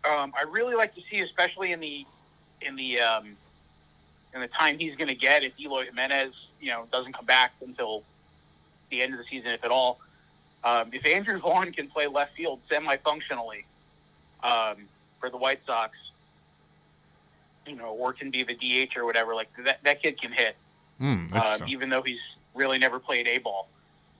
um, 0.09 0.33
I 0.37 0.43
really 0.49 0.75
like 0.75 0.95
to 0.95 1.01
see, 1.09 1.19
especially 1.19 1.71
in 1.71 1.79
the 1.79 2.05
in 2.61 2.75
the 2.75 2.99
um, 2.99 3.35
in 4.33 4.41
the 4.41 4.47
time 4.47 4.79
he's 4.79 4.95
going 4.95 5.07
to 5.07 5.15
get 5.15 5.43
if 5.43 5.53
Eloy 5.59 5.85
Jimenez, 5.85 6.33
you 6.59 6.69
know, 6.69 6.85
doesn't 6.91 7.13
come 7.13 7.25
back 7.25 7.53
until 7.61 8.03
the 8.89 9.01
end 9.01 9.13
of 9.13 9.19
the 9.19 9.25
season, 9.29 9.51
if 9.51 9.63
at 9.63 9.71
all. 9.71 9.99
Um, 10.63 10.89
if 10.93 11.05
Andrew 11.05 11.39
Vaughn 11.41 11.71
can 11.71 11.89
play 11.89 12.07
left 12.07 12.35
field 12.35 12.59
semi-functionally 12.69 13.65
um, 14.43 14.87
for 15.19 15.29
the 15.29 15.37
White 15.37 15.59
Sox, 15.65 15.97
you 17.67 17.75
know, 17.75 17.93
or 17.93 18.13
can 18.13 18.31
be 18.31 18.43
the 18.43 18.55
DH 18.55 18.97
or 18.97 19.05
whatever, 19.05 19.35
like 19.35 19.49
that, 19.63 19.79
that 19.83 20.01
kid 20.01 20.19
can 20.19 20.31
hit, 20.31 20.55
Hmm, 20.99 21.25
um, 21.33 21.67
even 21.67 21.89
though 21.89 22.01
he's 22.01 22.19
really 22.53 22.77
never 22.77 22.99
played 22.99 23.27
A 23.27 23.39
ball. 23.39 23.67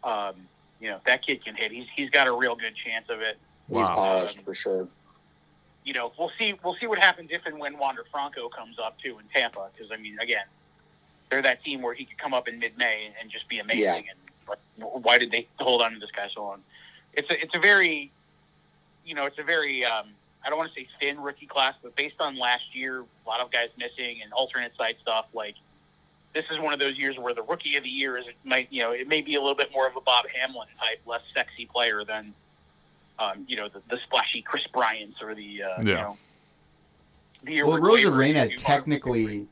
Um, 0.03 0.35
you 0.83 0.89
know, 0.89 0.99
that 1.05 1.25
kid 1.25 1.43
can 1.45 1.55
hit. 1.55 1.71
He's 1.71 1.87
he's 1.95 2.09
got 2.09 2.27
a 2.27 2.33
real 2.33 2.55
good 2.55 2.73
chance 2.75 3.05
of 3.09 3.21
it. 3.21 3.37
he's 3.69 3.77
Wow. 3.77 3.95
polished 3.95 4.41
for 4.43 4.53
sure. 4.53 4.87
you 5.85 5.93
know, 5.93 6.11
we'll 6.19 6.31
see. 6.37 6.53
We'll 6.63 6.75
see 6.79 6.87
what 6.87 6.99
happens 6.99 7.29
if 7.31 7.45
and 7.45 7.57
when 7.57 7.77
Wander 7.77 8.03
Franco 8.11 8.49
comes 8.49 8.77
up 8.79 8.97
too 8.99 9.17
in 9.19 9.25
Tampa. 9.33 9.69
Because 9.73 9.91
I 9.91 9.97
mean, 9.97 10.19
again, 10.19 10.45
they're 11.29 11.41
that 11.41 11.63
team 11.63 11.81
where 11.81 11.93
he 11.93 12.03
could 12.05 12.17
come 12.17 12.33
up 12.33 12.47
in 12.49 12.59
mid-May 12.59 13.13
and 13.19 13.31
just 13.31 13.47
be 13.47 13.59
amazing. 13.59 13.81
Yeah. 13.83 13.95
And 13.95 14.05
like, 14.49 14.59
why 15.05 15.17
did 15.17 15.31
they 15.31 15.47
hold 15.59 15.81
on 15.81 15.93
to 15.93 15.99
this 15.99 16.11
guy 16.15 16.27
so 16.35 16.43
long? 16.43 16.61
It's 17.13 17.29
a 17.29 17.41
it's 17.41 17.55
a 17.55 17.59
very, 17.59 18.11
you 19.05 19.15
know, 19.15 19.25
it's 19.25 19.39
a 19.39 19.43
very 19.43 19.85
um, 19.85 20.09
I 20.45 20.49
don't 20.49 20.57
want 20.57 20.73
to 20.73 20.79
say 20.79 20.87
thin 20.99 21.19
rookie 21.21 21.45
class, 21.47 21.75
but 21.81 21.95
based 21.95 22.15
on 22.19 22.37
last 22.37 22.75
year, 22.75 22.99
a 23.25 23.29
lot 23.29 23.39
of 23.39 23.51
guys 23.51 23.69
missing 23.77 24.19
and 24.21 24.33
alternate 24.33 24.73
site 24.77 24.97
stuff. 25.01 25.25
Like 25.33 25.55
this 26.33 26.45
is 26.51 26.59
one 26.59 26.73
of 26.73 26.79
those 26.79 26.97
years 26.97 27.17
where 27.19 27.33
the 27.33 27.43
rookie 27.43 27.75
of 27.77 27.83
the 27.83 27.89
year 27.89 28.17
is 28.17 28.25
might 28.43 28.67
you 28.71 28.81
know 28.81 28.91
it 28.91 29.07
may 29.07 29.21
be 29.21 29.35
a 29.35 29.39
little 29.39 29.55
bit 29.55 29.69
more 29.73 29.87
of 29.87 29.95
a 29.95 30.01
Bob 30.01 30.25
Hamelin 30.25 30.67
type, 30.79 30.99
less 31.05 31.21
sexy 31.33 31.65
player 31.65 32.03
than 32.05 32.33
um, 33.19 33.45
you 33.47 33.55
know, 33.55 33.69
the, 33.69 33.81
the 33.89 33.97
splashy 34.05 34.41
Kris 34.41 34.63
Bryants 34.73 35.21
or 35.21 35.35
the, 35.35 35.61
uh, 35.63 35.79
you 35.81 35.85
Yeah. 35.89 36.01
know, 36.01 36.17
the 37.43 37.61
Well, 37.61 37.77
Uruguay 37.77 38.03
Arozarena 38.03 38.17
Rangers. 38.17 38.61
technically, 38.61 39.47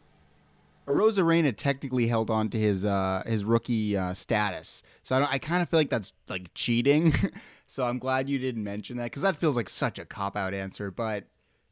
Arozarena 0.88 1.56
technically 1.56 2.08
held 2.08 2.30
on 2.30 2.50
to 2.50 2.58
his 2.58 2.84
uh, 2.84 3.24
his 3.26 3.46
rookie 3.46 3.96
uh, 3.96 4.14
status. 4.14 4.82
So 5.04 5.16
I, 5.16 5.20
don't, 5.20 5.32
I 5.32 5.38
kind 5.38 5.62
of 5.62 5.70
feel 5.70 5.80
like 5.80 5.90
that's 5.90 6.14
like 6.28 6.54
cheating. 6.54 7.14
so 7.68 7.86
I'm 7.86 8.00
glad 8.00 8.30
you 8.30 8.40
didn't 8.40 8.64
mention 8.64 8.98
that 8.98 9.06
because 9.06 9.22
that 9.22 9.36
feels 9.36 9.56
like 9.56 9.70
such 9.70 10.00
a 10.00 10.06
cop 10.06 10.36
out 10.36 10.54
answer. 10.54 10.90
But 10.90 11.26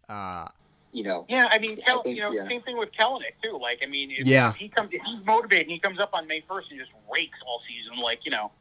uh, 0.07 0.47
You 0.92 1.04
know, 1.04 1.26
Yeah, 1.30 1.48
I 1.52 1.60
mean, 1.60 1.80
I 1.86 2.02
think, 2.04 2.16
you 2.18 2.24
know, 2.24 2.32
yeah. 2.32 2.48
same 2.48 2.64
thing 2.64 2.76
with 2.78 2.90
Kelenic 3.00 3.36
too. 3.44 3.60
Like, 3.62 3.80
I 3.84 3.86
mean, 3.86 4.10
if, 4.12 4.26
Yeah. 4.26 4.50
if 4.50 4.56
he 4.56 4.70
comes, 4.70 4.90
if 4.92 5.02
he's 5.04 5.24
motivated, 5.24 5.68
and 5.68 5.72
he 5.72 5.80
comes 5.80 6.00
up 6.00 6.10
on 6.14 6.26
May 6.28 6.42
first 6.48 6.72
and 6.72 6.80
just 6.80 6.92
rakes 7.12 7.38
all 7.46 7.62
season. 7.68 8.00
Like, 8.02 8.26
you 8.26 8.32
know, 8.32 8.52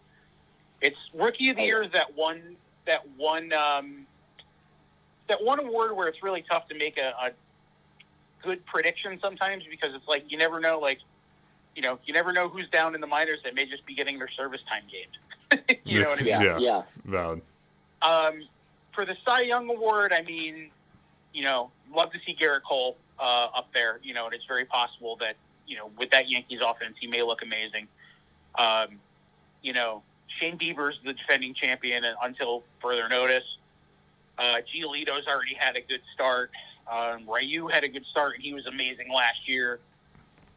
it's 0.83 0.97
rookie 1.15 1.49
of 1.49 1.57
the 1.57 1.63
Oh, 1.63 1.67
year 1.67 1.83
is 1.83 1.93
that 1.93 2.15
one, 2.15 2.57
that 2.87 3.01
one, 3.17 3.53
um, 3.55 4.07
that 5.29 5.43
one 5.43 5.59
award 5.59 5.97
where 5.97 6.07
it's 6.09 6.23
really 6.23 6.43
tough 6.51 6.69
to 6.69 6.75
make 6.75 6.99
a, 6.99 7.13
a 7.23 7.31
good 8.43 8.65
prediction 8.67 9.19
sometimes 9.23 9.65
because 9.71 9.95
it's 9.95 10.07
like 10.07 10.25
you 10.31 10.37
never 10.37 10.61
know, 10.61 10.79
like, 10.79 10.99
you 11.75 11.81
know, 11.83 11.99
you 12.05 12.13
never 12.13 12.33
know 12.33 12.49
who's 12.49 12.69
down 12.69 12.95
in 12.95 13.01
the 13.01 13.07
minors 13.07 13.39
that 13.45 13.55
may 13.55 13.65
just 13.67 13.87
be 13.87 13.95
getting 13.95 14.19
their 14.19 14.29
service 14.37 14.61
time 14.69 14.83
games. 14.93 15.65
you 15.85 16.01
know 16.03 16.11
what 16.11 16.19
I 16.19 16.23
mean? 16.25 16.29
yeah, 16.29 16.43
Yeah. 16.43 16.59
yeah. 16.59 16.83
Valid. 17.07 17.41
Um, 18.03 18.47
for 18.95 19.07
the 19.07 19.17
Cy 19.25 19.43
Young 19.43 19.69
Award, 19.71 20.13
I 20.13 20.23
mean, 20.23 20.71
you 21.33 21.43
know, 21.43 21.71
love 21.95 22.13
to 22.13 22.19
see 22.25 22.37
Gerrit 22.41 22.63
Cole 22.63 22.97
uh, 23.19 23.49
up 23.57 23.69
there. 23.73 24.01
You 24.03 24.15
know, 24.15 24.27
and 24.27 24.35
it's 24.35 24.47
very 24.47 24.65
possible 24.65 25.17
that 25.21 25.37
you 25.67 25.77
know 25.77 25.91
with 25.99 26.11
that 26.11 26.29
Yankees 26.29 26.61
offense, 26.65 26.97
he 27.01 27.07
may 27.07 27.23
look 27.23 27.43
amazing. 27.43 27.89
Um, 28.59 28.99
you 29.63 29.73
know, 29.73 30.03
Shane 30.39 30.59
Bieber's 30.59 30.97
the 31.05 31.13
defending 31.13 31.55
champion 31.55 32.05
until 32.23 32.65
further 32.81 33.09
notice. 33.09 33.45
Uh, 34.39 34.61
Giolito's 34.73 35.27
already 35.27 35.55
had 35.55 35.77
a 35.77 35.81
good 35.81 36.01
start. 36.15 36.51
Um, 36.91 37.29
Ryu 37.29 37.67
had 37.67 37.85
a 37.85 37.89
good 37.89 38.05
start, 38.11 38.37
and 38.37 38.45
he 38.45 38.55
was 38.55 38.67
amazing 38.67 39.13
last 39.13 39.49
year. 39.49 39.81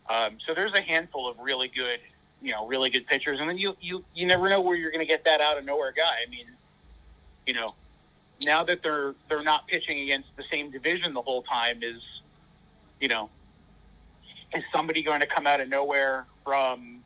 Um, 0.09 0.38
so 0.45 0.53
there's 0.53 0.74
a 0.74 0.82
handful 0.82 1.30
of 1.30 1.38
really 1.39 1.67
good, 1.67 1.99
you 2.41 2.51
know, 2.51 2.67
really 2.67 2.89
good 2.89 3.07
pitchers, 3.07 3.39
and 3.39 3.49
then 3.49 3.57
you 3.57 3.76
you 3.82 4.03
you 4.13 4.26
never 4.26 4.49
know 4.49 4.61
where 4.61 4.76
you're 4.76 4.91
going 4.91 5.05
to 5.05 5.11
get 5.11 5.24
that 5.26 5.41
out 5.41 5.57
of 5.57 5.65
nowhere 5.65 5.91
guy. 5.91 6.17
I 6.26 6.30
mean, 6.30 6.45
you 7.45 7.53
know, 7.53 7.76
now 8.45 8.63
that 8.63 8.79
they're 8.83 9.13
they're 9.29 9.43
not 9.43 9.67
pitching 9.67 10.01
against 10.01 10.29
the 10.37 10.43
same 10.51 10.71
division 10.71 11.13
the 11.13 11.21
whole 11.21 11.43
time, 11.43 11.81
is 11.83 12.01
you 12.99 13.07
know, 13.07 13.29
is 14.53 14.63
somebody 14.73 15.03
going 15.03 15.21
to 15.21 15.27
come 15.27 15.47
out 15.47 15.61
of 15.61 15.69
nowhere 15.69 16.25
from 16.43 17.03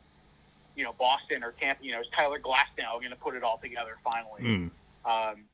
you 0.74 0.84
know 0.84 0.94
Boston 0.98 1.42
or 1.42 1.52
Tampa? 1.52 1.84
You 1.84 1.92
know, 1.92 2.00
is 2.00 2.06
Tyler 2.14 2.38
Glass 2.38 2.66
now 2.78 2.98
going 2.98 3.10
to 3.10 3.16
put 3.16 3.34
it 3.34 3.42
all 3.42 3.58
together 3.58 3.96
finally? 4.04 4.42
Hmm. 4.42 4.68
Um, 5.10 5.44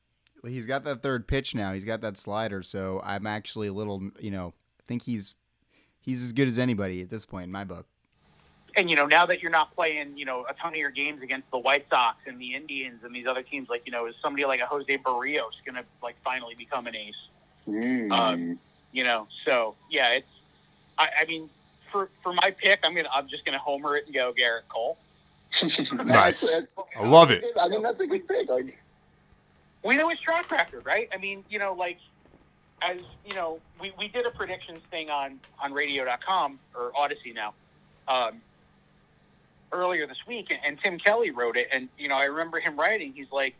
well, 0.43 0.51
he's 0.51 0.65
got 0.65 0.83
that 0.83 1.01
third 1.01 1.27
pitch 1.27 1.55
now. 1.55 1.73
He's 1.73 1.85
got 1.85 2.01
that 2.01 2.17
slider. 2.17 2.61
So 2.63 3.01
I'm 3.03 3.25
actually 3.25 3.67
a 3.67 3.73
little, 3.73 4.09
you 4.19 4.31
know, 4.31 4.53
I 4.79 4.83
think 4.87 5.03
he's 5.03 5.35
he's 6.01 6.21
as 6.21 6.33
good 6.33 6.47
as 6.47 6.59
anybody 6.59 7.01
at 7.01 7.09
this 7.09 7.25
point 7.25 7.45
in 7.45 7.51
my 7.51 7.63
book. 7.63 7.87
And 8.75 8.89
you 8.89 8.95
know, 8.95 9.05
now 9.05 9.25
that 9.27 9.41
you're 9.41 9.51
not 9.51 9.75
playing, 9.75 10.17
you 10.17 10.25
know, 10.25 10.45
a 10.49 10.53
ton 10.53 10.73
of 10.73 10.77
your 10.77 10.89
games 10.89 11.21
against 11.21 11.49
the 11.51 11.59
White 11.59 11.85
Sox 11.89 12.17
and 12.25 12.39
the 12.39 12.55
Indians 12.55 13.03
and 13.03 13.13
these 13.13 13.27
other 13.27 13.43
teams, 13.43 13.69
like 13.69 13.83
you 13.85 13.91
know, 13.91 14.07
is 14.07 14.15
somebody 14.21 14.45
like 14.45 14.61
a 14.61 14.65
Jose 14.65 14.97
Berrios 14.97 15.51
going 15.65 15.75
to 15.75 15.83
like 16.01 16.15
finally 16.23 16.55
become 16.55 16.87
an 16.87 16.95
ace? 16.95 17.13
Mm. 17.67 18.11
Um, 18.11 18.59
you 18.91 19.03
know, 19.03 19.27
so 19.45 19.75
yeah, 19.89 20.09
it's. 20.09 20.27
I, 20.97 21.09
I 21.21 21.25
mean, 21.25 21.49
for 21.91 22.09
for 22.23 22.33
my 22.33 22.51
pick, 22.51 22.79
I'm 22.83 22.95
gonna 22.95 23.09
I'm 23.13 23.27
just 23.27 23.45
gonna 23.45 23.59
homer 23.59 23.95
it 23.97 24.05
and 24.05 24.13
go 24.13 24.33
Gerrit 24.33 24.67
Cole. 24.69 24.97
Nice. 26.05 26.41
That's- 26.41 26.73
I 26.99 27.05
love 27.05 27.29
it. 27.29 27.45
I 27.59 27.67
mean, 27.67 27.83
that's 27.83 28.01
a 28.01 28.07
good 28.07 28.27
pick. 28.27 28.49
Like, 28.49 28.79
We 29.83 29.95
know 29.95 30.09
his 30.09 30.19
track 30.19 30.49
record, 30.49 30.83
right? 30.83 31.07
I 31.13 31.17
mean, 31.17 31.43
you 31.47 31.59
know, 31.59 31.73
like 31.73 31.99
as 32.81 32.97
you 33.23 33.35
know, 33.35 33.59
we, 33.79 33.93
we 33.99 34.07
did 34.07 34.25
a 34.25 34.31
predictions 34.31 34.81
thing 34.89 35.11
on 35.11 35.39
on 35.61 35.73
Radio.com 35.73 36.59
or 36.75 36.91
Audacy 36.99 37.35
now 37.35 37.53
um, 38.07 38.41
earlier 39.73 40.07
this 40.07 40.17
week, 40.27 40.47
and, 40.49 40.59
and 40.65 40.79
Tim 40.81 40.97
Kelly 40.99 41.31
wrote 41.31 41.57
it, 41.57 41.67
and 41.73 41.89
you 41.97 42.07
know, 42.07 42.15
I 42.15 42.25
remember 42.25 42.59
him 42.59 42.79
writing. 42.79 43.13
He's 43.13 43.31
like, 43.31 43.55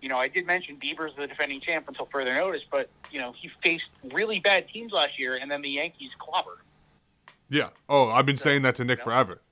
you 0.00 0.08
know, 0.08 0.16
I 0.18 0.28
did 0.28 0.46
mention 0.46 0.78
Bieber's 0.82 1.12
the 1.16 1.26
defending 1.26 1.60
champ 1.60 1.86
until 1.88 2.06
further 2.12 2.34
notice, 2.34 2.62
but 2.70 2.88
you 3.10 3.20
know, 3.20 3.32
he 3.40 3.50
faced 3.62 3.84
really 4.12 4.40
bad 4.40 4.68
teams 4.68 4.92
last 4.92 5.18
year, 5.18 5.36
and 5.36 5.50
then 5.50 5.62
the 5.62 5.68
Yankees 5.70 6.10
clobbered. 6.20 6.62
Yeah. 7.48 7.68
Oh, 7.88 8.08
I've 8.08 8.24
been 8.26 8.36
So, 8.36 8.44
saying 8.44 8.62
that 8.62 8.76
to 8.76 8.84
Nick 8.84 8.98
you 8.98 9.02
know. 9.02 9.04
forever. 9.04 9.42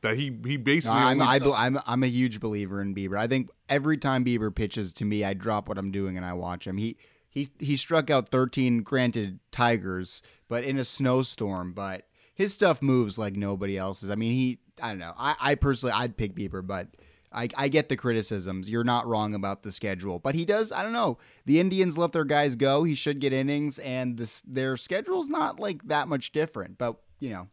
That 0.00 0.14
he 0.16 0.26
he 0.46 0.56
No, 0.56 0.62
basically 0.62 0.96
I'm, 0.96 1.20
I, 1.20 1.40
bel- 1.40 1.54
I'm 1.54 1.78
I'm 1.84 2.04
a 2.04 2.06
huge 2.06 2.38
believer 2.38 2.80
in 2.80 2.94
Bieber. 2.94 3.18
I 3.18 3.26
think 3.26 3.50
every 3.68 3.96
time 3.98 4.24
Bieber 4.24 4.54
pitches 4.54 4.92
to 4.94 5.04
me, 5.04 5.24
I 5.24 5.34
drop 5.34 5.68
what 5.68 5.76
I'm 5.76 5.90
doing 5.90 6.16
and 6.16 6.24
I 6.24 6.34
watch 6.34 6.68
him. 6.68 6.76
He 6.76 6.96
he 7.28 7.48
he 7.58 7.76
struck 7.76 8.08
out 8.08 8.28
13, 8.28 8.82
granted 8.82 9.40
Tigers, 9.50 10.22
but 10.46 10.62
in 10.62 10.78
a 10.78 10.84
snowstorm. 10.84 11.72
But 11.72 12.06
his 12.38 12.54
stuff 12.54 12.80
moves 12.80 13.18
like 13.18 13.36
nobody 13.36 13.76
else's. 13.76 14.10
I 14.10 14.14
mean, 14.14 14.32
he 14.32 14.60
I 14.80 14.90
don't 14.90 15.00
know. 15.00 15.12
I, 15.18 15.34
I 15.40 15.54
personally 15.56 15.92
I'd 15.92 16.16
pick 16.16 16.36
Bieber, 16.36 16.64
but 16.64 16.86
I 17.32 17.48
I 17.56 17.68
get 17.68 17.88
the 17.88 17.96
criticisms. 17.96 18.70
You're 18.70 18.84
not 18.84 19.06
wrong 19.08 19.34
about 19.34 19.64
the 19.64 19.72
schedule, 19.72 20.20
but 20.20 20.36
he 20.36 20.44
does. 20.44 20.70
I 20.70 20.84
don't 20.84 20.92
know. 20.92 21.18
The 21.46 21.58
Indians 21.58 21.98
let 21.98 22.12
their 22.12 22.24
guys 22.24 22.54
go. 22.54 22.84
He 22.84 22.94
should 22.94 23.18
get 23.18 23.32
innings, 23.32 23.80
and 23.80 24.16
this 24.16 24.40
their 24.46 24.76
schedule's 24.76 25.28
not 25.28 25.58
like 25.58 25.82
that 25.88 26.06
much 26.06 26.30
different. 26.30 26.78
But 26.78 26.96
you 27.18 27.30
know, 27.30 27.48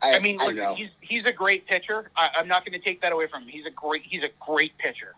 I, 0.00 0.14
I 0.14 0.18
mean, 0.20 0.40
I 0.40 0.46
look, 0.46 0.78
he's 0.78 0.90
he's 1.02 1.26
a 1.26 1.32
great 1.32 1.66
pitcher. 1.66 2.10
I, 2.16 2.30
I'm 2.38 2.48
not 2.48 2.64
going 2.64 2.72
to 2.72 2.84
take 2.84 3.02
that 3.02 3.12
away 3.12 3.26
from 3.28 3.42
him. 3.42 3.48
He's 3.48 3.66
a 3.66 3.70
great 3.70 4.02
he's 4.04 4.22
a 4.22 4.30
great 4.40 4.76
pitcher. 4.78 5.14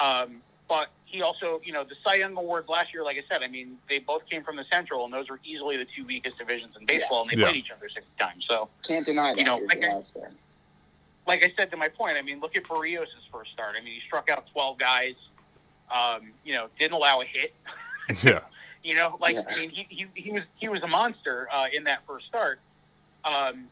Um, 0.00 0.42
but 0.70 0.88
he 1.04 1.20
also, 1.20 1.60
you 1.64 1.72
know, 1.72 1.82
the 1.82 1.96
Cy 2.04 2.14
Young 2.14 2.36
Awards 2.36 2.68
last 2.68 2.94
year, 2.94 3.02
like 3.02 3.16
I 3.16 3.24
said, 3.28 3.42
I 3.42 3.48
mean, 3.48 3.76
they 3.88 3.98
both 3.98 4.22
came 4.30 4.44
from 4.44 4.54
the 4.54 4.64
Central, 4.70 5.04
and 5.04 5.12
those 5.12 5.28
were 5.28 5.40
easily 5.44 5.76
the 5.76 5.84
two 5.96 6.06
weakest 6.06 6.38
divisions 6.38 6.76
in 6.78 6.86
baseball, 6.86 7.22
and 7.22 7.30
they 7.32 7.36
Yeah. 7.36 7.48
played 7.48 7.56
each 7.56 7.72
other 7.72 7.88
six 7.88 8.06
times. 8.20 8.46
So, 8.48 8.68
Can't 8.86 9.04
deny 9.04 9.32
that. 9.32 9.38
you 9.38 9.44
know, 9.44 9.56
like 9.66 9.82
I- 9.82 10.00
like 11.26 11.44
I 11.44 11.52
said 11.56 11.72
to 11.72 11.76
my 11.76 11.88
point, 11.88 12.16
I 12.16 12.22
mean, 12.22 12.38
look 12.38 12.54
at 12.56 12.62
Berrios' 12.62 13.08
first 13.32 13.50
start. 13.52 13.74
I 13.76 13.82
mean, 13.82 13.94
he 13.94 14.00
struck 14.06 14.30
out 14.30 14.46
12 14.52 14.78
guys. 14.78 15.14
Um, 15.92 16.32
you 16.44 16.54
know, 16.54 16.68
didn't 16.78 16.92
allow 16.92 17.20
a 17.20 17.24
hit. 17.24 17.52
yeah. 18.22 18.40
You 18.84 18.94
know, 18.94 19.16
like 19.20 19.34
Yeah. 19.34 19.42
I 19.48 19.56
mean, 19.58 19.70
he, 19.70 19.86
he, 19.90 20.06
he 20.14 20.30
was 20.30 20.44
he 20.56 20.68
was 20.68 20.82
a 20.84 20.86
monster 20.86 21.48
uh, 21.52 21.66
in 21.72 21.82
that 21.84 22.06
first 22.06 22.26
start. 22.26 22.60
Um, 23.24 23.68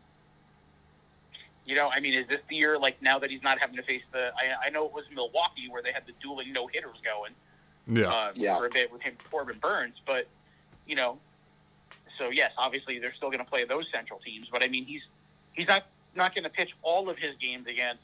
You 1.68 1.74
know, 1.74 1.90
I 1.90 2.00
mean, 2.00 2.14
is 2.14 2.26
this 2.28 2.40
the 2.48 2.56
year 2.56 2.78
like 2.78 3.00
now 3.02 3.18
that 3.18 3.30
he's 3.30 3.42
not 3.42 3.58
having 3.58 3.76
to 3.76 3.82
face 3.82 4.00
the? 4.10 4.30
I, 4.40 4.68
I 4.68 4.70
know 4.70 4.86
it 4.86 4.92
was 4.92 5.04
Milwaukee 5.14 5.68
where 5.68 5.82
they 5.82 5.92
had 5.92 6.04
the 6.06 6.12
dueling 6.22 6.50
no 6.50 6.66
hitters 6.66 6.96
going 7.04 7.32
Yeah. 7.86 8.08
uh, 8.08 8.32
Yeah. 8.34 8.56
for 8.56 8.64
a 8.66 8.70
bit 8.70 8.90
with 8.90 9.02
him, 9.02 9.18
Corbin 9.30 9.58
Burnes, 9.58 9.96
but 10.06 10.26
you 10.86 10.96
know, 10.96 11.18
so 12.16 12.30
yes, 12.30 12.52
obviously 12.56 12.98
they're 12.98 13.12
still 13.14 13.28
going 13.28 13.44
to 13.44 13.50
play 13.50 13.66
those 13.66 13.84
Central 13.92 14.18
teams, 14.20 14.48
but 14.50 14.62
I 14.62 14.68
mean, 14.68 14.86
he's 14.86 15.02
he's 15.52 15.68
not 15.68 15.84
not 16.16 16.34
going 16.34 16.44
to 16.44 16.50
pitch 16.50 16.70
all 16.82 17.10
of 17.10 17.18
his 17.18 17.34
games 17.38 17.66
against 17.66 18.02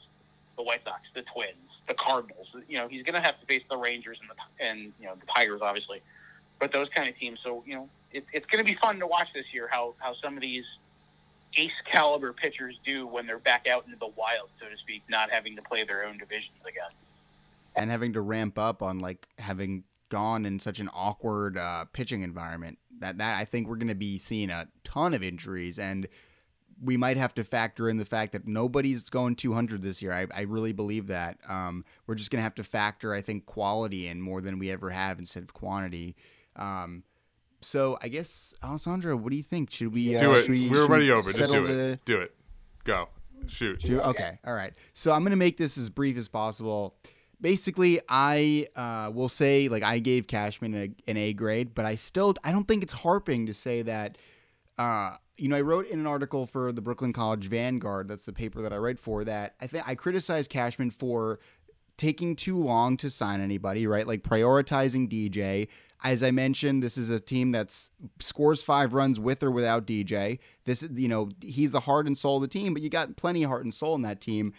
the 0.57 0.61
White 0.63 0.83
Sox, 0.83 1.01
the 1.15 1.23
Twins, 1.33 1.57
the 1.87 1.95
Cardinals. 1.95 2.47
You 2.69 2.77
know, 2.77 2.87
he's 2.87 3.01
going 3.03 3.15
to 3.15 3.21
have 3.21 3.39
to 3.39 3.45
face 3.47 3.63
the 3.67 3.77
Rangers 3.77 4.19
and 4.21 4.29
the 4.29 4.63
and 4.63 4.93
you 4.99 5.07
know 5.07 5.15
the 5.19 5.25
Tigers, 5.25 5.61
obviously, 5.63 6.03
but 6.59 6.71
those 6.71 6.87
kind 6.95 7.09
of 7.09 7.17
teams. 7.17 7.39
So 7.43 7.63
you 7.65 7.73
know, 7.73 7.89
it, 8.11 8.25
it's 8.31 8.45
going 8.45 8.63
to 8.63 8.71
be 8.71 8.77
fun 8.79 8.99
to 8.99 9.07
watch 9.07 9.29
this 9.33 9.45
year 9.51 9.67
how 9.71 9.95
how 9.97 10.13
some 10.21 10.35
of 10.35 10.41
these 10.41 10.65
ace 11.57 11.71
caliber 11.91 12.33
pitchers 12.33 12.77
do 12.85 13.07
when 13.07 13.25
they're 13.27 13.39
back 13.39 13.67
out 13.67 13.85
into 13.85 13.97
the 13.97 14.07
wild, 14.07 14.49
so 14.59 14.67
to 14.67 14.77
speak, 14.77 15.03
not 15.09 15.29
having 15.31 15.55
to 15.55 15.61
play 15.61 15.83
their 15.85 16.05
own 16.05 16.17
divisions 16.17 16.57
again. 16.67 16.91
and 17.75 17.91
having 17.91 18.13
to 18.13 18.21
ramp 18.21 18.57
up 18.57 18.81
on 18.81 18.99
like 18.99 19.27
having 19.37 19.83
gone 20.09 20.45
in 20.45 20.59
such 20.59 20.79
an 20.79 20.89
awkward 20.93 21.57
uh, 21.57 21.83
pitching 21.91 22.21
environment 22.21 22.77
that 22.99 23.17
that 23.17 23.39
I 23.39 23.43
think 23.45 23.67
we're 23.67 23.75
going 23.75 23.87
to 23.89 23.95
be 23.95 24.17
seeing 24.17 24.49
a 24.49 24.67
ton 24.83 25.13
of 25.13 25.23
injuries 25.23 25.79
and 25.79 26.07
we 26.81 26.97
might 26.97 27.17
have 27.17 27.33
to 27.35 27.43
factor 27.43 27.89
in 27.89 27.97
the 27.97 28.05
fact 28.05 28.33
that 28.33 28.45
nobody's 28.47 29.09
going 29.09 29.35
200 29.35 29.81
this 29.81 30.01
year. 30.01 30.11
I, 30.11 30.27
I 30.35 30.41
really 30.41 30.73
believe 30.73 31.07
that. 31.07 31.37
Um, 31.47 31.85
we're 32.05 32.15
just 32.15 32.31
going 32.31 32.39
to 32.39 32.43
have 32.43 32.55
to 32.55 32.65
factor, 32.65 33.13
I 33.13 33.21
think, 33.21 33.45
quality 33.45 34.07
in 34.07 34.19
more 34.21 34.41
than 34.41 34.59
we 34.59 34.69
ever 34.71 34.89
have 34.89 35.17
instead 35.17 35.43
of 35.43 35.53
quantity. 35.53 36.17
Um, 36.57 37.03
so 37.65 37.97
I 38.01 38.07
guess, 38.07 38.53
Alessandro, 38.63 39.15
what 39.15 39.31
do 39.31 39.37
you 39.37 39.43
think? 39.43 39.71
Should 39.71 39.93
we? 39.93 40.15
Uh, 40.15 40.19
Do 40.19 40.33
it. 40.33 40.49
we, 40.49 40.69
We're 40.69 40.83
already 40.83 41.05
we 41.05 41.11
over. 41.11 41.31
Just 41.31 41.49
do 41.51 41.65
it. 41.65 41.67
the- 41.67 41.99
Do 42.05 42.21
it. 42.21 42.33
Go. 42.83 43.09
Shoot. 43.47 43.79
do 43.79 44.01
okay. 44.01 44.39
All 44.45 44.53
right. 44.53 44.73
So 44.93 45.11
I'm 45.11 45.23
gonna 45.23 45.35
make 45.35 45.57
this 45.57 45.77
as 45.77 45.89
brief 45.89 46.17
as 46.17 46.27
possible. 46.27 46.95
Basically, 47.41 47.99
I 48.09 48.67
uh, 48.75 49.11
will 49.13 49.29
say 49.29 49.67
like 49.67 49.83
I 49.83 49.99
gave 49.99 50.25
Cashman 50.27 50.73
a, 50.75 50.89
an 51.09 51.17
A 51.17 51.33
grade, 51.33 51.75
but 51.75 51.85
I 51.85 51.95
still 51.95 52.33
I 52.43 52.51
don't 52.51 52.67
think 52.67 52.81
it's 52.83 52.93
harping 52.93 53.45
to 53.47 53.53
say 53.53 53.81
that. 53.83 54.17
Uh, 54.77 55.15
you 55.37 55.49
know, 55.49 55.57
I 55.57 55.61
wrote 55.61 55.87
in 55.87 55.99
an 55.99 56.07
article 56.07 56.45
for 56.45 56.71
the 56.71 56.81
Brooklyn 56.81 57.11
College 57.13 57.47
Vanguard. 57.47 58.07
That's 58.07 58.25
the 58.25 58.33
paper 58.33 58.61
that 58.61 58.71
I 58.73 58.77
write 58.77 58.97
for. 58.99 59.23
That 59.25 59.55
I 59.61 59.67
think 59.67 59.87
I 59.87 59.95
criticized 59.95 60.49
Cashman 60.49 60.91
for 60.91 61.39
taking 61.97 62.35
too 62.35 62.57
long 62.57 62.97
to 62.97 63.09
sign 63.09 63.41
anybody, 63.41 63.87
right? 63.87 64.07
Like 64.07 64.21
prioritizing 64.23 65.09
DJ. 65.09 65.67
As 66.03 66.21
I 66.21 66.31
mentioned, 66.31 66.83
this 66.83 66.97
is 66.97 67.09
a 67.09 67.19
team 67.19 67.51
that's 67.51 67.91
scores 68.19 68.61
five 68.61 68.93
runs 68.93 69.19
with 69.19 69.41
or 69.41 69.51
without 69.51 69.87
DJ. 69.87 70.39
This, 70.65 70.83
is, 70.83 70.91
you 70.99 71.07
know, 71.07 71.29
he's 71.41 71.71
the 71.71 71.79
heart 71.79 72.05
and 72.05 72.17
soul 72.17 72.37
of 72.37 72.41
the 72.41 72.47
team, 72.47 72.73
but 72.73 72.81
you 72.81 72.89
got 72.89 73.15
plenty 73.15 73.43
of 73.43 73.49
heart 73.49 73.63
and 73.63 73.73
soul 73.73 73.95
in 73.95 74.01
that 74.03 74.21
team. 74.21 74.53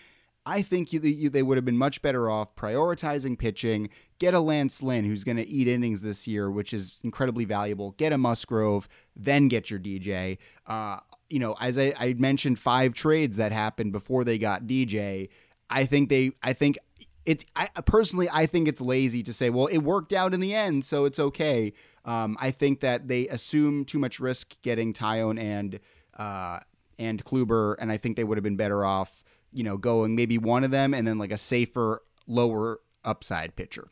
I 0.46 0.62
think 0.62 0.92
you, 0.92 1.00
you, 1.00 1.28
they 1.28 1.42
would 1.42 1.58
have 1.58 1.64
been 1.64 1.76
much 1.76 2.00
better 2.02 2.30
off 2.30 2.54
prioritizing 2.54 3.36
pitching. 3.36 3.90
Get 4.20 4.32
a 4.32 4.40
Lance 4.40 4.80
Lynn 4.80 5.04
who's 5.04 5.24
going 5.24 5.36
to 5.38 5.46
eat 5.46 5.66
innings 5.66 6.02
this 6.02 6.28
year, 6.28 6.48
which 6.48 6.72
is 6.72 6.94
incredibly 7.02 7.44
valuable. 7.44 7.90
Get 7.92 8.12
a 8.12 8.18
Musgrove, 8.18 8.88
then 9.16 9.48
get 9.48 9.70
your 9.70 9.80
DJ. 9.80 10.38
Uh, 10.68 10.98
you 11.28 11.40
know, 11.40 11.56
as 11.60 11.76
I, 11.76 11.92
I 11.98 12.14
mentioned, 12.14 12.60
five 12.60 12.94
trades 12.94 13.36
that 13.38 13.50
happened 13.50 13.90
before 13.90 14.22
they 14.22 14.38
got 14.38 14.68
DJ. 14.68 15.28
I 15.68 15.84
think 15.84 16.08
they, 16.08 16.30
I 16.44 16.52
think 16.52 16.78
it's 17.26 17.44
I 17.54 17.68
personally 17.84 18.28
I 18.32 18.46
think 18.46 18.68
it's 18.68 18.80
lazy 18.80 19.22
to 19.24 19.32
say, 19.32 19.50
well, 19.50 19.66
it 19.66 19.78
worked 19.78 20.12
out 20.12 20.32
in 20.32 20.40
the 20.40 20.54
end, 20.54 20.84
so 20.84 21.04
it's 21.04 21.18
okay. 21.18 21.72
Um, 22.04 22.36
I 22.40 22.52
think 22.52 22.80
that 22.80 23.08
they 23.08 23.26
assume 23.28 23.84
too 23.84 23.98
much 23.98 24.20
risk 24.20 24.56
getting 24.62 24.94
Taillon 24.94 25.38
and 25.40 25.80
uh, 26.16 26.60
and 26.98 27.22
Kluber, 27.24 27.74
and 27.78 27.90
I 27.92 27.96
think 27.96 28.16
they 28.16 28.24
would 28.24 28.38
have 28.38 28.44
been 28.44 28.56
better 28.56 28.84
off, 28.84 29.24
you 29.52 29.64
know, 29.64 29.76
going 29.76 30.14
maybe 30.14 30.38
one 30.38 30.64
of 30.64 30.70
them 30.70 30.94
and 30.94 31.06
then 31.06 31.18
like 31.18 31.32
a 31.32 31.38
safer, 31.38 32.02
lower 32.26 32.80
upside 33.04 33.56
pitcher. 33.56 33.88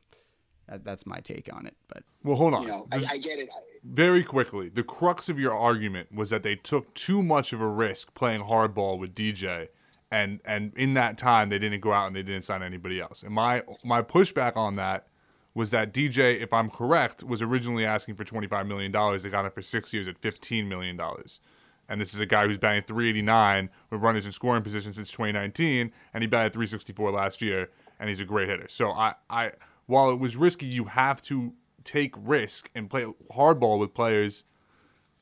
That, 0.68 0.85
that's 0.85 1.05
my 1.05 1.18
take 1.18 1.53
on 1.53 1.66
it. 1.66 1.76
But 1.89 2.05
Well, 2.22 2.37
hold 2.37 2.55
on. 2.55 2.62
You 2.62 2.68
know, 2.68 2.87
I, 2.91 2.97
I 2.97 3.18
get 3.18 3.39
it. 3.39 3.51
I, 3.55 3.61
very 3.85 4.22
quickly, 4.22 4.70
the 4.70 4.82
crux 4.82 5.28
of 5.28 5.39
your 5.39 5.53
argument 5.53 6.14
was 6.14 6.30
that 6.30 6.43
they 6.43 6.57
took 6.57 6.95
too 6.95 7.22
much 7.22 7.53
of 7.53 7.61
a 7.61 7.68
risk 7.68 8.14
playing 8.14 8.43
hardball 8.43 8.99
with 8.99 9.14
DJ, 9.14 9.68
and 10.14 10.40
and 10.44 10.72
in 10.76 10.94
that 10.94 11.18
time 11.18 11.48
they 11.48 11.58
didn't 11.58 11.80
go 11.80 11.92
out 11.92 12.06
and 12.06 12.14
they 12.14 12.22
didn't 12.22 12.44
sign 12.44 12.62
anybody 12.62 13.00
else. 13.00 13.24
And 13.24 13.34
my 13.34 13.62
my 13.82 14.00
pushback 14.00 14.56
on 14.56 14.76
that 14.76 15.08
was 15.54 15.70
that 15.72 15.92
DJ, 15.92 16.40
if 16.40 16.52
I'm 16.52 16.70
correct, 16.70 17.22
was 17.22 17.42
originally 17.42 17.84
asking 17.84 18.14
for 18.14 18.24
25 18.24 18.66
million 18.66 18.92
dollars. 18.92 19.24
They 19.24 19.28
got 19.28 19.44
him 19.44 19.50
for 19.50 19.62
six 19.62 19.92
years 19.92 20.06
at 20.06 20.16
15 20.18 20.68
million 20.68 20.96
dollars. 20.96 21.40
And 21.88 22.00
this 22.00 22.14
is 22.14 22.20
a 22.20 22.26
guy 22.26 22.46
who's 22.46 22.58
batting 22.58 22.84
389 22.84 23.68
with 23.90 24.00
runners 24.00 24.24
in 24.24 24.32
scoring 24.32 24.62
position 24.62 24.92
since 24.94 25.10
2019, 25.10 25.92
and 26.14 26.22
he 26.22 26.26
batted 26.26 26.54
364 26.54 27.10
last 27.10 27.42
year, 27.42 27.68
and 28.00 28.08
he's 28.08 28.22
a 28.22 28.24
great 28.24 28.48
hitter. 28.48 28.68
So 28.68 28.92
I, 28.92 29.14
I 29.28 29.52
while 29.86 30.10
it 30.10 30.18
was 30.18 30.36
risky, 30.36 30.66
you 30.66 30.84
have 30.84 31.20
to 31.22 31.52
take 31.82 32.14
risk 32.18 32.70
and 32.74 32.88
play 32.88 33.06
hardball 33.30 33.78
with 33.78 33.92
players 33.92 34.44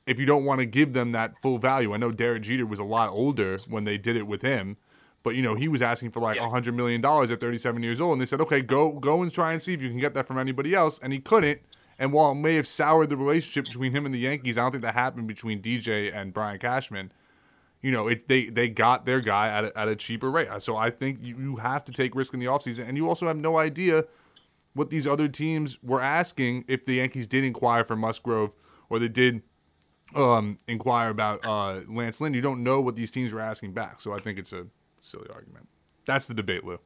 if 0.06 0.18
you 0.18 0.26
don't 0.26 0.44
want 0.44 0.58
to 0.60 0.66
give 0.66 0.92
them 0.92 1.12
that 1.12 1.38
full 1.40 1.58
value. 1.58 1.92
I 1.94 1.96
know 1.96 2.10
Derek 2.10 2.42
Jeter 2.42 2.66
was 2.66 2.78
a 2.78 2.84
lot 2.84 3.10
older 3.10 3.58
when 3.68 3.84
they 3.84 3.98
did 3.98 4.16
it 4.16 4.26
with 4.26 4.42
him, 4.42 4.76
but 5.22 5.34
you 5.36 5.42
know 5.42 5.54
he 5.54 5.68
was 5.68 5.82
asking 5.82 6.10
for 6.10 6.20
like 6.20 6.36
a 6.38 6.40
Yeah. 6.40 6.50
hundred 6.50 6.74
million 6.74 7.00
dollars 7.00 7.30
at 7.30 7.40
37 7.40 7.82
years 7.82 8.00
old, 8.00 8.12
and 8.12 8.20
they 8.20 8.26
said, 8.26 8.40
okay, 8.40 8.60
go 8.62 8.92
go 8.92 9.22
and 9.22 9.32
try 9.32 9.52
and 9.52 9.62
see 9.62 9.72
if 9.74 9.82
you 9.82 9.88
can 9.88 9.98
get 9.98 10.14
that 10.14 10.26
from 10.26 10.38
anybody 10.38 10.74
else, 10.74 10.98
and 10.98 11.12
he 11.12 11.18
couldn't. 11.20 11.60
And 11.98 12.12
while 12.12 12.32
it 12.32 12.36
may 12.36 12.54
have 12.56 12.66
soured 12.66 13.10
the 13.10 13.16
relationship 13.16 13.66
between 13.66 13.92
him 13.92 14.06
and 14.06 14.14
the 14.14 14.18
Yankees, 14.18 14.58
I 14.58 14.62
don't 14.62 14.72
think 14.72 14.82
that 14.82 14.94
happened 14.94 15.28
between 15.28 15.60
DJ 15.62 16.12
and 16.12 16.32
Brian 16.32 16.58
Cashman. 16.58 17.12
You 17.80 17.90
know, 17.92 18.08
it, 18.08 18.26
they 18.28 18.46
they 18.46 18.68
got 18.68 19.04
their 19.04 19.20
guy 19.20 19.48
at 19.48 19.64
a, 19.66 19.78
at 19.78 19.88
a 19.88 19.94
cheaper 19.94 20.30
rate. 20.30 20.48
Uh, 20.48 20.58
so 20.58 20.76
I 20.76 20.90
think 20.90 21.18
you, 21.20 21.36
you 21.38 21.56
have 21.56 21.84
to 21.84 21.92
take 21.92 22.14
risk 22.14 22.32
in 22.34 22.40
the 22.40 22.46
offseason. 22.46 22.88
And 22.88 22.96
you 22.96 23.08
also 23.08 23.26
have 23.28 23.36
no 23.36 23.58
idea 23.58 24.04
what 24.74 24.90
these 24.90 25.06
other 25.06 25.28
teams 25.28 25.80
were 25.82 26.00
asking 26.00 26.64
if 26.66 26.84
the 26.84 26.94
Yankees 26.94 27.28
did 27.28 27.44
inquire 27.44 27.84
for 27.84 27.94
Musgrove 27.94 28.54
or 28.88 28.98
they 28.98 29.08
did 29.08 29.42
um, 30.14 30.58
inquire 30.68 31.10
about 31.10 31.44
uh, 31.44 31.80
Lance 31.88 32.20
Lynn. 32.20 32.34
You 32.34 32.40
don't 32.42 32.62
know 32.62 32.80
what 32.80 32.96
these 32.96 33.10
teams 33.10 33.32
were 33.32 33.40
asking 33.40 33.72
back. 33.72 34.00
So 34.00 34.12
I 34.12 34.18
think 34.18 34.38
it's 34.38 34.52
a 34.52 34.66
silly 35.00 35.28
argument. 35.32 35.68
That's 36.06 36.26
the 36.26 36.34
debate, 36.34 36.64
Lou. 36.64 36.78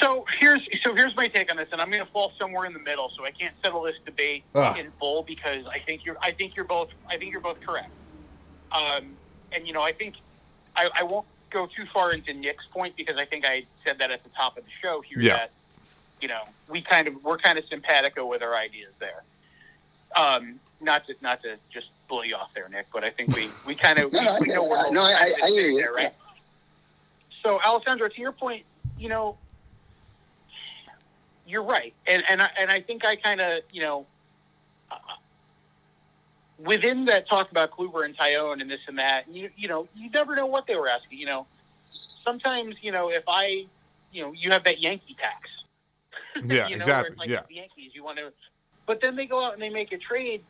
So 0.00 0.26
here's 0.38 0.60
so 0.84 0.94
here's 0.94 1.16
my 1.16 1.26
take 1.26 1.50
on 1.50 1.56
this, 1.56 1.68
and 1.72 1.80
I'm 1.80 1.90
going 1.90 2.04
to 2.04 2.12
fall 2.12 2.32
somewhere 2.38 2.66
in 2.66 2.72
the 2.74 2.78
middle, 2.78 3.10
so 3.16 3.24
I 3.24 3.30
can't 3.30 3.54
settle 3.62 3.82
this 3.82 3.96
debate 4.04 4.44
Ah. 4.54 4.76
in 4.76 4.92
full 5.00 5.22
because 5.22 5.64
I 5.66 5.78
think 5.78 6.04
you're 6.04 6.18
I 6.20 6.32
think 6.32 6.54
you're 6.54 6.66
both 6.66 6.90
I 7.08 7.16
think 7.16 7.32
you're 7.32 7.40
both 7.40 7.60
correct. 7.62 7.90
Um, 8.72 9.16
and 9.52 9.66
you 9.66 9.72
know 9.72 9.82
I 9.82 9.92
think 9.92 10.16
I, 10.76 10.90
I 10.94 11.02
won't 11.02 11.26
go 11.50 11.66
too 11.66 11.84
far 11.92 12.12
into 12.12 12.32
Nick's 12.34 12.66
point 12.72 12.94
because 12.96 13.16
I 13.16 13.24
think 13.24 13.44
I 13.46 13.64
said 13.84 13.96
that 13.98 14.10
at 14.10 14.22
the 14.22 14.30
top 14.30 14.56
of 14.58 14.64
the 14.64 14.70
show 14.82 15.00
here 15.00 15.18
Yeah. 15.20 15.36
that 15.38 15.50
you 16.20 16.28
know 16.28 16.42
we 16.68 16.82
kind 16.82 17.08
of 17.08 17.14
we're 17.24 17.38
kind 17.38 17.58
of 17.58 17.64
simpatico 17.70 18.26
with 18.26 18.42
our 18.42 18.54
ideas 18.54 18.92
there. 19.00 19.24
Um, 20.14 20.60
not 20.80 21.06
to 21.06 21.14
not 21.20 21.42
to 21.42 21.56
just 21.72 21.86
blow 22.08 22.22
you 22.22 22.34
off 22.36 22.50
there, 22.54 22.68
Nick, 22.68 22.86
but 22.92 23.04
I 23.04 23.10
think 23.10 23.34
we 23.36 23.48
we 23.66 23.74
kind 23.74 23.98
of 23.98 24.12
No, 24.14 24.22
no, 24.22 24.34
we, 24.40 24.48
we 24.48 24.54
know 24.54 24.64
I- 24.64 24.68
we're 24.88 24.90
no, 24.92 25.02
I- 25.02 25.34
I 25.42 25.48
hear 25.50 25.68
you. 25.70 25.78
there, 25.78 25.92
right? 25.92 26.14
So, 27.42 27.60
Alessandro, 27.62 28.08
to 28.08 28.20
your 28.20 28.32
point, 28.32 28.64
you 28.98 29.08
know, 29.08 29.38
you're 31.46 31.62
right, 31.64 31.94
and 32.06 32.22
and 32.28 32.42
I, 32.42 32.50
and 32.58 32.70
I 32.70 32.80
think 32.80 33.04
I 33.04 33.16
kind 33.16 33.40
of 33.40 33.62
you 33.72 33.82
know, 33.82 34.06
uh, 34.90 34.96
within 36.58 37.06
that 37.06 37.28
talk 37.28 37.50
about 37.50 37.70
Kluber 37.70 38.04
and 38.04 38.16
Taillon 38.16 38.60
and 38.60 38.70
this 38.70 38.80
and 38.86 38.98
that, 38.98 39.28
you 39.28 39.50
you 39.56 39.68
know, 39.68 39.88
you 39.94 40.10
never 40.10 40.36
know 40.36 40.46
what 40.46 40.66
they 40.66 40.76
were 40.76 40.88
asking. 40.88 41.18
You 41.18 41.26
know, 41.26 41.46
sometimes 42.24 42.76
you 42.82 42.92
know 42.92 43.10
if 43.10 43.24
I, 43.28 43.64
you 44.12 44.22
know, 44.22 44.32
you 44.32 44.50
have 44.50 44.64
that 44.64 44.80
Yankee 44.80 45.16
tax. 45.20 45.48
Yeah, 46.44 46.68
you 46.68 46.76
know, 46.76 46.76
exactly, 46.76 47.16
like 47.18 47.28
yeah. 47.28 47.40
the 47.48 47.54
Yankees, 47.56 47.90
you 47.92 48.04
want 48.04 48.18
to, 48.18 48.32
but 48.86 49.00
then 49.00 49.16
they 49.16 49.26
go 49.26 49.44
out 49.44 49.52
and 49.52 49.60
they 49.60 49.68
make 49.68 49.90
a 49.92 49.98
trade 49.98 50.44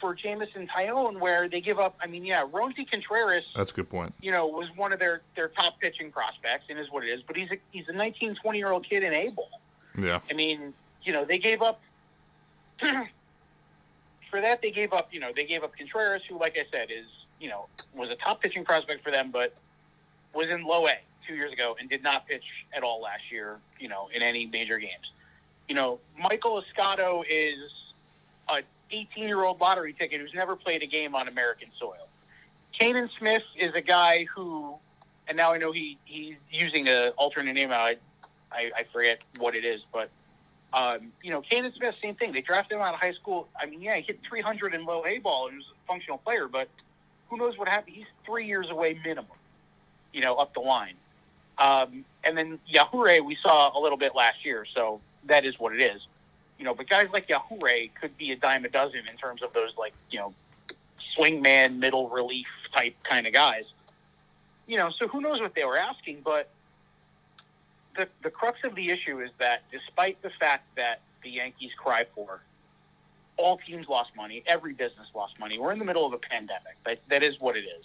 for 0.00 0.14
Jameson 0.14 0.68
Taillon 0.68 1.20
where 1.20 1.48
they 1.48 1.60
give 1.60 1.78
up. 1.78 1.96
I 2.02 2.06
mean, 2.06 2.24
yeah, 2.24 2.44
Roansy 2.44 2.88
Contreras 2.88 3.44
That's 3.56 3.70
a 3.70 3.74
good 3.74 3.90
point. 3.90 4.14
you 4.20 4.30
know, 4.30 4.46
was 4.46 4.68
one 4.76 4.92
of 4.92 4.98
their, 4.98 5.22
their 5.36 5.48
top 5.48 5.80
pitching 5.80 6.10
prospects 6.10 6.66
and 6.68 6.78
is 6.78 6.90
what 6.90 7.04
it 7.04 7.08
is. 7.08 7.22
But 7.26 7.36
he's 7.36 7.50
a 7.50 7.58
he's 7.70 7.88
a 7.88 7.92
19, 7.92 8.36
20 8.36 8.58
year 8.58 8.70
old 8.70 8.88
kid 8.88 9.02
in 9.02 9.12
able. 9.12 9.48
Yeah. 9.98 10.20
I 10.30 10.34
mean, 10.34 10.72
you 11.02 11.12
know, 11.12 11.24
they 11.24 11.38
gave 11.38 11.62
up 11.62 11.80
for 12.80 14.40
that. 14.40 14.62
They 14.62 14.70
gave 14.70 14.92
up, 14.92 15.08
you 15.12 15.20
know, 15.20 15.32
they 15.34 15.44
gave 15.44 15.62
up 15.62 15.76
Contreras, 15.76 16.22
who, 16.28 16.38
like 16.38 16.56
I 16.56 16.66
said, 16.70 16.88
is 16.90 17.06
you 17.40 17.48
know 17.48 17.66
was 17.94 18.10
a 18.10 18.16
top 18.16 18.40
pitching 18.42 18.64
prospect 18.64 19.02
for 19.04 19.10
them, 19.10 19.30
but 19.30 19.54
was 20.34 20.48
in 20.48 20.64
low 20.64 20.86
A 20.86 20.98
two 21.26 21.34
years 21.34 21.52
ago 21.52 21.76
and 21.78 21.88
did 21.88 22.02
not 22.02 22.26
pitch 22.26 22.44
at 22.74 22.82
all 22.82 23.00
last 23.00 23.30
year. 23.30 23.58
You 23.78 23.88
know, 23.88 24.08
in 24.14 24.22
any 24.22 24.46
major 24.46 24.78
games. 24.78 25.12
You 25.68 25.74
know, 25.74 26.00
Maikol 26.18 26.62
Escotto 26.62 27.22
is 27.28 27.58
a 28.48 28.62
18 28.90 29.24
year 29.28 29.42
old 29.44 29.60
lottery 29.60 29.92
ticket 29.94 30.20
who's 30.20 30.34
never 30.34 30.56
played 30.56 30.82
a 30.82 30.86
game 30.86 31.14
on 31.14 31.28
American 31.28 31.68
soil. 31.78 32.08
Canaan 32.78 33.10
Smith 33.18 33.42
is 33.58 33.74
a 33.74 33.80
guy 33.80 34.26
who, 34.34 34.76
and 35.28 35.36
now 35.36 35.52
I 35.52 35.58
know 35.58 35.72
he 35.72 35.98
he's 36.04 36.36
using 36.50 36.88
an 36.88 37.12
alternate 37.16 37.54
name. 37.54 37.72
I, 37.72 37.96
I 38.52 38.70
I 38.76 38.84
forget 38.92 39.20
what 39.38 39.54
it 39.56 39.64
is, 39.64 39.82
but 39.92 40.10
um, 40.72 41.12
you 41.22 41.30
know, 41.30 41.40
Canaan 41.42 41.72
Smith, 41.76 41.94
same 42.02 42.14
thing. 42.16 42.32
They 42.32 42.42
drafted 42.42 42.76
him 42.76 42.82
out 42.82 42.94
of 42.94 43.00
high 43.00 43.14
school. 43.14 43.48
I 43.60 43.66
mean, 43.66 43.80
yeah, 43.82 43.96
he 43.96 44.02
hit 44.02 44.20
300 44.28 44.74
in 44.74 44.84
low 44.86 45.06
A 45.06 45.18
ball 45.18 45.48
and 45.48 45.56
was 45.58 45.66
a 45.66 45.86
functional 45.86 46.18
player, 46.18 46.48
but 46.48 46.68
who 47.30 47.38
knows 47.38 47.58
what 47.58 47.68
happened? 47.68 47.96
He's 47.96 48.06
three 48.26 48.46
years 48.46 48.70
away 48.70 48.98
minimum. 49.04 49.26
you 50.12 50.20
know, 50.22 50.36
up 50.36 50.54
the 50.54 50.60
line. 50.60 50.94
Um, 51.58 52.04
and 52.24 52.36
then 52.38 52.58
Yajure 52.72 53.24
we 53.24 53.36
saw 53.42 53.76
a 53.76 53.80
little 53.80 53.98
bit 53.98 54.14
last 54.14 54.44
year, 54.44 54.66
so 54.74 55.00
that 55.26 55.44
is 55.44 55.58
what 55.58 55.74
it 55.74 55.80
is. 55.82 56.00
You 56.58 56.64
know, 56.64 56.74
but 56.74 56.88
guys 56.88 57.08
like 57.12 57.28
Yajure 57.28 57.90
could 58.00 58.16
be 58.18 58.32
a 58.32 58.36
dime 58.36 58.64
a 58.64 58.68
dozen 58.68 59.06
in 59.10 59.16
terms 59.16 59.42
of 59.42 59.52
those 59.52 59.70
like, 59.78 59.92
you 60.10 60.18
know, 60.18 60.34
swingman, 61.16 61.78
middle 61.78 62.08
relief 62.08 62.46
type 62.74 62.96
kind 63.08 63.26
of 63.26 63.32
guys. 63.32 63.64
You 64.66 64.76
know, 64.76 64.90
so 64.90 65.08
who 65.08 65.20
knows 65.20 65.40
what 65.40 65.54
they 65.54 65.64
were 65.64 65.78
asking, 65.78 66.22
but 66.24 66.50
the 67.96 68.08
the 68.22 68.30
crux 68.30 68.58
of 68.64 68.74
the 68.74 68.90
issue 68.90 69.20
is 69.20 69.30
that 69.38 69.62
despite 69.70 70.20
the 70.22 70.30
fact 70.30 70.64
that 70.76 71.00
the 71.22 71.30
Yankees 71.30 71.72
cry 71.76 72.06
for 72.14 72.40
all 73.36 73.58
teams 73.58 73.88
lost 73.88 74.10
money, 74.16 74.42
every 74.46 74.72
business 74.72 75.06
lost 75.14 75.38
money. 75.38 75.58
We're 75.58 75.72
in 75.72 75.78
the 75.78 75.84
middle 75.84 76.04
of 76.04 76.12
a 76.12 76.18
pandemic. 76.18 76.76
That 76.84 76.98
that 77.08 77.22
is 77.22 77.40
what 77.40 77.56
it 77.56 77.64
is. 77.64 77.84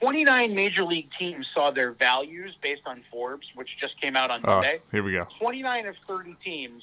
29 0.00 0.54
major 0.54 0.84
league 0.84 1.08
teams 1.18 1.46
saw 1.54 1.70
their 1.70 1.92
values 1.92 2.54
based 2.62 2.82
on 2.86 3.02
Forbes, 3.10 3.46
which 3.54 3.68
just 3.78 4.00
came 4.00 4.16
out 4.16 4.30
on 4.30 4.40
Oh, 4.44 4.54
Monday. 4.56 4.80
here 4.92 5.02
we 5.02 5.12
go. 5.12 5.26
29 5.40 5.86
of 5.86 5.96
30 6.06 6.36
teams 6.44 6.82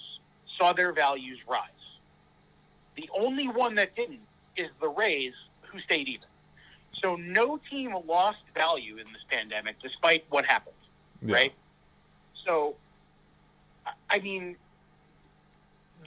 saw 0.57 0.73
their 0.73 0.91
values 0.91 1.39
rise. 1.47 1.69
The 2.95 3.09
only 3.17 3.47
one 3.47 3.75
that 3.75 3.95
didn't 3.95 4.21
is 4.57 4.69
the 4.81 4.87
Rays, 4.89 5.33
who 5.61 5.79
stayed 5.81 6.07
even. 6.07 6.27
So 7.01 7.15
no 7.15 7.59
team 7.69 7.95
lost 8.05 8.39
value 8.53 8.97
in 8.97 9.05
this 9.13 9.21
pandemic, 9.29 9.75
despite 9.81 10.25
what 10.29 10.45
happened, 10.45 10.75
Yeah. 11.21 11.35
right? 11.35 11.53
So, 12.45 12.75
I- 14.09 14.19
mean, 14.19 14.55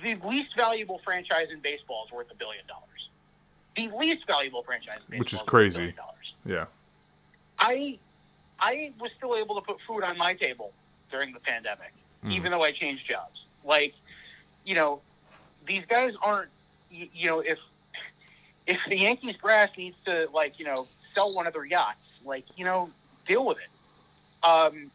the 0.02 0.14
least 0.16 0.54
valuable 0.56 0.98
franchise 1.04 1.48
in 1.50 1.60
baseball 1.60 2.04
is 2.06 2.12
worth 2.12 2.30
a 2.30 2.34
billion 2.34 2.66
dollars. 2.66 3.08
The 3.76 3.88
least 3.96 4.26
valuable 4.26 4.62
franchise 4.62 4.96
in 4.96 5.02
baseball 5.02 5.18
Which 5.18 5.32
is 5.34 5.40
worth 5.40 5.48
a 5.48 5.50
crazy. 5.50 5.76
billion 5.78 5.96
dollars. 5.96 6.34
Yeah. 6.44 6.66
I 7.58 7.98
I 8.60 8.92
was 9.00 9.10
still 9.16 9.36
able 9.36 9.54
to 9.56 9.60
put 9.60 9.78
food 9.86 10.02
on 10.02 10.18
my 10.18 10.34
table 10.34 10.72
during 11.10 11.32
the 11.32 11.40
pandemic, 11.40 11.92
Mm. 12.24 12.32
even 12.32 12.50
though 12.50 12.62
I 12.64 12.72
changed 12.72 13.06
jobs. 13.08 13.44
Like, 13.64 13.94
you 14.64 14.74
know, 14.74 15.00
these 15.66 15.84
guys 15.88 16.14
aren't. 16.22 16.50
You, 16.90 17.08
you 17.12 17.26
know, 17.28 17.40
if 17.40 17.58
if 18.66 18.78
the 18.88 18.96
Yankees 18.98 19.36
brass 19.40 19.70
needs 19.76 19.96
to 20.06 20.28
like 20.32 20.58
you 20.58 20.64
know 20.64 20.88
sell 21.14 21.32
one 21.32 21.46
of 21.46 21.52
their 21.52 21.64
yachts, 21.64 22.00
like 22.24 22.44
you 22.56 22.64
know, 22.64 22.90
deal 23.26 23.44
with 23.44 23.58
it. 23.58 24.46
Um, 24.46 24.90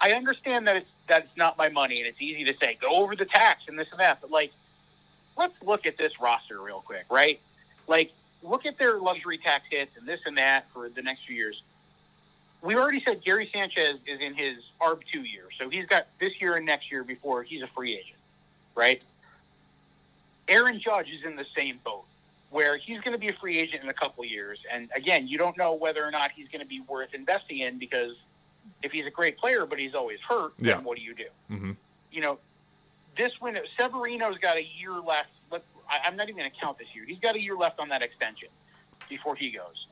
I 0.00 0.12
understand 0.12 0.66
that 0.66 0.76
it's 0.76 0.90
that 1.08 1.24
it's 1.24 1.36
not 1.36 1.58
my 1.58 1.68
money, 1.68 1.98
and 1.98 2.06
it's 2.06 2.20
easy 2.20 2.44
to 2.44 2.54
say 2.58 2.78
go 2.80 2.96
over 2.96 3.16
the 3.16 3.24
tax 3.24 3.62
and 3.68 3.78
this 3.78 3.88
and 3.90 4.00
that, 4.00 4.20
but 4.20 4.30
like, 4.30 4.52
let's 5.36 5.54
look 5.62 5.86
at 5.86 5.96
this 5.98 6.12
roster 6.20 6.60
real 6.60 6.80
quick, 6.80 7.04
right? 7.10 7.40
Like, 7.86 8.12
look 8.42 8.66
at 8.66 8.78
their 8.78 8.98
luxury 8.98 9.38
tax 9.38 9.64
hits 9.70 9.90
and 9.98 10.06
this 10.06 10.20
and 10.26 10.36
that 10.38 10.66
for 10.72 10.88
the 10.88 11.02
next 11.02 11.22
few 11.26 11.36
years. 11.36 11.62
We 12.62 12.74
already 12.74 13.02
said 13.04 13.22
Gary 13.24 13.48
Sanchez 13.52 13.98
is 14.06 14.20
in 14.20 14.34
his 14.34 14.56
ARB 14.80 15.02
two 15.12 15.22
year, 15.22 15.44
so 15.58 15.68
he's 15.70 15.86
got 15.86 16.08
this 16.20 16.32
year 16.40 16.56
and 16.56 16.66
next 16.66 16.90
year 16.90 17.04
before 17.04 17.42
he's 17.44 17.62
a 17.62 17.68
free 17.68 17.92
agent, 17.94 18.18
right? 18.74 19.02
Aaron 20.48 20.80
Judge 20.80 21.08
is 21.10 21.24
in 21.24 21.36
the 21.36 21.44
same 21.56 21.78
boat 21.84 22.04
where 22.50 22.76
he's 22.78 23.00
going 23.02 23.12
to 23.12 23.18
be 23.18 23.28
a 23.28 23.32
free 23.34 23.58
agent 23.58 23.82
in 23.82 23.90
a 23.90 23.94
couple 23.94 24.24
years, 24.24 24.58
and 24.72 24.88
again, 24.96 25.28
you 25.28 25.36
don't 25.36 25.56
know 25.58 25.74
whether 25.74 26.04
or 26.04 26.10
not 26.10 26.30
he's 26.34 26.48
going 26.48 26.62
to 26.62 26.66
be 26.66 26.80
worth 26.88 27.12
investing 27.12 27.58
in 27.58 27.78
because 27.78 28.12
if 28.82 28.90
he's 28.90 29.06
a 29.06 29.10
great 29.10 29.36
player 29.38 29.66
but 29.66 29.78
he's 29.78 29.94
always 29.94 30.18
hurt, 30.26 30.52
Yeah. 30.58 30.76
then 30.76 30.84
what 30.84 30.96
do 30.96 31.02
you 31.02 31.14
do? 31.14 31.26
hmm 31.48 31.72
you 32.10 32.22
know, 32.22 32.38
this 33.18 33.38
window, 33.40 33.60
Severino's 33.78 34.38
got 34.38 34.56
a 34.56 34.64
year 34.80 34.92
left. 34.94 35.28
Let, 35.52 35.62
I, 35.88 36.06
I'm 36.06 36.16
not 36.16 36.28
even 36.28 36.38
going 36.38 36.50
to 36.50 36.60
count 36.60 36.78
this 36.78 36.88
year. 36.94 37.04
He's 37.06 37.18
got 37.18 37.36
a 37.36 37.40
year 37.40 37.56
left 37.56 37.80
on 37.80 37.88
that 37.88 38.02
extension 38.02 38.48
before 39.08 39.36
he 39.36 39.50
goes. 39.50 39.86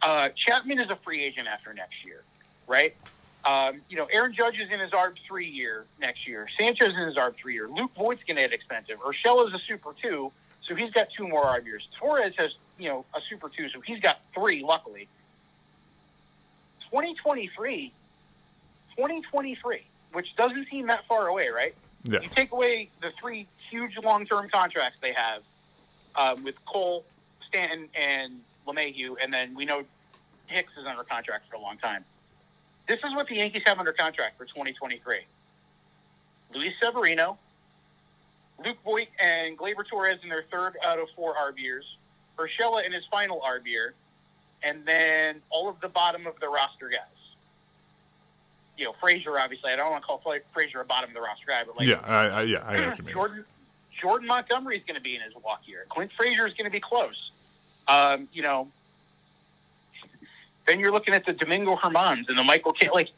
Uh, 0.00 0.28
Chapman 0.34 0.80
is 0.80 0.90
a 0.90 0.98
free 1.04 1.22
agent 1.22 1.46
after 1.46 1.72
next 1.72 2.04
year, 2.04 2.24
right? 2.66 2.94
Um, 3.44 3.82
you 3.88 3.96
know, 3.96 4.06
Aaron 4.12 4.32
Judge 4.32 4.58
is 4.58 4.70
in 4.70 4.80
his 4.80 4.90
ARB 4.90 5.14
three 5.26 5.48
year 5.48 5.84
next 6.00 6.26
year. 6.26 6.46
Sanchez 6.58 6.88
is 6.88 6.94
in 6.96 7.06
his 7.06 7.16
ARB 7.16 7.34
three 7.40 7.54
year. 7.54 7.68
Luke 7.68 7.90
Voit's 7.96 8.22
going 8.26 8.36
to 8.36 8.42
get 8.42 8.52
expensive. 8.52 8.98
Urshela 8.98 9.48
is 9.48 9.54
a 9.54 9.60
super 9.66 9.94
two, 10.00 10.32
so 10.66 10.74
he's 10.74 10.90
got 10.92 11.08
two 11.16 11.26
more 11.26 11.44
ARB 11.44 11.66
years. 11.66 11.88
Torres 11.98 12.34
has, 12.38 12.52
you 12.78 12.88
know, 12.88 13.04
a 13.14 13.20
super 13.28 13.48
two, 13.48 13.68
so 13.68 13.80
he's 13.80 14.00
got 14.00 14.20
three, 14.34 14.62
luckily. 14.62 15.08
2023, 16.90 17.92
2023, 18.96 19.86
which 20.12 20.36
doesn't 20.36 20.68
seem 20.70 20.86
that 20.88 21.00
far 21.08 21.26
away, 21.26 21.48
right? 21.48 21.74
Yeah. 22.04 22.20
You 22.20 22.28
take 22.34 22.52
away 22.52 22.90
the 23.00 23.10
three 23.20 23.46
huge 23.70 23.92
long-term 24.02 24.48
contracts 24.52 24.98
they 25.00 25.12
have 25.12 25.42
um, 26.16 26.44
with 26.44 26.56
Cole, 26.66 27.04
Stanton, 27.48 27.88
and 27.94 28.40
LeMahieu, 28.66 29.14
and 29.22 29.32
then 29.32 29.54
we 29.54 29.64
know 29.64 29.84
Hicks 30.46 30.72
is 30.78 30.86
under 30.86 31.04
contract 31.04 31.44
for 31.48 31.56
a 31.56 31.60
long 31.60 31.78
time. 31.78 32.04
This 32.88 32.98
is 32.98 33.14
what 33.14 33.28
the 33.28 33.36
Yankees 33.36 33.62
have 33.66 33.78
under 33.78 33.92
contract 33.92 34.36
for 34.36 34.44
2023. 34.44 35.20
Luis 36.54 36.72
Severino, 36.82 37.38
Luke 38.64 38.76
Voit, 38.84 39.08
and 39.18 39.56
Gleyber 39.56 39.86
Torres 39.88 40.18
in 40.22 40.28
their 40.28 40.44
third 40.50 40.76
out 40.84 40.98
of 40.98 41.08
four 41.16 41.34
ARB 41.34 41.58
years, 41.58 41.84
Urshela 42.38 42.84
in 42.84 42.92
his 42.92 43.04
final 43.10 43.40
ARB 43.40 43.66
year, 43.66 43.94
and 44.62 44.84
then 44.84 45.40
all 45.50 45.68
of 45.68 45.80
the 45.80 45.88
bottom 45.88 46.26
of 46.26 46.34
the 46.40 46.48
roster 46.48 46.88
guys. 46.88 47.21
You 48.76 48.86
know, 48.86 48.94
Frazier, 49.00 49.38
obviously. 49.38 49.70
I 49.70 49.76
don't 49.76 49.90
want 49.90 50.02
to 50.02 50.06
call 50.06 50.20
Fra- 50.24 50.40
Frazier 50.52 50.80
a 50.80 50.84
bottom 50.84 51.10
of 51.10 51.14
the 51.14 51.20
roster 51.20 51.46
guy, 51.46 51.62
but 51.64 51.76
like 51.76 51.86
yeah. 51.86 52.00
I, 52.04 52.26
I, 52.26 52.42
yeah. 52.42 52.64
I 52.64 52.76
know 52.80 52.88
what 52.88 52.98
you 52.98 53.04
mean. 53.04 53.14
Jordan 53.14 53.44
Jordan 54.00 54.26
Montgomery 54.26 54.78
is 54.78 54.82
going 54.86 54.96
to 54.96 55.02
be 55.02 55.14
in 55.14 55.22
his 55.22 55.32
walk 55.44 55.60
year. 55.66 55.86
Clint 55.90 56.10
Frazier 56.16 56.46
is 56.46 56.54
going 56.54 56.64
to 56.64 56.70
be 56.70 56.80
close. 56.80 57.30
Um, 57.88 58.28
you 58.32 58.42
know, 58.42 58.68
then 60.66 60.80
you're 60.80 60.92
looking 60.92 61.14
at 61.14 61.26
the 61.26 61.32
Domingo 61.32 61.76
Germáns 61.76 62.28
and 62.28 62.38
the 62.38 62.44
Michael 62.44 62.72
K. 62.72 62.88
Like 62.92 63.10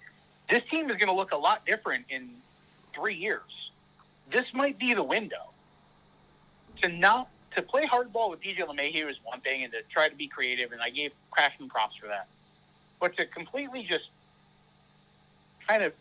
this 0.51 0.63
team 0.71 0.91
is 0.91 0.97
going 0.97 1.09
to 1.09 1.15
look 1.15 1.33
a 1.33 1.37
lot 1.37 1.65
different 1.67 2.07
in 2.09 2.31
three 2.95 3.15
years. 3.15 3.43
This 4.33 4.45
might 4.53 4.79
be 4.79 4.95
the 4.95 5.03
window 5.03 5.51
to 6.83 6.89
not 6.89 7.29
to 7.55 7.63
play 7.63 7.87
hardball 7.87 8.31
with 8.31 8.41
DJ 8.41 8.61
LeMahieu 8.61 9.09
is 9.09 9.17
one 9.23 9.41
thing, 9.41 9.63
and 9.63 9.73
to 9.73 9.79
try 9.93 10.09
to 10.09 10.17
be 10.17 10.27
creative. 10.27 10.73
And 10.73 10.81
I 10.83 10.91
gave 10.91 11.13
Cashman 11.37 11.69
props 11.69 11.97
for 11.97 12.09
that, 12.09 12.27
but 13.01 13.17
to 13.17 13.27
completely 13.27 13.87
just 13.89 14.05
kind 15.67 15.83
of 15.83 15.93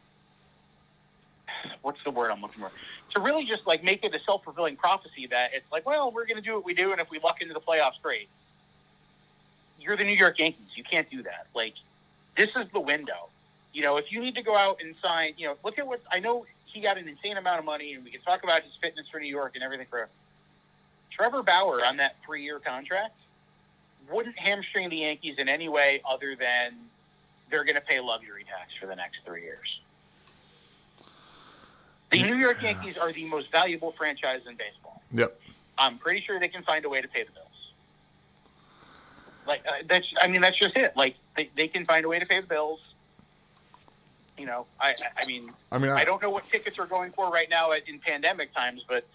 what's 1.82 2.04
the 2.04 2.12
word 2.12 2.32
I'm 2.32 2.42
looking 2.42 2.60
for? 2.60 2.72
To 3.16 3.20
really 3.20 3.46
just 3.46 3.68
like 3.68 3.84
make 3.84 4.04
it 4.04 4.14
a 4.14 4.20
self 4.26 4.44
fulfilling 4.44 4.76
prophecy 4.76 5.28
that 5.30 5.52
it's 5.54 5.70
like, 5.72 5.86
well, 5.86 6.12
we're 6.12 6.26
going 6.26 6.42
to 6.42 6.42
do 6.42 6.56
what 6.56 6.66
we 6.66 6.74
do, 6.74 6.92
and 6.92 7.00
if 7.00 7.10
we 7.10 7.20
luck 7.20 7.42
into 7.42 7.54
the 7.54 7.60
playoffs, 7.60 8.02
great. 8.02 8.30
You're 9.80 9.98
the 9.98 10.04
New 10.04 10.16
York 10.16 10.40
Yankees. 10.40 10.68
You 10.76 10.84
can't 10.84 11.10
do 11.10 11.24
that. 11.24 11.48
Like, 11.54 11.74
this 12.38 12.50
is 12.56 12.66
the 12.72 12.80
window. 12.80 13.30
You 13.74 13.82
know, 13.84 13.98
if 13.98 14.12
you 14.12 14.22
need 14.22 14.36
to 14.36 14.44
go 14.44 14.56
out 14.56 14.78
and 14.82 14.96
sign, 15.02 15.34
you 15.38 15.48
know, 15.48 15.56
look 15.64 15.78
at 15.78 15.86
what 15.86 16.02
I 16.12 16.20
know. 16.20 16.46
He 16.66 16.82
got 16.82 16.98
an 16.98 17.08
insane 17.08 17.38
amount 17.38 17.60
of 17.60 17.66
money, 17.66 17.94
and 17.94 18.04
we 18.04 18.10
can 18.10 18.22
talk 18.22 18.44
about 18.44 18.64
his 18.64 18.72
fitness 18.82 19.06
for 19.12 19.20
New 19.20 19.28
York 19.28 19.52
and 19.54 19.64
everything. 19.64 19.86
For 19.90 20.10
Trevor 21.12 21.44
Bauer 21.44 21.86
on 21.86 21.98
that 21.98 22.16
three 22.26 22.44
year 22.44 22.60
contract 22.60 23.16
wouldn't 24.12 24.38
hamstring 24.38 24.90
the 24.90 24.98
Yankees 24.98 25.36
in 25.38 25.48
any 25.48 25.70
way 25.70 26.02
other 26.10 26.36
than 26.36 26.74
they're 27.54 27.64
going 27.64 27.76
to 27.76 27.82
pay 27.82 28.00
luxury 28.00 28.44
tax 28.50 28.72
for 28.82 28.88
the 28.88 28.96
next 28.96 29.20
three 29.28 29.44
years. 29.44 29.80
The 32.12 32.24
New 32.24 32.36
York 32.36 32.64
Yankees 32.64 32.98
are 32.98 33.14
the 33.14 33.26
most 33.26 33.52
valuable 33.52 33.92
franchise 33.96 34.42
in 34.50 34.56
baseball. 34.56 35.02
Yep. 35.14 35.40
I'm 35.78 36.00
pretty 36.00 36.22
sure 36.26 36.40
they 36.40 36.48
can 36.48 36.64
find 36.64 36.84
a 36.84 36.90
way 36.90 37.00
to 37.00 37.08
pay 37.08 37.24
the 37.24 37.32
bills. 37.32 37.48
Like 39.46 39.62
uh, 39.68 39.84
that's, 39.88 40.06
I 40.20 40.28
mean, 40.28 40.42
that's 40.42 40.58
just 40.58 40.76
it. 40.76 40.94
Like 40.98 41.16
they, 41.38 41.52
they 41.56 41.68
can 41.68 41.86
find 41.86 42.04
a 42.06 42.08
way 42.10 42.18
to 42.18 42.26
pay 42.26 42.42
the 42.42 42.48
bills. 42.48 42.80
You 44.36 44.48
know, 44.48 44.66
I, 44.80 44.90
I- 44.90 45.22
I 45.22 45.26
mean, 45.28 45.52
I 45.72 45.78
mean, 45.78 45.92
I, 45.92 45.98
I 46.02 46.06
don't 46.06 46.22
know 46.24 46.32
what 46.32 46.50
tickets 46.50 46.80
are 46.80 46.88
going 46.88 47.12
for 47.12 47.30
right 47.30 47.50
now 47.52 47.72
at, 47.72 47.88
in 47.88 48.00
pandemic 48.00 48.52
times, 48.56 48.84
but 48.88 49.06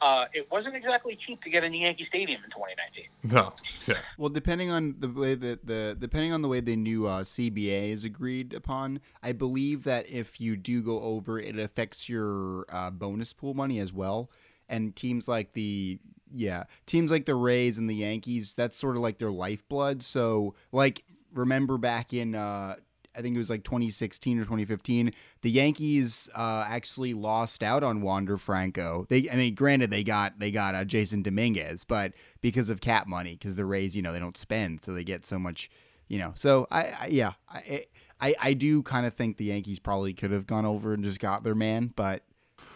uh, 0.00 0.26
it 0.34 0.50
wasn't 0.50 0.74
exactly 0.76 1.18
cheap 1.26 1.42
to 1.42 1.50
get 1.50 1.64
into 1.64 1.78
Yankee 1.78 2.06
Stadium 2.08 2.40
in 2.44 2.50
2019. 2.50 3.04
no. 3.32 3.52
Yeah. 3.86 3.98
Well, 4.18 4.30
depending 4.30 4.70
on 4.70 4.96
the 4.98 5.08
way 5.08 5.34
that 5.34 5.66
the 5.66 5.96
depending 5.98 6.32
on 6.32 6.42
the 6.42 6.48
way 6.48 6.60
the 6.60 6.76
new 6.76 7.06
uh, 7.06 7.22
CBA 7.22 7.90
is 7.90 8.04
agreed 8.04 8.52
upon, 8.52 9.00
I 9.22 9.32
believe 9.32 9.84
that 9.84 10.08
if 10.10 10.40
you 10.40 10.56
do 10.56 10.82
go 10.82 11.00
over, 11.00 11.38
it 11.38 11.58
affects 11.58 12.08
your 12.08 12.66
uh, 12.68 12.90
bonus 12.90 13.32
pool 13.32 13.54
money 13.54 13.78
as 13.78 13.92
well. 13.92 14.30
And 14.68 14.96
teams 14.96 15.28
like 15.28 15.52
the 15.52 15.98
yeah 16.32 16.64
teams 16.86 17.10
like 17.10 17.26
the 17.26 17.36
Rays 17.36 17.78
and 17.78 17.88
the 17.88 17.94
Yankees, 17.94 18.54
that's 18.54 18.76
sort 18.76 18.96
of 18.96 19.02
like 19.02 19.18
their 19.18 19.30
lifeblood. 19.30 20.02
So 20.02 20.54
like 20.72 21.04
remember 21.32 21.78
back 21.78 22.12
in 22.12 22.34
uh, 22.34 22.76
I 23.16 23.22
think 23.22 23.34
it 23.34 23.38
was 23.38 23.50
like 23.50 23.64
2016 23.64 24.38
or 24.38 24.42
2015, 24.42 25.12
the 25.42 25.50
Yankees 25.50 26.28
uh, 26.34 26.66
actually 26.68 27.14
lost 27.14 27.62
out 27.62 27.82
on 27.82 28.02
Wander 28.02 28.36
Franco. 28.36 29.06
They, 29.08 29.28
I 29.30 29.36
mean, 29.36 29.54
granted 29.54 29.90
they 29.90 30.04
got 30.04 30.38
they 30.38 30.50
got 30.50 30.74
uh, 30.74 30.84
Jasson 30.84 31.22
Dominguez, 31.22 31.84
but 31.84 32.12
because 32.40 32.70
of 32.70 32.80
cap 32.80 33.06
money, 33.06 33.32
because 33.32 33.54
the 33.54 33.64
Rays, 33.64 33.96
you 33.96 34.02
know, 34.02 34.12
they 34.12 34.18
don't 34.18 34.36
spend, 34.36 34.84
so 34.84 34.92
they 34.92 35.04
get 35.04 35.24
so 35.26 35.38
much, 35.38 35.70
you 36.08 36.18
know. 36.18 36.32
So 36.34 36.66
I, 36.70 36.92
I 37.00 37.06
yeah, 37.10 37.32
I, 37.48 37.86
I, 38.20 38.34
I 38.40 38.52
do 38.54 38.82
kind 38.82 39.06
of 39.06 39.14
think 39.14 39.36
the 39.36 39.46
Yankees 39.46 39.78
probably 39.78 40.12
could 40.12 40.30
have 40.30 40.46
gone 40.46 40.66
over 40.66 40.92
and 40.92 41.02
just 41.04 41.20
got 41.20 41.42
their 41.42 41.54
man, 41.54 41.92
but 41.96 42.22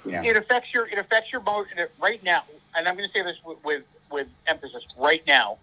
Yeah. 0.04 0.22
It 0.22 0.36
affects 0.36 0.72
your 0.72 0.86
it 0.86 0.98
affects 0.98 1.32
your 1.32 1.42
motion 1.42 1.78
right 2.00 2.22
now, 2.22 2.44
and 2.74 2.88
I'm 2.88 2.96
going 2.96 3.08
to 3.08 3.12
say 3.12 3.22
this 3.22 3.36
with, 3.44 3.58
with 3.64 3.82
with 4.10 4.28
emphasis. 4.46 4.84
Right 4.98 5.22
now, 5.26 5.58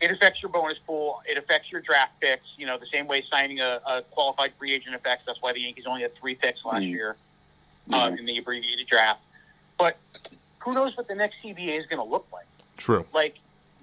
it 0.00 0.10
affects 0.10 0.42
your 0.42 0.50
bonus 0.50 0.78
pool. 0.86 1.22
It 1.28 1.36
affects 1.36 1.70
your 1.70 1.80
draft 1.80 2.12
picks. 2.20 2.46
You 2.56 2.66
know, 2.66 2.78
the 2.78 2.86
same 2.92 3.06
way 3.06 3.22
signing 3.30 3.60
a, 3.60 3.80
a 3.86 4.02
qualified 4.10 4.52
free 4.58 4.72
agent 4.74 4.94
affects. 4.94 5.24
That's 5.26 5.40
why 5.42 5.52
the 5.52 5.60
Yankees 5.60 5.84
only 5.86 6.02
had 6.02 6.14
three 6.16 6.34
picks 6.34 6.64
last 6.64 6.82
Mm. 6.82 6.90
year 6.90 7.16
Mhm. 7.88 7.94
um, 7.94 8.18
in 8.18 8.24
the 8.26 8.38
abbreviated 8.38 8.86
draft. 8.86 9.20
But 9.78 9.96
who 10.60 10.72
knows 10.72 10.96
what 10.96 11.08
the 11.08 11.14
next 11.14 11.36
CBA 11.42 11.78
is 11.78 11.86
going 11.86 11.98
to 11.98 12.04
look 12.04 12.26
like? 12.32 12.46
True. 12.76 13.04
Like, 13.12 13.36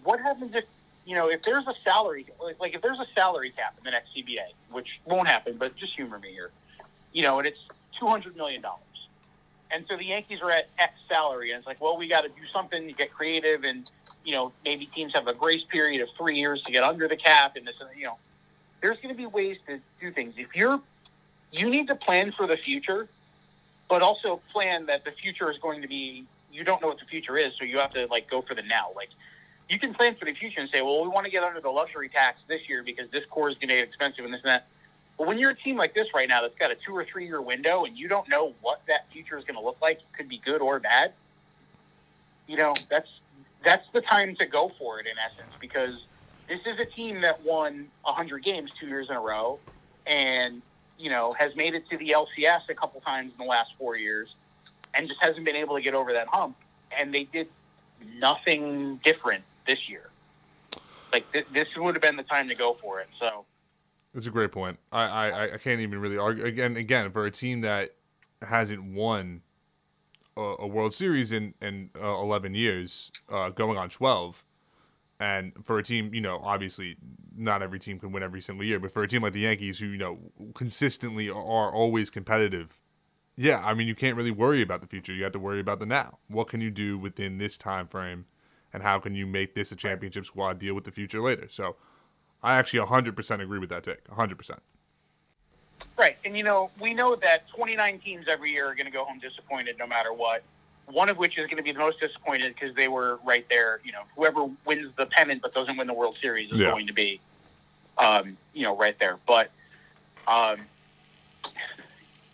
what 0.03 0.19
happens 0.19 0.55
if 0.55 0.65
you 1.05 1.15
know 1.15 1.29
if 1.29 1.41
there's 1.43 1.65
a 1.67 1.73
salary 1.83 2.25
like, 2.41 2.59
like 2.59 2.73
if 2.75 2.81
there's 2.81 2.99
a 2.99 3.07
salary 3.15 3.51
cap 3.51 3.75
in 3.77 3.83
the 3.83 3.91
next 3.91 4.09
CBA, 4.15 4.45
which 4.71 4.99
won't 5.05 5.27
happen, 5.27 5.57
but 5.57 5.75
just 5.75 5.93
humor 5.95 6.19
me 6.19 6.31
here. 6.31 6.51
You 7.13 7.23
know, 7.23 7.37
and 7.39 7.47
it's 7.47 7.59
two 7.99 8.07
hundred 8.07 8.35
million 8.35 8.61
dollars. 8.61 8.81
And 9.69 9.85
so 9.89 9.97
the 9.97 10.05
Yankees 10.05 10.39
are 10.41 10.49
at 10.51 10.69
X 10.79 10.93
salary, 11.09 11.51
and 11.51 11.57
it's 11.59 11.67
like, 11.67 11.81
well, 11.81 11.97
we 11.97 12.07
got 12.07 12.21
to 12.21 12.29
do 12.29 12.45
something 12.53 12.87
to 12.87 12.93
get 12.93 13.11
creative, 13.13 13.63
and 13.65 13.89
you 14.27 14.33
know, 14.33 14.51
maybe 14.65 14.87
teams 14.87 15.13
have 15.13 15.25
a 15.27 15.33
grace 15.33 15.63
period 15.71 16.01
of 16.01 16.09
three 16.17 16.37
years 16.37 16.61
to 16.63 16.71
get 16.71 16.83
under 16.83 17.07
the 17.07 17.15
cap, 17.15 17.55
and 17.55 17.65
this, 17.65 17.75
you 17.97 18.03
know, 18.03 18.17
there's 18.81 18.97
going 18.97 19.15
to 19.15 19.17
be 19.17 19.25
ways 19.25 19.55
to 19.67 19.79
do 20.01 20.11
things. 20.11 20.33
If 20.35 20.53
you're, 20.53 20.81
you 21.53 21.69
need 21.69 21.87
to 21.87 21.95
plan 21.95 22.33
for 22.33 22.45
the 22.45 22.57
future, 22.57 23.07
but 23.89 24.01
also 24.01 24.41
plan 24.51 24.87
that 24.87 25.05
the 25.05 25.11
future 25.11 25.49
is 25.49 25.57
going 25.59 25.81
to 25.81 25.87
be. 25.87 26.25
You 26.51 26.65
don't 26.65 26.81
know 26.81 26.89
what 26.89 26.99
the 26.99 27.05
future 27.05 27.37
is, 27.37 27.53
so 27.57 27.63
you 27.63 27.77
have 27.77 27.93
to 27.93 28.07
like 28.07 28.29
go 28.29 28.41
for 28.41 28.53
the 28.53 28.63
now. 28.63 28.89
Like, 28.97 29.09
you 29.69 29.79
can 29.79 29.93
plan 29.93 30.15
for 30.15 30.25
the 30.25 30.33
future 30.33 30.59
and 30.59 30.69
say, 30.69 30.81
well, 30.81 31.01
we 31.01 31.07
want 31.07 31.23
to 31.23 31.31
get 31.31 31.43
under 31.43 31.61
the 31.61 31.69
luxury 31.69 32.09
tax 32.09 32.41
this 32.49 32.67
year 32.67 32.83
because 32.83 33.09
this 33.11 33.23
core 33.29 33.49
is 33.49 33.55
going 33.55 33.69
to 33.69 33.75
get 33.75 33.87
expensive 33.87 34.25
and 34.25 34.33
this 34.33 34.41
and 34.43 34.49
that. 34.49 34.67
But 35.17 35.27
when 35.27 35.37
you're 35.37 35.51
a 35.51 35.55
team 35.55 35.77
like 35.77 35.93
this 35.93 36.07
right 36.13 36.27
now 36.27 36.41
that's 36.41 36.57
got 36.57 36.69
a 36.69 36.75
two 36.75 36.93
or 36.93 37.05
three 37.05 37.27
year 37.27 37.41
window 37.41 37.85
and 37.85 37.97
you 37.97 38.09
don't 38.09 38.27
know 38.27 38.53
what 38.59 38.81
that 38.89 39.05
future 39.13 39.37
is 39.37 39.45
going 39.45 39.55
to 39.55 39.63
look 39.63 39.77
like, 39.81 39.99
it 39.99 40.17
could 40.17 40.27
be 40.27 40.41
good 40.43 40.59
or 40.59 40.79
bad. 40.81 41.13
You 42.45 42.57
know, 42.57 42.75
that's 42.89 43.09
that's 43.63 43.85
the 43.93 44.01
time 44.01 44.35
to 44.35 44.45
go 44.45 44.71
for 44.77 44.99
it 44.99 45.07
in 45.07 45.13
essence 45.17 45.53
because 45.59 46.05
this 46.47 46.59
is 46.65 46.79
a 46.79 46.85
team 46.85 47.21
that 47.21 47.43
won 47.43 47.87
100 48.03 48.43
games 48.43 48.71
two 48.79 48.87
years 48.87 49.07
in 49.09 49.15
a 49.15 49.19
row 49.19 49.59
and 50.05 50.61
you 50.97 51.09
know 51.09 51.33
has 51.37 51.55
made 51.55 51.75
it 51.75 51.83
to 51.89 51.97
the 51.97 52.15
LCS 52.15 52.61
a 52.69 52.75
couple 52.75 53.01
times 53.01 53.31
in 53.37 53.45
the 53.45 53.49
last 53.49 53.71
four 53.77 53.97
years 53.97 54.29
and 54.93 55.07
just 55.07 55.21
hasn't 55.21 55.45
been 55.45 55.55
able 55.55 55.75
to 55.75 55.81
get 55.81 55.93
over 55.93 56.11
that 56.13 56.27
hump. 56.27 56.57
And 56.97 57.13
they 57.13 57.25
did 57.25 57.47
nothing 58.17 58.99
different 59.03 59.43
this 59.67 59.87
year. 59.87 60.09
Like 61.11 61.31
th- 61.31 61.47
this 61.53 61.67
would 61.77 61.95
have 61.95 62.01
been 62.01 62.17
the 62.17 62.23
time 62.23 62.49
to 62.49 62.55
go 62.55 62.77
for 62.81 62.99
it. 62.99 63.07
So. 63.19 63.45
It's 64.15 64.27
a 64.27 64.31
great 64.31 64.51
point. 64.51 64.79
I, 64.91 65.03
I, 65.03 65.53
I 65.53 65.57
can't 65.57 65.79
even 65.81 65.99
really 65.99 66.17
argue 66.17 66.45
again. 66.45 66.75
Again, 66.75 67.11
for 67.11 67.25
a 67.25 67.31
team 67.31 67.61
that 67.61 67.91
hasn't 68.41 68.83
won 68.83 69.41
a, 70.37 70.55
a 70.63 70.67
World 70.67 70.93
Series 70.93 71.31
in 71.31 71.53
in 71.61 71.89
uh, 72.01 72.07
eleven 72.07 72.53
years, 72.53 73.11
uh, 73.29 73.49
going 73.49 73.77
on 73.77 73.89
twelve, 73.89 74.45
and 75.19 75.53
for 75.63 75.79
a 75.79 75.83
team, 75.83 76.13
you 76.13 76.21
know, 76.21 76.39
obviously 76.43 76.97
not 77.35 77.61
every 77.61 77.79
team 77.79 77.99
can 77.99 78.11
win 78.11 78.23
every 78.23 78.41
single 78.41 78.65
year, 78.65 78.79
but 78.79 78.91
for 78.91 79.03
a 79.03 79.07
team 79.07 79.21
like 79.21 79.33
the 79.33 79.41
Yankees, 79.41 79.79
who 79.79 79.87
you 79.87 79.97
know 79.97 80.17
consistently 80.53 81.29
are 81.29 81.73
always 81.73 82.09
competitive, 82.09 82.79
yeah, 83.35 83.59
I 83.63 83.73
mean, 83.73 83.87
you 83.87 83.95
can't 83.95 84.15
really 84.15 84.31
worry 84.31 84.61
about 84.61 84.81
the 84.81 84.87
future. 84.87 85.13
You 85.13 85.23
have 85.23 85.33
to 85.33 85.39
worry 85.39 85.59
about 85.59 85.79
the 85.79 85.85
now. 85.85 86.19
What 86.27 86.47
can 86.47 86.61
you 86.61 86.71
do 86.71 86.97
within 86.97 87.37
this 87.37 87.57
time 87.57 87.87
frame, 87.87 88.25
and 88.73 88.83
how 88.83 88.99
can 88.99 89.15
you 89.15 89.27
make 89.27 89.55
this 89.55 89.71
a 89.71 89.75
championship 89.75 90.25
squad 90.25 90.59
deal 90.59 90.73
with 90.75 90.83
the 90.85 90.91
future 90.91 91.21
later? 91.21 91.47
So. 91.49 91.75
I 92.43 92.55
actually 92.55 92.85
100% 92.85 93.41
agree 93.41 93.59
with 93.59 93.69
that 93.69 93.83
take. 93.83 94.07
100%. 94.09 94.59
Right. 95.97 96.17
And, 96.23 96.37
you 96.37 96.43
know, 96.43 96.69
we 96.79 96.93
know 96.93 97.15
that 97.15 97.49
29 97.55 97.99
teams 97.99 98.25
every 98.29 98.51
year 98.51 98.67
are 98.67 98.75
going 98.75 98.85
to 98.85 98.91
go 98.91 99.03
home 99.03 99.19
disappointed 99.19 99.77
no 99.79 99.87
matter 99.87 100.13
what. 100.13 100.43
One 100.85 101.09
of 101.09 101.17
which 101.17 101.37
is 101.37 101.47
going 101.47 101.57
to 101.57 101.63
be 101.63 101.71
the 101.71 101.79
most 101.79 101.99
disappointed 101.99 102.53
because 102.53 102.75
they 102.75 102.87
were 102.87 103.19
right 103.25 103.45
there. 103.49 103.81
You 103.83 103.91
know, 103.91 104.03
whoever 104.15 104.47
wins 104.65 104.93
the 104.97 105.07
pennant 105.07 105.41
but 105.41 105.53
doesn't 105.53 105.75
win 105.75 105.87
the 105.87 105.93
World 105.93 106.15
Series 106.21 106.51
is 106.51 106.59
Yeah. 106.59 106.67
going 106.67 106.87
to 106.87 106.93
be, 106.93 107.19
um, 107.97 108.37
you 108.53 108.63
know, 108.63 108.77
right 108.77 108.97
there. 108.99 109.17
But, 109.27 109.51
um, 110.27 110.59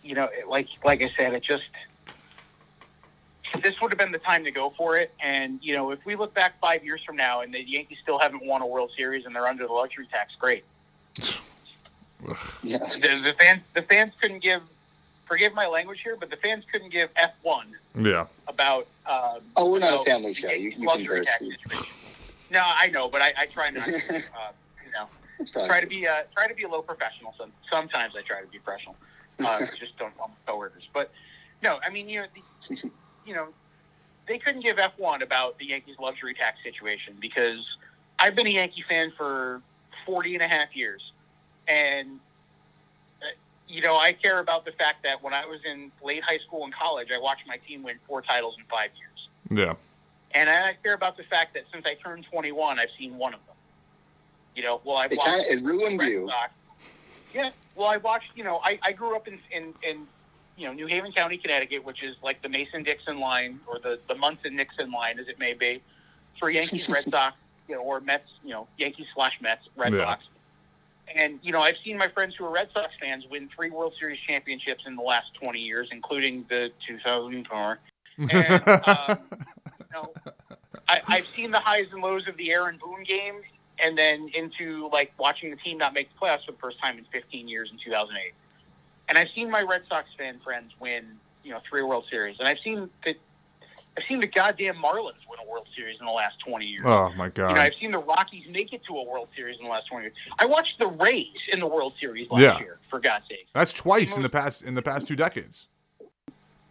you 0.02 0.14
know, 0.14 0.28
like 0.48 0.68
like 0.84 1.00
I 1.02 1.10
said, 1.16 1.32
it 1.32 1.42
just 1.42 1.62
this 3.62 3.74
would 3.80 3.90
have 3.90 3.98
been 3.98 4.12
the 4.12 4.18
time 4.18 4.44
to 4.44 4.50
go 4.50 4.72
for 4.76 4.98
it. 4.98 5.12
And 5.22 5.58
you 5.62 5.74
know, 5.74 5.90
if 5.90 6.00
we 6.04 6.14
look 6.14 6.34
back 6.34 6.60
five 6.60 6.84
years 6.84 7.00
from 7.04 7.16
now 7.16 7.40
and 7.40 7.52
the 7.52 7.60
Yankees 7.60 7.98
still 8.02 8.18
haven't 8.18 8.44
won 8.44 8.62
a 8.62 8.66
World 8.66 8.90
Series 8.96 9.24
and 9.24 9.34
they're 9.34 9.46
under 9.46 9.66
the 9.66 9.72
luxury 9.72 10.06
tax, 10.12 10.34
great. 10.38 10.64
Yeah. 12.62 12.78
The, 12.78 13.20
the 13.22 13.34
fans 13.38 13.62
the 13.74 13.82
fans 13.82 14.12
couldn't 14.20 14.42
give. 14.42 14.62
Forgive 15.26 15.54
my 15.54 15.66
language 15.66 16.00
here, 16.04 16.16
but 16.20 16.28
the 16.28 16.36
fans 16.36 16.64
couldn't 16.70 16.90
give 16.90 17.08
f 17.16 17.30
one 17.42 17.72
Yeah. 17.98 18.26
about. 18.46 18.88
Um, 19.06 19.40
Oh, 19.56 19.70
we're 19.70 19.78
not 19.78 20.02
a 20.02 20.04
family 20.04 20.34
show. 20.34 20.50
You, 20.50 20.72
you 20.76 20.88
can 20.88 21.06
curse. 21.06 21.28
No, 22.50 22.60
I 22.62 22.88
know, 22.88 23.08
but 23.08 23.22
I, 23.22 23.32
I 23.38 23.46
try 23.46 23.70
not 23.70 23.86
to. 23.86 23.92
Uh, 24.16 24.52
you 24.84 24.90
know, 24.92 25.66
try 25.66 25.80
to 25.80 25.86
be 25.86 26.06
uh, 26.06 26.22
try 26.34 26.46
to 26.46 26.54
be 26.54 26.62
a 26.64 26.68
little 26.68 26.82
professional. 26.82 27.34
Some, 27.38 27.52
sometimes 27.72 28.14
I 28.16 28.22
try 28.22 28.42
to 28.42 28.46
be 28.48 28.58
professional. 28.58 28.96
Uh, 29.38 29.60
just 29.80 29.96
don't 29.98 30.16
want 30.18 30.32
coworkers. 30.46 30.84
But 30.92 31.10
no, 31.62 31.78
I 31.84 31.90
mean 31.90 32.08
you 32.08 32.20
know, 32.20 32.26
the, 32.34 32.76
you 33.24 33.34
know, 33.34 33.48
they 34.28 34.38
couldn't 34.38 34.62
give 34.62 34.78
F 34.78 34.92
one 34.98 35.22
about 35.22 35.58
the 35.58 35.66
Yankees 35.66 35.96
luxury 35.98 36.34
tax 36.34 36.58
situation 36.62 37.16
because 37.20 37.64
I've 38.18 38.34
been 38.36 38.46
a 38.46 38.50
Yankee 38.50 38.84
fan 38.88 39.12
for 39.16 39.62
40 40.06 40.34
and 40.34 40.42
a 40.42 40.48
half 40.48 40.68
years, 40.74 41.02
and 41.68 42.18
uh, 43.22 43.26
you 43.68 43.82
know 43.82 43.96
I 43.96 44.12
care 44.12 44.38
about 44.40 44.64
the 44.64 44.72
fact 44.72 45.02
that 45.04 45.22
when 45.22 45.32
I 45.34 45.46
was 45.46 45.60
in 45.64 45.90
late 46.02 46.22
high 46.22 46.38
school 46.38 46.64
and 46.64 46.74
college, 46.74 47.08
I 47.14 47.18
watched 47.18 47.46
my 47.46 47.56
team 47.58 47.82
win 47.82 47.96
four 48.06 48.22
titles 48.22 48.56
in 48.58 48.64
five 48.66 48.90
years. 48.98 49.28
Yeah. 49.66 49.74
And 50.36 50.50
I 50.50 50.74
care 50.82 50.94
about 50.94 51.16
the 51.16 51.22
fact 51.24 51.54
that 51.54 51.62
since 51.72 51.86
I 51.86 51.94
turned 51.94 52.26
21, 52.30 52.78
I've 52.80 52.88
seen 52.98 53.16
one 53.16 53.34
of 53.34 53.40
them. 53.46 53.54
You 54.56 54.64
know, 54.64 54.80
well, 54.84 54.96
I've 54.96 55.12
It 55.12 55.18
watched 55.18 55.30
kind 55.30 55.40
of 55.40 55.46
it 55.46 55.64
ruined 55.64 56.00
Red 56.00 56.08
you. 56.08 56.26
Sox. 56.28 56.52
Yeah, 57.32 57.50
well, 57.76 57.86
I 57.88 57.98
watched. 57.98 58.30
You 58.36 58.42
know, 58.44 58.60
I, 58.64 58.78
I 58.82 58.92
grew 58.92 59.14
up 59.16 59.26
in, 59.28 59.38
in 59.52 59.74
in 59.88 60.06
you 60.56 60.66
know 60.66 60.72
New 60.72 60.86
Haven 60.86 61.12
County, 61.12 61.36
Connecticut, 61.36 61.84
which 61.84 62.02
is 62.02 62.16
like 62.22 62.42
the 62.42 62.48
Mason 62.48 62.82
Dixon 62.84 63.18
line 63.20 63.60
or 63.66 63.78
the 63.80 63.98
the 64.08 64.14
Munson 64.14 64.54
Nixon 64.56 64.90
line, 64.92 65.18
as 65.18 65.26
it 65.28 65.38
may 65.38 65.52
be, 65.54 65.82
for 66.38 66.50
Yankees, 66.50 66.88
Red 66.88 67.04
Sox, 67.10 67.36
you 67.68 67.74
know, 67.74 67.80
or 67.82 68.00
Mets. 68.00 68.28
You 68.44 68.50
know, 68.50 68.68
Yankees 68.78 69.06
slash 69.14 69.34
Mets, 69.40 69.68
Red 69.76 69.92
Yeah. 69.94 70.04
Sox. 70.04 70.24
And 71.14 71.38
you 71.42 71.52
know, 71.52 71.60
I've 71.60 71.76
seen 71.84 71.98
my 71.98 72.08
friends 72.08 72.34
who 72.36 72.44
are 72.44 72.50
Red 72.50 72.68
Sox 72.72 72.92
fans 73.00 73.24
win 73.30 73.48
three 73.54 73.70
World 73.70 73.94
Series 73.98 74.18
championships 74.26 74.84
in 74.86 74.96
the 74.96 75.02
last 75.02 75.34
20 75.42 75.58
years, 75.58 75.88
including 75.92 76.44
the 76.48 76.70
2004. 76.86 77.78
And, 78.18 78.68
um, 78.86 79.18
you 79.30 79.86
know, 79.92 80.14
I, 80.88 81.00
I've 81.06 81.26
seen 81.36 81.50
the 81.50 81.60
highs 81.60 81.86
and 81.92 82.02
lows 82.02 82.26
of 82.28 82.36
the 82.36 82.50
Aaron 82.50 82.78
Boone 82.82 83.04
game, 83.04 83.42
and 83.82 83.96
then 83.98 84.30
into 84.34 84.88
like 84.92 85.12
watching 85.18 85.50
the 85.50 85.56
team 85.56 85.78
not 85.78 85.94
make 85.94 86.08
the 86.12 86.18
playoffs 86.18 86.46
for 86.46 86.52
the 86.52 86.58
first 86.58 86.80
time 86.80 86.98
in 86.98 87.04
15 87.12 87.48
years 87.48 87.70
in 87.70 87.78
2008. 87.84 88.32
And 89.08 89.18
I've 89.18 89.28
seen 89.34 89.50
my 89.50 89.60
Red 89.60 89.82
Sox 89.88 90.08
fan 90.16 90.40
friends 90.42 90.72
win, 90.80 91.04
you 91.42 91.50
know, 91.50 91.60
three 91.68 91.82
World 91.82 92.04
Series, 92.10 92.36
and 92.38 92.48
I've 92.48 92.60
seen 92.64 92.88
the 93.04 93.14
I've 93.96 94.02
seen 94.08 94.20
the 94.20 94.26
goddamn 94.26 94.74
Marlins 94.76 95.22
win 95.28 95.38
a 95.44 95.48
World 95.48 95.66
Series 95.76 95.98
in 96.00 96.06
the 96.06 96.12
last 96.12 96.36
20 96.46 96.66
years. 96.66 96.82
oh 96.84 97.12
my 97.16 97.28
god. 97.28 97.50
You 97.50 97.54
know, 97.54 97.60
I've 97.60 97.74
seen 97.80 97.92
the 97.92 97.98
Rockies 97.98 98.44
make 98.50 98.72
it 98.72 98.82
to 98.88 98.96
a 98.96 99.04
World 99.04 99.28
Series 99.36 99.56
in 99.58 99.64
the 99.64 99.70
last 99.70 99.86
20 99.88 100.04
years. 100.06 100.14
I 100.38 100.46
watched 100.46 100.78
the 100.80 100.86
Rays 100.88 101.26
in 101.52 101.60
the 101.60 101.66
World 101.66 101.92
Series 102.00 102.28
last 102.30 102.42
Yeah. 102.42 102.58
year, 102.58 102.78
for 102.90 102.98
God's 102.98 103.26
sake. 103.28 103.46
That's 103.54 103.72
twice 103.72 104.16
in 104.16 104.22
the 104.22 104.28
past 104.28 104.62
in 104.62 104.74
the 104.74 104.82
past 104.82 105.06
two 105.06 105.16
decades. 105.16 105.68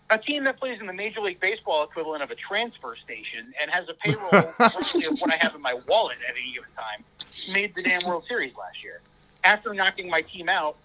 a 0.10 0.18
team 0.20 0.44
that 0.44 0.60
plays 0.60 0.80
in 0.80 0.86
the 0.86 0.94
Major 0.94 1.22
League 1.22 1.40
Baseball 1.40 1.84
equivalent 1.84 2.22
of 2.22 2.30
a 2.30 2.36
transfer 2.36 2.96
station 3.04 3.52
and 3.60 3.72
has 3.72 3.88
a 3.90 3.94
payroll 4.06 4.54
roughly 4.60 5.06
of 5.06 5.18
what 5.20 5.34
I 5.34 5.38
have 5.38 5.56
in 5.56 5.62
my 5.62 5.74
wallet 5.88 6.18
at 6.30 6.36
any 6.36 6.54
given 6.54 6.70
time 6.76 7.04
made 7.52 7.74
the 7.74 7.82
damn 7.82 8.06
World 8.08 8.24
Series 8.28 8.54
last 8.56 8.84
year. 8.84 9.02
After 9.44 9.74
knocking 9.74 10.10
my 10.10 10.22
team 10.22 10.50
out 10.50 10.76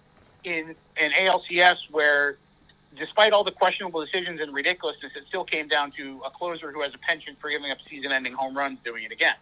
in 0.45 0.73
an 0.97 1.11
ALCS 1.11 1.75
where, 1.91 2.37
despite 2.97 3.33
all 3.33 3.43
the 3.43 3.51
questionable 3.51 4.03
decisions 4.03 4.39
and 4.41 4.53
ridiculousness, 4.53 5.11
it 5.15 5.23
still 5.27 5.43
came 5.43 5.67
down 5.67 5.91
to 5.91 6.21
a 6.25 6.29
closer 6.29 6.71
who 6.71 6.81
has 6.81 6.93
a 6.93 6.97
penchant 6.97 7.39
for 7.39 7.49
giving 7.49 7.71
up 7.71 7.77
season-ending 7.89 8.33
home 8.33 8.55
runs 8.57 8.79
doing 8.83 9.03
it 9.03 9.11
again. 9.11 9.35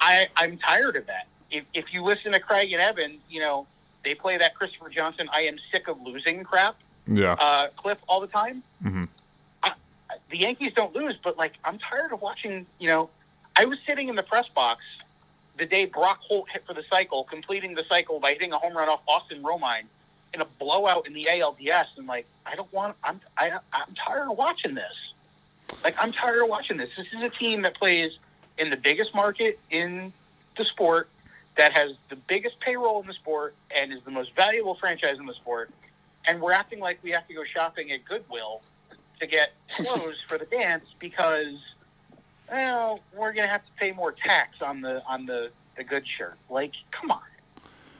I, 0.00 0.28
I'm 0.36 0.58
tired 0.58 0.96
of 0.96 1.06
that. 1.06 1.26
If, 1.50 1.64
if 1.74 1.86
you 1.92 2.02
listen 2.02 2.32
to 2.32 2.40
Craig 2.40 2.72
and 2.72 2.82
Evan, 2.82 3.18
you 3.30 3.40
know, 3.40 3.66
they 4.04 4.14
play 4.14 4.36
that 4.38 4.54
Christopher 4.54 4.88
Johnson, 4.88 5.28
I 5.32 5.42
am 5.42 5.56
sick 5.70 5.86
of 5.88 6.00
losing 6.02 6.42
crap 6.44 6.76
Yeah. 7.06 7.32
uh, 7.34 7.68
clip 7.76 8.00
all 8.08 8.20
the 8.20 8.26
time. 8.26 8.62
Mhm. 8.82 9.08
I, 9.62 9.72
the 10.30 10.38
Yankees 10.38 10.72
don't 10.74 10.94
lose, 10.94 11.14
but 11.22 11.36
like 11.38 11.52
I'm 11.64 11.78
tired 11.78 12.12
of 12.12 12.20
watching. 12.20 12.66
You 12.80 12.88
know, 12.88 13.10
I 13.54 13.64
was 13.64 13.78
sitting 13.86 14.08
in 14.08 14.16
the 14.16 14.22
press 14.22 14.46
box 14.54 14.82
the 15.58 15.66
day 15.66 15.84
Brock 15.84 16.18
Holt 16.26 16.48
hit 16.50 16.64
for 16.66 16.74
the 16.74 16.82
cycle, 16.90 17.24
completing 17.24 17.74
the 17.74 17.84
cycle 17.88 18.18
by 18.18 18.32
hitting 18.32 18.52
a 18.52 18.58
home 18.58 18.76
run 18.76 18.88
off 18.88 19.00
Austin 19.06 19.42
Romine 19.42 19.84
in 20.34 20.40
a 20.40 20.46
blowout 20.58 21.06
in 21.06 21.12
the 21.12 21.26
ALDS, 21.30 21.86
and 21.96 22.06
like 22.06 22.26
I 22.46 22.54
don't 22.54 22.72
want. 22.72 22.96
I'm 23.04 23.20
I, 23.36 23.50
I'm 23.72 23.94
tired 24.06 24.30
of 24.30 24.36
watching 24.36 24.74
this. 24.74 24.92
Like 25.84 25.94
I'm 25.98 26.12
tired 26.12 26.42
of 26.42 26.48
watching 26.48 26.76
this. 26.76 26.90
This 26.96 27.06
is 27.06 27.22
a 27.22 27.30
team 27.30 27.62
that 27.62 27.76
plays 27.76 28.12
in 28.58 28.70
the 28.70 28.76
biggest 28.76 29.14
market 29.14 29.58
in 29.70 30.12
the 30.56 30.64
sport, 30.64 31.08
that 31.56 31.72
has 31.72 31.92
the 32.10 32.16
biggest 32.16 32.60
payroll 32.60 33.00
in 33.00 33.06
the 33.06 33.14
sport, 33.14 33.54
and 33.74 33.92
is 33.92 34.00
the 34.04 34.10
most 34.10 34.34
valuable 34.36 34.76
franchise 34.78 35.16
in 35.18 35.26
the 35.26 35.34
sport 35.34 35.70
and 36.26 36.40
we're 36.40 36.52
acting 36.52 36.80
like 36.80 36.98
we 37.02 37.10
have 37.10 37.26
to 37.28 37.34
go 37.34 37.42
shopping 37.44 37.90
at 37.92 38.04
Goodwill 38.04 38.62
to 39.20 39.26
get 39.26 39.52
clothes 39.76 40.16
for 40.28 40.38
the 40.38 40.46
dance 40.46 40.84
because 40.98 41.56
well, 42.50 43.00
we're 43.16 43.32
gonna 43.32 43.48
have 43.48 43.64
to 43.64 43.72
pay 43.78 43.92
more 43.92 44.12
tax 44.12 44.60
on 44.60 44.80
the 44.80 45.02
on 45.04 45.26
the 45.26 45.50
the 45.76 45.84
good 45.84 46.04
shirt. 46.18 46.36
Like, 46.50 46.72
come 46.90 47.10
on, 47.10 47.22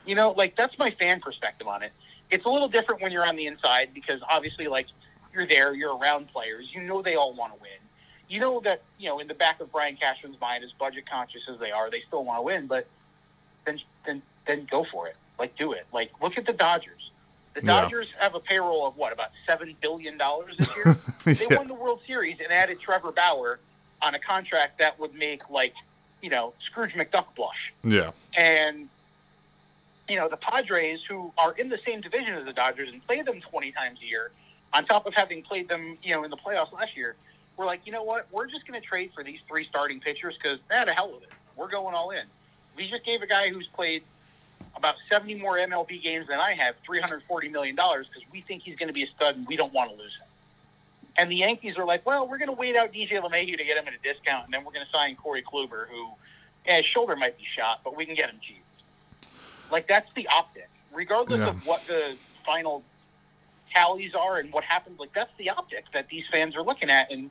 you 0.04 0.14
know, 0.14 0.32
like 0.32 0.56
that's 0.56 0.76
my 0.78 0.90
fan 0.98 1.20
perspective 1.20 1.66
on 1.66 1.82
it. 1.82 1.92
It's 2.32 2.46
a 2.46 2.48
little 2.48 2.68
different 2.68 3.02
when 3.02 3.12
you're 3.12 3.26
on 3.26 3.36
the 3.36 3.46
inside 3.46 3.90
because 3.94 4.20
obviously, 4.28 4.66
like, 4.66 4.86
you're 5.34 5.46
there, 5.46 5.74
you're 5.74 5.96
around 5.96 6.28
players, 6.32 6.66
you 6.72 6.82
know 6.82 7.02
they 7.02 7.14
all 7.14 7.34
want 7.34 7.54
to 7.54 7.60
win. 7.60 7.70
You 8.28 8.40
know 8.40 8.60
that 8.64 8.82
you 8.98 9.08
know 9.08 9.18
in 9.18 9.28
the 9.28 9.34
back 9.34 9.60
of 9.60 9.70
Brian 9.70 9.96
Cashman's 9.96 10.40
mind, 10.40 10.64
as 10.64 10.70
budget 10.72 11.04
conscious 11.08 11.42
as 11.52 11.60
they 11.60 11.70
are, 11.70 11.90
they 11.90 12.02
still 12.08 12.24
want 12.24 12.38
to 12.38 12.42
win. 12.42 12.66
But 12.66 12.86
then 13.66 13.78
then 14.06 14.22
then 14.46 14.66
go 14.70 14.84
for 14.90 15.06
it. 15.08 15.16
Like, 15.38 15.56
do 15.58 15.72
it. 15.72 15.86
Like, 15.92 16.10
look 16.22 16.36
at 16.38 16.46
the 16.46 16.52
Dodgers. 16.54 17.10
The 17.54 17.60
Yeah. 17.60 17.82
Dodgers 17.82 18.06
have 18.18 18.34
a 18.34 18.40
payroll 18.40 18.86
of 18.86 18.96
what 18.96 19.12
about 19.12 19.30
seven 19.46 19.76
billion 19.82 20.16
dollars 20.16 20.54
this 20.58 20.74
year. 20.74 20.96
They 21.26 21.46
Yeah. 21.50 21.58
won 21.58 21.68
the 21.68 21.74
World 21.74 22.00
Series 22.06 22.38
and 22.42 22.50
added 22.52 22.80
Trevor 22.80 23.12
Bauer 23.12 23.60
on 24.00 24.14
a 24.14 24.18
contract 24.18 24.78
that 24.78 24.98
would 24.98 25.14
make 25.14 25.48
like, 25.50 25.74
you 26.22 26.30
know, 26.30 26.54
Scrooge 26.70 26.92
McDuck 26.94 27.26
blush. 27.36 27.72
Yeah. 27.84 28.10
And 28.36 28.88
you 30.08 30.16
know, 30.16 30.28
the 30.28 30.36
Padres, 30.36 31.00
who 31.08 31.32
are 31.38 31.52
in 31.52 31.68
the 31.68 31.78
same 31.86 32.00
division 32.00 32.34
as 32.34 32.44
the 32.44 32.52
Dodgers 32.52 32.88
and 32.92 33.04
play 33.06 33.22
them 33.22 33.40
20 33.40 33.72
times 33.72 33.98
a 34.02 34.06
year, 34.06 34.30
on 34.72 34.84
top 34.86 35.06
of 35.06 35.14
having 35.14 35.42
played 35.42 35.68
them, 35.68 35.98
you 36.02 36.14
know, 36.14 36.24
in 36.24 36.30
the 36.30 36.36
playoffs 36.36 36.72
last 36.72 36.96
year, 36.96 37.14
we're 37.56 37.66
like, 37.66 37.82
you 37.84 37.92
know 37.92 38.02
what? 38.02 38.26
We're 38.32 38.46
just 38.46 38.66
going 38.66 38.80
to 38.80 38.86
trade 38.86 39.10
for 39.14 39.22
these 39.22 39.38
three 39.46 39.66
starting 39.68 40.00
pitchers 40.00 40.34
because, 40.42 40.58
man, 40.68 40.86
the 40.86 40.94
hell 40.94 41.12
with 41.12 41.22
it. 41.24 41.28
We're 41.56 41.70
going 41.70 41.94
all 41.94 42.10
in. 42.10 42.24
We 42.76 42.88
just 42.88 43.04
gave 43.04 43.20
a 43.22 43.26
guy 43.26 43.50
who's 43.50 43.68
played 43.74 44.02
about 44.74 44.94
70 45.10 45.34
more 45.34 45.56
MLB 45.56 46.02
games 46.02 46.26
than 46.28 46.40
I 46.40 46.54
have 46.54 46.74
$340 46.88 47.50
million 47.50 47.76
because 47.76 48.22
we 48.32 48.40
think 48.40 48.62
he's 48.62 48.76
going 48.76 48.88
to 48.88 48.94
be 48.94 49.02
a 49.02 49.08
stud 49.14 49.36
and 49.36 49.46
we 49.46 49.56
don't 49.56 49.72
want 49.72 49.90
to 49.90 49.96
lose 49.96 50.12
him. 50.18 50.26
And 51.18 51.30
the 51.30 51.36
Yankees 51.36 51.76
are 51.76 51.84
like, 51.84 52.06
well, 52.06 52.26
we're 52.26 52.38
going 52.38 52.48
to 52.48 52.56
wait 52.56 52.74
out 52.74 52.92
DJ 52.92 53.20
LeMahieu 53.20 53.58
to 53.58 53.64
get 53.64 53.76
him 53.76 53.86
at 53.86 53.92
a 53.92 54.02
discount, 54.02 54.46
and 54.46 54.54
then 54.54 54.64
we're 54.64 54.72
going 54.72 54.86
to 54.86 54.90
sign 54.90 55.14
Corey 55.14 55.42
Kluber, 55.42 55.86
who 55.88 56.08
his 56.62 56.86
shoulder 56.86 57.16
might 57.16 57.36
be 57.36 57.44
shot, 57.54 57.80
but 57.84 57.94
we 57.94 58.06
can 58.06 58.14
get 58.14 58.30
him 58.30 58.36
cheap. 58.40 58.64
Like 59.72 59.88
that's 59.88 60.08
the 60.14 60.28
optic, 60.28 60.68
regardless 60.92 61.40
Yeah. 61.40 61.50
of 61.50 61.56
what 61.64 61.86
the 61.86 62.18
final 62.46 62.84
tallies 63.74 64.12
are 64.14 64.38
and 64.38 64.52
what 64.52 64.64
happens. 64.64 64.98
Like 65.00 65.12
that's 65.14 65.32
the 65.38 65.48
optic 65.50 65.86
that 65.94 66.08
these 66.10 66.24
fans 66.30 66.54
are 66.56 66.62
looking 66.62 66.90
at, 66.90 67.10
and 67.10 67.30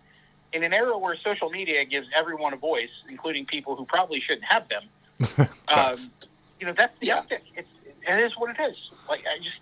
in 0.53 0.63
an 0.63 0.73
era 0.73 0.97
where 0.97 1.15
social 1.23 1.49
media 1.49 1.85
gives 1.85 2.07
everyone 2.15 2.53
a 2.53 2.57
voice, 2.57 2.89
including 3.07 3.45
people 3.45 3.75
who 3.75 3.85
probably 3.85 4.19
shouldn't 4.19 4.45
have 4.45 4.67
them, 4.69 4.89
um, 5.67 6.11
you 6.59 6.65
know 6.65 6.73
that's 6.75 6.97
the 6.99 7.07
Yeah. 7.07 7.19
optic. 7.19 7.43
It's 7.55 7.69
it 8.07 8.19
is 8.19 8.33
what 8.37 8.49
it 8.49 8.61
is. 8.63 8.75
Like 9.07 9.21
I 9.31 9.37
just 9.37 9.59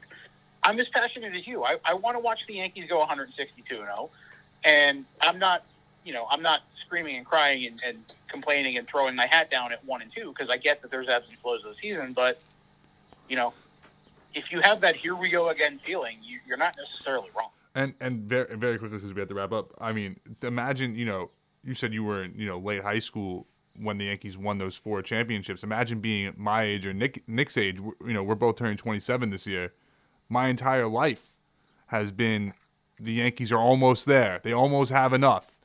I'm 0.64 0.80
as 0.80 0.88
passionate 0.94 1.36
as 1.36 1.46
you. 1.46 1.64
I, 1.64 1.78
I 1.86 1.94
want 1.94 2.16
to 2.16 2.20
watch 2.20 2.40
the 2.48 2.56
Yankees 2.56 2.86
go 2.90 3.00
162 3.00 3.76
and 3.76 3.86
0, 3.86 4.12
and 4.64 5.06
I'm 5.22 5.38
not 5.38 5.66
you 6.06 6.14
know 6.14 6.26
I'm 6.32 6.42
not 6.42 6.62
screaming 6.86 7.18
and 7.18 7.26
crying 7.26 7.66
and, 7.68 7.82
and 7.86 8.06
complaining 8.30 8.78
and 8.78 8.88
throwing 8.90 9.16
my 9.16 9.28
hat 9.28 9.52
down 9.52 9.74
at 9.74 9.84
one 9.84 10.02
and 10.02 10.12
two 10.16 10.30
because 10.30 10.50
I 10.50 10.58
get 10.58 10.82
that 10.82 10.92
there's 10.92 11.10
ebbs 11.10 11.26
and 11.30 11.38
flows 11.40 11.62
of 11.66 11.72
the 11.72 11.78
season, 11.82 12.14
but 12.14 12.42
you 13.30 13.36
know 13.36 13.54
if 14.34 14.46
you 14.52 14.62
have 14.62 14.82
that 14.82 14.96
here 14.96 15.16
we 15.16 15.30
go 15.30 15.50
again 15.50 15.80
feeling, 15.86 16.18
you, 16.22 16.40
you're 16.48 16.58
not 16.58 16.76
necessarily 16.78 17.30
wrong. 17.36 17.50
And 17.76 17.94
and 18.00 18.24
very 18.24 18.56
very 18.58 18.78
quickly 18.78 18.98
because 18.98 19.14
we 19.14 19.20
have 19.20 19.30
to 19.30 19.36
wrap 19.36 19.52
up. 19.52 19.74
I 19.80 19.92
mean, 19.92 20.20
imagine 20.42 20.96
you 20.96 21.06
know 21.06 21.30
you 21.64 21.74
said 21.74 21.94
you 21.94 22.04
were 22.04 22.24
in 22.24 22.34
you 22.36 22.48
know 22.48 22.58
late 22.58 22.84
high 22.84 23.00
school 23.00 23.48
when 23.78 23.98
the 23.98 24.06
Yankees 24.06 24.38
won 24.38 24.58
those 24.58 24.76
four 24.76 25.02
championships. 25.02 25.64
Imagine 25.64 26.00
being 26.00 26.34
my 26.36 26.64
age 26.64 26.86
or 26.86 26.94
Nick 26.94 27.24
Nick's 27.28 27.58
age. 27.58 27.78
You 27.78 28.14
know, 28.14 28.24
we're 28.24 28.36
both 28.36 28.58
turning 28.58 28.78
27 28.78 29.30
this 29.30 29.48
year. 29.48 29.74
My 30.28 30.48
entire 30.48 30.88
life 30.88 31.38
has 31.88 32.12
been 32.12 32.54
the 33.00 33.14
Yankees 33.14 33.52
are 33.52 33.60
almost 33.60 34.06
there. 34.06 34.42
They 34.44 34.54
almost 34.54 34.92
have 34.92 35.14
enough. 35.14 35.60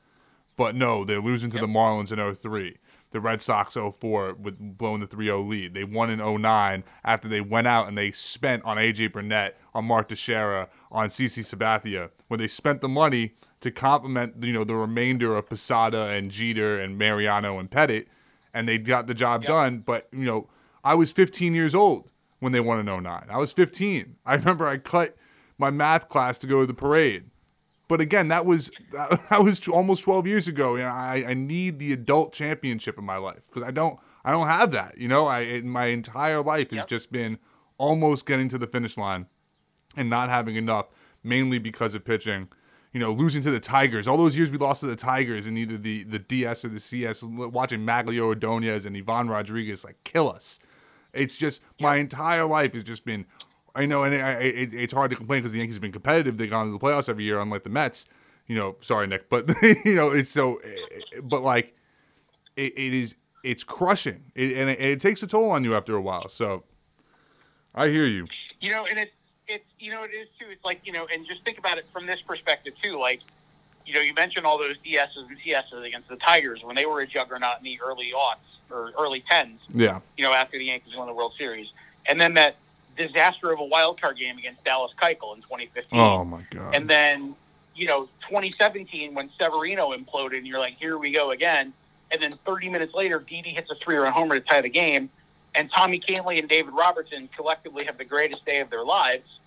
But 0.55 0.75
no, 0.75 1.03
they're 1.03 1.21
losing 1.21 1.49
to 1.51 1.59
the 1.59 1.67
Marlins 1.67 2.11
in 2.11 2.33
03. 2.33 2.77
The 3.15 3.21
Red 3.21 3.41
Sox 3.41 3.75
04 3.75 4.33
with 4.33 4.57
blowing 4.77 4.99
the 4.99 5.07
3-0 5.07 5.47
lead. 5.47 5.73
They 5.73 5.85
won 5.85 6.09
in 6.09 6.19
09 6.19 6.83
after 7.05 7.29
they 7.29 7.39
went 7.39 7.65
out 7.65 7.87
and 7.87 7.97
they 7.97 8.11
spent 8.11 8.61
on 8.65 8.75
AJ 8.75 9.13
Burnett, 9.13 9.57
on 9.73 9.85
Mark 9.85 10.09
Teixeira, 10.09 10.67
on 10.91 11.07
CC 11.07 11.39
Sabathia, 11.39 12.09
where 12.27 12.37
they 12.37 12.49
spent 12.49 12.81
the 12.81 12.89
money 12.89 13.33
to 13.61 13.71
complement 13.71 14.43
you 14.43 14.51
know 14.51 14.65
the 14.65 14.75
remainder 14.75 15.33
of 15.33 15.47
Posada 15.47 16.09
and 16.09 16.29
Jeter 16.29 16.77
and 16.77 16.97
Mariano 16.97 17.57
and 17.57 17.71
Pettitte, 17.71 18.07
and 18.53 18.67
they 18.67 18.77
got 18.77 19.07
the 19.07 19.13
job 19.13 19.43
Yep. 19.43 19.47
done. 19.47 19.77
But 19.77 20.09
you 20.11 20.25
know, 20.25 20.49
I 20.83 20.93
was 20.95 21.13
15 21.13 21.55
years 21.55 21.73
old 21.73 22.09
when 22.39 22.51
they 22.51 22.59
won 22.59 22.79
in 22.81 22.85
09. 22.85 23.27
I 23.29 23.37
was 23.37 23.53
15. 23.53 24.17
I 24.25 24.35
remember 24.35 24.67
I 24.67 24.77
cut 24.77 25.15
my 25.57 25.71
math 25.71 26.09
class 26.09 26.37
to 26.39 26.47
go 26.47 26.59
to 26.59 26.67
the 26.67 26.73
parade. 26.73 27.23
But 27.87 28.01
again, 28.01 28.29
that 28.29 28.45
was 28.45 28.71
that 28.93 29.43
was 29.43 29.67
almost 29.67 30.03
12 30.03 30.27
years 30.27 30.47
ago. 30.47 30.75
And 30.75 30.85
I, 30.85 31.23
I 31.27 31.33
need 31.33 31.79
the 31.79 31.93
adult 31.93 32.33
championship 32.33 32.97
in 32.97 33.05
my 33.05 33.17
life 33.17 33.41
because 33.47 33.67
I 33.67 33.71
don't 33.71 33.99
I 34.23 34.31
don't 34.31 34.47
have 34.47 34.71
that. 34.71 34.97
You 34.97 35.07
know, 35.07 35.27
I 35.27 35.41
it, 35.41 35.65
my 35.65 35.87
entire 35.87 36.41
life 36.41 36.71
has 36.71 36.77
Yep. 36.77 36.87
just 36.87 37.11
been 37.11 37.37
almost 37.77 38.25
getting 38.25 38.49
to 38.49 38.57
the 38.57 38.67
finish 38.67 38.97
line 38.97 39.27
and 39.97 40.09
not 40.09 40.29
having 40.29 40.55
enough, 40.55 40.87
mainly 41.23 41.59
because 41.59 41.93
of 41.95 42.03
pitching. 42.05 42.47
You 42.93 43.01
know, 43.01 43.11
losing 43.11 43.41
to 43.41 43.51
the 43.51 43.59
Tigers. 43.59 44.07
All 44.07 44.15
those 44.15 44.37
years 44.37 44.51
we 44.51 44.57
lost 44.57 44.79
to 44.79 44.87
the 44.87 44.95
Tigers 44.95 45.47
in 45.47 45.57
either 45.57 45.77
the, 45.77 46.03
the 46.05 46.17
DS 46.19 46.63
or 46.63 46.69
the 46.69 46.79
CS, 46.79 47.21
watching 47.23 47.81
Magglio 47.81 48.21
Ordonez 48.21 48.85
and 48.85 48.95
Ivan 48.95 49.27
Rodriguez 49.27 49.83
like 49.83 50.01
kill 50.05 50.31
us. 50.31 50.59
It's 51.13 51.35
just 51.35 51.61
my 51.81 51.97
entire 51.97 52.45
life 52.45 52.71
has 52.73 52.85
just 52.85 53.03
been, 53.03 53.25
I 53.75 53.85
know, 53.85 54.03
and 54.03 54.15
I, 54.15 54.31
I- 54.31 54.39
it, 54.41 54.73
it's 54.73 54.93
hard 54.93 55.11
to 55.11 55.17
complain 55.17 55.41
because 55.41 55.51
the 55.51 55.59
Yankees 55.59 55.75
have 55.75 55.81
been 55.81 55.91
competitive. 55.91 56.37
They've 56.37 56.49
gone 56.49 56.67
to 56.67 56.71
the 56.71 56.79
playoffs 56.79 57.09
every 57.09 57.25
year, 57.25 57.39
unlike 57.39 57.63
the 57.63 57.69
Mets. 57.69 58.05
You 58.47 58.55
know, 58.55 58.75
sorry 58.79 59.07
Nick, 59.07 59.27
but 59.29 59.49
you 59.85 59.95
know 59.95 60.11
it's 60.11 60.29
so, 60.31 60.61
but 61.23 61.41
like, 61.41 61.75
it, 62.55 62.73
it 62.77 62.93
is 62.93 63.15
it's 63.43 63.63
crushing, 63.63 64.23
it, 64.35 64.55
and 64.57 64.69
it, 64.69 64.79
it 64.79 64.99
takes 64.99 65.21
a 65.23 65.27
toll 65.27 65.49
on 65.51 65.63
you 65.63 65.75
after 65.75 65.95
a 65.95 66.01
while. 66.01 66.29
So, 66.29 66.63
I 67.73 67.89
hear 67.89 68.05
you. 68.05 68.27
You 68.61 68.71
know, 68.71 68.85
and 68.85 68.97
it's 68.99 69.11
it's 69.47 69.65
you 69.79 69.91
know 69.91 70.03
it 70.03 70.11
is 70.11 70.27
too. 70.39 70.45
It's 70.51 70.63
like 70.63 70.81
you 70.83 70.93
know, 70.93 71.07
and 71.11 71.25
just 71.27 71.43
think 71.43 71.57
about 71.57 71.77
it 71.77 71.85
from 71.91 72.05
this 72.05 72.19
perspective 72.27 72.73
too. 72.81 72.99
Like, 72.99 73.21
you 73.85 73.93
know, 73.93 74.01
you 74.01 74.13
mentioned 74.13 74.45
all 74.45 74.57
those 74.57 74.75
DSs 74.85 75.27
and 75.27 75.37
CSs 75.45 75.85
against 75.87 76.07
the 76.07 76.15
Tigers 76.17 76.61
when 76.63 76.75
they 76.75 76.85
were 76.85 77.01
a 77.01 77.07
juggernaut 77.07 77.57
in 77.57 77.63
the 77.63 77.79
early 77.81 78.11
aughts 78.15 78.71
or 78.71 78.91
early 78.97 79.23
tens. 79.29 79.59
Yeah, 79.73 79.99
You 80.17 80.23
know, 80.23 80.33
after 80.33 80.57
the 80.57 80.65
Yankees 80.65 80.95
won 80.95 81.07
the 81.07 81.13
World 81.13 81.33
Series, 81.37 81.67
and 82.07 82.19
then 82.21 82.35
that 82.35 82.57
disaster 82.95 83.51
of 83.51 83.59
a 83.59 83.63
wild 83.63 83.99
card 84.01 84.17
game 84.17 84.37
against 84.37 84.63
Dallas 84.63 84.91
Keuchel 85.01 85.35
in 85.35 85.41
2015. 85.41 85.99
Oh 85.99 86.23
my 86.23 86.43
god. 86.49 86.73
And 86.73 86.89
then, 86.89 87.35
you 87.75 87.87
know, 87.87 88.05
2017 88.29 89.13
when 89.13 89.29
Severino 89.37 89.91
imploded, 89.95 90.37
and 90.37 90.47
you're 90.47 90.59
like, 90.59 90.77
here 90.77 90.97
we 90.97 91.11
go 91.11 91.31
again. 91.31 91.73
And 92.11 92.21
then 92.21 92.33
30 92.45 92.69
minutes 92.69 92.93
later, 92.93 93.19
Didi 93.19 93.49
hits 93.49 93.69
a 93.71 93.75
three-run 93.75 94.11
homer 94.13 94.39
to 94.39 94.45
tie 94.45 94.61
the 94.61 94.69
game, 94.69 95.09
and 95.55 95.71
Tommy 95.71 95.99
Kahnle 95.99 96.37
and 96.37 96.47
David 96.47 96.73
Robertson 96.73 97.29
collectively 97.35 97.85
have 97.85 97.97
the 97.97 98.05
greatest 98.05 98.45
day 98.45 98.59
of 98.59 98.69
their 98.69 98.83
lives. 98.83 99.39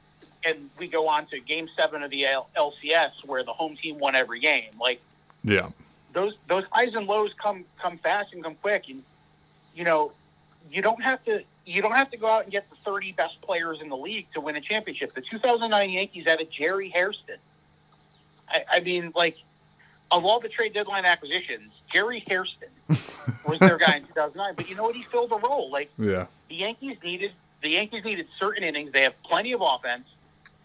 And 0.44 0.70
we 0.78 0.88
go 0.88 1.08
on 1.08 1.26
to 1.26 1.40
Game 1.40 1.68
Seven 1.76 2.02
of 2.02 2.10
the 2.10 2.26
L- 2.26 2.48
LCS, 2.56 3.24
where 3.24 3.44
the 3.44 3.52
home 3.52 3.76
team 3.76 3.98
won 3.98 4.14
every 4.14 4.40
game. 4.40 4.70
Like 4.80 5.00
yeah. 5.44 5.68
those 6.12 6.34
those 6.48 6.64
highs 6.70 6.94
and 6.94 7.06
lows 7.06 7.30
come 7.40 7.64
come 7.80 7.98
fast 7.98 8.32
and 8.32 8.42
come 8.42 8.56
quick, 8.56 8.84
and 8.88 9.02
you 9.74 9.84
know, 9.84 10.12
you 10.70 10.82
don't 10.82 11.02
have 11.02 11.24
to 11.24 11.42
you 11.68 11.82
don't 11.82 11.92
have 11.92 12.10
to 12.10 12.16
go 12.16 12.26
out 12.28 12.44
and 12.44 12.52
get 12.52 12.68
the 12.70 12.76
30 12.84 13.12
best 13.12 13.40
players 13.42 13.78
in 13.82 13.88
the 13.90 13.96
league 13.96 14.26
to 14.32 14.40
win 14.40 14.56
a 14.56 14.60
championship. 14.60 15.14
The 15.14 15.20
2009 15.30 15.90
Yankees 15.90 16.24
had 16.26 16.40
a 16.40 16.44
Jerry 16.46 16.88
Hairston. 16.88 17.36
I, 18.48 18.64
I 18.76 18.80
mean, 18.80 19.12
like, 19.14 19.36
of 20.10 20.24
all 20.24 20.40
the 20.40 20.48
trade 20.48 20.72
deadline 20.72 21.04
acquisitions, 21.04 21.70
Jerry 21.92 22.24
Hairston 22.26 22.70
was 23.46 23.58
their 23.60 23.76
guy 23.76 23.96
in 23.96 24.02
2009. 24.14 24.54
But 24.56 24.68
you 24.68 24.74
know 24.76 24.84
what? 24.84 24.96
He 24.96 25.04
filled 25.12 25.30
a 25.32 25.36
role. 25.36 25.70
Like 25.70 25.90
Yeah. 25.98 26.26
the 26.48 26.54
Yankees 26.54 26.96
needed 27.04 27.32
the 27.60 27.68
Yankees 27.70 28.04
needed 28.04 28.26
certain 28.38 28.62
innings. 28.64 28.92
They 28.92 29.02
have 29.02 29.20
plenty 29.24 29.52
of 29.52 29.60
offense. 29.60 30.04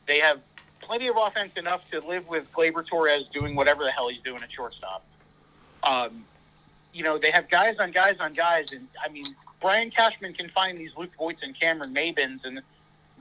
They 0.07 0.19
have 0.19 0.39
plenty 0.79 1.07
of 1.07 1.17
offense 1.17 1.51
enough 1.57 1.81
to 1.91 1.99
live 2.07 2.27
with 2.27 2.45
Gleyber 2.55 2.85
Torres 2.87 3.23
doing 3.33 3.55
whatever 3.55 3.83
the 3.83 3.91
hell 3.91 4.07
he's 4.09 4.21
doing 4.21 4.41
at 4.43 4.51
shortstop. 4.51 5.03
Um, 5.83 6.23
you 6.93 7.03
know, 7.03 7.17
they 7.17 7.31
have 7.31 7.49
guys 7.49 7.75
on 7.79 7.91
guys 7.91 8.17
on 8.19 8.33
guys, 8.33 8.71
and 8.71 8.87
I 9.03 9.09
mean, 9.09 9.25
Brian 9.63 9.89
Cashman 9.91 10.33
can 10.33 10.49
find 10.49 10.77
these 10.77 10.91
Luke 10.97 11.11
Voits 11.17 11.39
and 11.41 11.57
Cameron 11.57 11.93
Maybins, 11.95 12.41
and 12.43 12.61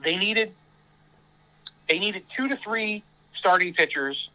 they 0.03 0.17
needed 0.17 0.53
they 1.89 1.97
needed 1.97 2.25
two 2.35 2.49
to 2.49 2.57
three 2.57 3.01
starting 3.39 3.73
pitchers. 3.73 4.29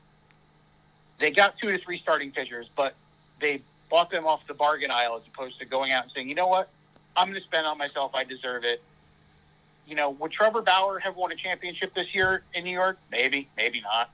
They 1.21 1.31
got 1.31 1.59
two 1.59 1.71
to 1.71 1.79
three 1.85 2.01
starting 2.01 2.33
pitchers, 2.33 2.67
but 2.75 2.95
they 3.41 3.63
bought 3.91 4.11
them 4.11 4.27
off 4.27 4.41
the 4.49 4.55
bargain 4.55 4.91
aisle 4.91 5.17
as 5.17 5.23
opposed 5.33 5.59
to 5.61 5.67
going 5.67 5.93
out 5.93 6.05
and 6.05 6.13
saying, 6.15 6.29
you 6.29 6.35
know 6.35 6.47
what, 6.47 6.71
I'm 7.15 7.29
going 7.29 7.41
to 7.41 7.47
spend 7.47 7.67
on 7.67 7.77
myself. 7.77 8.13
I 8.15 8.25
deserve 8.25 8.65
it. 8.65 8.83
You 9.87 9.95
know, 9.95 10.11
would 10.11 10.33
Trevor 10.33 10.63
Bauer 10.63 10.99
have 10.99 11.17
won 11.17 11.33
a 11.33 11.37
championship 11.37 11.95
this 11.95 12.15
year 12.15 12.43
in 12.55 12.65
New 12.65 12.73
York? 12.73 12.99
Maybe, 13.11 13.49
maybe 13.57 13.81
not. 13.81 14.11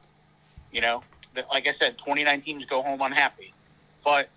You 0.73 0.81
know, 0.81 1.03
like 1.51 1.67
I 1.67 1.75
said, 1.79 1.99
29 1.99 2.43
teams 2.43 2.65
go 2.65 2.83
home 2.83 3.01
unhappy. 3.03 3.53
But 4.05 4.29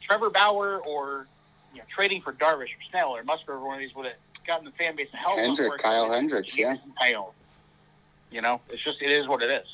Trevor 0.00 0.30
Bauer 0.30 0.78
or 0.78 1.26
you 1.72 1.78
know 1.78 1.84
trading 1.94 2.22
for 2.22 2.32
Darvish 2.32 2.64
or 2.64 2.82
Snell 2.90 3.10
or 3.10 3.22
Musgrove 3.24 3.62
or 3.62 3.66
one 3.66 3.74
of 3.74 3.80
these 3.80 3.94
would 3.94 4.06
have 4.06 4.14
gotten 4.46 4.64
the 4.64 4.72
fan 4.72 4.96
base 4.96 5.08
a 5.12 5.16
hell 5.16 5.32
of 5.32 5.38
a 5.38 5.40
lot 5.40 5.46
Hendrick, 5.46 5.68
more 5.68 5.78
Kyle. 5.78 6.12
Hendricks, 6.12 6.56
yeah. 6.56 6.76
Kyle. 6.98 7.34
You 8.30 8.40
know, 8.40 8.60
it's 8.68 8.82
just 8.82 9.02
it 9.02 9.10
is 9.10 9.28
what 9.28 9.42
it 9.42 9.50
is. 9.50 9.66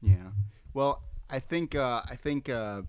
Yeah. 0.00 0.30
Well, 0.74 1.02
I 1.30 1.40
think 1.40 1.74
uh, 1.74 2.02
I 2.08 2.16
think 2.16 2.48
uh, 2.48 2.82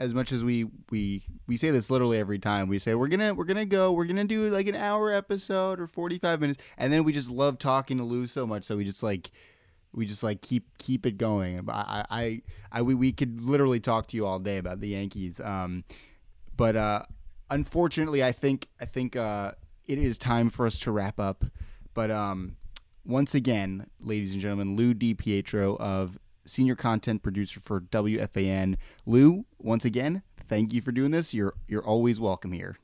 as 0.00 0.14
much 0.14 0.32
as 0.32 0.44
we 0.44 0.66
we 0.90 1.22
we 1.46 1.56
say 1.56 1.70
this 1.70 1.90
literally 1.90 2.18
every 2.18 2.38
time 2.38 2.68
we 2.68 2.78
say 2.78 2.94
we're 2.94 3.08
gonna 3.08 3.34
we're 3.34 3.44
gonna 3.44 3.66
go 3.66 3.92
we're 3.92 4.04
gonna 4.04 4.24
do 4.24 4.50
like 4.50 4.68
an 4.68 4.74
hour 4.74 5.12
episode 5.12 5.80
or 5.80 5.86
45 5.86 6.40
minutes 6.40 6.62
and 6.76 6.92
then 6.92 7.04
we 7.04 7.12
just 7.12 7.30
love 7.30 7.58
talking 7.58 7.98
to 7.98 8.04
lou 8.04 8.26
so 8.26 8.46
much 8.46 8.64
so 8.64 8.76
we 8.76 8.84
just 8.84 9.02
like 9.02 9.30
we 9.92 10.06
just 10.06 10.22
like 10.22 10.42
keep 10.42 10.66
keep 10.78 11.06
it 11.06 11.18
going. 11.18 11.68
I 11.68 12.04
i 12.10 12.42
i 12.72 12.82
we, 12.82 12.94
we 12.94 13.12
could 13.12 13.40
literally 13.40 13.80
talk 13.80 14.06
to 14.08 14.16
you 14.16 14.26
all 14.26 14.38
day 14.38 14.58
about 14.58 14.80
the 14.80 14.88
yankees. 14.88 15.40
Um 15.40 15.84
but 16.56 16.76
uh 16.76 17.02
unfortunately 17.50 18.22
i 18.22 18.30
think 18.30 18.66
i 18.80 18.84
think 18.84 19.16
uh 19.16 19.52
it 19.86 19.98
is 19.98 20.18
time 20.18 20.50
for 20.50 20.66
us 20.66 20.78
to 20.80 20.90
wrap 20.90 21.18
up. 21.18 21.44
But 21.94 22.10
um 22.10 22.56
once 23.04 23.34
again 23.34 23.86
ladies 24.00 24.32
and 24.32 24.40
gentlemen 24.40 24.76
lou 24.76 24.92
dipietro 24.92 25.78
of 25.80 26.18
senior 26.44 26.74
content 26.74 27.22
producer 27.22 27.60
for 27.60 27.80
wfan 27.80 28.76
lou 29.06 29.44
once 29.58 29.84
again 29.84 30.22
thank 30.48 30.72
you 30.72 30.80
for 30.80 30.92
doing 30.92 31.10
this. 31.10 31.32
You're 31.32 31.54
you're 31.66 31.84
always 31.84 32.18
welcome 32.18 32.52
here. 32.52 32.78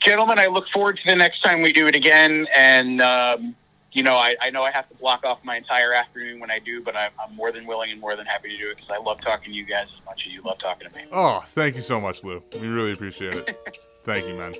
Gentlemen, 0.00 0.38
I 0.38 0.46
look 0.46 0.68
forward 0.72 0.96
to 0.96 1.02
the 1.06 1.16
next 1.16 1.42
time 1.42 1.62
we 1.62 1.72
do 1.72 1.86
it 1.88 1.96
again. 1.96 2.46
And, 2.54 3.00
um, 3.00 3.56
you 3.94 4.02
know, 4.02 4.16
I, 4.16 4.34
I 4.42 4.50
know 4.50 4.64
I 4.64 4.72
have 4.72 4.88
to 4.88 4.94
block 4.96 5.24
off 5.24 5.38
my 5.44 5.56
entire 5.56 5.94
afternoon 5.94 6.40
when 6.40 6.50
I 6.50 6.58
do, 6.58 6.82
but 6.82 6.96
I'm, 6.96 7.12
I'm 7.24 7.34
more 7.34 7.52
than 7.52 7.64
willing 7.64 7.92
and 7.92 8.00
more 8.00 8.16
than 8.16 8.26
happy 8.26 8.48
to 8.48 8.58
do 8.58 8.70
it 8.70 8.76
because 8.76 8.90
I 8.90 9.00
love 9.00 9.20
talking 9.22 9.52
to 9.52 9.56
you 9.56 9.64
guys 9.64 9.86
as 9.96 10.04
much 10.04 10.20
as 10.26 10.32
you 10.32 10.42
love 10.42 10.58
talking 10.58 10.88
to 10.88 10.94
me. 10.94 11.04
Oh, 11.12 11.42
thank 11.46 11.76
you 11.76 11.82
so 11.82 12.00
much, 12.00 12.24
Lou. 12.24 12.42
We 12.60 12.66
really 12.66 12.90
appreciate 12.90 13.34
it. 13.34 13.78
thank 14.04 14.26
you, 14.26 14.34
man. 14.34 14.52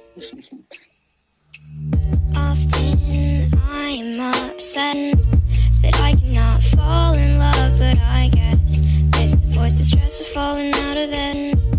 Often 2.36 3.60
I'm 3.64 4.20
upset 4.20 5.18
that 5.82 5.94
I 5.96 6.14
cannot 6.14 6.62
fall 6.76 7.14
in 7.14 7.36
love, 7.36 7.76
but 7.76 7.98
I 7.98 8.30
guess 8.32 8.82
this 9.10 9.34
avoids 9.34 9.78
the 9.78 9.84
stress 9.84 10.20
of 10.20 10.28
falling 10.28 10.72
out 10.74 10.96
of 10.96 11.10
bed. 11.10 11.73